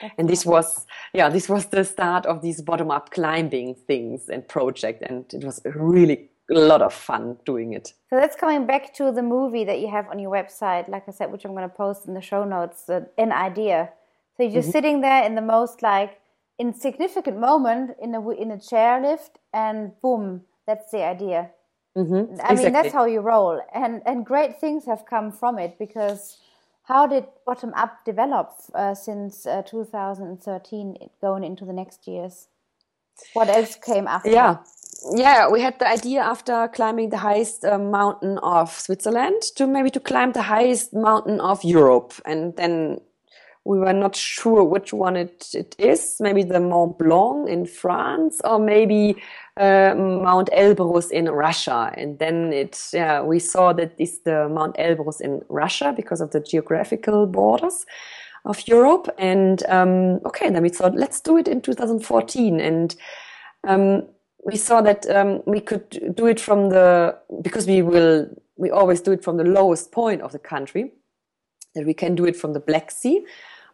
That's 0.00 0.14
and 0.18 0.28
this 0.28 0.46
was, 0.46 0.86
yeah, 1.12 1.28
this 1.28 1.48
was 1.48 1.66
the 1.66 1.84
start 1.84 2.26
of 2.26 2.40
these 2.40 2.62
bottom 2.62 2.90
up 2.90 3.10
climbing 3.10 3.74
things 3.86 4.28
and 4.28 4.46
project. 4.46 5.02
And 5.02 5.24
it 5.32 5.44
was 5.44 5.60
really 5.64 6.30
a 6.50 6.54
lot 6.54 6.82
of 6.82 6.94
fun 6.94 7.36
doing 7.44 7.72
it. 7.72 7.92
So 8.10 8.16
that's 8.16 8.36
coming 8.36 8.66
back 8.66 8.94
to 8.94 9.10
the 9.10 9.22
movie 9.22 9.64
that 9.64 9.80
you 9.80 9.90
have 9.90 10.08
on 10.08 10.18
your 10.18 10.30
website, 10.30 10.88
like 10.88 11.08
I 11.08 11.10
said, 11.10 11.32
which 11.32 11.44
I'm 11.44 11.52
going 11.52 11.68
to 11.68 11.74
post 11.74 12.06
in 12.06 12.14
the 12.14 12.20
show 12.20 12.44
notes, 12.44 12.88
uh, 12.88 13.00
an 13.18 13.32
idea 13.32 13.90
so 14.36 14.42
you're 14.42 14.52
just 14.52 14.68
mm-hmm. 14.68 14.72
sitting 14.72 15.00
there 15.00 15.24
in 15.24 15.34
the 15.34 15.42
most 15.42 15.82
like 15.82 16.20
insignificant 16.58 17.38
moment 17.38 17.96
in 18.00 18.14
a 18.14 18.30
in 18.30 18.50
a 18.50 18.56
chairlift, 18.56 19.30
and 19.52 19.92
boom, 20.02 20.42
that's 20.66 20.90
the 20.90 21.04
idea. 21.04 21.50
Mm-hmm. 21.96 22.14
I 22.14 22.20
exactly. 22.20 22.64
mean, 22.64 22.72
that's 22.72 22.92
how 22.92 23.06
you 23.06 23.20
roll, 23.20 23.60
and 23.74 24.02
and 24.04 24.26
great 24.26 24.60
things 24.60 24.84
have 24.84 25.06
come 25.06 25.32
from 25.32 25.58
it 25.58 25.78
because 25.78 26.38
how 26.84 27.06
did 27.06 27.24
bottom 27.44 27.72
up 27.74 28.04
develop 28.04 28.52
uh, 28.74 28.94
since 28.94 29.46
uh, 29.46 29.62
2013 29.62 30.96
going 31.20 31.42
into 31.42 31.64
the 31.64 31.72
next 31.72 32.06
years? 32.06 32.48
What 33.32 33.48
else 33.48 33.76
came 33.76 34.06
after? 34.06 34.30
Yeah. 34.30 34.58
Yeah, 35.12 35.48
we 35.48 35.60
had 35.60 35.78
the 35.78 35.88
idea 35.88 36.20
after 36.22 36.68
climbing 36.68 37.10
the 37.10 37.18
highest 37.18 37.64
uh, 37.64 37.78
mountain 37.78 38.38
of 38.38 38.72
Switzerland 38.72 39.42
to 39.56 39.66
maybe 39.66 39.90
to 39.90 40.00
climb 40.00 40.32
the 40.32 40.42
highest 40.42 40.94
mountain 40.94 41.38
of 41.40 41.62
Europe, 41.62 42.14
and 42.24 42.56
then 42.56 43.00
we 43.66 43.80
were 43.80 43.92
not 43.92 44.14
sure 44.14 44.62
which 44.62 44.92
one 44.92 45.16
it, 45.16 45.48
it 45.52 45.74
is. 45.76 46.18
Maybe 46.20 46.44
the 46.44 46.60
Mont 46.60 46.96
Blanc 46.98 47.48
in 47.48 47.66
France, 47.66 48.40
or 48.44 48.60
maybe 48.60 49.16
uh, 49.56 49.92
Mount 49.96 50.48
Elbrus 50.52 51.10
in 51.10 51.28
Russia. 51.28 51.92
And 51.96 52.16
then 52.20 52.52
it, 52.52 52.80
yeah, 52.92 53.22
we 53.22 53.40
saw 53.40 53.72
that 53.72 53.92
it's 53.98 54.18
the 54.20 54.48
Mount 54.48 54.76
Elbrus 54.76 55.20
in 55.20 55.42
Russia 55.48 55.92
because 55.96 56.20
of 56.20 56.30
the 56.30 56.38
geographical 56.38 57.26
borders 57.26 57.84
of 58.44 58.66
Europe. 58.68 59.08
And 59.18 59.64
um, 59.68 60.20
okay, 60.24 60.48
then 60.48 60.62
we 60.62 60.68
thought, 60.68 60.94
let's 60.94 61.20
do 61.20 61.36
it 61.36 61.48
in 61.48 61.60
2014. 61.60 62.60
And 62.60 62.94
um, 63.66 64.06
we 64.44 64.56
saw 64.56 64.80
that 64.82 65.10
um, 65.10 65.42
we 65.44 65.60
could 65.60 66.14
do 66.14 66.26
it 66.26 66.38
from 66.38 66.70
the 66.70 67.18
because 67.42 67.66
we 67.66 67.82
will 67.82 68.28
we 68.56 68.70
always 68.70 69.00
do 69.00 69.10
it 69.10 69.24
from 69.24 69.38
the 69.38 69.44
lowest 69.44 69.90
point 69.90 70.22
of 70.22 70.30
the 70.30 70.38
country 70.38 70.92
that 71.74 71.84
we 71.84 71.92
can 71.92 72.14
do 72.14 72.24
it 72.24 72.36
from 72.36 72.52
the 72.52 72.60
Black 72.60 72.92
Sea 72.92 73.26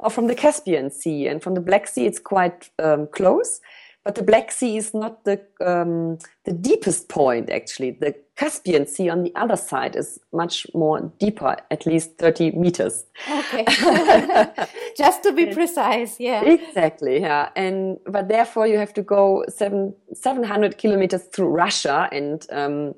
or 0.03 0.11
from 0.11 0.27
the 0.27 0.35
Caspian 0.35 0.91
Sea. 0.91 1.29
And 1.29 1.43
from 1.43 1.55
the 1.55 1.61
Black 1.61 1.87
Sea, 1.87 2.07
it's 2.07 2.19
quite 2.19 2.71
um, 2.79 3.07
close. 3.07 3.61
But 4.05 4.17
the 4.17 4.23
Black 4.25 4.51
Sea 4.51 4.77
is 4.77 4.93
not 4.93 5.25
the 5.25 5.41
um, 5.65 6.19
the 6.45 6.53
deepest 6.53 7.09
point. 7.09 7.51
Actually, 7.51 7.93
the 7.93 8.17
Caspian 8.35 8.85
Sea 8.85 9.09
on 9.09 9.23
the 9.23 9.33
other 9.37 9.55
side 9.55 9.95
is 9.95 10.19
much 10.33 10.67
more 10.75 11.13
deeper, 11.21 11.57
at 11.71 11.87
least 11.87 12.19
thirty 12.19 12.51
meters. 12.51 13.05
Okay, 13.31 13.65
just 14.97 15.23
to 15.23 15.33
be 15.33 15.47
precise, 15.55 16.19
yeah. 16.19 16.43
Exactly, 16.43 17.21
yeah. 17.21 17.51
And 17.55 17.99
but 18.09 18.27
therefore 18.27 18.67
you 18.67 18.77
have 18.77 18.93
to 18.95 19.03
go 19.03 19.45
seven 19.49 19.95
seven 20.13 20.43
hundred 20.43 20.79
kilometers 20.79 21.23
through 21.33 21.49
Russia 21.49 22.09
and. 22.11 22.45
Um, 22.51 22.95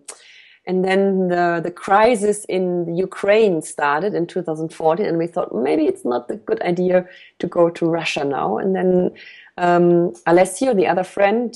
and 0.66 0.84
then 0.84 1.28
the, 1.28 1.60
the 1.62 1.70
crisis 1.70 2.44
in 2.46 2.96
Ukraine 2.96 3.60
started 3.60 4.14
in 4.14 4.26
2014, 4.26 5.04
and 5.04 5.18
we 5.18 5.26
thought 5.26 5.54
maybe 5.54 5.86
it's 5.86 6.04
not 6.04 6.30
a 6.30 6.36
good 6.36 6.62
idea 6.62 7.06
to 7.40 7.46
go 7.46 7.68
to 7.68 7.86
Russia 7.86 8.24
now. 8.24 8.56
And 8.56 8.74
then 8.74 9.10
um, 9.58 10.14
Alessio, 10.26 10.72
the 10.72 10.86
other 10.86 11.04
friend, 11.04 11.54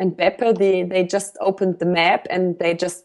and 0.00 0.16
Beppe, 0.16 0.58
they, 0.58 0.82
they 0.82 1.04
just 1.04 1.36
opened 1.40 1.78
the 1.78 1.86
map 1.86 2.26
and 2.30 2.58
they 2.58 2.74
just 2.74 3.04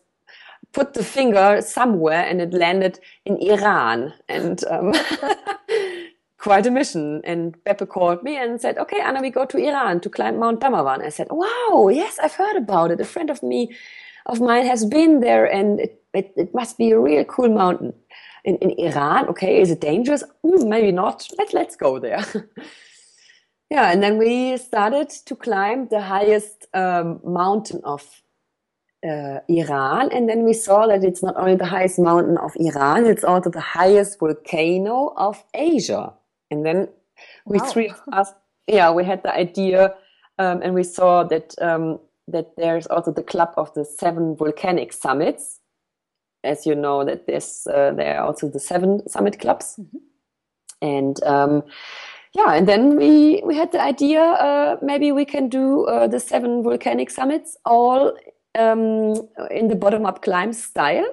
put 0.74 0.96
the 0.96 1.04
finger 1.04 1.62
somewhere 1.62 2.26
and 2.26 2.42
it 2.42 2.54
landed 2.54 3.00
in 3.26 3.38
Iran. 3.38 4.14
And 4.28 4.64
um, 4.66 4.94
quite 6.38 6.66
a 6.66 6.72
mission. 6.72 7.22
And 7.24 7.56
Beppe 7.64 7.88
called 7.88 8.24
me 8.24 8.38
and 8.38 8.60
said, 8.60 8.78
okay, 8.78 9.02
Anna, 9.02 9.22
we 9.22 9.30
go 9.30 9.46
to 9.46 9.58
Iran 9.58 10.00
to 10.02 10.10
climb 10.10 10.40
Mount 10.40 10.62
Damavand. 10.62 11.04
I 11.04 11.10
said, 11.10 11.28
wow, 11.30 11.90
yes, 11.92 12.18
I've 12.20 12.34
heard 12.34 12.56
about 12.56 12.90
it. 12.90 13.02
A 13.02 13.06
friend 13.06 13.30
of 13.30 13.44
me 13.44 13.76
of 14.28 14.42
mine 14.42 14.66
has 14.66 14.86
been 14.86 15.22
there 15.22 15.46
and 15.46 15.80
it, 15.80 16.02
it, 16.14 16.34
it 16.36 16.54
must 16.54 16.78
be 16.78 16.92
a 16.92 17.00
real 17.00 17.24
cool 17.26 17.50
mountain. 17.50 17.94
In, 18.46 18.56
in 18.58 18.72
Iran, 18.80 19.28
okay, 19.28 19.60
is 19.60 19.72
it 19.72 19.82
dangerous? 19.82 20.24
Mm, 20.46 20.68
maybe 20.70 20.92
not. 20.92 21.28
Let, 21.38 21.54
let's 21.54 21.76
go 21.76 22.00
there. 22.00 22.24
yeah, 23.70 23.92
and 23.92 24.02
then 24.02 24.18
we 24.18 24.56
started 24.58 25.10
to 25.10 25.36
climb 25.36 25.90
the 25.90 26.02
highest 26.02 26.68
um, 26.74 27.20
mountain 27.26 27.82
of 27.84 28.22
uh, 29.06 29.40
Iran, 29.50 30.12
and 30.14 30.30
then 30.30 30.44
we 30.44 30.54
saw 30.54 30.88
that 30.88 31.04
it's 31.04 31.22
not 31.22 31.36
only 31.36 31.56
the 31.56 31.66
highest 31.66 32.00
mountain 32.00 32.38
of 32.38 32.54
Iran, 32.56 33.06
it's 33.06 33.24
also 33.24 33.50
the 33.50 33.60
highest 33.60 34.18
volcano 34.20 35.14
of 35.18 35.44
Asia. 35.54 36.14
And 36.50 36.66
then 36.66 36.88
we 37.46 37.58
wow. 37.58 37.66
three 37.66 37.90
of 37.90 38.02
us, 38.14 38.32
yeah, 38.68 38.92
we 38.92 39.04
had 39.04 39.24
the 39.24 39.36
idea, 39.36 39.94
um, 40.40 40.62
and 40.62 40.74
we 40.74 40.84
saw 40.84 41.24
that 41.26 41.54
um, 41.62 42.00
that 42.28 42.56
there's 42.58 42.88
also 42.88 43.12
the 43.12 43.24
club 43.24 43.54
of 43.58 43.74
the 43.74 43.86
seven 43.86 44.36
volcanic 44.36 44.94
summits. 44.94 45.60
As 46.44 46.66
you 46.66 46.76
know, 46.76 47.04
that 47.04 47.28
there's 47.28 47.68
uh, 47.68 47.92
there 47.92 48.20
are 48.20 48.28
also 48.28 48.50
the 48.50 48.60
seven 48.60 49.08
summit 49.10 49.40
clubs, 49.40 49.76
mm-hmm. 49.80 49.98
and 50.82 51.24
um, 51.24 51.64
yeah, 52.34 52.54
and 52.54 52.68
then 52.68 52.96
we 52.96 53.42
we 53.46 53.56
had 53.56 53.72
the 53.72 53.82
idea 53.82 54.22
uh, 54.22 54.78
maybe 54.82 55.12
we 55.12 55.26
can 55.26 55.50
do 55.50 55.86
uh, 55.86 56.08
the 56.08 56.20
seven 56.20 56.64
volcanic 56.64 57.10
summits 57.10 57.58
all 57.66 58.16
um, 58.58 59.16
in 59.50 59.68
the 59.68 59.76
bottom 59.76 60.06
up 60.06 60.22
climb 60.22 60.54
style, 60.54 61.08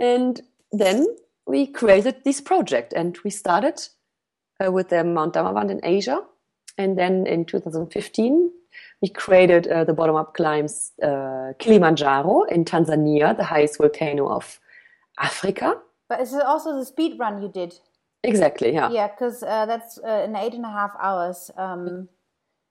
and 0.00 0.42
then 0.72 1.06
we 1.46 1.66
created 1.66 2.16
this 2.24 2.40
project 2.40 2.92
and 2.92 3.18
we 3.24 3.30
started 3.30 3.80
uh, 4.64 4.70
with 4.70 4.90
the 4.90 5.02
Mount 5.02 5.34
Damavand 5.34 5.70
in 5.70 5.80
Asia. 5.82 6.20
And 6.76 6.96
then 6.96 7.26
in 7.26 7.44
2015, 7.44 8.52
we 9.02 9.08
created 9.08 9.68
uh, 9.68 9.84
the 9.84 9.92
bottom 9.92 10.16
up 10.16 10.34
climbs 10.34 10.92
uh, 11.02 11.52
Kilimanjaro 11.58 12.44
in 12.44 12.64
Tanzania, 12.64 13.36
the 13.36 13.44
highest 13.44 13.78
volcano 13.78 14.28
of 14.28 14.58
Africa. 15.18 15.74
But 16.08 16.20
is 16.20 16.34
it 16.34 16.42
also 16.42 16.76
the 16.76 16.84
speed 16.84 17.18
run 17.18 17.42
you 17.42 17.48
did? 17.48 17.74
Exactly, 18.24 18.72
yeah. 18.72 18.90
Yeah, 18.90 19.08
because 19.08 19.42
uh, 19.42 19.66
that's 19.66 19.98
uh, 19.98 20.24
in 20.24 20.34
eight 20.34 20.54
and 20.54 20.64
a 20.64 20.70
half 20.70 20.92
hours. 21.00 21.50
Um, 21.56 22.08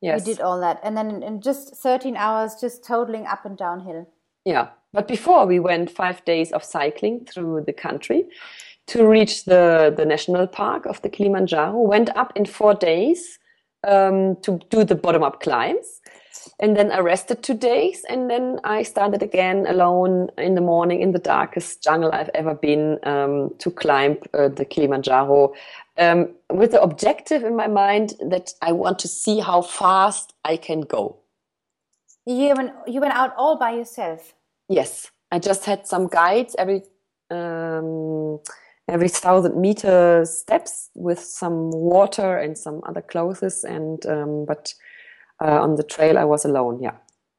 yes. 0.01 0.27
You 0.27 0.33
did 0.33 0.41
all 0.41 0.59
that. 0.59 0.79
And 0.83 0.97
then 0.97 1.23
in 1.23 1.41
just 1.41 1.75
13 1.75 2.17
hours, 2.17 2.55
just 2.59 2.83
totaling 2.83 3.25
up 3.25 3.45
and 3.45 3.57
downhill. 3.57 4.07
Yeah. 4.43 4.69
But 4.91 5.07
before 5.07 5.45
we 5.45 5.59
went 5.59 5.91
five 5.91 6.23
days 6.25 6.51
of 6.51 6.63
cycling 6.63 7.25
through 7.25 7.63
the 7.65 7.73
country 7.73 8.25
to 8.87 9.05
reach 9.05 9.45
the, 9.45 9.93
the 9.95 10.05
national 10.05 10.47
park 10.47 10.85
of 10.85 11.01
the 11.01 11.09
Kilimanjaro, 11.09 11.79
went 11.79 12.09
up 12.15 12.33
in 12.35 12.45
four 12.45 12.73
days 12.73 13.39
um, 13.85 14.35
to 14.41 14.59
do 14.69 14.83
the 14.83 14.95
bottom 14.95 15.23
up 15.23 15.41
climbs. 15.41 16.01
And 16.59 16.75
then 16.75 16.91
I 16.91 16.99
rested 16.99 17.43
two 17.43 17.53
days, 17.53 18.03
and 18.09 18.29
then 18.29 18.59
I 18.63 18.81
started 18.83 19.21
again 19.21 19.65
alone 19.67 20.29
in 20.37 20.55
the 20.55 20.61
morning 20.61 21.01
in 21.01 21.11
the 21.11 21.19
darkest 21.19 21.83
jungle 21.83 22.11
I've 22.11 22.31
ever 22.33 22.55
been 22.55 22.97
um, 23.03 23.53
to 23.59 23.69
climb 23.69 24.17
uh, 24.33 24.47
the 24.47 24.65
Kilimanjaro 24.65 25.53
um, 25.97 26.29
with 26.49 26.71
the 26.71 26.81
objective 26.81 27.43
in 27.43 27.55
my 27.55 27.67
mind 27.67 28.13
that 28.21 28.53
I 28.61 28.71
want 28.71 28.97
to 28.99 29.07
see 29.07 29.39
how 29.39 29.61
fast 29.61 30.33
I 30.45 30.57
can 30.57 30.81
go. 30.81 31.17
You 32.25 32.53
went, 32.55 32.71
you 32.87 33.01
went 33.01 33.13
out 33.13 33.33
all 33.37 33.57
by 33.57 33.71
yourself? 33.71 34.33
Yes. 34.67 35.11
I 35.31 35.39
just 35.39 35.65
had 35.65 35.85
some 35.85 36.07
guides 36.07 36.55
every 36.57 36.83
um, 37.29 38.39
every 38.87 39.09
thousand 39.09 39.59
meter 39.59 40.23
steps 40.25 40.89
with 40.95 41.19
some 41.19 41.71
water 41.71 42.37
and 42.37 42.57
some 42.57 42.81
other 42.87 43.01
clothes 43.01 43.63
and 43.63 44.05
um, 44.05 44.45
but 44.45 44.73
uh, 45.41 45.61
on 45.61 45.75
the 45.75 45.83
trail 45.83 46.17
i 46.17 46.23
was 46.23 46.45
alone 46.45 46.81
yeah. 46.81 46.95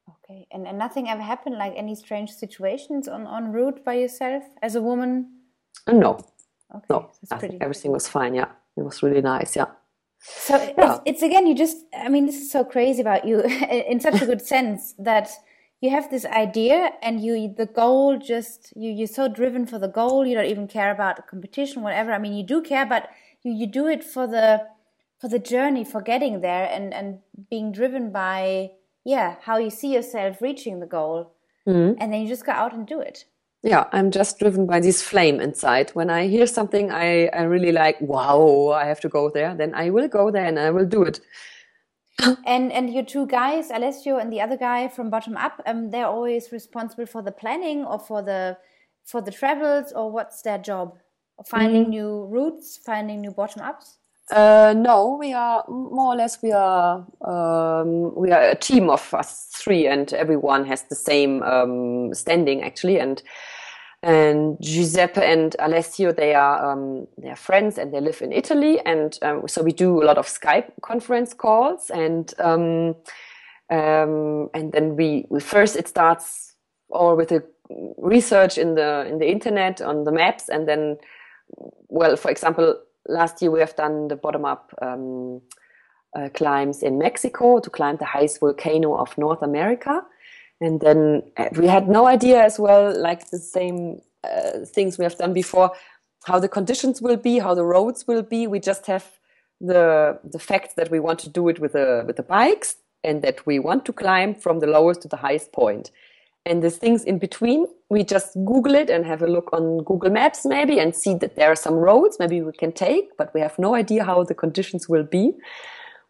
Okay 0.09 0.47
and, 0.51 0.67
and 0.67 0.77
nothing 0.77 1.09
ever 1.09 1.21
happened 1.21 1.57
like 1.57 1.73
any 1.75 1.95
strange 1.95 2.31
situations 2.31 3.07
on 3.07 3.25
on 3.27 3.51
route 3.51 3.83
by 3.83 3.95
yourself 3.95 4.43
as 4.61 4.75
a 4.75 4.81
woman? 4.81 5.31
Uh, 5.87 5.93
no. 5.93 6.19
Okay. 6.75 6.85
no 6.89 7.09
everything 7.61 7.91
was 7.91 8.07
fine 8.07 8.35
yeah. 8.35 8.49
It 8.77 8.83
was 8.83 9.03
really 9.03 9.21
nice 9.21 9.55
yeah. 9.55 9.65
So 10.21 10.55
yeah. 10.55 10.95
It's, 10.95 11.01
it's 11.05 11.21
again 11.23 11.47
you 11.47 11.55
just 11.55 11.77
i 11.97 12.09
mean 12.09 12.25
this 12.25 12.35
is 12.35 12.51
so 12.51 12.63
crazy 12.63 13.01
about 13.01 13.25
you 13.25 13.41
in 13.91 13.99
such 13.99 14.21
a 14.21 14.25
good 14.25 14.41
sense 14.41 14.93
that 14.99 15.29
you 15.81 15.89
have 15.89 16.09
this 16.09 16.25
idea 16.25 16.91
and 17.01 17.23
you 17.23 17.53
the 17.55 17.65
goal 17.65 18.17
just 18.17 18.73
you 18.75 18.91
you're 18.91 19.07
so 19.07 19.27
driven 19.27 19.65
for 19.65 19.79
the 19.79 19.87
goal 19.87 20.25
you 20.25 20.35
don't 20.35 20.45
even 20.45 20.67
care 20.67 20.91
about 20.91 21.15
the 21.15 21.21
competition 21.21 21.81
whatever. 21.81 22.11
I 22.11 22.19
mean 22.19 22.33
you 22.33 22.43
do 22.43 22.61
care 22.61 22.85
but 22.85 23.09
you 23.43 23.51
you 23.53 23.67
do 23.67 23.87
it 23.87 24.03
for 24.03 24.27
the 24.27 24.65
for 25.19 25.27
the 25.27 25.39
journey 25.39 25.83
for 25.83 26.01
getting 26.01 26.41
there 26.41 26.69
and 26.71 26.93
and 26.93 27.19
being 27.49 27.71
driven 27.71 28.11
by 28.11 28.71
yeah 29.05 29.35
how 29.41 29.57
you 29.57 29.69
see 29.69 29.93
yourself 29.93 30.41
reaching 30.41 30.79
the 30.79 30.85
goal. 30.85 31.33
Mm-hmm. 31.67 32.01
and 32.01 32.11
then 32.11 32.21
you 32.21 32.27
just 32.27 32.45
go 32.45 32.51
out 32.53 32.73
and 32.73 32.87
do 32.87 32.99
it. 32.99 33.25
Yeah 33.61 33.85
i'm 33.91 34.11
just 34.11 34.39
driven 34.39 34.65
by 34.65 34.79
this 34.79 35.01
flame 35.01 35.39
inside. 35.39 35.91
When 35.91 36.09
i 36.09 36.27
hear 36.27 36.47
something 36.47 36.91
i 36.91 37.27
i 37.27 37.43
really 37.43 37.71
like 37.71 37.97
wow 38.01 38.69
i 38.69 38.85
have 38.85 38.99
to 39.01 39.09
go 39.09 39.29
there. 39.29 39.55
Then 39.55 39.73
i 39.75 39.89
will 39.89 40.07
go 40.07 40.31
there 40.31 40.45
and 40.45 40.59
i 40.59 40.71
will 40.71 40.85
do 40.85 41.03
it 41.03 41.19
and 42.45 42.71
and 42.71 42.93
your 42.93 43.03
two 43.03 43.25
guys, 43.27 43.69
Alessio 43.71 44.17
and 44.17 44.31
the 44.31 44.41
other 44.41 44.57
guy 44.57 44.87
from 44.87 45.09
Bottom 45.09 45.37
Up, 45.37 45.61
um, 45.65 45.91
they're 45.91 46.07
always 46.07 46.51
responsible 46.51 47.05
for 47.05 47.21
the 47.21 47.31
planning 47.31 47.85
or 47.85 47.99
for 47.99 48.21
the 48.21 48.57
for 49.05 49.21
the 49.21 49.31
travels, 49.31 49.91
or 49.93 50.11
what's 50.11 50.41
their 50.41 50.57
job? 50.57 50.97
Finding 51.45 51.85
mm. 51.85 51.89
new 51.89 52.25
routes, 52.25 52.79
finding 52.85 53.21
new 53.21 53.31
bottom 53.31 53.61
ups. 53.61 53.97
Uh, 54.31 54.75
no, 54.77 55.17
we 55.19 55.33
are 55.33 55.63
more 55.67 56.13
or 56.13 56.15
less 56.15 56.41
we 56.43 56.51
are 56.51 57.05
um, 57.25 58.13
we 58.15 58.31
are 58.31 58.49
a 58.49 58.55
team 58.55 58.89
of 58.89 59.13
us 59.13 59.49
three, 59.55 59.87
and 59.87 60.13
everyone 60.13 60.65
has 60.65 60.83
the 60.83 60.95
same 60.95 61.41
um, 61.43 62.13
standing 62.13 62.61
actually, 62.61 62.99
and 62.99 63.23
and 64.01 64.57
Giuseppe 64.61 65.21
and 65.21 65.55
Alessio, 65.59 66.13
they 66.13 66.33
are 66.33 66.71
um, 66.71 67.07
they 67.17 67.29
are 67.29 67.35
friends 67.35 67.77
and 67.77 67.93
they 67.93 67.99
live 67.99 68.21
in 68.21 68.31
Italy, 68.31 68.79
and 68.85 69.17
um, 69.21 69.47
so 69.47 69.61
we 69.61 69.73
do 69.73 70.01
a 70.01 70.05
lot 70.05 70.17
of 70.17 70.25
Skype 70.25 70.71
conference 70.81 71.33
calls, 71.33 71.89
and 71.89 72.33
um, 72.39 72.95
um 73.69 74.49
and 74.53 74.71
then 74.71 74.95
we, 74.95 75.25
we, 75.29 75.39
first 75.41 75.75
it 75.75 75.87
starts 75.87 76.55
all 76.89 77.15
with 77.17 77.29
the 77.29 77.43
research 77.97 78.57
in 78.57 78.75
the 78.75 79.05
in 79.05 79.19
the 79.19 79.29
internet 79.29 79.81
on 79.81 80.05
the 80.05 80.11
maps, 80.13 80.47
and 80.47 80.67
then 80.67 80.97
well, 81.89 82.15
for 82.15 82.31
example, 82.31 82.79
last 83.07 83.41
year 83.41 83.51
we 83.51 83.59
have 83.59 83.75
done 83.75 84.07
the 84.07 84.15
bottom 84.15 84.45
up. 84.45 84.73
Um, 84.81 85.41
uh, 86.15 86.27
climbs 86.33 86.81
in 86.81 86.97
Mexico 86.97 87.59
to 87.59 87.69
climb 87.69 87.95
the 87.97 88.05
highest 88.05 88.39
volcano 88.39 88.95
of 88.95 89.15
North 89.15 89.43
America 89.43 90.01
and 90.61 90.81
then 90.81 91.23
uh, 91.37 91.49
we 91.57 91.67
had 91.67 91.87
no 91.87 92.05
idea 92.05 92.43
as 92.43 92.59
well 92.59 92.95
like 92.99 93.29
the 93.29 93.39
same 93.39 94.01
uh, 94.23 94.65
things 94.65 94.97
we 94.97 95.03
have 95.03 95.17
done 95.17 95.33
before 95.33 95.71
how 96.25 96.39
the 96.39 96.49
conditions 96.49 97.01
will 97.01 97.17
be 97.17 97.39
how 97.39 97.53
the 97.53 97.63
roads 97.63 98.07
will 98.07 98.21
be. 98.21 98.47
We 98.47 98.59
just 98.59 98.85
have 98.87 99.05
the 99.61 100.19
the 100.23 100.39
fact 100.39 100.75
that 100.75 100.89
we 100.91 100.99
want 100.99 101.19
to 101.19 101.29
do 101.29 101.49
it 101.49 101.59
with 101.59 101.73
the 101.73 102.03
with 102.05 102.17
the 102.17 102.23
bikes 102.23 102.75
and 103.03 103.21
that 103.21 103.45
we 103.45 103.59
want 103.59 103.85
to 103.85 103.93
climb 103.93 104.35
from 104.35 104.59
the 104.59 104.67
lowest 104.67 105.01
to 105.03 105.07
the 105.07 105.17
highest 105.17 105.51
point. 105.51 105.91
And 106.45 106.63
the 106.63 106.69
things 106.69 107.03
in 107.03 107.19
between. 107.19 107.67
We 107.89 108.03
just 108.03 108.33
google 108.45 108.75
it 108.75 108.89
and 108.89 109.03
have 109.05 109.23
a 109.23 109.27
look 109.27 109.49
on 109.51 109.83
google 109.83 110.11
maps 110.11 110.45
maybe 110.45 110.79
and 110.79 110.95
see 110.95 111.15
that 111.15 111.35
there 111.35 111.51
are 111.51 111.55
some 111.55 111.73
roads 111.73 112.17
maybe 112.19 112.39
we 112.41 112.51
can 112.51 112.71
take 112.71 113.05
but 113.17 113.33
we 113.33 113.41
have 113.41 113.57
no 113.57 113.73
idea 113.73 114.03
how 114.03 114.23
the 114.23 114.35
conditions 114.35 114.87
will 114.87 115.03
be. 115.03 115.33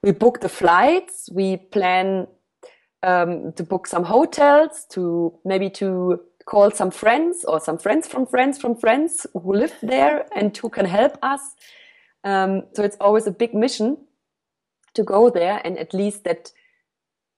We 0.03 0.11
book 0.11 0.41
the 0.41 0.49
flights. 0.49 1.29
We 1.31 1.57
plan 1.57 2.27
um, 3.03 3.53
to 3.53 3.63
book 3.63 3.87
some 3.87 4.03
hotels, 4.03 4.85
to 4.91 5.33
maybe 5.45 5.69
to 5.71 6.19
call 6.45 6.71
some 6.71 6.91
friends 6.91 7.45
or 7.45 7.59
some 7.59 7.77
friends 7.77 8.07
from 8.07 8.25
friends 8.25 8.57
from 8.57 8.75
friends 8.75 9.27
who 9.33 9.53
live 9.53 9.75
there 9.83 10.25
and 10.35 10.55
who 10.57 10.69
can 10.69 10.85
help 10.85 11.17
us. 11.21 11.41
Um, 12.23 12.63
so 12.73 12.83
it's 12.83 12.97
always 12.99 13.27
a 13.27 13.31
big 13.31 13.53
mission 13.53 13.97
to 14.95 15.03
go 15.03 15.29
there 15.29 15.61
and 15.63 15.77
at 15.77 15.93
least 15.93 16.23
that 16.23 16.51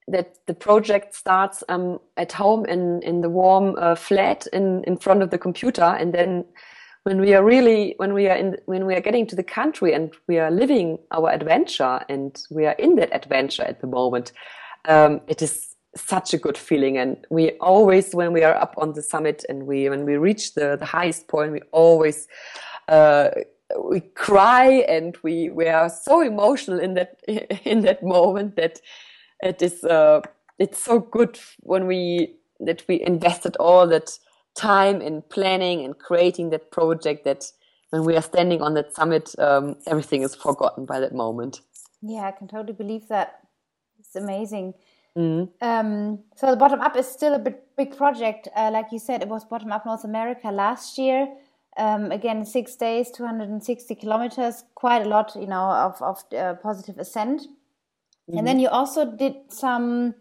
that 0.07 0.35
the 0.47 0.53
project 0.53 1.13
starts 1.15 1.63
um, 1.69 1.99
at 2.17 2.31
home 2.31 2.65
in 2.65 3.01
in 3.03 3.21
the 3.21 3.29
warm 3.29 3.75
uh, 3.77 3.95
flat 3.95 4.47
in 4.53 4.83
in 4.85 4.97
front 4.97 5.21
of 5.21 5.29
the 5.29 5.37
computer 5.37 5.83
and 5.83 6.13
then 6.13 6.45
when 7.03 7.19
we 7.19 7.33
are 7.33 7.43
really 7.43 7.95
when 7.97 8.13
we 8.13 8.27
are 8.27 8.35
in 8.35 8.57
when 8.65 8.85
we 8.85 8.95
are 8.95 9.01
getting 9.01 9.27
to 9.27 9.35
the 9.35 9.43
country 9.43 9.93
and 9.93 10.13
we 10.27 10.39
are 10.39 10.51
living 10.51 10.97
our 11.11 11.29
adventure 11.29 11.99
and 12.09 12.43
we 12.49 12.65
are 12.65 12.75
in 12.79 12.95
that 12.95 13.13
adventure 13.13 13.63
at 13.63 13.81
the 13.81 13.87
moment 13.87 14.31
um, 14.87 15.21
it 15.27 15.41
is 15.41 15.75
such 15.95 16.33
a 16.33 16.37
good 16.37 16.57
feeling. 16.57 16.97
And 16.97 17.25
we 17.29 17.51
always 17.59 18.13
when 18.13 18.33
we 18.33 18.43
are 18.43 18.55
up 18.55 18.75
on 18.77 18.93
the 18.93 19.01
summit 19.01 19.45
and 19.49 19.67
we 19.67 19.89
when 19.89 20.05
we 20.05 20.15
reach 20.17 20.53
the, 20.53 20.77
the 20.77 20.85
highest 20.85 21.27
point 21.27 21.51
we 21.51 21.61
always 21.71 22.27
uh, 22.87 23.29
we 23.83 24.01
cry 24.01 24.67
and 24.87 25.17
we 25.23 25.49
we 25.49 25.67
are 25.67 25.89
so 25.89 26.21
emotional 26.21 26.79
in 26.79 26.93
that 26.95 27.19
in 27.65 27.81
that 27.81 28.03
moment 28.03 28.55
that 28.55 28.81
it 29.41 29.61
is 29.61 29.83
uh, 29.83 30.21
it's 30.59 30.83
so 30.83 30.99
good 30.99 31.39
when 31.61 31.87
we 31.87 32.35
that 32.59 32.83
we 32.87 33.01
invested 33.01 33.55
all 33.57 33.87
that 33.87 34.17
time 34.55 35.01
in 35.01 35.21
planning 35.23 35.83
and 35.85 35.97
creating 35.97 36.49
that 36.49 36.71
project 36.71 37.23
that 37.23 37.45
when 37.89 38.03
we 38.05 38.15
are 38.15 38.21
standing 38.21 38.61
on 38.61 38.73
that 38.73 38.93
summit 38.93 39.33
um, 39.39 39.75
everything 39.87 40.21
is 40.21 40.35
forgotten 40.35 40.85
by 40.85 40.99
that 40.99 41.13
moment. 41.13 41.61
Yeah 42.01 42.25
i 42.27 42.31
can 42.31 42.47
totally 42.47 42.73
believe 42.73 43.07
that 43.07 43.40
it's 44.13 44.21
amazing. 44.21 44.73
Mm. 45.17 45.49
Um, 45.61 46.19
so 46.35 46.51
the 46.51 46.57
bottom 46.57 46.81
up 46.81 46.97
is 46.97 47.07
still 47.07 47.33
a 47.33 47.39
bit 47.39 47.65
big 47.77 47.95
project. 47.95 48.49
Uh, 48.55 48.69
like 48.73 48.87
you 48.91 48.99
said, 48.99 49.21
it 49.21 49.29
was 49.29 49.45
bottom 49.45 49.71
up 49.71 49.85
North 49.85 50.03
America 50.03 50.51
last 50.51 50.97
year. 50.97 51.27
Um, 51.77 52.11
again, 52.11 52.45
six 52.45 52.75
days, 52.75 53.09
260 53.11 53.95
kilometers, 53.95 54.65
quite 54.75 55.05
a 55.05 55.09
lot, 55.09 55.33
you 55.35 55.47
know, 55.47 55.63
of, 55.63 56.01
of 56.01 56.23
uh, 56.37 56.55
positive 56.55 56.97
ascent. 56.97 57.43
Mm. 58.29 58.39
And 58.39 58.47
then 58.47 58.59
you 58.59 58.67
also 58.67 59.05
did 59.05 59.35
some 59.47 60.15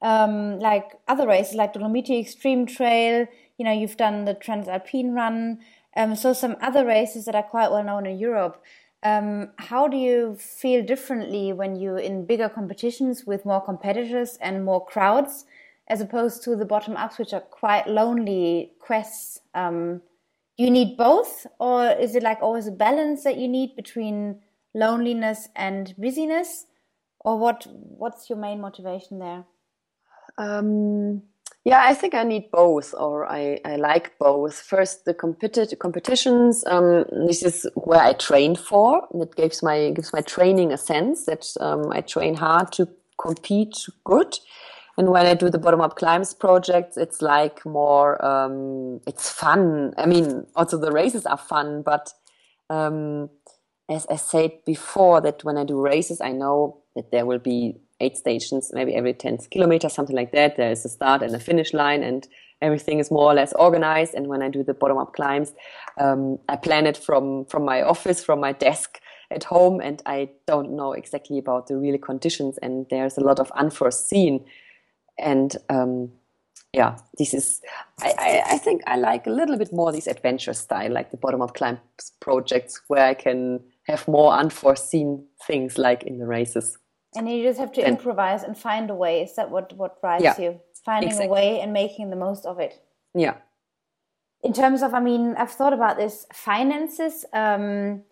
um, 0.00 0.60
like 0.60 0.92
other 1.08 1.26
races, 1.26 1.56
like 1.56 1.72
the 1.72 1.80
Dolomiti 1.80 2.20
Extreme 2.20 2.66
Trail. 2.66 3.26
You 3.58 3.64
know, 3.64 3.72
you've 3.72 3.96
done 3.96 4.26
the 4.26 4.34
Transalpine 4.34 5.12
Run. 5.12 5.58
Um, 5.96 6.14
so 6.14 6.32
some 6.32 6.56
other 6.60 6.86
races 6.86 7.24
that 7.24 7.34
are 7.34 7.42
quite 7.42 7.72
well 7.72 7.82
known 7.82 8.06
in 8.06 8.18
Europe. 8.18 8.62
Um, 9.04 9.50
how 9.56 9.86
do 9.86 9.98
you 9.98 10.34
feel 10.36 10.82
differently 10.82 11.52
when 11.52 11.76
you're 11.76 11.98
in 11.98 12.24
bigger 12.24 12.48
competitions 12.48 13.24
with 13.26 13.44
more 13.44 13.60
competitors 13.60 14.38
and 14.40 14.64
more 14.64 14.84
crowds, 14.84 15.44
as 15.88 16.00
opposed 16.00 16.42
to 16.44 16.56
the 16.56 16.64
bottom 16.64 16.96
ups, 16.96 17.18
which 17.18 17.34
are 17.34 17.40
quite 17.40 17.86
lonely 17.86 18.72
quests? 18.80 19.40
Um, 19.54 20.00
do 20.56 20.64
you 20.64 20.70
need 20.70 20.96
both, 20.96 21.46
or 21.58 21.90
is 21.90 22.16
it 22.16 22.22
like 22.22 22.38
always 22.40 22.66
a 22.66 22.72
balance 22.72 23.24
that 23.24 23.36
you 23.36 23.46
need 23.46 23.76
between 23.76 24.40
loneliness 24.72 25.48
and 25.54 25.94
busyness, 25.98 26.64
or 27.20 27.38
what? 27.38 27.66
What's 27.68 28.30
your 28.30 28.38
main 28.38 28.60
motivation 28.60 29.18
there? 29.18 29.44
Um, 30.38 31.22
Yeah, 31.64 31.82
I 31.82 31.94
think 31.94 32.12
I 32.14 32.24
need 32.24 32.50
both, 32.50 32.92
or 32.92 33.26
I, 33.26 33.58
I 33.64 33.76
like 33.76 34.18
both. 34.18 34.54
First, 34.54 35.06
the 35.06 35.14
competi- 35.14 35.78
competitions. 35.78 36.62
Um, 36.66 37.06
this 37.26 37.42
is 37.42 37.66
where 37.74 38.02
I 38.02 38.12
train 38.12 38.54
for. 38.54 39.08
It 39.14 39.34
gives 39.34 39.62
my 39.62 39.90
gives 39.92 40.12
my 40.12 40.20
training 40.20 40.72
a 40.72 40.76
sense 40.76 41.24
that 41.24 41.46
um, 41.60 41.90
I 41.90 42.02
train 42.02 42.34
hard 42.34 42.70
to 42.72 42.86
compete 43.18 43.76
good. 44.04 44.38
And 44.98 45.08
when 45.08 45.24
I 45.24 45.32
do 45.32 45.48
the 45.48 45.58
bottom 45.58 45.80
up 45.80 45.96
climbs 45.96 46.34
projects, 46.34 46.98
it's 46.98 47.22
like 47.22 47.64
more. 47.64 48.22
Um, 48.22 49.00
it's 49.06 49.30
fun. 49.30 49.94
I 49.96 50.04
mean, 50.04 50.46
also 50.54 50.76
the 50.76 50.92
races 50.92 51.24
are 51.24 51.38
fun, 51.38 51.80
but 51.80 52.12
um, 52.68 53.30
as 53.88 54.06
I 54.10 54.16
said 54.16 54.52
before, 54.66 55.22
that 55.22 55.44
when 55.44 55.56
I 55.56 55.64
do 55.64 55.80
races, 55.80 56.20
I 56.20 56.32
know 56.32 56.82
that 56.94 57.10
there 57.10 57.24
will 57.24 57.38
be 57.38 57.76
eight 58.04 58.16
stations, 58.16 58.70
maybe 58.72 58.94
every 58.94 59.14
10 59.14 59.38
kilometers, 59.50 59.92
something 59.92 60.16
like 60.16 60.32
that. 60.32 60.56
There 60.56 60.70
is 60.70 60.84
a 60.84 60.88
start 60.88 61.22
and 61.22 61.34
a 61.34 61.38
finish 61.38 61.72
line, 61.72 62.02
and 62.02 62.26
everything 62.60 62.98
is 62.98 63.10
more 63.10 63.30
or 63.30 63.34
less 63.34 63.52
organized. 63.54 64.14
And 64.14 64.26
when 64.26 64.42
I 64.42 64.48
do 64.48 64.62
the 64.62 64.74
bottom 64.74 64.98
up 64.98 65.14
climbs, 65.14 65.52
um, 65.98 66.38
I 66.48 66.56
plan 66.56 66.86
it 66.86 66.96
from, 66.96 67.44
from 67.46 67.64
my 67.64 67.82
office, 67.82 68.24
from 68.24 68.40
my 68.40 68.52
desk 68.52 69.00
at 69.30 69.44
home, 69.44 69.80
and 69.80 70.02
I 70.06 70.30
don't 70.46 70.72
know 70.72 70.92
exactly 70.92 71.38
about 71.38 71.66
the 71.66 71.76
real 71.76 71.98
conditions. 71.98 72.58
And 72.58 72.86
there's 72.90 73.16
a 73.16 73.22
lot 73.22 73.40
of 73.40 73.50
unforeseen. 73.52 74.44
And 75.18 75.56
um, 75.68 76.10
yeah, 76.72 76.98
this 77.18 77.34
is, 77.34 77.60
I, 78.00 78.14
I, 78.18 78.54
I, 78.54 78.58
think 78.58 78.82
I 78.86 78.96
like 78.96 79.26
a 79.26 79.30
little 79.30 79.56
bit 79.56 79.72
more 79.72 79.92
this 79.92 80.08
adventure 80.08 80.54
style, 80.54 80.92
like 80.92 81.10
the 81.10 81.16
bottom 81.16 81.40
up 81.40 81.54
climbs 81.54 81.78
projects, 82.20 82.80
where 82.88 83.06
I 83.06 83.14
can 83.14 83.60
have 83.84 84.08
more 84.08 84.32
unforeseen 84.32 85.24
things 85.46 85.78
like 85.78 86.02
in 86.02 86.18
the 86.18 86.26
races. 86.26 86.78
And 87.16 87.28
you 87.28 87.42
just 87.42 87.60
have 87.60 87.72
to 87.72 87.82
and, 87.82 87.96
improvise 87.96 88.42
and 88.42 88.56
find 88.56 88.90
a 88.90 88.94
way. 88.94 89.22
Is 89.22 89.36
that 89.36 89.50
what 89.50 89.72
what 89.76 90.00
drives 90.00 90.24
yeah, 90.24 90.40
you? 90.40 90.60
Finding 90.84 91.10
exactly. 91.10 91.28
a 91.28 91.30
way 91.30 91.60
and 91.60 91.72
making 91.72 92.10
the 92.10 92.16
most 92.16 92.44
of 92.44 92.58
it. 92.58 92.82
Yeah. 93.14 93.36
In 94.42 94.52
terms 94.52 94.82
of, 94.82 94.92
I 94.92 95.00
mean, 95.00 95.34
I've 95.38 95.52
thought 95.52 95.72
about 95.72 95.96
this 95.96 96.26
finances. 96.32 97.24
Um, 97.32 98.02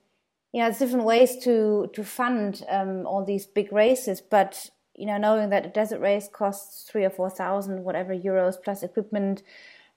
you 0.53 0.61
know, 0.61 0.69
it's 0.69 0.79
different 0.79 1.05
ways 1.05 1.37
to 1.45 1.91
to 1.95 2.05
fund 2.05 2.65
um, 2.69 3.07
all 3.07 3.25
these 3.25 3.47
big 3.47 3.73
races, 3.73 4.21
but 4.21 4.71
you 4.95 5.07
know, 5.07 5.19
knowing 5.19 5.51
that 5.51 5.67
a 5.67 5.69
desert 5.69 6.01
race 6.01 6.29
costs 6.33 6.89
three 6.91 7.05
or 7.05 7.11
four 7.11 7.31
thousand 7.31 7.85
whatever 7.85 8.15
euros 8.15 8.57
plus 8.63 8.83
equipment, 8.83 9.43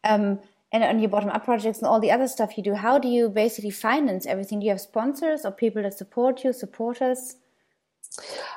um, 0.04 0.40
and 0.72 0.84
on 0.84 1.00
your 1.00 1.10
bottom 1.10 1.30
up 1.30 1.44
projects 1.46 1.80
and 1.80 1.88
all 1.88 2.00
the 2.00 2.12
other 2.12 2.28
stuff 2.28 2.58
you 2.58 2.64
do, 2.64 2.74
how 2.74 2.98
do 2.98 3.08
you 3.08 3.30
basically 3.30 3.72
finance 3.72 4.26
everything? 4.26 4.60
Do 4.60 4.66
you 4.66 4.72
have 4.72 4.82
sponsors 4.82 5.46
or 5.46 5.52
people 5.52 5.84
that 5.84 5.98
support 5.98 6.44
you, 6.44 6.54
supporters? 6.54 7.36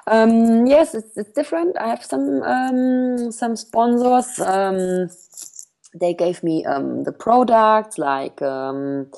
Um, 0.07 0.67
yes, 0.67 0.95
it's, 0.95 1.17
it's, 1.17 1.33
different. 1.33 1.77
I 1.79 1.89
have 1.89 2.05
some 2.05 2.43
um, 2.43 3.33
some 3.33 3.57
sponsors. 3.57 4.39
Um, 4.41 5.09
they 5.95 6.15
gave 6.15 6.43
me 6.43 6.65
um, 6.65 7.05
the 7.05 7.13
products 7.13 7.99
like 7.99 8.41
um, 8.43 9.11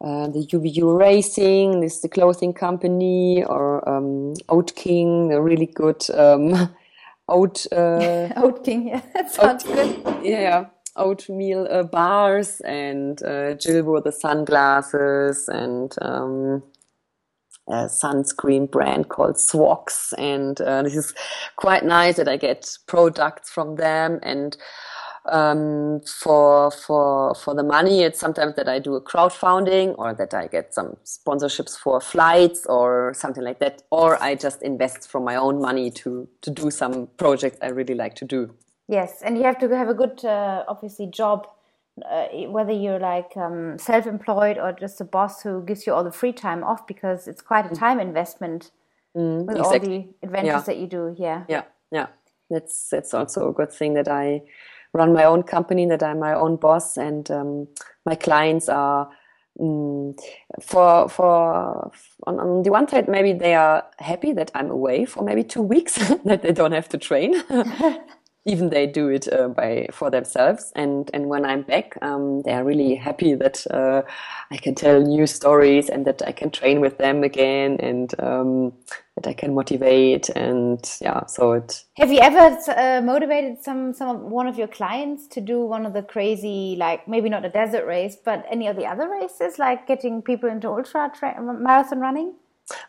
uh, 0.00 0.28
the 0.28 0.46
UVU 0.52 0.98
Racing, 0.98 1.80
this 1.80 2.00
the 2.00 2.08
clothing 2.08 2.52
company, 2.52 3.44
or 3.44 3.88
um, 3.88 4.34
Oat 4.48 4.74
King, 4.76 5.32
a 5.32 5.40
really 5.40 5.66
good 5.66 6.04
oat 7.28 7.66
uh, 7.72 8.28
Oat 8.36 8.64
King. 8.64 8.88
Yeah, 8.88 9.02
that 9.14 9.32
sounds 9.32 9.64
oat, 9.66 9.74
good. 9.74 10.24
Yeah, 10.24 10.66
oatmeal 10.96 11.66
uh, 11.70 11.82
bars 11.82 12.60
and 12.60 13.22
uh, 13.22 13.54
Julbo 13.54 14.02
the 14.02 14.12
sunglasses 14.12 15.48
and 15.48 15.92
a 17.68 17.86
sunscreen 17.86 18.70
brand 18.70 19.08
called 19.08 19.36
Swox, 19.36 20.12
and 20.18 20.60
uh, 20.60 20.82
this 20.82 20.96
is 20.96 21.14
quite 21.56 21.84
nice 21.84 22.16
that 22.16 22.28
I 22.28 22.36
get 22.36 22.78
products 22.86 23.50
from 23.50 23.76
them. 23.76 24.20
And 24.22 24.56
um, 25.28 26.00
for 26.20 26.70
for 26.70 27.34
for 27.34 27.54
the 27.54 27.62
money, 27.62 28.02
it's 28.02 28.20
sometimes 28.20 28.54
that 28.56 28.68
I 28.68 28.78
do 28.78 28.94
a 28.94 29.00
crowdfunding 29.00 29.94
or 29.98 30.14
that 30.14 30.34
I 30.34 30.46
get 30.46 30.72
some 30.72 30.96
sponsorships 31.04 31.76
for 31.76 32.00
flights 32.00 32.66
or 32.66 33.12
something 33.14 33.42
like 33.42 33.58
that, 33.58 33.82
or 33.90 34.22
I 34.22 34.34
just 34.36 34.62
invest 34.62 35.08
from 35.08 35.24
my 35.24 35.36
own 35.36 35.60
money 35.60 35.90
to 36.02 36.28
to 36.42 36.50
do 36.50 36.70
some 36.70 37.08
projects 37.16 37.58
I 37.62 37.68
really 37.68 37.94
like 37.94 38.14
to 38.16 38.24
do. 38.24 38.54
Yes, 38.88 39.20
and 39.22 39.36
you 39.36 39.42
have 39.42 39.58
to 39.58 39.68
have 39.76 39.88
a 39.88 39.94
good, 39.94 40.24
uh, 40.24 40.62
obviously, 40.68 41.08
job 41.08 41.48
uh, 42.04 42.26
whether 42.48 42.72
you're 42.72 42.98
like 42.98 43.36
um, 43.36 43.78
self-employed 43.78 44.58
or 44.58 44.72
just 44.72 45.00
a 45.00 45.04
boss 45.04 45.42
who 45.42 45.62
gives 45.62 45.86
you 45.86 45.94
all 45.94 46.04
the 46.04 46.12
free 46.12 46.32
time 46.32 46.62
off 46.62 46.86
because 46.86 47.26
it's 47.26 47.40
quite 47.40 47.64
a 47.64 47.70
mm. 47.70 47.78
time 47.78 47.98
investment 47.98 48.70
mm, 49.16 49.46
with 49.46 49.56
exactly. 49.56 49.96
all 49.96 50.02
the 50.02 50.26
adventures 50.26 50.52
yeah. 50.52 50.60
that 50.60 50.76
you 50.76 50.86
do 50.86 51.14
yeah 51.18 51.44
yeah 51.48 51.62
yeah 51.90 52.06
that's 52.50 52.90
that's 52.90 53.14
also 53.14 53.48
a 53.48 53.52
good 53.52 53.72
thing 53.72 53.94
that 53.94 54.08
i 54.08 54.42
run 54.92 55.12
my 55.12 55.24
own 55.24 55.42
company 55.42 55.86
that 55.86 56.02
i'm 56.02 56.18
my 56.18 56.34
own 56.34 56.56
boss 56.56 56.96
and 56.96 57.30
um, 57.30 57.66
my 58.04 58.14
clients 58.14 58.68
are 58.68 59.08
mm, 59.58 60.18
for 60.60 61.08
for 61.08 61.90
on, 62.26 62.38
on 62.38 62.62
the 62.62 62.70
one 62.70 62.86
side 62.86 63.08
maybe 63.08 63.32
they 63.32 63.54
are 63.54 63.84
happy 64.00 64.32
that 64.32 64.50
i'm 64.54 64.70
away 64.70 65.06
for 65.06 65.24
maybe 65.24 65.42
two 65.42 65.62
weeks 65.62 65.94
that 66.24 66.42
they 66.42 66.52
don't 66.52 66.72
have 66.72 66.88
to 66.88 66.98
train 66.98 67.42
even 68.46 68.70
they 68.70 68.86
do 68.86 69.08
it 69.08 69.30
uh, 69.32 69.48
by 69.48 69.88
for 69.92 70.10
themselves. 70.10 70.72
And 70.74 71.10
and 71.12 71.26
when 71.26 71.44
I'm 71.44 71.62
back, 71.62 71.98
um, 72.00 72.42
they 72.42 72.52
are 72.52 72.64
really 72.64 72.94
happy 72.94 73.34
that 73.34 73.66
uh, 73.70 74.02
I 74.50 74.56
can 74.56 74.74
tell 74.74 75.00
new 75.02 75.26
stories 75.26 75.90
and 75.90 76.06
that 76.06 76.22
I 76.26 76.32
can 76.32 76.50
train 76.50 76.80
with 76.80 76.96
them 76.98 77.24
again 77.24 77.76
and 77.80 78.14
um, 78.20 78.72
that 79.16 79.26
I 79.26 79.32
can 79.32 79.54
motivate. 79.54 80.28
And 80.30 80.80
yeah, 81.00 81.26
so 81.26 81.52
it. 81.52 81.84
Have 81.96 82.12
you 82.12 82.20
ever 82.20 82.56
uh, 82.68 83.02
motivated 83.02 83.62
some 83.62 83.92
some 83.92 84.30
one 84.30 84.46
of 84.46 84.56
your 84.56 84.68
clients 84.68 85.26
to 85.28 85.40
do 85.40 85.60
one 85.60 85.84
of 85.84 85.92
the 85.92 86.02
crazy 86.02 86.76
like 86.78 87.08
maybe 87.08 87.28
not 87.28 87.44
a 87.44 87.50
desert 87.50 87.84
race, 87.84 88.16
but 88.24 88.46
any 88.48 88.68
of 88.68 88.76
the 88.76 88.86
other 88.86 89.08
races 89.08 89.58
like 89.58 89.86
getting 89.88 90.22
people 90.22 90.48
into 90.48 90.68
ultra 90.68 91.10
marathon 91.58 91.98
running? 92.00 92.34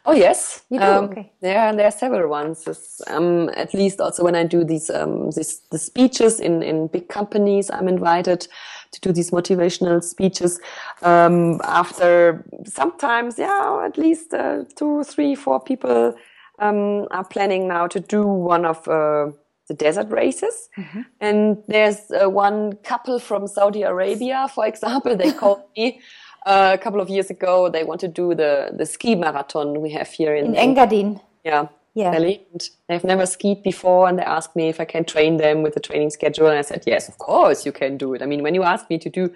Oh 0.05 0.13
yes, 0.13 0.63
you 0.69 0.79
do. 0.79 0.85
Um, 0.85 1.05
okay. 1.05 1.31
There, 1.41 1.75
there 1.75 1.85
are 1.85 1.91
several 1.91 2.29
ones. 2.29 2.67
Um, 3.07 3.49
at 3.49 3.73
least 3.73 4.01
also 4.01 4.23
when 4.23 4.35
I 4.35 4.43
do 4.43 4.63
these, 4.63 4.89
um, 4.89 5.29
these 5.31 5.59
the 5.71 5.77
speeches 5.77 6.39
in 6.39 6.63
in 6.63 6.87
big 6.87 7.09
companies, 7.09 7.69
I'm 7.69 7.87
invited 7.87 8.47
to 8.91 9.01
do 9.01 9.11
these 9.11 9.31
motivational 9.31 10.03
speeches. 10.03 10.59
Um, 11.03 11.61
after 11.63 12.43
sometimes, 12.65 13.37
yeah, 13.37 13.83
at 13.85 13.97
least 13.97 14.33
uh, 14.33 14.63
two, 14.75 15.03
three, 15.03 15.35
four 15.35 15.59
people 15.59 16.15
um, 16.59 17.07
are 17.11 17.25
planning 17.25 17.67
now 17.67 17.87
to 17.87 17.99
do 17.99 18.23
one 18.25 18.65
of. 18.65 18.87
Uh, 18.87 19.31
the 19.67 19.73
desert 19.73 20.09
races. 20.09 20.69
Mm-hmm. 20.77 21.01
And 21.19 21.57
there's 21.67 22.09
uh, 22.11 22.29
one 22.29 22.77
couple 22.83 23.19
from 23.19 23.47
Saudi 23.47 23.83
Arabia, 23.83 24.47
for 24.55 24.65
example, 24.65 25.15
they 25.17 25.33
called 25.33 25.63
me 25.75 25.99
uh, 26.47 26.71
a 26.73 26.77
couple 26.77 27.01
of 27.01 27.09
years 27.09 27.29
ago, 27.29 27.69
they 27.69 27.83
want 27.83 27.99
to 27.99 28.07
do 28.07 28.33
the, 28.33 28.71
the 28.73 28.85
ski 28.85 29.15
marathon 29.15 29.81
we 29.81 29.91
have 29.91 30.09
here 30.09 30.33
in, 30.33 30.55
in 30.55 30.75
Engadin. 30.75 31.21
Yeah. 31.43 31.67
Yeah. 31.93 32.11
Valley. 32.11 32.45
And 32.51 32.69
they've 32.87 33.03
never 33.03 33.25
skied 33.25 33.63
before, 33.63 34.07
and 34.07 34.17
they 34.19 34.23
asked 34.23 34.55
me 34.55 34.69
if 34.69 34.79
I 34.79 34.85
can 34.85 35.03
train 35.03 35.37
them 35.37 35.63
with 35.63 35.73
the 35.73 35.79
training 35.79 36.11
schedule. 36.11 36.47
And 36.47 36.57
I 36.57 36.61
said, 36.61 36.83
yes, 36.85 37.09
of 37.09 37.17
course 37.17 37.65
you 37.65 37.71
can 37.71 37.97
do 37.97 38.13
it. 38.13 38.21
I 38.21 38.27
mean, 38.27 38.43
when 38.43 38.55
you 38.55 38.63
ask 38.63 38.89
me 38.89 38.97
to 38.99 39.09
do 39.09 39.33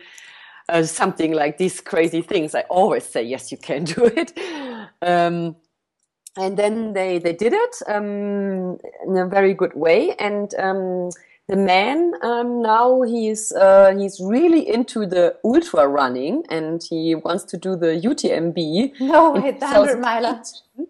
uh, 0.69 0.83
something 0.83 1.33
like 1.33 1.57
these 1.57 1.81
crazy 1.81 2.21
things, 2.21 2.55
I 2.55 2.61
always 2.69 3.03
say, 3.03 3.23
yes, 3.23 3.51
you 3.51 3.57
can 3.57 3.83
do 3.95 4.05
it. 4.05 4.31
Um, 5.01 5.55
and 6.37 6.55
then 6.55 6.93
they, 6.93 7.17
they 7.17 7.33
did 7.33 7.51
it 7.51 7.75
um, 7.87 8.77
in 9.05 9.17
a 9.17 9.27
very 9.27 9.53
good 9.53 9.73
way. 9.73 10.15
And 10.15 10.53
um, 10.55 11.09
the 11.47 11.57
man 11.57 12.13
um, 12.21 12.61
now 12.61 13.01
he's 13.01 13.51
uh, 13.51 13.93
he's 13.97 14.19
really 14.23 14.67
into 14.67 15.05
the 15.05 15.35
ultra 15.43 15.87
running 15.87 16.43
and 16.49 16.81
he 16.89 17.15
wants 17.15 17.43
to 17.45 17.57
do 17.57 17.75
the 17.75 17.99
UTMB. 17.99 18.93
No, 18.99 19.33
the 19.39 19.67
hundred 19.67 19.99
miler. 19.99 20.41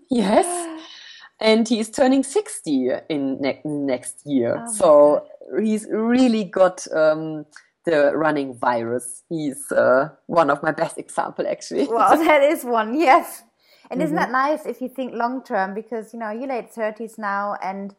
Yes, 0.10 0.80
and 1.40 1.68
he 1.68 1.80
is 1.80 1.90
turning 1.90 2.24
sixty 2.24 2.90
in 3.10 3.42
ne- 3.42 3.62
next 3.66 4.22
year. 4.26 4.64
Oh 4.68 4.74
so 4.74 5.26
he's 5.62 5.88
really 5.90 6.44
got. 6.44 6.86
Um, 6.94 7.46
the 7.84 8.16
running 8.16 8.54
virus. 8.54 9.24
He's 9.30 9.72
uh, 9.72 10.10
one 10.28 10.50
of 10.52 10.62
my 10.62 10.72
best 10.72 10.98
example, 10.98 11.48
actually. 11.48 11.88
Well, 11.88 12.16
that 12.26 12.44
is 12.44 12.64
one, 12.64 12.94
yes. 13.00 13.44
And 13.90 14.00
mm-hmm. 14.00 14.06
isn't 14.06 14.16
that 14.16 14.32
nice 14.32 14.66
if 14.66 14.82
you 14.82 14.88
think 14.88 15.14
long 15.14 15.44
term? 15.44 15.74
Because 15.74 16.14
you 16.14 16.20
know 16.20 16.32
you're 16.32 16.48
late 16.48 16.72
thirties 16.72 17.18
now, 17.18 17.56
and 17.62 17.96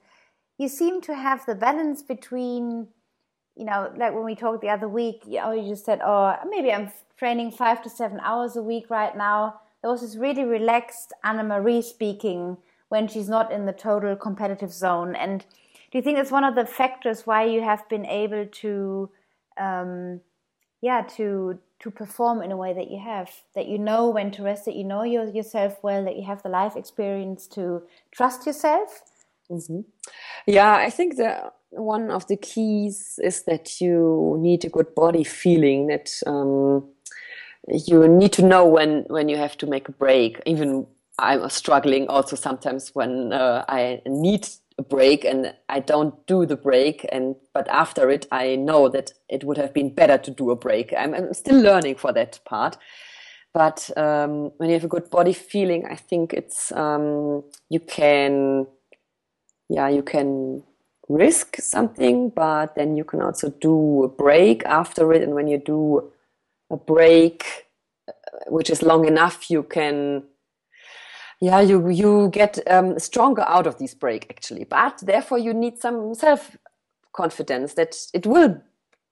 you 0.58 0.68
seem 0.68 1.00
to 1.02 1.14
have 1.14 1.44
the 1.46 1.54
balance 1.54 2.02
between 2.02 2.88
you 3.56 3.64
know 3.64 3.92
like 3.96 4.14
when 4.14 4.24
we 4.24 4.34
talked 4.34 4.62
the 4.62 4.68
other 4.68 4.88
week 4.88 5.22
you 5.26 5.38
know 5.38 5.52
you 5.52 5.70
just 5.70 5.84
said 5.84 6.00
oh 6.02 6.34
maybe 6.48 6.72
i'm 6.72 6.90
training 7.22 7.52
five 7.52 7.80
to 7.80 7.88
seven 7.88 8.18
hours 8.18 8.56
a 8.56 8.62
week 8.62 8.90
right 8.90 9.16
now. 9.16 9.60
There 9.80 9.92
was 9.92 10.00
this 10.00 10.16
really 10.16 10.42
relaxed 10.42 11.12
Anne 11.22 11.46
Marie 11.46 11.80
speaking 11.80 12.56
when 12.88 13.06
she's 13.06 13.28
not 13.28 13.52
in 13.52 13.64
the 13.64 13.72
total 13.72 14.16
competitive 14.16 14.72
zone. 14.72 15.14
And 15.14 15.46
do 15.92 15.98
you 15.98 16.02
think 16.02 16.18
it's 16.18 16.32
one 16.32 16.42
of 16.42 16.56
the 16.56 16.66
factors 16.66 17.24
why 17.24 17.44
you 17.44 17.62
have 17.62 17.88
been 17.88 18.04
able 18.06 18.46
to 18.46 19.08
um, 19.56 20.20
yeah 20.80 21.02
to 21.16 21.60
to 21.78 21.90
perform 21.92 22.42
in 22.42 22.50
a 22.50 22.56
way 22.56 22.72
that 22.72 22.90
you 22.90 22.98
have 22.98 23.30
that 23.54 23.68
you 23.68 23.78
know 23.78 24.08
when 24.08 24.32
to 24.32 24.42
rest 24.42 24.64
that 24.64 24.74
you 24.74 24.82
know 24.82 25.04
your, 25.04 25.28
yourself 25.28 25.78
well 25.80 26.04
that 26.04 26.16
you 26.16 26.24
have 26.24 26.42
the 26.42 26.48
life 26.48 26.74
experience 26.74 27.46
to 27.46 27.82
trust 28.10 28.46
yourself 28.46 29.02
Mm-hmm. 29.50 29.80
Yeah, 30.46 30.74
I 30.74 30.90
think 30.90 31.16
the 31.16 31.52
one 31.70 32.10
of 32.10 32.26
the 32.26 32.36
keys 32.36 33.18
is 33.22 33.44
that 33.44 33.80
you 33.80 34.36
need 34.40 34.64
a 34.64 34.68
good 34.68 34.94
body 34.94 35.24
feeling. 35.24 35.88
That 35.88 36.10
um, 36.26 36.88
you 37.68 38.08
need 38.08 38.32
to 38.34 38.42
know 38.42 38.66
when 38.66 39.04
when 39.08 39.28
you 39.28 39.36
have 39.36 39.56
to 39.58 39.66
make 39.66 39.88
a 39.88 39.92
break. 39.92 40.40
Even 40.46 40.86
I'm 41.18 41.48
struggling 41.50 42.08
also 42.08 42.36
sometimes 42.36 42.90
when 42.94 43.32
uh, 43.32 43.64
I 43.68 44.00
need 44.06 44.48
a 44.78 44.82
break 44.82 45.24
and 45.24 45.54
I 45.68 45.80
don't 45.80 46.26
do 46.26 46.46
the 46.46 46.56
break 46.56 47.06
and 47.12 47.36
but 47.52 47.68
after 47.68 48.10
it 48.10 48.26
I 48.32 48.56
know 48.56 48.88
that 48.88 49.12
it 49.28 49.44
would 49.44 49.58
have 49.58 49.74
been 49.74 49.94
better 49.94 50.16
to 50.18 50.30
do 50.30 50.50
a 50.50 50.56
break. 50.56 50.94
I'm, 50.96 51.14
I'm 51.14 51.34
still 51.34 51.60
learning 51.60 51.96
for 51.96 52.12
that 52.12 52.40
part. 52.44 52.78
But 53.54 53.90
um, 53.98 54.50
when 54.56 54.70
you 54.70 54.74
have 54.76 54.84
a 54.84 54.88
good 54.88 55.10
body 55.10 55.34
feeling, 55.34 55.84
I 55.84 55.94
think 55.94 56.32
it's 56.32 56.72
um, 56.72 57.44
you 57.68 57.80
can, 57.80 58.66
yeah, 59.72 59.88
you 59.88 60.02
can 60.02 60.62
risk 61.08 61.56
something, 61.56 62.28
but 62.28 62.74
then 62.74 62.94
you 62.96 63.04
can 63.04 63.22
also 63.22 63.48
do 63.48 64.04
a 64.04 64.08
break 64.08 64.64
after 64.66 65.12
it. 65.12 65.22
And 65.22 65.34
when 65.34 65.46
you 65.46 65.58
do 65.58 66.12
a 66.70 66.76
break, 66.76 67.66
uh, 68.06 68.12
which 68.48 68.68
is 68.68 68.82
long 68.82 69.06
enough, 69.06 69.50
you 69.50 69.62
can 69.62 70.24
yeah 71.40 71.60
you 71.60 71.88
you 71.88 72.28
get 72.32 72.58
um, 72.70 72.98
stronger 72.98 73.42
out 73.48 73.66
of 73.66 73.76
this 73.78 73.94
break 73.94 74.26
actually 74.30 74.62
but 74.62 74.96
therefore 75.02 75.38
you 75.38 75.52
need 75.52 75.76
some 75.76 76.14
self 76.14 76.56
confidence 77.12 77.74
that 77.74 77.96
it 78.14 78.24
will 78.26 78.62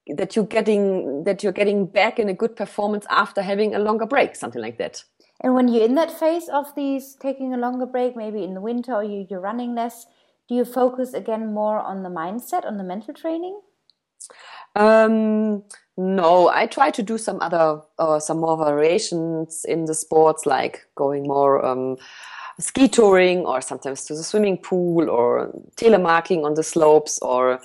that 0.07 0.37
you're 0.37 0.47
getting 0.47 1.24
that 1.24 1.43
you're 1.43 1.59
getting 1.61 1.87
back 1.87 2.20
in 2.20 2.28
a 2.28 2.32
good 2.32 2.55
performance 2.55 3.05
after 3.11 3.43
having 3.43 3.74
a 3.74 3.81
longer 3.81 4.07
break 4.07 4.37
something 4.37 4.62
like 4.62 4.78
that 4.78 5.03
and 5.43 5.55
when 5.55 5.66
you're 5.66 5.85
in 5.85 5.97
that 5.97 6.12
phase 6.20 6.49
of 6.49 6.73
these 6.77 7.16
taking 7.20 7.53
a 7.53 7.59
longer 7.59 7.87
break 7.87 8.16
maybe 8.16 8.45
in 8.45 8.55
the 8.55 8.61
winter 8.61 8.95
or 8.95 9.03
you, 9.03 9.27
you're 9.28 9.41
running 9.41 9.74
less 9.74 10.07
do 10.51 10.56
you 10.56 10.66
focus 10.66 11.14
again 11.14 11.55
more 11.55 11.78
on 11.78 12.02
the 12.02 12.10
mindset 12.10 12.66
on 12.66 12.77
the 12.77 12.85
mental 12.85 13.14
training 13.14 13.59
um, 14.77 15.64
no, 15.97 16.48
I 16.48 16.66
try 16.66 16.90
to 16.90 17.02
do 17.02 17.18
some 17.18 17.40
other, 17.40 17.81
uh, 17.98 18.20
some 18.20 18.39
more 18.40 18.56
variations 18.56 19.64
in 19.64 19.86
the 19.86 19.94
sports, 19.94 20.47
like 20.47 20.86
going 20.94 21.24
more 21.24 21.64
um, 21.64 21.97
ski 22.59 22.89
touring, 22.89 23.40
or 23.40 23.60
sometimes 23.60 24.05
to 24.06 24.14
the 24.14 24.22
swimming 24.22 24.59
pool, 24.59 25.10
or 25.10 25.52
telemarking 25.77 26.44
on 26.44 26.55
the 26.55 26.62
slopes, 26.62 27.18
or 27.20 27.60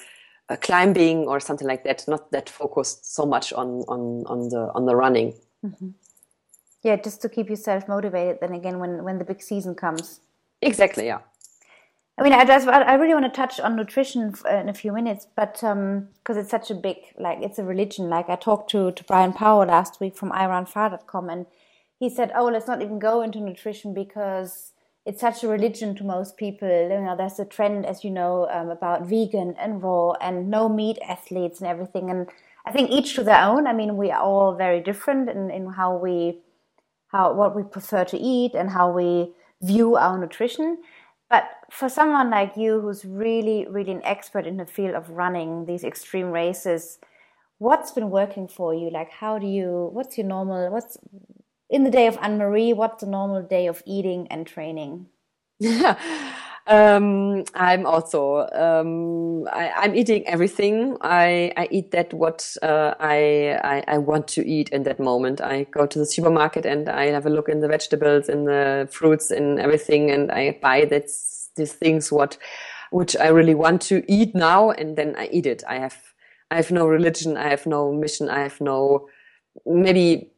uh, 0.50 0.56
climbing, 0.58 1.28
or 1.28 1.40
something 1.40 1.68
like 1.68 1.84
that. 1.84 2.04
Not 2.08 2.32
that 2.32 2.50
focused 2.50 3.14
so 3.14 3.26
much 3.26 3.54
on 3.54 3.84
on 3.88 4.24
on 4.26 4.50
the 4.50 4.72
on 4.74 4.86
the 4.86 4.96
running. 4.96 5.34
Mm-hmm. 5.64 5.90
Yeah, 6.84 6.98
just 6.98 7.22
to 7.22 7.30
keep 7.30 7.50
yourself 7.50 7.88
motivated. 7.88 8.40
Then 8.42 8.54
again, 8.54 8.80
when 8.80 9.04
when 9.04 9.20
the 9.20 9.26
big 9.26 9.42
season 9.42 9.76
comes. 9.76 10.20
Exactly. 10.62 11.06
Yeah. 11.06 11.20
I 12.18 12.24
mean, 12.24 12.32
I 12.32 12.46
just 12.46 12.68
I 12.68 12.94
really 12.94 13.14
want 13.14 13.26
to 13.26 13.32
touch 13.32 13.60
on 13.60 13.76
nutrition 13.76 14.34
in 14.50 14.70
a 14.70 14.74
few 14.74 14.94
minutes, 14.94 15.28
but 15.36 15.56
because 15.56 15.74
um, 15.74 16.38
it's 16.38 16.50
such 16.50 16.72
a 16.72 16.76
big 16.76 16.98
like 17.20 17.40
it's 17.42 17.60
a 17.60 17.64
religion. 17.64 18.10
Like 18.10 18.30
I 18.30 18.38
talked 18.38 18.72
to 18.72 18.92
to 18.94 19.04
Brian 19.04 19.34
Powell 19.34 19.68
last 19.68 20.00
week 20.00 20.16
from 20.16 20.32
ironfar.com, 20.32 21.30
and 21.30 21.46
he 22.00 22.10
said, 22.10 22.32
"Oh, 22.34 22.46
let's 22.46 22.68
not 22.68 22.82
even 22.82 23.00
go 23.00 23.22
into 23.22 23.42
nutrition 23.42 23.94
because 23.94 24.72
it's 25.06 25.20
such 25.20 25.44
a 25.44 25.50
religion 25.50 25.94
to 25.96 26.06
most 26.06 26.38
people. 26.38 26.70
You 26.70 27.02
know, 27.02 27.16
there's 27.18 27.38
a 27.38 27.46
trend, 27.46 27.86
as 27.86 28.06
you 28.06 28.12
know, 28.12 28.48
um, 28.50 28.70
about 28.70 29.08
vegan 29.08 29.54
and 29.60 29.84
raw 29.84 30.14
and 30.14 30.50
no 30.50 30.70
meat 30.70 30.98
athletes 31.06 31.60
and 31.60 31.68
everything. 31.68 32.10
And 32.10 32.30
I 32.66 32.72
think 32.72 32.92
each 32.92 33.16
to 33.16 33.24
their 33.24 33.42
own. 33.44 33.68
I 33.68 33.74
mean, 33.74 33.98
we 33.98 34.10
are 34.12 34.22
all 34.22 34.56
very 34.56 34.80
different 34.80 35.30
in, 35.30 35.52
in 35.52 35.68
how 35.68 35.98
we 35.98 36.40
how 37.08 37.34
what 37.34 37.58
we 37.58 37.64
prefer 37.64 38.06
to 38.06 38.18
eat 38.18 38.56
and 38.56 38.70
how 38.70 38.90
we 38.90 39.34
view 39.62 39.98
our 39.98 40.18
nutrition." 40.18 40.78
But 41.30 41.50
for 41.76 41.90
someone 41.90 42.30
like 42.30 42.56
you 42.56 42.80
who's 42.80 43.04
really, 43.04 43.68
really 43.70 43.92
an 43.92 44.04
expert 44.06 44.48
in 44.48 44.56
the 44.56 44.66
field 44.66 44.96
of 44.96 45.10
running 45.10 45.66
these 45.66 45.84
extreme 45.84 46.32
races, 46.32 47.00
what's 47.58 47.92
been 47.92 48.10
working 48.10 48.48
for 48.48 48.74
you? 48.74 48.90
Like, 48.90 49.12
how 49.12 49.38
do 49.38 49.46
you, 49.46 49.90
what's 49.92 50.18
your 50.18 50.26
normal, 50.26 50.72
what's 50.72 50.98
in 51.70 51.84
the 51.84 51.92
day 51.92 52.08
of 52.08 52.18
Anne 52.22 52.38
Marie, 52.38 52.72
what's 52.72 53.04
the 53.04 53.10
normal 53.10 53.42
day 53.42 53.68
of 53.68 53.84
eating 53.86 54.26
and 54.32 54.48
training? 54.48 55.08
um, 56.68 57.44
I'm 57.54 57.86
also 57.86 58.48
um, 58.54 59.46
I, 59.52 59.86
am 59.86 59.96
eating 59.96 60.26
everything. 60.28 60.96
I, 61.02 61.52
I 61.58 61.68
eat 61.72 61.92
that 61.92 62.14
what 62.14 62.56
uh, 62.62 62.94
I, 63.02 63.60
I, 63.64 63.84
I 63.88 63.98
want 63.98 64.30
to 64.30 64.48
eat 64.48 64.70
in 64.70 64.84
that 64.84 65.00
moment. 65.00 65.42
I 65.42 65.64
go 65.64 65.86
to 65.86 66.00
the 66.00 66.06
supermarket 66.06 66.66
and 66.66 66.88
I 66.88 67.08
have 67.08 67.26
a 67.26 67.30
look 67.30 67.50
in 67.50 67.60
the 67.60 67.68
vegetables 67.68 68.30
in 68.30 68.46
the 68.46 68.88
fruits 68.90 69.30
in 69.30 69.60
everything, 69.60 70.10
and 70.12 70.32
I 70.32 70.58
buy 70.62 70.86
that 70.86 71.10
these 71.56 71.74
things 71.74 72.12
what 72.12 72.38
which 72.92 73.16
I 73.18 73.28
really 73.28 73.56
want 73.56 73.82
to 73.84 74.04
eat 74.08 74.36
now, 74.36 74.72
and 74.72 74.96
then 74.98 75.16
I 75.18 75.28
eat 75.32 75.46
it. 75.46 75.64
I 75.68 75.80
have 75.80 75.98
I 76.52 76.56
have 76.56 76.72
no 76.72 76.88
religion. 76.88 77.38
I 77.38 77.50
have 77.50 77.66
no 77.66 77.92
mission. 77.92 78.30
I 78.30 78.40
have 78.40 78.62
no 78.62 79.08
maybe 79.66 80.32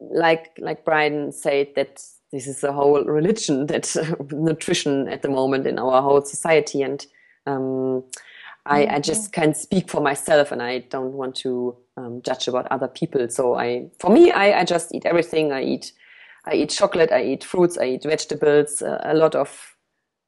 like 0.00 0.50
like 0.58 0.84
Brian 0.84 1.32
said 1.32 1.68
that 1.76 2.02
this 2.32 2.46
is 2.46 2.64
a 2.64 2.72
whole 2.72 3.04
religion 3.04 3.66
that 3.72 3.96
uh, 3.96 4.16
nutrition 4.32 5.08
at 5.08 5.22
the 5.22 5.28
moment 5.28 5.66
in 5.66 5.78
our 5.78 6.02
whole 6.02 6.22
society 6.22 6.82
and 6.82 7.06
um, 7.46 8.02
I, 8.66 8.86
I, 8.86 8.98
just 8.98 9.32
can't 9.32 9.54
speak 9.54 9.90
for 9.90 10.00
myself 10.00 10.50
and 10.50 10.62
I 10.62 10.78
don't 10.78 11.12
want 11.12 11.34
to 11.36 11.76
um, 11.98 12.22
judge 12.22 12.48
about 12.48 12.66
other 12.70 12.88
people. 12.88 13.28
So 13.28 13.54
I, 13.56 13.90
for 14.00 14.10
me, 14.10 14.30
I, 14.32 14.60
I, 14.60 14.64
just 14.64 14.94
eat 14.94 15.04
everything. 15.04 15.52
I 15.52 15.62
eat, 15.62 15.92
I 16.46 16.54
eat 16.54 16.70
chocolate, 16.70 17.12
I 17.12 17.22
eat 17.22 17.44
fruits, 17.44 17.76
I 17.76 17.84
eat 17.84 18.04
vegetables, 18.04 18.80
uh, 18.80 19.02
a 19.04 19.12
lot 19.12 19.34
of 19.34 19.73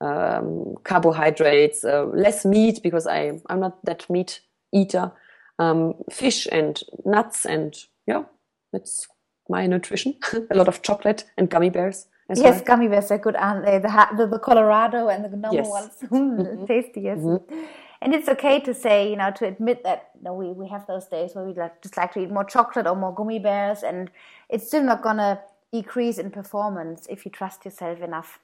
um, 0.01 0.74
carbohydrates, 0.85 1.85
uh, 1.85 2.05
less 2.05 2.44
meat 2.44 2.81
because 2.82 3.06
I, 3.06 3.40
I'm 3.48 3.60
not 3.60 3.85
that 3.85 4.09
meat 4.10 4.40
eater. 4.73 5.12
Um, 5.59 5.94
fish 6.10 6.47
and 6.52 6.81
nuts 7.05 7.47
and 7.47 7.74
yeah, 8.06 8.24
that's 8.73 9.09
my 9.48 9.66
nutrition. 9.66 10.14
a 10.51 10.55
lot 10.55 10.68
of 10.68 10.82
chocolate 10.82 11.24
and 11.36 11.48
gummy 11.48 11.70
bears. 11.70 12.06
yes, 12.28 12.39
well. 12.39 12.64
gummy 12.64 12.89
bears 12.89 13.10
are 13.10 13.18
good, 13.18 13.36
aren't 13.36 13.64
they? 13.64 13.78
The, 13.78 14.09
the, 14.16 14.27
the 14.27 14.39
Colorado 14.39 15.09
and 15.09 15.24
the 15.24 15.36
normal 15.36 15.55
yes. 15.55 15.68
ones. 15.68 15.93
mm-hmm. 16.02 16.66
Tasty, 16.66 17.01
yes. 17.02 17.18
Mm-hmm. 17.18 17.64
And 18.02 18.14
it's 18.14 18.28
okay 18.28 18.60
to 18.60 18.74
say, 18.74 19.09
you 19.09 19.16
know, 19.16 19.31
to 19.32 19.47
admit 19.47 19.82
that 19.85 20.10
you 20.16 20.24
know, 20.24 20.35
we, 20.35 20.52
we 20.52 20.68
have 20.68 20.86
those 20.86 21.06
days 21.06 21.35
where 21.35 21.44
we 21.44 21.55
like, 21.55 21.81
just 21.82 21.97
like 21.97 22.12
to 22.12 22.20
eat 22.20 22.31
more 22.31 22.44
chocolate 22.44 22.86
or 22.86 22.94
more 22.94 23.14
gummy 23.14 23.39
bears, 23.39 23.82
and 23.82 24.10
it's 24.51 24.66
still 24.66 24.82
not 24.82 25.02
going 25.02 25.16
to 25.16 25.40
decrease 25.73 26.18
in 26.18 26.31
performance 26.31 27.06
if 27.09 27.24
you 27.24 27.31
trust 27.31 27.64
yourself 27.64 28.01
enough. 28.01 28.40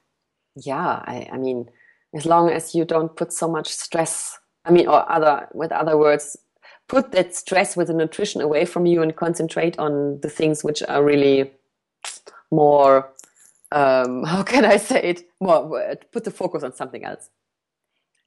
Yeah, 0.57 1.03
I, 1.05 1.29
I 1.33 1.39
mean, 1.39 1.69
as 2.15 2.27
long 2.27 2.51
as 2.51 2.74
you 2.74 2.85
don't 2.85 3.15
put 3.16 3.33
so 3.33 3.49
much 3.49 3.69
stress, 3.69 4.39
I 4.65 4.70
mean, 4.70 4.87
or 4.87 5.11
other, 5.11 5.49
with 5.55 5.73
other 5.73 5.97
words, 5.97 6.37
put 6.89 7.12
that 7.12 7.35
stress 7.35 7.77
with 7.77 7.89
the 7.89 7.95
nutrition 7.95 8.41
away 8.41 8.65
from 8.65 8.87
you 8.87 9.03
and 9.03 9.16
concentrate 9.16 9.79
on 9.79 10.20
the 10.20 10.29
things 10.29 10.62
which 10.62 10.83
are 10.83 11.03
really 11.03 11.53
more 12.51 13.12
um, 13.73 14.23
how 14.33 14.43
can 14.43 14.65
I 14.65 14.77
say 14.77 15.03
it 15.03 15.23
more 15.41 15.97
put 16.12 16.24
the 16.24 16.31
focus 16.31 16.62
on 16.62 16.74
something 16.74 17.05
else. 17.05 17.31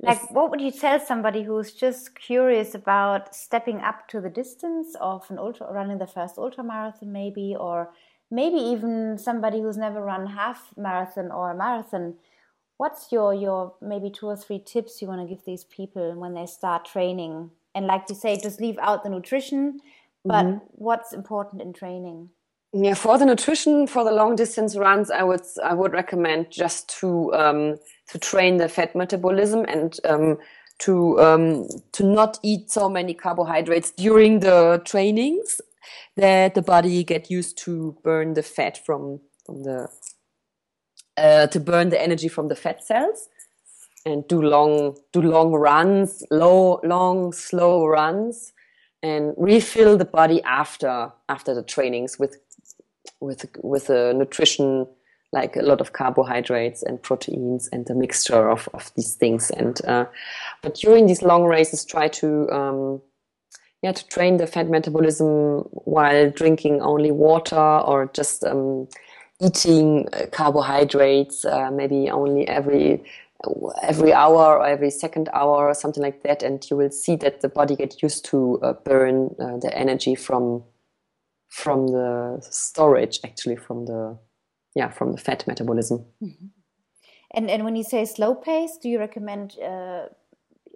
Like, 0.02 0.30
what 0.30 0.52
would 0.52 0.60
you 0.60 0.72
tell 0.72 1.00
somebody 1.00 1.44
who's 1.44 1.72
just 1.72 2.16
curious 2.16 2.76
about 2.76 3.34
stepping 3.34 3.80
up 3.80 4.10
to 4.10 4.20
the 4.20 4.30
distance 4.30 4.94
of 5.00 5.24
an 5.32 5.40
ultra, 5.40 5.72
running 5.72 6.00
the 6.00 6.06
first 6.06 6.38
ultra 6.38 6.66
marathon, 6.66 7.14
maybe, 7.14 7.56
or 7.58 7.94
maybe 8.36 8.58
even 8.58 9.18
somebody 9.18 9.62
who's 9.62 9.78
never 9.78 10.02
run 10.02 10.28
half 10.28 10.60
marathon 10.78 11.32
or 11.32 11.52
a 11.52 11.56
marathon? 11.56 12.16
What's 12.78 13.12
your 13.12 13.34
your 13.34 13.74
maybe 13.82 14.10
two 14.10 14.28
or 14.28 14.36
three 14.36 14.62
tips 14.74 15.02
you 15.02 15.08
want 15.08 15.22
to 15.22 15.34
give 15.34 15.46
these 15.46 15.64
people 15.64 16.14
when 16.16 16.34
they 16.34 16.46
start 16.46 16.86
training 16.86 17.52
and 17.76 17.86
like 17.86 18.06
you 18.10 18.16
say 18.16 18.40
just 18.40 18.60
leave 18.60 18.80
out 18.80 19.04
the 19.04 19.10
nutrition 19.10 19.80
but 20.24 20.46
mm-hmm. 20.46 20.58
what's 20.72 21.14
important 21.14 21.62
in 21.62 21.74
training 21.74 22.30
yeah 22.74 22.94
for 22.94 23.18
the 23.18 23.26
nutrition 23.26 23.86
for 23.86 24.04
the 24.04 24.12
long 24.12 24.36
distance 24.36 24.76
runs 24.76 25.12
i 25.12 25.22
would 25.22 25.42
i 25.64 25.74
would 25.74 25.92
recommend 25.92 26.50
just 26.50 26.90
to 27.00 27.32
um, 27.36 27.78
to 28.08 28.18
train 28.18 28.58
the 28.58 28.70
fat 28.70 28.96
metabolism 28.96 29.66
and 29.68 30.00
um, 30.06 30.38
to 30.80 31.20
um, 31.22 31.68
to 31.92 32.04
not 32.04 32.40
eat 32.42 32.72
so 32.72 32.90
many 32.90 33.14
carbohydrates 33.14 33.92
during 33.92 34.40
the 34.40 34.82
trainings 34.86 35.62
that 36.16 36.56
the 36.56 36.62
body 36.62 37.04
get 37.04 37.30
used 37.30 37.58
to 37.60 37.98
burn 38.04 38.34
the 38.34 38.44
fat 38.44 38.84
from 38.86 39.20
from 39.46 39.64
the 39.64 39.88
uh, 41.18 41.48
to 41.48 41.60
burn 41.60 41.90
the 41.90 42.02
energy 42.02 42.28
from 42.28 42.48
the 42.48 42.56
fat 42.56 42.84
cells 42.84 43.30
and 44.06 44.28
do 44.28 44.42
long 44.42 44.96
do 45.12 45.22
long 45.22 45.52
runs, 45.52 46.24
low 46.30 46.80
long 46.84 47.32
slow 47.32 47.86
runs, 47.86 48.54
and 49.02 49.34
refill 49.38 49.98
the 49.98 50.06
body 50.06 50.42
after 50.44 51.12
after 51.30 51.54
the 51.54 51.64
trainings 51.64 52.20
with 52.20 52.38
with 53.20 53.46
with 53.64 53.90
a 53.90 54.14
nutrition 54.14 54.88
like 55.32 55.56
a 55.58 55.62
lot 55.62 55.82
of 55.82 55.92
carbohydrates 55.92 56.82
and 56.82 57.02
proteins 57.02 57.68
and 57.74 57.90
a 57.90 57.96
mixture 57.96 58.50
of, 58.50 58.70
of 58.74 58.92
these 58.96 59.16
things. 59.16 59.50
And 59.52 59.84
uh, 59.86 60.06
but 60.62 60.76
during 60.76 61.08
these 61.08 61.22
long 61.22 61.44
races 61.44 61.84
try 61.84 62.08
to 62.08 62.50
um, 62.52 63.02
yeah 63.86 63.92
to 63.92 64.08
train 64.08 64.38
the 64.38 64.48
fat 64.48 64.68
metabolism 64.68 65.60
while 65.96 66.32
drinking 66.32 66.82
only 66.82 67.12
water 67.12 67.68
or 67.90 68.10
just 68.16 68.44
um, 68.44 68.88
eating 69.40 70.10
uh, 70.12 70.26
carbohydrates 70.32 71.46
uh, 71.46 71.70
maybe 71.72 72.10
only 72.10 72.48
every 72.48 73.04
every 73.84 74.12
hour 74.12 74.58
or 74.58 74.66
every 74.66 74.90
second 74.90 75.30
hour 75.34 75.68
or 75.68 75.76
something 75.76 76.02
like 76.02 76.24
that 76.24 76.42
and 76.42 76.66
you 76.72 76.76
will 76.76 76.90
see 76.90 77.16
that 77.16 77.42
the 77.42 77.50
body 77.50 77.76
get 77.76 78.02
used 78.02 78.26
to 78.26 78.60
uh, 78.64 78.74
burn 78.74 79.36
uh, 79.40 79.58
the 79.58 79.72
energy 79.78 80.16
from 80.16 80.64
from 81.48 81.86
the 81.88 82.40
storage 82.42 83.20
actually 83.24 83.56
from 83.56 83.86
the 83.86 84.18
yeah 84.74 84.90
from 84.90 85.12
the 85.12 85.18
fat 85.20 85.46
metabolism 85.46 86.00
mm-hmm. 86.24 86.48
and 87.36 87.52
and 87.52 87.64
when 87.64 87.76
you 87.76 87.84
say 87.84 88.04
slow 88.04 88.34
pace 88.34 88.80
do 88.82 88.90
you 88.90 88.98
recommend 88.98 89.56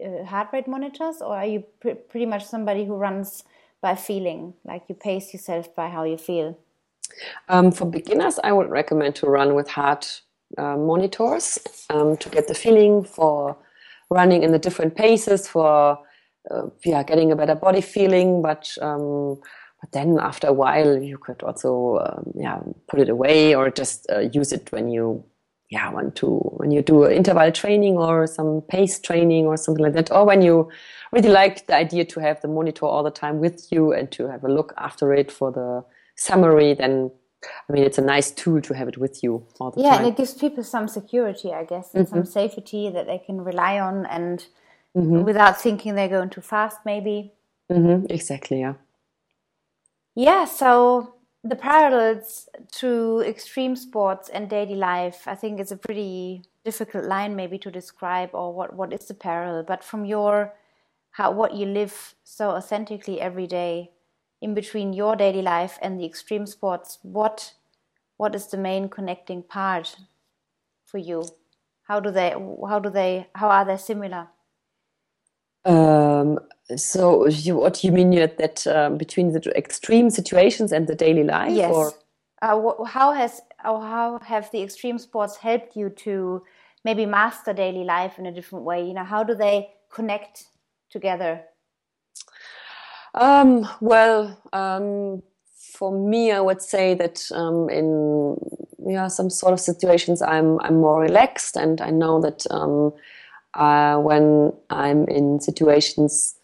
uh, 0.05 0.25
heart 0.25 0.49
rate 0.53 0.67
monitors 0.67 1.21
or 1.21 1.35
are 1.35 1.45
you 1.45 1.63
pr 1.79 1.89
pretty 2.09 2.25
much 2.25 2.45
somebody 2.45 2.85
who 2.85 2.95
runs 2.95 3.43
by 3.81 3.95
feeling? 3.95 4.53
Like 4.65 4.83
you 4.89 4.95
pace 4.95 5.33
yourself 5.33 5.73
by 5.75 5.89
how 5.89 6.03
you 6.03 6.17
feel? 6.17 6.57
Um, 7.47 7.71
for 7.71 7.85
beginners 7.85 8.39
i 8.43 8.51
would 8.51 8.69
recommend 8.69 9.15
to 9.15 9.25
run 9.25 9.55
with 9.55 9.67
heart 9.67 10.21
uh, 10.57 10.77
monitors 10.77 11.57
um, 11.89 12.17
to 12.17 12.29
get 12.29 12.47
the 12.47 12.53
feeling 12.53 13.03
for 13.03 13.57
running 14.09 14.43
in 14.43 14.51
the 14.51 14.59
different 14.59 14.95
paces 14.95 15.47
for 15.47 15.99
uh, 16.49 16.67
yeah 16.83 17.03
getting 17.03 17.31
a 17.31 17.35
better 17.35 17.55
body 17.55 17.81
feeling. 17.81 18.41
But 18.41 18.75
um, 18.81 19.39
but 19.81 19.91
then 19.91 20.17
after 20.19 20.47
a 20.47 20.53
while 20.53 21.01
you 21.01 21.17
could 21.17 21.43
also 21.43 21.99
um, 21.99 22.31
yeah 22.35 22.59
put 22.87 22.99
it 22.99 23.09
away 23.09 23.55
or 23.55 23.69
just 23.69 24.07
uh, 24.11 24.19
use 24.19 24.51
it 24.51 24.71
when 24.71 24.89
you 24.89 25.23
yeah 25.69 25.89
want 25.91 26.15
to 26.15 26.27
when 26.57 26.71
you 26.71 26.81
do 26.81 27.07
interval 27.07 27.51
training 27.51 27.97
or 27.97 28.25
some 28.27 28.61
pace 28.69 28.99
training 28.99 29.45
or 29.45 29.55
something 29.55 29.83
like 29.83 29.93
that 29.93 30.11
or 30.11 30.25
when 30.25 30.41
you 30.41 30.69
really 31.11 31.29
like 31.29 31.67
the 31.67 31.75
idea 31.75 32.03
to 32.03 32.19
have 32.19 32.41
the 32.41 32.47
monitor 32.47 32.85
all 32.85 33.03
the 33.03 33.11
time 33.11 33.39
with 33.39 33.71
you 33.71 33.93
and 33.93 34.11
to 34.11 34.27
have 34.27 34.43
a 34.43 34.47
look 34.47 34.73
after 34.77 35.13
it 35.13 35.31
for 35.31 35.51
the 35.51 35.83
summary 36.15 36.73
then 36.73 37.11
I 37.69 37.73
mean, 37.73 37.83
it's 37.83 37.97
a 37.97 38.01
nice 38.01 38.31
tool 38.31 38.61
to 38.61 38.73
have 38.73 38.87
it 38.87 38.97
with 38.97 39.23
you 39.23 39.45
all 39.59 39.71
the 39.71 39.81
yeah, 39.81 39.91
time. 39.91 39.99
and 39.99 40.07
it 40.07 40.17
gives 40.17 40.33
people 40.33 40.63
some 40.63 40.87
security, 40.87 41.53
I 41.53 41.63
guess, 41.63 41.93
and 41.93 42.05
mm-hmm. 42.05 42.15
some 42.15 42.25
safety 42.25 42.89
that 42.89 43.05
they 43.05 43.19
can 43.19 43.41
rely 43.41 43.79
on, 43.79 44.05
and 44.07 44.45
mm-hmm. 44.95 45.23
without 45.23 45.59
thinking 45.61 45.95
they're 45.95 46.09
going 46.09 46.29
too 46.29 46.41
fast, 46.41 46.79
maybe. 46.85 47.33
Mm-hmm. 47.71 48.07
Exactly. 48.09 48.59
Yeah. 48.59 48.73
Yeah. 50.15 50.45
So 50.45 51.15
the 51.43 51.55
parallels 51.55 52.49
to 52.73 53.21
extreme 53.25 53.75
sports 53.75 54.29
and 54.29 54.49
daily 54.49 54.75
life, 54.75 55.23
I 55.25 55.35
think, 55.35 55.59
is 55.59 55.71
a 55.71 55.77
pretty 55.77 56.43
difficult 56.65 57.05
line, 57.05 57.35
maybe 57.35 57.57
to 57.59 57.71
describe, 57.71 58.31
or 58.33 58.53
what 58.53 58.75
what 58.75 58.93
is 58.93 59.07
the 59.07 59.13
parallel. 59.13 59.63
But 59.63 59.83
from 59.83 60.05
your 60.05 60.53
how 61.11 61.31
what 61.31 61.55
you 61.55 61.65
live 61.65 62.15
so 62.23 62.51
authentically 62.51 63.19
every 63.21 63.47
day 63.47 63.91
in 64.41 64.53
between 64.53 64.93
your 64.93 65.15
daily 65.15 65.41
life 65.41 65.79
and 65.81 65.99
the 65.99 66.05
extreme 66.05 66.45
sports, 66.45 66.99
what 67.03 67.53
what 68.17 68.35
is 68.35 68.47
the 68.47 68.57
main 68.57 68.89
connecting 68.89 69.43
part 69.43 69.95
for 70.85 70.97
you? 70.97 71.23
How 71.83 71.99
do 71.99 72.11
they 72.11 72.31
how 72.67 72.79
do 72.79 72.89
they 72.89 73.27
how 73.35 73.49
are 73.49 73.65
they 73.65 73.77
similar? 73.77 74.27
Um, 75.65 76.39
so 76.75 77.27
you, 77.27 77.55
what 77.55 77.83
you 77.83 77.91
mean 77.91 78.11
that 78.11 78.65
um, 78.67 78.97
between 78.97 79.33
the 79.33 79.51
extreme 79.57 80.09
situations 80.09 80.71
and 80.71 80.87
the 80.87 80.95
daily 80.95 81.23
life? 81.23 81.51
Yes. 81.51 81.73
Or? 81.73 81.93
Uh, 82.41 82.85
how 82.85 83.11
has 83.11 83.41
or 83.65 83.81
how 83.81 84.19
have 84.23 84.49
the 84.51 84.61
extreme 84.61 84.97
sports 84.97 85.37
helped 85.37 85.75
you 85.75 85.89
to 85.89 86.43
maybe 86.85 87.05
master 87.05 87.51
daily 87.51 87.83
life 87.83 88.17
in 88.17 88.25
a 88.25 88.31
different 88.31 88.65
way? 88.65 88.85
You 88.87 88.93
know, 88.93 89.03
how 89.03 89.23
do 89.23 89.35
they 89.35 89.71
connect 89.91 90.45
together? 90.89 91.41
Um, 93.13 93.67
well, 93.81 94.39
um, 94.53 95.21
for 95.57 95.91
me, 95.91 96.31
I 96.31 96.39
would 96.39 96.61
say 96.61 96.93
that 96.93 97.29
um, 97.33 97.69
in 97.69 98.37
yeah 98.85 99.07
some 99.07 99.29
sort 99.29 99.53
of 99.53 99.59
situations, 99.59 100.21
I'm 100.21 100.59
I'm 100.61 100.79
more 100.79 101.01
relaxed, 101.01 101.57
and 101.57 101.81
I 101.81 101.89
know 101.89 102.21
that 102.21 102.45
um, 102.51 102.93
uh, 103.53 103.97
when 103.97 104.53
I'm 104.69 105.07
in 105.07 105.39
situations 105.39 106.35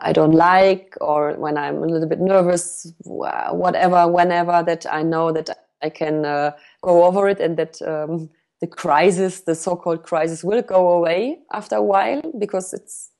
I 0.00 0.12
don't 0.12 0.32
like, 0.32 0.96
or 1.00 1.34
when 1.34 1.56
I'm 1.56 1.82
a 1.82 1.86
little 1.86 2.08
bit 2.08 2.20
nervous, 2.20 2.92
whatever, 3.04 4.08
whenever, 4.08 4.62
that 4.64 4.86
I 4.92 5.02
know 5.02 5.30
that 5.32 5.50
I 5.82 5.90
can 5.90 6.24
uh, 6.24 6.52
go 6.82 7.04
over 7.04 7.28
it, 7.28 7.40
and 7.40 7.56
that 7.58 7.80
um, 7.82 8.28
the 8.60 8.66
crisis, 8.66 9.42
the 9.42 9.54
so-called 9.54 10.02
crisis, 10.02 10.42
will 10.42 10.62
go 10.62 10.88
away 10.92 11.38
after 11.52 11.76
a 11.76 11.82
while 11.82 12.22
because 12.38 12.72
it's 12.72 13.10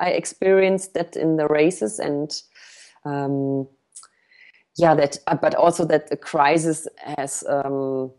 I 0.00 0.10
experienced 0.10 0.94
that 0.94 1.14
in 1.14 1.36
the 1.36 1.46
races 1.46 2.00
and 2.00 2.30
um, 3.04 3.68
yeah, 4.76 4.94
that 4.94 5.18
uh, 5.28 5.36
but 5.36 5.54
also 5.54 5.84
that 5.84 6.08
the 6.08 6.16
crisis 6.16 6.88
has 6.96 7.44
um, 7.48 8.10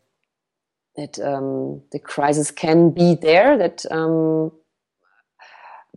that 0.98 1.20
um, 1.20 1.82
the 1.92 2.00
crisis 2.00 2.52
can 2.52 2.90
be 2.90 3.16
there 3.16 3.58
that 3.58 3.86
um, 3.92 4.52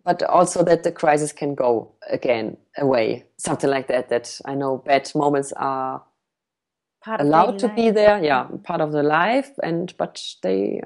but 0.05 0.23
also 0.23 0.63
that 0.65 0.83
the 0.85 0.93
crisis 0.93 1.33
can 1.33 1.55
go 1.55 1.93
again 2.09 2.57
away 2.79 3.25
something 3.37 3.71
like 3.71 3.89
that 3.89 4.09
that 4.09 4.41
I 4.45 4.55
know 4.55 4.79
bad 4.79 5.11
moments 5.15 5.53
are 5.53 6.03
part 7.03 7.21
allowed 7.21 7.59
to 7.61 7.67
life. 7.67 7.77
be 7.77 7.91
there 7.91 8.23
yeah 8.23 8.47
part 8.65 8.81
of 8.81 8.93
the 8.93 9.03
life 9.03 9.51
and 9.63 9.95
but 9.99 10.23
they 10.43 10.81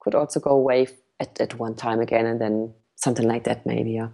could 0.00 0.14
also 0.14 0.40
go 0.40 0.50
away 0.50 0.88
at, 1.20 1.40
at 1.40 1.58
one 1.58 1.74
time 1.74 2.00
again 2.00 2.26
and 2.26 2.40
then 2.40 2.72
something 2.96 3.26
like 3.26 3.44
that 3.44 3.66
maybe 3.66 3.92
yeah 3.92 4.08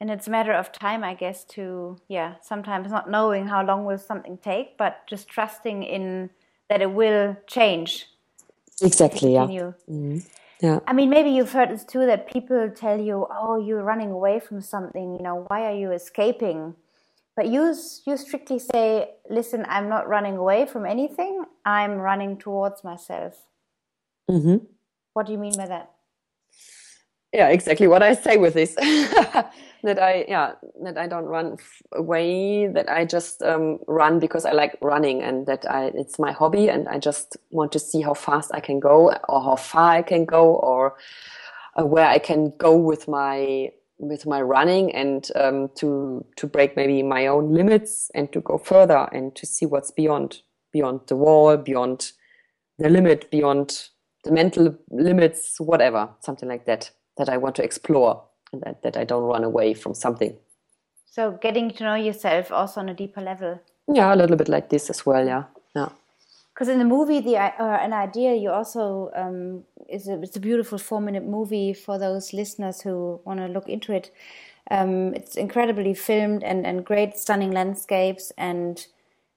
and 0.00 0.10
it's 0.10 0.26
a 0.26 0.30
matter 0.30 0.52
of 0.52 0.70
time 0.70 1.02
i 1.02 1.14
guess 1.14 1.44
to 1.44 1.96
yeah 2.08 2.34
sometimes 2.42 2.90
not 2.90 3.10
knowing 3.10 3.46
how 3.46 3.64
long 3.64 3.84
will 3.84 3.98
something 3.98 4.38
take 4.38 4.78
but 4.78 5.06
just 5.08 5.28
trusting 5.28 5.82
in 5.82 6.30
that 6.68 6.80
it 6.80 6.92
will 6.92 7.36
change 7.46 8.06
exactly 8.82 9.34
yeah. 9.34 9.46
Mm-hmm. 9.46 10.18
yeah. 10.60 10.80
I 10.86 10.92
mean 10.92 11.10
maybe 11.10 11.30
you've 11.30 11.52
heard 11.52 11.70
this 11.70 11.84
too 11.84 12.06
that 12.06 12.30
people 12.30 12.70
tell 12.74 13.00
you 13.00 13.26
oh 13.30 13.58
you're 13.58 13.82
running 13.82 14.10
away 14.10 14.40
from 14.40 14.60
something 14.60 15.14
you 15.14 15.22
know 15.22 15.44
why 15.48 15.64
are 15.66 15.74
you 15.74 15.92
escaping? 15.92 16.74
But 17.36 17.48
you 17.48 17.74
you 18.06 18.16
strictly 18.16 18.58
say 18.58 19.10
listen 19.30 19.64
i'm 19.68 19.88
not 19.88 20.08
running 20.08 20.36
away 20.36 20.66
from 20.66 20.86
anything. 20.86 21.44
I'm 21.64 21.94
running 21.98 22.38
towards 22.38 22.82
myself. 22.84 23.34
Mm-hmm. 24.30 24.56
what 25.14 25.26
do 25.26 25.32
you 25.32 25.38
mean 25.38 25.54
by 25.56 25.66
that? 25.66 25.90
Yeah 27.32 27.48
exactly 27.48 27.86
what 27.86 28.02
i 28.02 28.14
say 28.14 28.36
with 28.36 28.54
this 28.54 28.76
that 29.82 29.98
i 29.98 30.24
yeah 30.28 30.52
that 30.82 30.98
i 30.98 31.06
don't 31.06 31.26
run 31.26 31.56
away 31.92 32.66
that 32.66 32.88
i 32.90 33.04
just 33.04 33.42
um, 33.42 33.78
run 33.86 34.18
because 34.18 34.44
i 34.44 34.52
like 34.52 34.76
running 34.80 35.22
and 35.22 35.46
that 35.46 35.68
i 35.70 35.86
it's 35.94 36.18
my 36.18 36.32
hobby 36.32 36.68
and 36.68 36.88
i 36.88 36.98
just 36.98 37.36
want 37.50 37.72
to 37.72 37.78
see 37.78 38.00
how 38.00 38.14
fast 38.14 38.50
i 38.54 38.60
can 38.60 38.80
go 38.80 39.12
or 39.28 39.42
how 39.42 39.56
far 39.56 39.90
i 39.92 40.02
can 40.02 40.24
go 40.24 40.54
or 40.56 40.96
uh, 41.78 41.84
where 41.84 42.06
i 42.06 42.18
can 42.18 42.52
go 42.58 42.76
with 42.76 43.08
my 43.08 43.70
with 43.98 44.26
my 44.26 44.40
running 44.40 44.94
and 44.94 45.30
um, 45.34 45.68
to 45.74 46.24
to 46.36 46.46
break 46.46 46.76
maybe 46.76 47.02
my 47.02 47.26
own 47.26 47.52
limits 47.52 48.10
and 48.14 48.32
to 48.32 48.40
go 48.40 48.56
further 48.56 49.08
and 49.12 49.34
to 49.34 49.44
see 49.44 49.66
what's 49.66 49.90
beyond 49.90 50.40
beyond 50.72 51.00
the 51.08 51.16
wall 51.16 51.56
beyond 51.56 52.12
the 52.78 52.88
limit 52.88 53.30
beyond 53.30 53.88
the 54.24 54.30
mental 54.30 54.76
limits 54.90 55.58
whatever 55.58 56.08
something 56.20 56.48
like 56.48 56.64
that 56.66 56.90
that 57.16 57.28
I 57.28 57.36
want 57.36 57.56
to 57.56 57.64
explore 57.64 58.24
and 58.52 58.62
that, 58.62 58.82
that 58.82 58.96
I 58.96 59.04
don't 59.04 59.24
run 59.24 59.44
away 59.44 59.74
from 59.74 59.94
something. 59.94 60.36
So 61.10 61.32
getting 61.32 61.70
to 61.72 61.84
know 61.84 61.94
yourself 61.94 62.52
also 62.52 62.80
on 62.80 62.88
a 62.88 62.94
deeper 62.94 63.20
level. 63.20 63.60
Yeah, 63.92 64.14
a 64.14 64.16
little 64.16 64.36
bit 64.36 64.48
like 64.48 64.68
this 64.68 64.90
as 64.90 65.04
well. 65.06 65.26
Yeah, 65.26 65.44
yeah. 65.74 65.88
Because 66.54 66.68
in 66.68 66.78
the 66.78 66.84
movie, 66.84 67.20
the 67.20 67.36
uh, 67.36 67.78
an 67.80 67.92
idea 67.92 68.34
you 68.34 68.50
also 68.50 69.10
um, 69.14 69.64
is 69.88 70.08
a, 70.08 70.20
it's 70.20 70.36
a 70.36 70.40
beautiful 70.40 70.78
four 70.78 71.00
minute 71.00 71.24
movie 71.24 71.72
for 71.72 71.98
those 71.98 72.32
listeners 72.32 72.80
who 72.80 73.20
want 73.24 73.40
to 73.40 73.46
look 73.46 73.68
into 73.68 73.92
it. 73.92 74.10
Um, 74.70 75.14
it's 75.14 75.36
incredibly 75.36 75.94
filmed 75.94 76.42
and 76.42 76.66
and 76.66 76.84
great 76.84 77.16
stunning 77.16 77.52
landscapes 77.52 78.32
and 78.36 78.86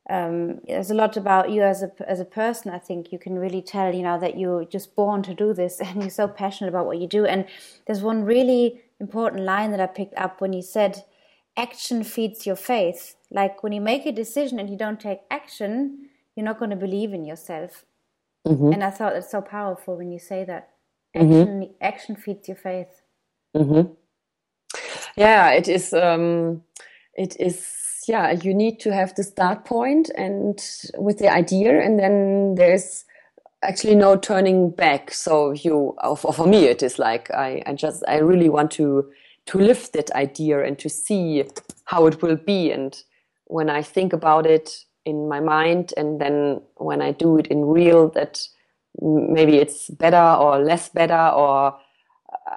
um, 0.10 0.60
there's 0.68 0.92
a 0.92 0.96
lot 0.96 1.16
about 1.16 1.52
you 1.52 1.62
as 1.62 1.84
a 1.84 1.92
as 2.08 2.20
a 2.20 2.26
person. 2.26 2.72
I 2.72 2.80
think 2.80 3.12
you 3.12 3.20
can 3.20 3.38
really 3.38 3.62
tell, 3.62 3.94
you 3.94 4.02
know, 4.02 4.20
that 4.20 4.38
you're 4.38 4.66
just 4.66 4.96
born 4.96 5.22
to 5.24 5.34
do 5.34 5.54
this, 5.54 5.80
and 5.86 6.02
you're 6.02 6.10
so 6.10 6.28
passionate 6.28 6.70
about 6.70 6.86
what 6.86 6.98
you 6.98 7.08
do. 7.08 7.26
And 7.26 7.46
there's 7.86 8.02
one 8.02 8.24
really 8.24 8.82
important 9.02 9.44
line 9.44 9.72
that 9.72 9.82
I 9.82 9.88
picked 9.88 10.18
up 10.18 10.40
when 10.40 10.54
you 10.54 10.62
said, 10.62 11.04
"Action 11.58 12.04
feeds 12.04 12.46
your 12.46 12.56
faith." 12.56 13.16
Like 13.30 13.64
when 13.64 13.74
you 13.74 13.82
make 13.82 14.06
a 14.06 14.12
decision 14.24 14.60
and 14.60 14.70
you 14.70 14.78
don't 14.78 15.00
take 15.00 15.22
action, 15.30 16.10
you're 16.36 16.46
not 16.46 16.60
going 16.60 16.72
to 16.72 16.86
believe 16.88 17.14
in 17.14 17.26
yourself. 17.26 17.86
Mm-hmm. 18.48 18.74
And 18.74 18.84
I 18.84 18.92
thought 18.92 19.16
it's 19.16 19.32
so 19.32 19.42
powerful 19.42 19.98
when 19.98 20.12
you 20.12 20.20
say 20.20 20.44
that. 20.46 20.70
Mm-hmm. 21.16 21.34
Action, 21.34 21.62
mm-hmm. 21.62 21.74
action 21.82 22.16
feeds 22.16 22.48
your 22.48 22.58
faith. 22.58 23.02
Mm-hmm. 23.56 23.94
Yeah, 25.18 25.52
it 25.52 25.68
is. 25.68 25.94
Um, 25.94 26.64
it 27.16 27.36
is 27.40 27.78
yeah, 28.08 28.32
you 28.32 28.54
need 28.54 28.80
to 28.82 28.94
have 28.94 29.14
the 29.16 29.24
start 29.24 29.66
point 29.66 30.10
and 30.16 30.60
with 30.98 31.18
the 31.20 31.30
idea, 31.30 31.82
and 31.82 32.00
then 32.00 32.56
there's 32.56 33.06
actually 33.64 33.96
no 33.96 34.16
turning 34.16 34.72
back. 34.72 35.12
So 35.12 35.52
you, 35.52 35.96
for 36.18 36.48
me, 36.48 36.66
it 36.66 36.84
is 36.84 37.00
like 37.00 37.30
I, 37.32 37.62
I 37.66 37.74
just, 37.74 38.04
I 38.08 38.18
really 38.18 38.50
want 38.50 38.72
to 38.72 39.12
to 39.48 39.58
lift 39.58 39.94
that 39.94 40.12
idea 40.12 40.64
and 40.64 40.78
to 40.78 40.88
see 40.88 41.44
how 41.86 42.06
it 42.06 42.22
will 42.22 42.36
be. 42.36 42.72
And 42.72 42.96
when 43.46 43.70
I 43.70 43.82
think 43.82 44.14
about 44.14 44.46
it 44.46 44.86
in 45.04 45.28
my 45.28 45.40
mind, 45.40 45.94
and 45.98 46.22
then 46.22 46.62
when 46.76 47.02
I 47.02 47.12
do 47.12 47.38
it 47.40 47.48
in 47.48 47.66
real, 47.66 48.10
that 48.10 48.48
maybe 49.02 49.58
it's 49.58 49.90
better 49.90 50.22
or 50.40 50.60
less 50.60 50.90
better 50.90 51.30
or 51.30 51.76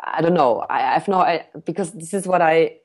I 0.05 0.21
don't 0.21 0.35
know. 0.35 0.65
I, 0.69 0.81
have 0.81 1.09
no 1.09 1.21
I, 1.21 1.47
because 1.65 1.93
this 1.93 2.13
is 2.15 2.27
what 2.27 2.43
I 2.43 2.77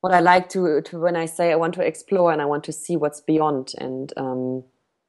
what 0.00 0.12
I 0.12 0.20
like 0.20 0.48
to 0.50 0.80
to 0.82 1.00
when 1.00 1.16
I 1.16 1.26
say 1.26 1.52
I 1.52 1.56
want 1.56 1.74
to 1.74 1.82
explore 1.82 2.32
and 2.32 2.42
I 2.42 2.46
want 2.46 2.64
to 2.64 2.72
see 2.72 2.96
what's 2.96 3.20
beyond. 3.20 3.72
And 3.78 4.12
um, 4.16 4.64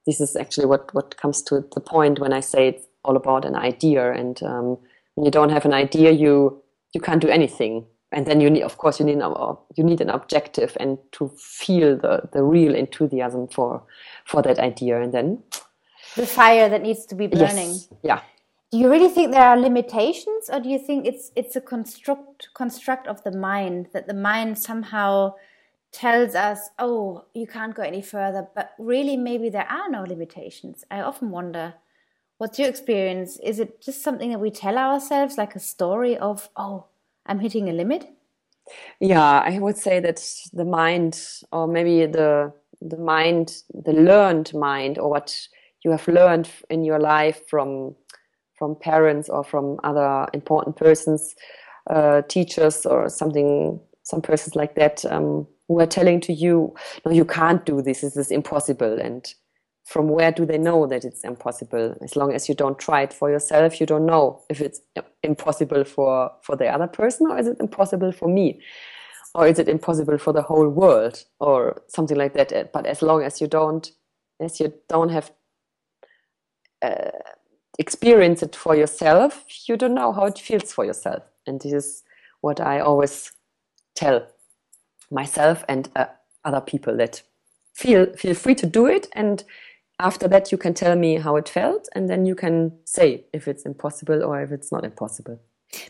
this 0.06 0.20
is 0.20 0.36
actually 0.36 0.66
what 0.66 0.92
what 0.94 1.16
comes 1.16 1.42
to 1.42 1.64
the 1.74 1.80
point 1.80 2.18
when 2.18 2.32
I 2.32 2.40
say 2.40 2.68
it's 2.68 2.86
all 3.04 3.16
about 3.16 3.44
an 3.44 3.54
idea. 3.54 4.12
And 4.12 4.42
um, 4.42 4.78
when 5.14 5.24
you 5.24 5.30
don't 5.30 5.50
have 5.50 5.64
an 5.64 5.74
idea, 5.74 6.10
you 6.10 6.62
you 6.92 7.00
can't 7.00 7.20
do 7.20 7.28
anything. 7.28 7.86
And 8.12 8.26
then 8.26 8.40
you 8.40 8.48
need, 8.48 8.62
of 8.62 8.78
course, 8.78 9.00
you 9.00 9.06
need 9.06 9.20
you 9.76 9.84
need 9.84 10.00
an 10.00 10.10
objective 10.10 10.76
and 10.78 10.98
to 11.12 11.28
feel 11.36 11.96
the 11.96 12.28
the 12.32 12.42
real 12.42 12.74
enthusiasm 12.74 13.48
for 13.48 13.82
for 14.24 14.42
that 14.42 14.58
idea. 14.58 15.00
And 15.02 15.12
then 15.12 15.42
the 16.14 16.26
fire 16.26 16.68
that 16.68 16.82
needs 16.82 17.06
to 17.06 17.14
be 17.14 17.26
burning. 17.26 17.70
Yes. 17.70 17.88
Yeah 18.02 18.20
do 18.74 18.80
you 18.80 18.90
really 18.90 19.08
think 19.08 19.30
there 19.30 19.46
are 19.46 19.56
limitations 19.56 20.50
or 20.52 20.58
do 20.58 20.68
you 20.68 20.80
think 20.80 21.06
it's 21.06 21.30
it's 21.36 21.54
a 21.54 21.60
construct 21.60 22.48
construct 22.54 23.06
of 23.06 23.22
the 23.22 23.30
mind 23.30 23.86
that 23.92 24.08
the 24.08 24.14
mind 24.14 24.58
somehow 24.58 25.32
tells 25.94 26.34
us 26.34 26.70
oh 26.78 27.24
you 27.34 27.46
can't 27.46 27.74
go 27.74 27.82
any 27.82 28.02
further 28.02 28.46
but 28.54 28.72
really 28.78 29.16
maybe 29.16 29.48
there 29.48 29.70
are 29.70 29.88
no 29.88 30.02
limitations. 30.02 30.84
I 30.90 31.00
often 31.00 31.30
wonder 31.30 31.74
what's 32.38 32.58
your 32.58 32.68
experience? 32.68 33.38
Is 33.42 33.60
it 33.60 33.80
just 33.80 34.02
something 34.02 34.30
that 34.30 34.40
we 34.40 34.50
tell 34.50 34.76
ourselves 34.76 35.38
like 35.38 35.54
a 35.54 35.60
story 35.60 36.16
of 36.18 36.48
oh 36.56 36.86
i'm 37.26 37.38
hitting 37.38 37.70
a 37.70 37.72
limit 37.72 38.06
yeah 39.00 39.40
i 39.40 39.58
would 39.58 39.78
say 39.78 39.98
that 39.98 40.22
the 40.52 40.64
mind 40.64 41.26
or 41.52 41.66
maybe 41.66 42.04
the 42.04 42.52
the 42.82 42.98
mind 42.98 43.62
the 43.72 43.94
learned 43.94 44.52
mind 44.52 44.98
or 44.98 45.08
what 45.08 45.48
you 45.84 45.90
have 45.90 46.06
learned 46.08 46.50
in 46.68 46.84
your 46.84 46.98
life 46.98 47.40
from 47.48 47.94
from 48.54 48.76
parents 48.76 49.28
or 49.28 49.44
from 49.44 49.78
other 49.84 50.26
important 50.32 50.76
persons, 50.76 51.34
uh, 51.90 52.22
teachers 52.22 52.86
or 52.86 53.08
something, 53.08 53.80
some 54.02 54.22
persons 54.22 54.54
like 54.54 54.74
that, 54.76 55.04
um, 55.06 55.46
who 55.68 55.80
are 55.80 55.86
telling 55.86 56.20
to 56.20 56.32
you, 56.32 56.74
no, 57.04 57.12
you 57.12 57.24
can't 57.24 57.64
do 57.64 57.80
this, 57.80 58.02
this 58.02 58.16
is 58.16 58.30
impossible. 58.30 58.98
And 59.00 59.32
from 59.84 60.08
where 60.08 60.32
do 60.32 60.44
they 60.44 60.58
know 60.58 60.86
that 60.86 61.04
it's 61.04 61.24
impossible? 61.24 61.96
As 62.02 62.16
long 62.16 62.32
as 62.32 62.48
you 62.48 62.54
don't 62.54 62.78
try 62.78 63.02
it 63.02 63.12
for 63.12 63.30
yourself, 63.30 63.80
you 63.80 63.86
don't 63.86 64.06
know 64.06 64.42
if 64.48 64.60
it's 64.60 64.80
impossible 65.22 65.84
for, 65.84 66.30
for 66.42 66.56
the 66.56 66.66
other 66.66 66.86
person 66.86 67.26
or 67.30 67.38
is 67.38 67.46
it 67.46 67.58
impossible 67.60 68.12
for 68.12 68.28
me? 68.28 68.60
Or 69.34 69.48
is 69.48 69.58
it 69.58 69.68
impossible 69.68 70.16
for 70.18 70.32
the 70.32 70.42
whole 70.42 70.68
world 70.68 71.24
or 71.40 71.82
something 71.88 72.16
like 72.16 72.34
that? 72.34 72.72
But 72.72 72.86
as 72.86 73.02
long 73.02 73.22
as 73.22 73.40
you 73.40 73.48
don't, 73.48 73.90
as 74.38 74.60
you 74.60 74.72
don't 74.88 75.08
have 75.08 75.32
uh, 76.82 77.10
experience 77.78 78.42
it 78.42 78.54
for 78.54 78.76
yourself, 78.76 79.44
you 79.66 79.76
don't 79.76 79.94
know 79.94 80.12
how 80.12 80.26
it 80.26 80.38
feels 80.38 80.72
for 80.72 80.84
yourself. 80.84 81.24
And 81.46 81.60
this 81.60 81.72
is 81.72 82.02
what 82.42 82.60
I 82.60 82.78
always 82.78 83.32
tell 83.96 84.26
myself 85.14 85.64
and 85.68 85.88
uh, 85.96 86.06
other 86.44 86.60
people 86.60 86.96
that 86.96 87.22
feel 87.72 88.12
feel 88.16 88.34
free 88.34 88.54
to 88.56 88.66
do 88.66 88.86
it. 88.86 89.08
And 89.12 89.44
after 89.98 90.28
that 90.28 90.50
you 90.50 90.58
can 90.58 90.74
tell 90.74 90.96
me 90.96 91.16
how 91.16 91.36
it 91.36 91.48
felt 91.48 91.88
and 91.94 92.10
then 92.10 92.26
you 92.26 92.34
can 92.34 92.72
say 92.84 93.24
if 93.32 93.46
it's 93.46 93.64
impossible 93.64 94.24
or 94.24 94.42
if 94.42 94.50
it's 94.50 94.72
not 94.72 94.84
impossible. 94.84 95.40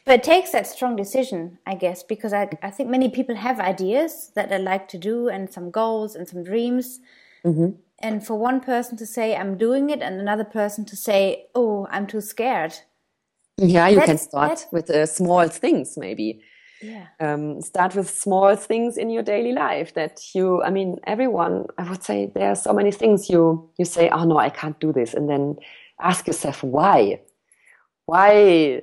But 0.05 0.14
it 0.14 0.22
takes 0.22 0.52
that 0.52 0.66
strong 0.66 0.96
decision 0.96 1.59
i 1.66 1.74
guess 1.74 2.02
because 2.02 2.32
i, 2.32 2.48
I 2.62 2.70
think 2.70 2.88
many 2.88 3.10
people 3.10 3.34
have 3.34 3.60
ideas 3.60 4.30
that 4.34 4.48
they 4.48 4.59
like 4.59 4.88
to 4.88 4.98
do 4.98 5.28
and 5.28 5.52
some 5.52 5.70
goals 5.70 6.14
and 6.14 6.28
some 6.28 6.44
dreams. 6.44 7.01
Mm-hmm. 7.44 7.76
And 8.01 8.26
for 8.26 8.36
one 8.36 8.60
person 8.60 8.96
to 8.98 9.06
say 9.06 9.36
i'm 9.36 9.56
doing 9.56 9.90
it 9.90 10.01
and 10.02 10.20
another 10.20 10.44
person 10.44 10.84
to 10.86 10.96
say 10.96 11.46
oh 11.55 11.86
i'm 11.90 12.06
too 12.06 12.20
scared. 12.20 12.74
Yeah 13.56 13.88
you 13.88 14.01
can 14.01 14.18
start 14.18 14.66
with 14.72 14.90
uh, 14.90 15.06
small 15.06 15.48
things 15.48 15.96
maybe 15.96 16.42
yeah. 16.82 17.06
Um, 17.20 17.62
start 17.62 17.94
with 17.94 18.10
small 18.10 18.56
things 18.56 18.96
in 18.96 19.10
your 19.10 19.22
daily 19.22 19.52
life 19.52 19.94
that 19.94 20.20
you 20.34 20.62
i 20.62 20.70
mean 20.70 20.96
everyone 21.05 21.66
i 21.78 21.88
would 21.88 22.02
say 22.02 22.30
there 22.34 22.51
are 22.51 22.56
so 22.56 22.72
many 22.72 22.90
things 22.90 23.30
you 23.30 23.70
you 23.78 23.84
say 23.84 24.09
oh 24.10 24.24
no 24.24 24.38
i 24.38 24.51
can't 24.51 24.78
do 24.80 24.92
this 24.92 25.14
and 25.14 25.28
then 25.28 25.56
ask 26.01 26.26
yourself 26.26 26.62
why 26.62 27.20
why 28.06 28.82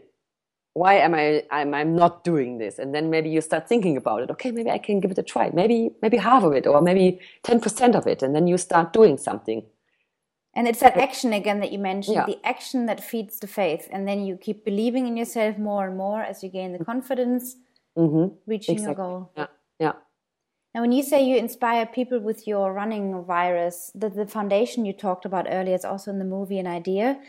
why 0.74 0.96
am 0.96 1.14
I 1.14 1.44
I'm, 1.52 1.74
I'm 1.74 1.96
not 1.96 2.24
doing 2.24 2.58
this? 2.58 2.80
And 2.80 2.96
then 2.96 3.10
maybe 3.10 3.30
you 3.30 3.42
start 3.42 3.68
thinking 3.68 3.98
about 3.98 4.22
it. 4.22 4.32
Okay, 4.32 4.52
maybe 4.52 4.70
I 4.70 4.78
can 4.78 5.00
give 5.00 5.12
it 5.12 5.18
a 5.18 5.24
try. 5.24 5.50
Maybe 5.54 5.92
maybe 6.02 6.18
half 6.18 6.44
of 6.44 6.54
it, 6.54 6.66
or 6.66 6.82
maybe 6.82 7.20
ten 7.44 7.60
percent 7.60 7.96
of 7.96 8.08
it, 8.08 8.24
and 8.24 8.34
then 8.36 8.48
you 8.48 8.58
start 8.58 8.94
doing 8.94 9.18
something. 9.18 9.64
And 10.54 10.68
it's 10.68 10.82
that 10.82 10.98
action 10.98 11.32
again 11.32 11.62
that 11.62 11.72
you 11.72 11.80
mentioned, 11.80 12.16
yeah. 12.16 12.26
the 12.26 12.40
action 12.46 12.86
that 12.86 13.02
feeds 13.02 13.40
the 13.40 13.48
faith, 13.48 13.88
and 13.92 14.08
then 14.08 14.26
you 14.26 14.36
keep 14.36 14.66
believing 14.66 15.08
in 15.08 15.16
yourself 15.16 15.58
more 15.58 15.88
and 15.88 15.98
more 15.98 16.22
as 16.22 16.44
you 16.44 16.50
gain 16.50 16.74
the 16.74 16.84
confidence, 16.84 17.56
mm-hmm. 17.98 18.36
reaching 18.46 18.76
exactly. 18.76 19.04
your 19.04 19.10
goal. 19.10 19.32
Yeah, 19.38 19.48
yeah. 19.80 19.94
Now, 20.74 20.82
when 20.82 20.92
you 20.92 21.04
say 21.04 21.24
you 21.24 21.38
inspire 21.38 21.86
people 21.86 22.20
with 22.20 22.48
your 22.48 22.74
running 22.74 23.24
virus, 23.26 23.92
the, 23.94 24.10
the 24.10 24.26
foundation 24.26 24.86
you 24.86 24.94
talked 24.94 25.26
about 25.26 25.48
earlier 25.50 25.76
is 25.76 25.84
also 25.84 26.12
in 26.12 26.20
the 26.20 26.26
movie 26.26 26.60
an 26.60 26.68
idea 26.68 27.20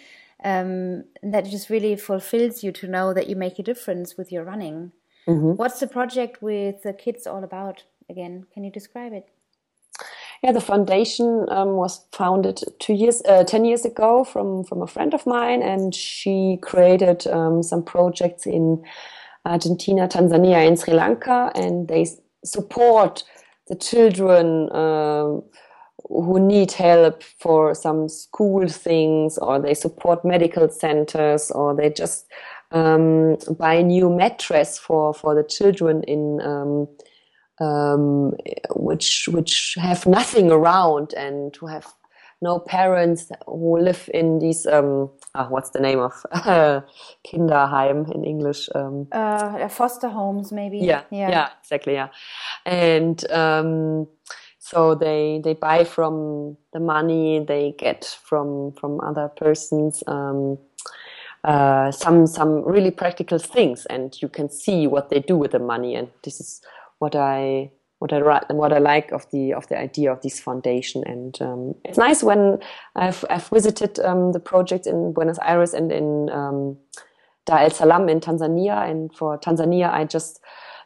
um, 0.44 1.05
that 1.22 1.47
just 1.47 1.68
really 1.68 1.97
fulfills 1.97 2.62
you 2.62 2.72
to 2.72 2.86
know 2.86 3.12
that 3.12 3.28
you 3.28 3.36
make 3.36 3.59
a 3.59 3.62
difference 3.62 4.16
with 4.16 4.30
your 4.30 4.44
running. 4.44 4.93
Mm-hmm. 5.26 5.52
What's 5.52 5.80
the 5.80 5.86
project 5.86 6.43
with 6.43 6.82
the 6.82 6.93
kids 6.93 7.26
all 7.26 7.43
about? 7.43 7.84
Again, 8.09 8.47
can 8.52 8.64
you 8.64 8.70
describe 8.70 9.12
it? 9.12 9.28
Yeah, 10.43 10.52
the 10.52 10.60
foundation 10.60 11.47
um, 11.51 11.74
was 11.74 12.05
founded 12.12 12.60
two 12.80 12.94
years, 12.94 13.22
uh, 13.28 13.44
ten 13.44 13.64
years 13.64 13.84
ago 13.84 14.24
from 14.24 14.64
from 14.64 14.82
a 14.82 14.89
friend 14.89 15.14
of 15.14 15.24
mine, 15.24 15.62
and 15.62 15.94
she 15.94 16.59
created 16.60 17.28
um, 17.28 17.62
some 17.62 17.84
projects 17.84 18.44
in 18.44 18.82
Argentina, 19.44 20.09
Tanzania, 20.09 20.66
and 20.66 20.78
Sri 20.78 20.94
Lanka, 20.94 21.51
and 21.55 21.89
they 21.89 22.06
support 22.44 23.24
the 23.69 23.77
children. 23.77 24.69
Uh, 24.70 25.40
who 26.09 26.39
need 26.40 26.73
help 26.73 27.23
for 27.23 27.74
some 27.74 28.09
school 28.09 28.69
things 28.69 29.39
or 29.39 29.60
they 29.60 29.73
support 29.73 30.24
medical 30.24 30.69
centers 30.69 31.51
or 31.52 31.74
they 31.74 31.90
just 31.90 32.27
um, 32.73 33.36
buy 33.59 33.74
a 33.74 33.82
new 33.82 34.10
mattress 34.10 34.78
for, 34.78 35.14
for 35.14 35.35
the 35.35 35.44
children 35.44 36.02
in 36.05 36.40
um, 36.43 36.89
um, 37.60 38.32
which 38.74 39.28
which 39.31 39.77
have 39.81 40.06
nothing 40.06 40.51
around 40.51 41.12
and 41.14 41.55
who 41.56 41.66
have 41.66 41.93
no 42.43 42.59
parents 42.59 43.31
who 43.47 43.78
live 43.78 44.10
in 44.12 44.39
these 44.39 44.66
um, 44.66 45.10
ah, 45.35 45.47
what's 45.48 45.70
the 45.70 45.81
name 45.81 46.01
of 46.01 46.12
Kinderheim 47.24 48.12
in 48.14 48.24
English? 48.24 48.69
Um, 48.74 49.06
uh, 49.12 49.69
foster 49.69 50.09
homes, 50.09 50.52
maybe. 50.52 50.78
Yeah, 50.78 51.05
yeah, 51.10 51.31
yeah, 51.31 51.48
exactly. 51.62 51.94
Yeah, 51.94 52.09
and 52.66 53.31
um, 53.31 54.09
so 54.59 54.94
they 54.94 55.40
they 55.43 55.55
buy 55.55 55.85
from 55.85 56.56
the 56.73 56.81
money 56.81 57.44
they 57.44 57.74
get 57.78 58.05
from 58.23 58.73
from 58.73 59.01
other 59.01 59.28
persons 59.28 60.05
um, 60.06 60.56
uh, 61.44 61.90
some 61.90 62.27
some 62.27 62.62
really 62.64 62.90
practical 62.90 63.39
things 63.39 63.86
and 63.86 64.20
you 64.23 64.28
can 64.28 64.48
see 64.48 64.86
what 64.86 65.10
they 65.10 65.19
do 65.19 65.36
with 65.36 65.51
the 65.51 65.59
money 65.59 65.97
and 65.97 66.09
this 66.23 66.40
is 66.40 66.62
what 66.98 67.16
I 67.16 67.73
what 68.03 68.12
I 68.12 68.19
write 68.19 68.45
and 68.49 68.59
what 68.59 68.73
I 68.73 68.79
like 68.79 69.12
of 69.12 69.31
the 69.31 69.55
of 69.55 69.69
the 69.69 69.79
idea 69.79 70.12
of 70.12 70.20
this 70.23 70.41
foundation. 70.41 71.05
And 71.07 71.41
um, 71.41 71.74
it's 71.85 71.99
nice 71.99 72.23
when 72.23 72.59
I've 72.97 73.24
I've 73.31 73.49
visited 73.49 74.01
um, 74.01 74.33
the 74.33 74.41
project 74.41 74.87
in 74.87 75.12
Buenos 75.12 75.39
Aires 75.39 75.73
and 75.73 75.93
in 75.93 76.29
um, 76.31 76.77
Dar 77.47 77.61
es 77.61 77.77
Salaam 77.77 78.09
in 78.09 78.20
Tanzania. 78.20 78.91
And 78.91 79.15
for 79.15 79.39
Tanzania 79.39 79.93
I 79.93 80.05
just 80.05 80.41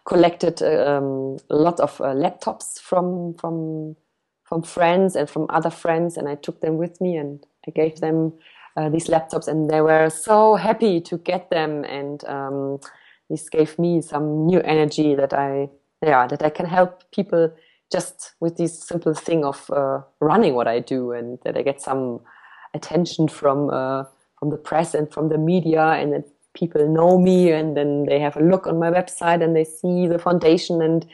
collected 0.05 0.63
um, 0.63 1.39
a 1.49 1.57
lot 1.57 1.81
of 1.81 1.99
uh, 2.03 2.15
laptops 2.15 2.79
from 2.79 3.35
from 3.41 3.97
from 4.45 4.63
friends 4.63 5.17
and 5.17 5.29
from 5.29 5.47
other 5.49 5.71
friends, 5.71 6.19
and 6.19 6.29
I 6.29 6.35
took 6.37 6.61
them 6.61 6.77
with 6.77 7.01
me 7.01 7.17
and 7.17 7.45
I 7.67 7.71
gave 7.71 8.01
them 8.01 8.35
uh, 8.77 8.91
these 8.91 9.09
laptops, 9.09 9.49
and 9.49 9.71
they 9.71 9.81
were 9.81 10.11
so 10.11 10.55
happy 10.55 11.01
to 11.01 11.17
get 11.19 11.51
them, 11.51 11.83
and 11.85 12.23
um, 12.29 12.79
this 13.31 13.49
gave 13.49 13.79
me 13.79 14.03
some 14.03 14.47
new 14.47 14.61
energy 14.61 15.17
that 15.17 15.33
I 15.33 15.71
yeah 16.02 16.27
that 16.27 16.43
I 16.43 16.51
can 16.51 16.66
help 16.66 17.10
people 17.10 17.52
just 17.93 18.32
with 18.40 18.56
this 18.56 18.82
simple 18.82 19.14
thing 19.14 19.44
of 19.44 19.70
uh, 19.70 20.01
running 20.20 20.55
what 20.55 20.68
I 20.68 20.81
do, 20.81 21.12
and 21.12 21.39
that 21.44 21.56
I 21.56 21.62
get 21.62 21.81
some 21.81 22.20
attention 22.74 23.28
from 23.28 23.70
uh, 23.70 24.05
from 24.39 24.51
the 24.51 24.56
press 24.56 24.94
and 24.94 25.12
from 25.12 25.28
the 25.28 25.39
media, 25.39 25.82
and 25.82 26.12
that 26.12 26.28
people 26.56 26.89
know 26.89 27.18
me 27.18 27.52
and 27.52 27.77
then 27.77 28.06
they 28.06 28.18
have 28.18 28.36
a 28.36 28.40
look 28.40 28.66
on 28.66 28.78
my 28.78 28.90
website 28.90 29.43
and 29.43 29.55
they 29.55 29.64
see 29.64 30.06
the 30.06 30.18
foundation 30.18 30.82
and 30.82 31.06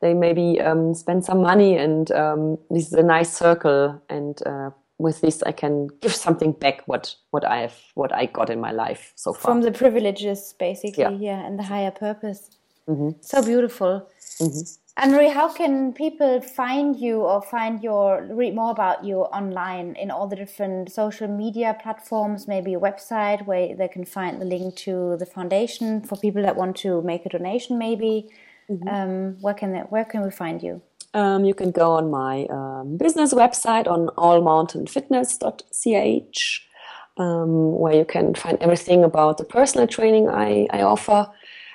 they 0.00 0.14
maybe 0.14 0.60
um, 0.60 0.94
spend 0.94 1.24
some 1.24 1.40
money 1.40 1.76
and 1.76 2.12
um, 2.12 2.58
this 2.70 2.86
is 2.88 2.92
a 2.92 3.02
nice 3.02 3.32
circle 3.32 4.00
and 4.10 4.42
uh, 4.46 4.70
with 4.98 5.20
this 5.20 5.42
I 5.44 5.52
can 5.52 5.88
give 6.00 6.14
something 6.14 6.52
back 6.52 6.82
what 6.86 7.14
what 7.30 7.44
I 7.44 7.58
have 7.62 7.78
what 7.94 8.12
I 8.14 8.26
got 8.26 8.50
in 8.50 8.60
my 8.60 8.72
life 8.72 9.12
so 9.16 9.32
far. 9.32 9.52
From 9.52 9.62
the 9.62 9.72
privileges 9.72 10.54
basically 10.58 11.02
yeah, 11.02 11.10
yeah 11.10 11.46
and 11.46 11.58
the 11.58 11.64
higher 11.64 11.90
purpose. 11.90 12.50
Mm 12.86 12.96
-hmm. 12.98 13.14
so 13.20 13.42
beautiful 13.42 14.02
mm 14.40 14.48
-hmm. 14.48 14.82
Marie, 14.98 15.30
how 15.30 15.48
can 15.52 15.92
people 15.94 16.40
find 16.42 17.00
you 17.00 17.22
or 17.22 17.40
find 17.40 17.82
your 17.82 18.28
read 18.30 18.54
more 18.54 18.70
about 18.70 19.02
you 19.04 19.22
online 19.22 19.96
in 19.96 20.10
all 20.10 20.28
the 20.28 20.36
different 20.36 20.92
social 20.92 21.28
media 21.28 21.74
platforms? 21.82 22.46
Maybe 22.46 22.74
a 22.74 22.78
website 22.78 23.46
where 23.46 23.74
they 23.74 23.88
can 23.88 24.04
find 24.04 24.38
the 24.40 24.44
link 24.44 24.76
to 24.84 25.16
the 25.16 25.24
foundation 25.24 26.02
for 26.02 26.18
people 26.18 26.42
that 26.42 26.56
want 26.56 26.76
to 26.78 27.00
make 27.02 27.24
a 27.24 27.30
donation. 27.30 27.78
Maybe 27.78 28.28
mm-hmm. 28.70 28.88
um, 28.88 29.38
where 29.40 29.54
can 29.54 29.72
they, 29.72 29.80
where 29.80 30.04
can 30.04 30.22
we 30.22 30.30
find 30.30 30.62
you? 30.62 30.82
Um, 31.14 31.46
you 31.46 31.54
can 31.54 31.70
go 31.70 31.92
on 31.92 32.10
my 32.10 32.44
um, 32.50 32.98
business 32.98 33.32
website 33.34 33.86
on 33.86 34.08
allmountainfitness.ch, 34.16 36.68
um, 37.16 37.78
where 37.78 37.94
you 37.94 38.04
can 38.04 38.34
find 38.34 38.58
everything 38.60 39.04
about 39.04 39.38
the 39.38 39.44
personal 39.44 39.86
training 39.86 40.28
I, 40.28 40.66
I 40.70 40.82
offer 40.82 41.30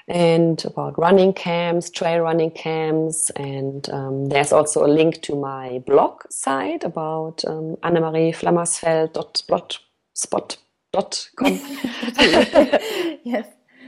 and 0.08 0.64
about 0.66 0.98
running 0.98 1.34
camps, 1.34 1.90
trail 1.90 2.22
running 2.22 2.52
camps. 2.52 3.30
And 3.32 3.90
um, 3.90 4.28
there's 4.28 4.54
also 4.54 4.86
a 4.86 4.88
link 4.88 5.22
to 5.24 5.36
my 5.36 5.80
blog 5.86 6.22
site 6.30 6.84
about 6.84 7.44
um, 7.46 7.76
annemarieflammersfeld.blogspot.com. 7.84 10.68
yes. 13.24 13.48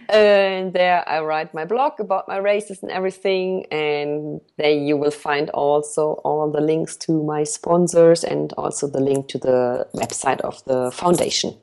And 0.10 0.74
there 0.74 1.08
I 1.08 1.20
write 1.20 1.54
my 1.54 1.66
blog 1.66 2.00
about 2.00 2.28
my 2.28 2.38
races 2.38 2.82
and 2.82 2.92
everything. 2.92 3.66
And 3.72 4.42
there 4.58 4.72
you 4.72 4.98
will 4.98 5.12
find 5.12 5.52
also 5.52 6.14
all 6.24 6.52
the 6.52 6.62
links 6.62 6.98
to 6.98 7.24
my 7.24 7.44
sponsors 7.44 8.24
and 8.24 8.52
also 8.54 8.88
the 8.88 9.00
link 9.00 9.28
to 9.30 9.38
the 9.38 9.88
website 9.94 10.42
of 10.42 10.64
the 10.66 10.92
foundation. 10.92 11.56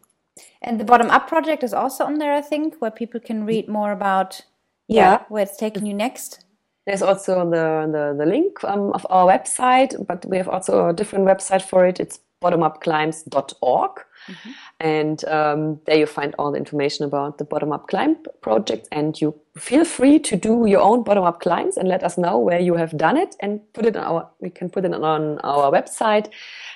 And 0.62 0.80
the 0.80 0.84
bottom 0.84 1.10
up 1.10 1.28
project 1.28 1.62
is 1.62 1.74
also 1.74 2.04
on 2.04 2.18
there, 2.18 2.32
I 2.32 2.40
think, 2.40 2.76
where 2.80 2.90
people 2.90 3.20
can 3.20 3.44
read 3.44 3.68
more 3.68 3.92
about 3.92 4.42
yeah, 4.88 5.12
yeah. 5.12 5.24
where 5.28 5.42
it's 5.42 5.56
taking 5.56 5.86
you 5.86 5.94
next. 5.94 6.44
There's 6.86 7.02
also 7.02 7.48
the 7.50 7.88
the, 7.90 8.16
the 8.16 8.26
link 8.26 8.62
um, 8.64 8.92
of 8.92 9.06
our 9.10 9.26
website, 9.26 10.06
but 10.06 10.24
we 10.26 10.36
have 10.36 10.48
also 10.48 10.88
a 10.88 10.92
different 10.92 11.26
website 11.26 11.62
for 11.62 11.86
it. 11.86 12.00
It's 12.00 12.20
bottomupclimbs.org. 12.42 13.90
Mm-hmm. 14.28 14.50
And 14.80 15.24
um, 15.26 15.80
there 15.86 15.98
you 15.98 16.06
find 16.06 16.34
all 16.38 16.52
the 16.52 16.58
information 16.58 17.04
about 17.04 17.38
the 17.38 17.44
bottom 17.44 17.72
up 17.72 17.88
climb 17.88 18.16
project. 18.40 18.88
And 18.92 19.20
you 19.20 19.40
feel 19.58 19.84
free 19.84 20.18
to 20.18 20.36
do 20.36 20.66
your 20.66 20.80
own 20.80 21.02
bottom 21.02 21.24
up 21.24 21.40
climbs 21.40 21.76
and 21.76 21.88
let 21.88 22.02
us 22.04 22.18
know 22.18 22.38
where 22.38 22.60
you 22.60 22.74
have 22.74 22.96
done 22.96 23.16
it 23.16 23.34
and 23.40 23.60
put 23.72 23.86
it 23.86 23.96
on 23.96 24.04
our, 24.04 24.30
we 24.40 24.50
can 24.50 24.68
put 24.68 24.84
it 24.84 24.92
on 24.92 25.38
our 25.38 25.72
website 25.72 26.28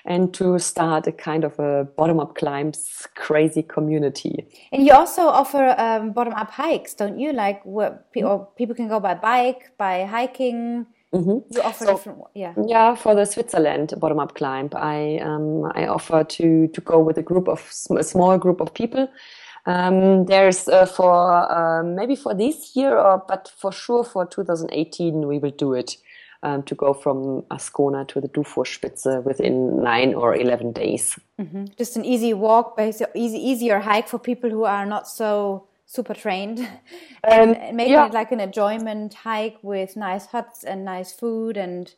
and 0.06 0.32
to 0.34 0.58
start 0.58 1.06
a 1.06 1.12
kind 1.12 1.44
of 1.44 1.58
a 1.58 1.84
bottom 1.96 2.18
up 2.18 2.34
climbs 2.36 3.06
crazy 3.16 3.62
community. 3.62 4.46
And 4.72 4.84
you 4.86 4.92
also 4.92 5.28
offer 5.28 5.74
um, 5.78 6.12
bottom 6.12 6.32
up 6.34 6.50
hikes, 6.50 6.94
don't 6.94 7.18
you? 7.18 7.32
Like 7.32 7.62
where 7.64 8.02
people 8.12 8.74
can 8.74 8.88
go 8.88 8.98
by 8.98 9.14
bike, 9.14 9.72
by 9.76 10.04
hiking. 10.04 10.86
Mm-hmm. 11.12 11.54
You 11.54 11.62
offer 11.62 11.84
so, 11.84 11.92
different, 11.96 12.20
yeah. 12.34 12.54
Yeah, 12.66 12.94
for 12.94 13.16
the 13.16 13.26
Switzerland 13.26 13.94
bottom 13.98 14.20
up 14.20 14.36
climb, 14.36 14.70
I 14.74 15.18
um, 15.18 15.64
I 15.74 15.88
offer 15.88 16.22
to 16.22 16.68
to 16.68 16.80
go 16.80 17.00
with 17.00 17.18
a 17.18 17.22
group 17.22 17.48
of 17.48 17.60
a 17.98 18.04
small 18.04 18.38
group 18.38 18.60
of 18.60 18.72
people. 18.72 19.08
Um, 19.66 20.26
there's 20.26 20.68
uh, 20.68 20.86
for 20.86 21.52
uh, 21.52 21.82
maybe 21.82 22.16
for 22.16 22.34
this 22.34 22.74
year, 22.74 22.96
or 22.96 23.22
but 23.28 23.52
for 23.56 23.72
sure 23.72 24.04
for 24.04 24.26
2018 24.26 25.26
we 25.26 25.38
will 25.38 25.50
do 25.50 25.74
it 25.74 25.96
um, 26.42 26.62
to 26.64 26.74
go 26.74 26.94
from 26.94 27.42
Ascona 27.50 28.06
to 28.08 28.20
the 28.20 28.28
Dufourspitze 28.28 29.22
within 29.24 29.82
nine 29.82 30.14
or 30.14 30.34
11 30.34 30.72
days. 30.72 31.18
Mm-hmm. 31.38 31.66
Just 31.76 31.96
an 31.96 32.04
easy 32.04 32.32
walk, 32.32 32.76
basically, 32.76 33.20
easy, 33.20 33.38
easier 33.38 33.80
hike 33.80 34.08
for 34.08 34.18
people 34.18 34.50
who 34.50 34.64
are 34.64 34.86
not 34.86 35.06
so 35.08 35.66
super 35.86 36.14
trained. 36.14 36.66
and 37.24 37.56
um, 37.56 37.76
maybe 37.76 37.92
yeah. 37.92 38.06
like 38.06 38.32
an 38.32 38.40
enjoyment 38.40 39.14
hike 39.14 39.58
with 39.62 39.96
nice 39.96 40.26
huts 40.26 40.64
and 40.64 40.84
nice 40.84 41.12
food 41.12 41.56
and. 41.56 41.94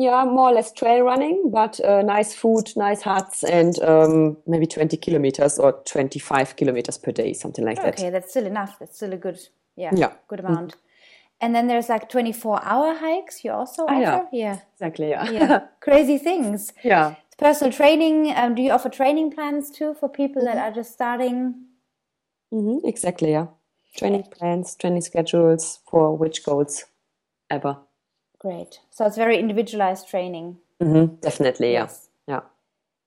Yeah, 0.00 0.24
more 0.24 0.48
or 0.48 0.54
less 0.54 0.72
trail 0.72 1.02
running, 1.02 1.50
but 1.50 1.78
uh, 1.84 2.00
nice 2.00 2.34
food, 2.34 2.72
nice 2.74 3.02
huts, 3.02 3.44
and 3.44 3.78
um, 3.82 4.38
maybe 4.46 4.66
20 4.66 4.96
kilometers 4.96 5.58
or 5.58 5.72
25 5.84 6.56
kilometers 6.56 6.96
per 6.96 7.12
day, 7.12 7.34
something 7.34 7.66
like 7.66 7.76
okay, 7.76 7.86
that. 7.86 7.98
Okay, 7.98 8.08
that's 8.08 8.30
still 8.30 8.46
enough. 8.46 8.78
That's 8.78 8.96
still 8.96 9.12
a 9.12 9.18
good, 9.18 9.38
yeah, 9.76 9.90
yeah. 9.94 10.14
good 10.26 10.40
amount. 10.40 10.70
Mm-hmm. 10.70 11.42
And 11.42 11.54
then 11.54 11.66
there's 11.66 11.90
like 11.90 12.08
24 12.08 12.64
hour 12.64 12.94
hikes 12.94 13.44
you 13.44 13.52
also 13.52 13.82
offer? 13.82 14.00
yeah. 14.00 14.24
yeah. 14.32 14.58
Exactly, 14.72 15.10
yeah. 15.10 15.30
yeah. 15.30 15.60
Crazy 15.80 16.16
things. 16.16 16.72
Yeah. 16.82 17.16
Personal 17.36 17.70
training. 17.70 18.32
Um, 18.34 18.54
do 18.54 18.62
you 18.62 18.70
offer 18.70 18.88
training 18.88 19.32
plans 19.32 19.70
too 19.70 19.92
for 19.92 20.08
people 20.08 20.40
mm-hmm. 20.40 20.56
that 20.56 20.72
are 20.72 20.74
just 20.74 20.94
starting? 20.94 21.66
Mm-hmm. 22.54 22.86
Exactly, 22.88 23.32
yeah. 23.32 23.48
Training 23.98 24.24
plans, 24.30 24.76
training 24.76 25.02
schedules 25.02 25.80
for 25.90 26.16
which 26.16 26.42
goals 26.42 26.84
ever. 27.50 27.76
Great. 28.40 28.80
So 28.90 29.04
it's 29.06 29.16
very 29.16 29.38
individualized 29.38 30.08
training. 30.08 30.56
Mm-hmm. 30.82 31.16
Definitely, 31.16 31.72
yes. 31.72 32.08
yeah. 32.26 32.34
Yeah. 32.34 32.40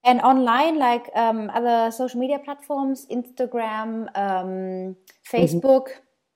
And 0.05 0.21
online, 0.21 0.77
like 0.77 1.09
um, 1.15 1.49
other 1.53 1.89
social 1.91 2.19
media 2.19 2.39
platforms, 2.39 3.07
Instagram, 3.09 4.07
um, 4.15 4.95
Facebook. 5.31 5.87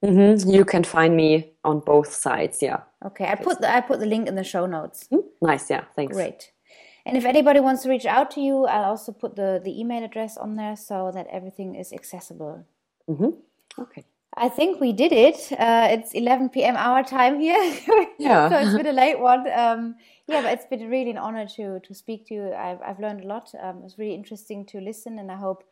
Mm-hmm. 0.04 0.50
You 0.50 0.66
can 0.66 0.84
find 0.84 1.16
me 1.16 1.54
on 1.64 1.80
both 1.80 2.14
sides. 2.14 2.62
Yeah. 2.62 2.82
Okay, 3.06 3.26
I 3.26 3.36
put 3.36 3.62
the 3.62 3.70
I 3.70 3.82
put 3.82 4.00
the 4.00 4.06
link 4.06 4.28
in 4.28 4.36
the 4.36 4.44
show 4.44 4.66
notes. 4.66 5.08
Mm, 5.12 5.24
nice. 5.42 5.70
Yeah. 5.70 5.84
Thanks. 5.96 6.16
Great. 6.16 6.52
And 7.06 7.18
if 7.18 7.26
anybody 7.26 7.60
wants 7.60 7.84
to 7.84 7.90
reach 7.90 8.06
out 8.06 8.32
to 8.32 8.42
you, 8.42 8.66
I'll 8.66 8.92
also 8.92 9.12
put 9.12 9.36
the 9.36 9.62
the 9.64 9.80
email 9.80 10.04
address 10.04 10.38
on 10.38 10.56
there 10.56 10.76
so 10.76 11.12
that 11.14 11.28
everything 11.32 11.76
is 11.76 11.92
accessible. 11.94 12.66
Mm-hmm. 13.10 13.82
Okay. 13.82 14.06
I 14.40 14.50
think 14.50 14.80
we 14.80 14.94
did 14.94 15.12
it. 15.12 15.52
Uh, 15.52 15.88
it's 15.90 16.12
11 16.14 16.50
p.m. 16.50 16.76
our 16.78 17.04
time 17.04 17.40
here. 17.40 17.56
yeah. 18.20 18.50
so 18.50 18.58
it's 18.58 18.78
been 18.78 18.86
a 18.86 18.94
late 18.94 19.20
one. 19.20 19.52
Um, 19.52 19.96
yeah, 20.28 20.42
but 20.42 20.54
it's 20.54 20.66
been 20.66 20.90
really 20.90 21.10
an 21.10 21.18
honor 21.18 21.48
to 21.56 21.80
to 21.80 21.94
speak 21.94 22.28
to 22.28 22.34
you. 22.34 22.54
I've 22.54 22.82
I've 22.82 23.00
learned 23.00 23.24
a 23.24 23.28
lot. 23.28 23.52
Um, 23.60 23.78
it 23.78 23.84
was 23.84 23.98
really 23.98 24.14
interesting 24.14 24.66
to 24.68 24.80
listen, 24.80 25.18
and 25.20 25.32
I 25.32 25.38
hope 25.38 25.64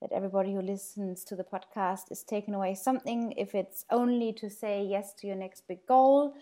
that 0.00 0.12
everybody 0.12 0.52
who 0.52 0.60
listens 0.60 1.24
to 1.24 1.36
the 1.36 1.44
podcast 1.44 2.12
is 2.12 2.22
taking 2.22 2.54
away 2.54 2.74
something, 2.74 3.32
if 3.36 3.54
it's 3.54 3.84
only 3.90 4.32
to 4.34 4.50
say 4.50 4.84
yes 4.84 5.14
to 5.14 5.26
your 5.26 5.36
next 5.36 5.66
big 5.66 5.86
goal, 5.86 6.34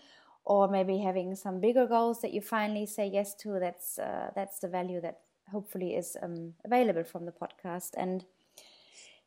or 0.45 0.67
maybe 0.67 0.97
having 0.99 1.35
some 1.35 1.59
bigger 1.59 1.87
goals 1.87 2.21
that 2.21 2.33
you 2.33 2.41
finally 2.41 2.85
say 2.85 3.07
yes 3.07 3.33
to. 3.35 3.59
That's 3.59 3.97
uh, 3.97 4.31
that's 4.35 4.59
the 4.59 4.67
value 4.67 5.01
that 5.01 5.19
hopefully 5.51 5.95
is 5.95 6.17
um, 6.21 6.53
available 6.65 7.03
from 7.03 7.25
the 7.25 7.31
podcast. 7.31 7.91
And 7.97 8.25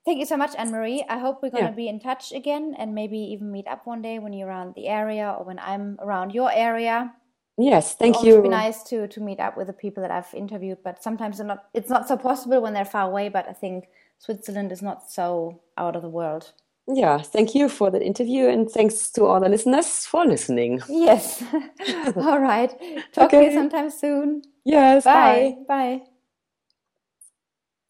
thank 0.07 0.19
you 0.19 0.25
so 0.25 0.37
much, 0.37 0.55
Anne 0.57 0.71
Marie. 0.71 1.05
I 1.09 1.19
hope 1.19 1.43
we're 1.43 1.51
going 1.51 1.65
to 1.65 1.71
yeah. 1.71 1.77
be 1.77 1.89
in 1.89 2.01
touch 2.01 2.33
again, 2.33 2.75
and 2.79 2.95
maybe 2.95 3.19
even 3.19 3.53
meet 3.53 3.67
up 3.67 3.87
one 3.87 4.01
day 4.01 4.19
when 4.19 4.33
you're 4.33 4.49
around 4.49 4.75
the 4.75 4.89
area 4.89 5.35
or 5.37 5.45
when 5.45 5.59
I'm 5.59 5.99
around 6.01 6.33
your 6.33 6.51
area. 6.51 7.13
Yes, 7.59 7.95
thank 7.95 8.23
you. 8.23 8.33
It 8.33 8.37
would 8.37 8.43
be 8.45 8.49
nice 8.51 8.83
to 8.85 9.09
to 9.09 9.21
meet 9.21 9.41
up 9.41 9.57
with 9.57 9.67
the 9.67 9.73
people 9.73 10.03
that 10.03 10.11
I've 10.11 10.33
interviewed, 10.35 10.79
but 10.85 11.03
sometimes 11.03 11.41
it's 11.41 11.47
not 11.47 11.65
it's 11.75 11.91
not 11.91 12.07
so 12.07 12.17
possible 12.17 12.61
when 12.61 12.75
they're 12.75 12.85
far 12.85 13.09
away. 13.09 13.29
But 13.29 13.49
I 13.49 13.53
think 13.53 13.89
Switzerland 14.19 14.73
is 14.73 14.83
not 14.83 15.11
so 15.11 15.61
out 15.77 15.97
of 15.97 16.03
the 16.03 16.09
world. 16.09 16.53
Yeah, 16.89 17.19
thank 17.19 17.55
you 17.55 17.69
for 17.69 17.91
that 17.91 18.03
interview 18.03 18.47
and 18.49 18.71
thanks 18.71 19.11
to 19.13 19.25
all 19.25 19.41
the 19.41 19.49
listeners 19.49 20.07
for 20.07 20.25
listening. 20.25 20.81
Yes. 20.89 21.43
all 22.17 22.39
right. 22.39 22.71
Talk 23.13 23.35
okay. 23.35 23.41
to 23.41 23.45
you 23.47 23.53
sometime 23.53 23.91
soon. 23.91 24.43
Yes. 24.65 25.05
Bye. 25.05 25.57
Bye. 25.67 25.99
bye. 25.99 26.01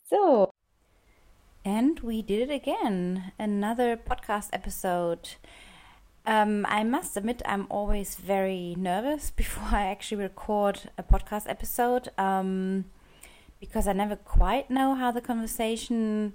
So. 0.09 0.51
And 1.66 1.98
we 1.98 2.22
did 2.22 2.48
it 2.48 2.55
again. 2.55 3.32
Another 3.40 3.97
podcast 3.97 4.51
episode. 4.52 5.30
Um, 6.24 6.64
I 6.68 6.84
must 6.84 7.16
admit, 7.16 7.43
I'm 7.44 7.66
always 7.68 8.14
very 8.14 8.76
nervous 8.78 9.30
before 9.36 9.76
I 9.76 9.86
actually 9.86 10.22
record 10.22 10.82
a 10.97 11.02
podcast 11.02 11.47
episode. 11.48 12.09
Um, 12.16 12.84
because 13.59 13.88
I 13.88 13.94
never 13.94 14.14
quite 14.14 14.70
know 14.70 14.94
how 14.94 15.10
the 15.10 15.20
conversation 15.20 16.34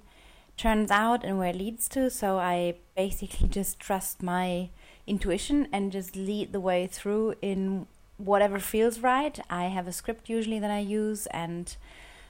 turns 0.58 0.90
out 0.90 1.24
and 1.24 1.38
where 1.38 1.48
it 1.48 1.56
leads 1.56 1.88
to. 1.88 2.10
So 2.10 2.36
I 2.36 2.74
basically 2.94 3.48
just 3.58 3.80
trust 3.80 4.22
my 4.22 4.68
intuition 5.06 5.66
and 5.72 5.92
just 5.92 6.14
lead 6.14 6.52
the 6.52 6.60
way 6.60 6.86
through 6.86 7.36
in 7.40 7.86
whatever 8.18 8.58
feels 8.58 8.98
right. 8.98 9.38
I 9.48 9.68
have 9.68 9.88
a 9.88 9.92
script 9.92 10.28
usually 10.28 10.58
that 10.58 10.70
I 10.70 10.80
use 10.80 11.24
and 11.28 11.74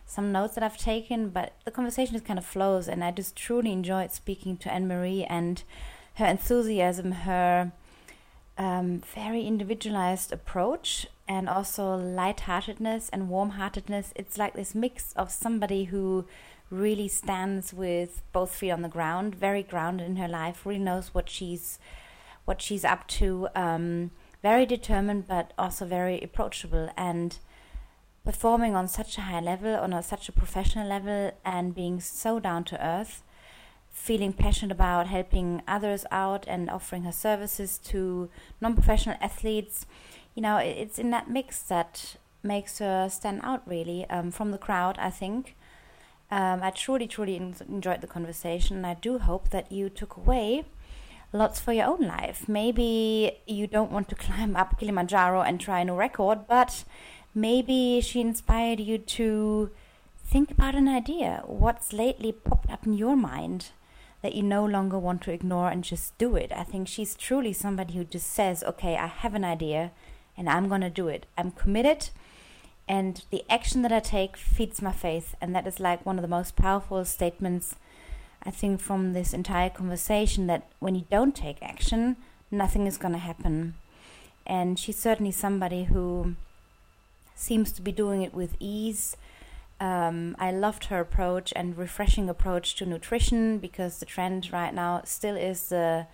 some 0.07 0.33
notes 0.33 0.55
that 0.55 0.65
I've 0.65 0.79
taken, 0.79 1.31
but 1.31 1.55
the 1.65 1.70
conversation 1.70 2.15
just 2.15 2.24
kind 2.24 2.39
of 2.39 2.45
flows. 2.45 2.89
And 2.89 3.03
I 3.03 3.11
just 3.11 3.37
truly 3.37 3.73
enjoyed 3.73 4.12
speaking 4.12 4.57
to 4.59 4.73
Anne 4.73 4.89
Marie 4.89 5.24
and 5.24 5.62
her 6.15 6.27
enthusiasm, 6.27 7.12
her 7.12 7.73
um, 8.59 9.03
very 9.15 9.43
individualized 9.47 10.33
approach 10.33 11.07
and 11.27 11.49
also 11.49 11.97
lightheartedness 11.97 13.09
and 13.11 13.29
warm-heartedness. 13.29 14.12
It's 14.15 14.37
like 14.37 14.55
this 14.55 14.74
mix 14.74 15.12
of 15.15 15.31
somebody 15.31 15.85
who 15.85 16.27
really 16.70 17.09
stands 17.09 17.73
with 17.73 18.23
both 18.33 18.55
feet 18.55 18.70
on 18.70 18.83
the 18.83 18.89
ground, 18.89 19.35
very 19.35 19.62
grounded 19.62 20.07
in 20.07 20.16
her 20.16 20.29
life, 20.29 20.66
really 20.66 20.81
knows 20.81 21.15
what 21.15 21.29
she's 21.29 21.79
what 22.45 22.61
she's 22.61 22.85
up 22.85 23.07
to, 23.07 23.47
um, 23.55 24.11
very 24.43 24.66
determined 24.66 25.29
but 25.29 25.53
also 25.57 25.87
very 25.87 26.20
approachable 26.20 26.91
and 26.97 27.39
performing 28.24 28.74
on 28.74 28.89
such 28.89 29.19
a 29.19 29.23
high 29.23 29.40
level, 29.40 29.74
on 29.77 29.93
a, 29.93 30.03
such 30.03 30.28
a 30.28 30.32
professional 30.32 30.89
level, 30.89 31.32
and 31.44 31.74
being 31.74 32.01
so 32.01 32.39
down 32.39 32.65
to 32.65 32.86
earth 32.86 33.23
feeling 33.93 34.32
passionate 34.32 34.73
about 34.73 35.07
helping 35.07 35.62
others 35.69 36.05
out 36.11 36.44
and 36.49 36.69
offering 36.70 37.05
her 37.05 37.12
services 37.12 37.78
to 37.78 38.28
non 38.61 38.74
professional 38.74 39.16
athletes. 39.20 39.86
you 40.35 40.43
know, 40.43 40.57
it's 40.57 40.99
in 40.99 41.11
that 41.11 41.28
mix 41.31 41.62
that 41.62 42.16
makes 42.43 42.78
her 42.78 43.09
stand 43.09 43.40
out 43.44 43.62
really 43.66 44.09
um, 44.09 44.31
from 44.31 44.51
the 44.51 44.59
crowd, 44.59 44.97
I 44.99 45.11
think. 45.11 45.55
Um, 46.31 46.62
I 46.62 46.70
truly, 46.70 47.07
truly 47.07 47.36
enjoyed 47.36 48.01
the 48.01 48.07
conversation, 48.07 48.78
and 48.78 48.86
I 48.86 48.94
do 48.94 49.19
hope 49.19 49.51
that 49.51 49.70
you 49.70 49.90
took 49.90 50.16
away 50.16 50.65
lots 51.35 51.61
for 51.61 51.73
your 51.73 51.86
own 51.86 52.01
life. 52.01 52.49
Maybe 52.49 53.43
you 53.47 53.66
don't 53.66 53.93
want 53.93 54.09
to 54.09 54.15
climb 54.27 54.57
up 54.57 54.78
Kilimanjaro 54.78 55.43
and 55.43 55.61
try 55.61 55.81
a 55.81 55.85
new 55.85 55.94
record, 55.94 56.47
but 56.49 56.85
maybe 57.35 58.01
she 58.01 58.21
inspired 58.21 58.81
you 58.81 58.99
to 58.99 59.71
think 60.25 60.51
about 60.51 60.75
an 60.75 60.89
idea. 60.89 61.43
What's 61.47 61.93
lately 61.93 62.33
popped 62.33 62.71
up 62.71 62.87
in 62.87 62.93
your 62.95 63.17
mind 63.17 63.71
that 64.23 64.35
you 64.35 64.43
no 64.43 64.65
longer 64.65 64.99
want 64.99 65.23
to 65.23 65.33
ignore 65.33 65.69
and 65.69 65.85
just 65.85 66.17
do 66.19 66.37
it? 66.37 66.53
I 66.53 66.63
think 66.63 66.89
she's 66.89 67.15
truly 67.15 67.53
somebody 67.53 67.95
who 67.95 68.05
just 68.05 68.33
says, 68.33 68.63
okay, 68.65 68.97
I 68.97 69.07
have 69.07 69.35
an 69.35 69.45
idea 69.45 69.93
and 70.37 70.49
I'm 70.49 70.69
going 70.69 70.81
to 70.81 70.91
do 70.91 71.09
it. 71.09 71.27
I'm 71.37 71.51
committed 71.51 72.11
and 72.89 73.23
the 73.31 73.45
action 73.49 73.83
that 73.83 73.93
I 73.93 74.01
take 74.01 74.37
feeds 74.37 74.83
my 74.83 74.93
faith. 74.93 75.35
And 75.41 75.55
that 75.55 75.67
is 75.67 75.81
like 75.81 76.05
one 76.05 76.19
of 76.19 76.23
the 76.23 76.29
most 76.29 76.57
powerful 76.57 77.05
statements, 77.05 77.77
I 78.43 78.51
think, 78.51 78.81
from 78.81 79.13
this 79.13 79.33
entire 79.33 79.71
conversation 79.71 80.47
that 80.49 80.69
when 80.79 80.95
you 80.95 81.05
don't 81.11 81.35
take 81.35 81.63
action, 81.63 82.17
nothing 82.51 82.87
is 82.87 82.99
going 82.99 83.13
to 83.13 83.19
happen. 83.19 83.75
And 84.47 84.79
she's 84.79 84.99
certainly 84.99 85.33
somebody 85.33 85.85
who 85.85 86.35
seems 87.35 87.73
to 87.73 87.83
be 87.83 87.93
doing 87.93 88.23
it 88.23 88.35
with 88.35 88.57
ease. 88.61 89.17
Um, 89.81 90.37
I 90.39 90.53
loved 90.53 90.85
her 90.85 91.01
approach 91.01 91.53
and 91.57 91.77
refreshing 91.77 92.29
approach 92.29 92.77
to 92.77 92.87
nutrition 92.87 93.59
because 93.59 93.99
the 93.99 94.07
trend 94.07 94.53
right 94.53 94.73
now 94.73 95.03
still 95.05 95.37
is 95.37 95.69
the 95.71 96.07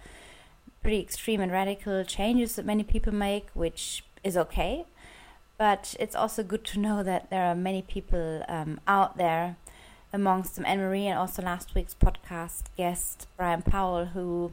pretty 0.83 1.01
extreme 1.01 1.41
and 1.41 1.53
radical 1.53 2.05
changes 2.05 2.57
that 2.57 2.65
many 2.65 2.83
people 2.83 3.13
make, 3.13 3.49
which 3.53 4.05
is 4.25 4.37
okay. 4.37 4.87
But 5.59 5.97
it's 5.99 6.15
also 6.15 6.43
good 6.43 6.65
to 6.67 6.79
know 6.79 7.03
that 7.03 7.31
there 7.31 7.45
are 7.45 7.55
many 7.55 7.83
people 7.83 8.45
um, 8.49 8.81
out 8.87 9.19
there, 9.19 9.57
amongst 10.13 10.57
them 10.57 10.65
Anne 10.65 10.79
Marie 10.79 11.07
and 11.07 11.19
also 11.19 11.43
last 11.43 11.75
week's 11.75 11.95
podcast 11.95 12.65
guest 12.77 13.27
Brian 13.37 13.63
Powell, 13.63 14.07
who 14.07 14.53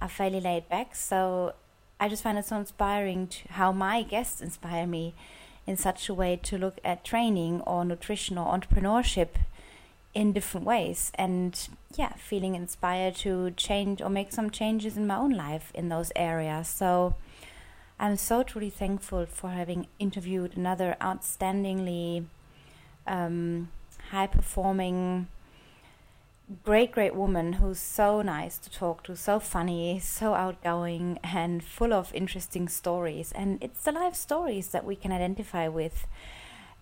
are 0.00 0.08
fairly 0.08 0.40
laid 0.40 0.68
back. 0.68 0.94
So 0.94 1.54
I 1.98 2.08
just 2.08 2.22
find 2.22 2.38
it 2.38 2.46
so 2.46 2.56
inspiring 2.56 3.26
to 3.28 3.52
how 3.52 3.72
my 3.72 4.02
guests 4.02 4.40
inspire 4.40 4.86
me 4.86 5.14
in 5.66 5.76
such 5.76 6.08
a 6.08 6.14
way 6.14 6.38
to 6.42 6.56
look 6.56 6.78
at 6.84 7.04
training 7.04 7.60
or 7.62 7.84
nutrition 7.84 8.38
or 8.38 8.56
entrepreneurship 8.56 9.28
in 10.14 10.32
different 10.32 10.64
ways 10.64 11.12
and 11.16 11.68
yeah 11.94 12.14
feeling 12.14 12.54
inspired 12.54 13.14
to 13.14 13.50
change 13.50 14.00
or 14.00 14.08
make 14.08 14.32
some 14.32 14.48
changes 14.48 14.96
in 14.96 15.06
my 15.06 15.16
own 15.16 15.30
life 15.30 15.70
in 15.74 15.88
those 15.88 16.10
areas. 16.16 16.68
So 16.68 17.14
I'm 17.98 18.16
so 18.16 18.42
truly 18.42 18.70
thankful 18.70 19.26
for 19.26 19.50
having 19.50 19.86
interviewed 19.98 20.56
another 20.56 20.96
outstandingly 21.00 22.24
um, 23.06 23.68
high 24.10 24.26
performing, 24.26 25.28
great, 26.62 26.92
great 26.92 27.14
woman 27.14 27.54
who's 27.54 27.80
so 27.80 28.22
nice 28.22 28.58
to 28.58 28.70
talk 28.70 29.02
to, 29.04 29.16
so 29.16 29.40
funny, 29.40 29.98
so 29.98 30.34
outgoing, 30.34 31.18
and 31.24 31.62
full 31.62 31.92
of 31.92 32.14
interesting 32.14 32.68
stories. 32.68 33.32
And 33.32 33.58
it's 33.60 33.82
the 33.82 33.92
life 33.92 34.14
stories 34.14 34.68
that 34.68 34.84
we 34.84 34.96
can 34.96 35.12
identify 35.12 35.68
with. 35.68 36.06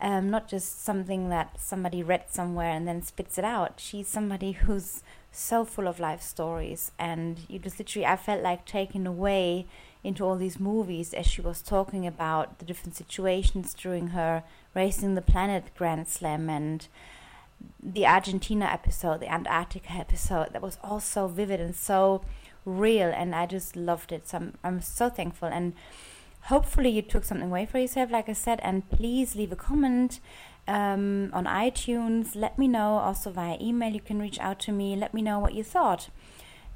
Um, 0.01 0.29
not 0.29 0.49
just 0.49 0.85
something 0.85 1.31
that 1.31 1.61
somebody 1.61 2.03
read 2.03 2.25
somewhere 2.29 2.71
and 2.71 2.87
then 2.87 3.01
spits 3.03 3.39
it 3.39 3.45
out. 3.45 3.81
She's 3.81 4.09
somebody 4.09 4.53
who's 4.53 5.03
so 5.33 5.65
full 5.65 5.89
of 5.89 5.99
life 5.99 6.21
stories, 6.21 6.93
and 6.99 7.41
you 7.49 7.59
just 7.59 7.79
literally, 7.79 8.07
I 8.07 8.17
felt 8.17 8.43
like 8.43 8.67
taken 8.67 9.07
away 9.07 9.67
into 10.03 10.25
all 10.25 10.37
these 10.37 10.61
movies 10.61 11.15
as 11.15 11.27
she 11.27 11.41
was 11.41 11.63
talking 11.63 12.07
about 12.07 12.59
the 12.59 12.65
different 12.65 12.95
situations 12.97 13.73
during 13.73 14.09
her 14.09 14.45
Racing 14.75 15.15
the 15.15 15.23
Planet 15.23 15.71
Grand 15.77 16.07
Slam 16.07 16.51
and 16.51 16.87
the 17.83 18.07
Argentina 18.07 18.67
episode, 18.67 19.21
the 19.21 19.33
Antarctica 19.33 19.93
episode. 19.93 20.53
That 20.53 20.63
was 20.63 20.79
all 20.83 21.01
so 21.01 21.29
vivid 21.29 21.61
and 21.61 21.75
so 21.75 22.23
real, 22.65 23.09
and 23.09 23.35
I 23.35 23.47
just 23.47 23.77
loved 23.77 24.13
it. 24.13 24.29
So 24.29 24.39
I'm, 24.39 24.55
I'm 24.63 24.81
so 24.81 25.09
thankful. 25.11 25.49
And 25.49 25.75
hopefully, 26.43 26.91
you 26.91 27.03
took 27.03 27.25
something 27.25 27.49
away 27.49 27.67
for 27.67 27.79
yourself, 27.79 28.11
like 28.11 28.29
I 28.29 28.33
said. 28.33 28.61
And 28.63 28.89
please 28.91 29.37
leave 29.37 29.53
a 29.53 29.57
comment 29.57 30.21
um, 30.67 31.31
on 31.33 31.45
iTunes. 31.45 32.35
Let 32.35 32.59
me 32.59 32.69
know. 32.69 32.99
Also 32.99 33.31
via 33.31 33.57
email, 33.61 33.93
you 33.93 34.01
can 34.01 34.19
reach 34.19 34.39
out 34.41 34.59
to 34.61 34.73
me. 34.73 34.97
Let 34.97 35.15
me 35.15 35.23
know 35.23 35.39
what 35.39 35.55
you 35.55 35.65
thought. 35.65 36.09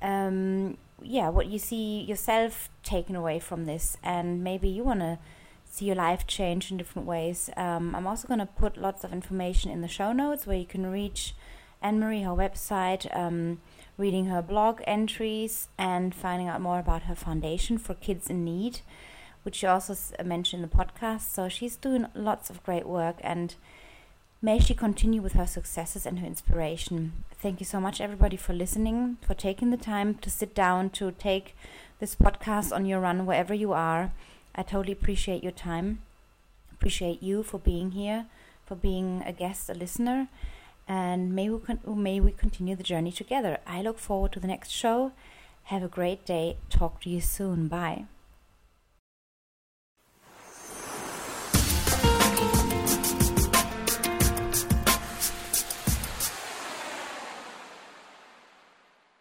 Um, 0.00 0.76
yeah, 1.02 1.28
what 1.28 1.46
you 1.46 1.58
see 1.58 2.00
yourself 2.02 2.70
taken 2.82 3.14
away 3.14 3.38
from 3.38 3.64
this, 3.64 3.96
and 4.02 4.42
maybe 4.42 4.68
you 4.68 4.84
want 4.84 5.00
to 5.00 5.18
see 5.68 5.84
your 5.84 5.96
life 5.96 6.26
change 6.26 6.70
in 6.70 6.76
different 6.76 7.06
ways. 7.06 7.50
Um, 7.56 7.94
I'm 7.94 8.06
also 8.06 8.28
going 8.28 8.40
to 8.40 8.46
put 8.46 8.76
lots 8.76 9.04
of 9.04 9.12
information 9.12 9.70
in 9.70 9.80
the 9.80 9.88
show 9.88 10.12
notes 10.12 10.46
where 10.46 10.56
you 10.56 10.66
can 10.66 10.86
reach 10.86 11.34
Anne 11.80 12.00
Marie, 12.00 12.22
her 12.22 12.30
website, 12.30 13.14
um, 13.16 13.60
reading 13.96 14.26
her 14.26 14.42
blog 14.42 14.80
entries, 14.86 15.68
and 15.78 16.14
finding 16.14 16.48
out 16.48 16.60
more 16.60 16.78
about 16.78 17.02
her 17.02 17.14
foundation 17.14 17.78
for 17.78 17.94
kids 17.94 18.28
in 18.28 18.44
need, 18.44 18.80
which 19.42 19.56
she 19.56 19.66
also 19.66 19.94
mentioned 20.24 20.62
in 20.62 20.68
the 20.68 20.76
podcast. 20.76 21.30
So 21.32 21.48
she's 21.48 21.76
doing 21.76 22.06
lots 22.14 22.50
of 22.50 22.62
great 22.62 22.86
work 22.86 23.16
and 23.20 23.54
May 24.40 24.60
she 24.60 24.72
continue 24.72 25.20
with 25.20 25.32
her 25.32 25.48
successes 25.48 26.06
and 26.06 26.20
her 26.20 26.26
inspiration. 26.26 27.24
Thank 27.42 27.58
you 27.58 27.66
so 27.66 27.80
much, 27.80 28.00
everybody, 28.00 28.36
for 28.36 28.52
listening, 28.52 29.16
for 29.20 29.34
taking 29.34 29.70
the 29.70 29.76
time 29.76 30.14
to 30.14 30.30
sit 30.30 30.54
down 30.54 30.90
to 30.90 31.10
take 31.10 31.56
this 31.98 32.14
podcast 32.14 32.72
on 32.72 32.86
your 32.86 33.00
run 33.00 33.26
wherever 33.26 33.52
you 33.52 33.72
are. 33.72 34.12
I 34.58 34.62
totally 34.64 34.92
appreciate 34.92 35.44
your 35.44 35.52
time. 35.52 36.00
Appreciate 36.72 37.22
you 37.22 37.44
for 37.44 37.58
being 37.60 37.92
here, 37.92 38.26
for 38.66 38.74
being 38.74 39.22
a 39.24 39.32
guest, 39.32 39.70
a 39.70 39.74
listener, 39.74 40.26
and 40.88 41.32
may 41.32 41.48
we, 41.48 41.60
con- 41.60 41.80
may 41.86 42.18
we 42.18 42.32
continue 42.32 42.74
the 42.74 42.82
journey 42.82 43.12
together. 43.12 43.58
I 43.68 43.82
look 43.82 44.00
forward 44.00 44.32
to 44.32 44.40
the 44.40 44.48
next 44.48 44.70
show. 44.70 45.12
Have 45.64 45.84
a 45.84 45.88
great 45.88 46.26
day. 46.26 46.56
Talk 46.70 47.00
to 47.02 47.10
you 47.10 47.20
soon. 47.20 47.68
Bye. 47.68 48.06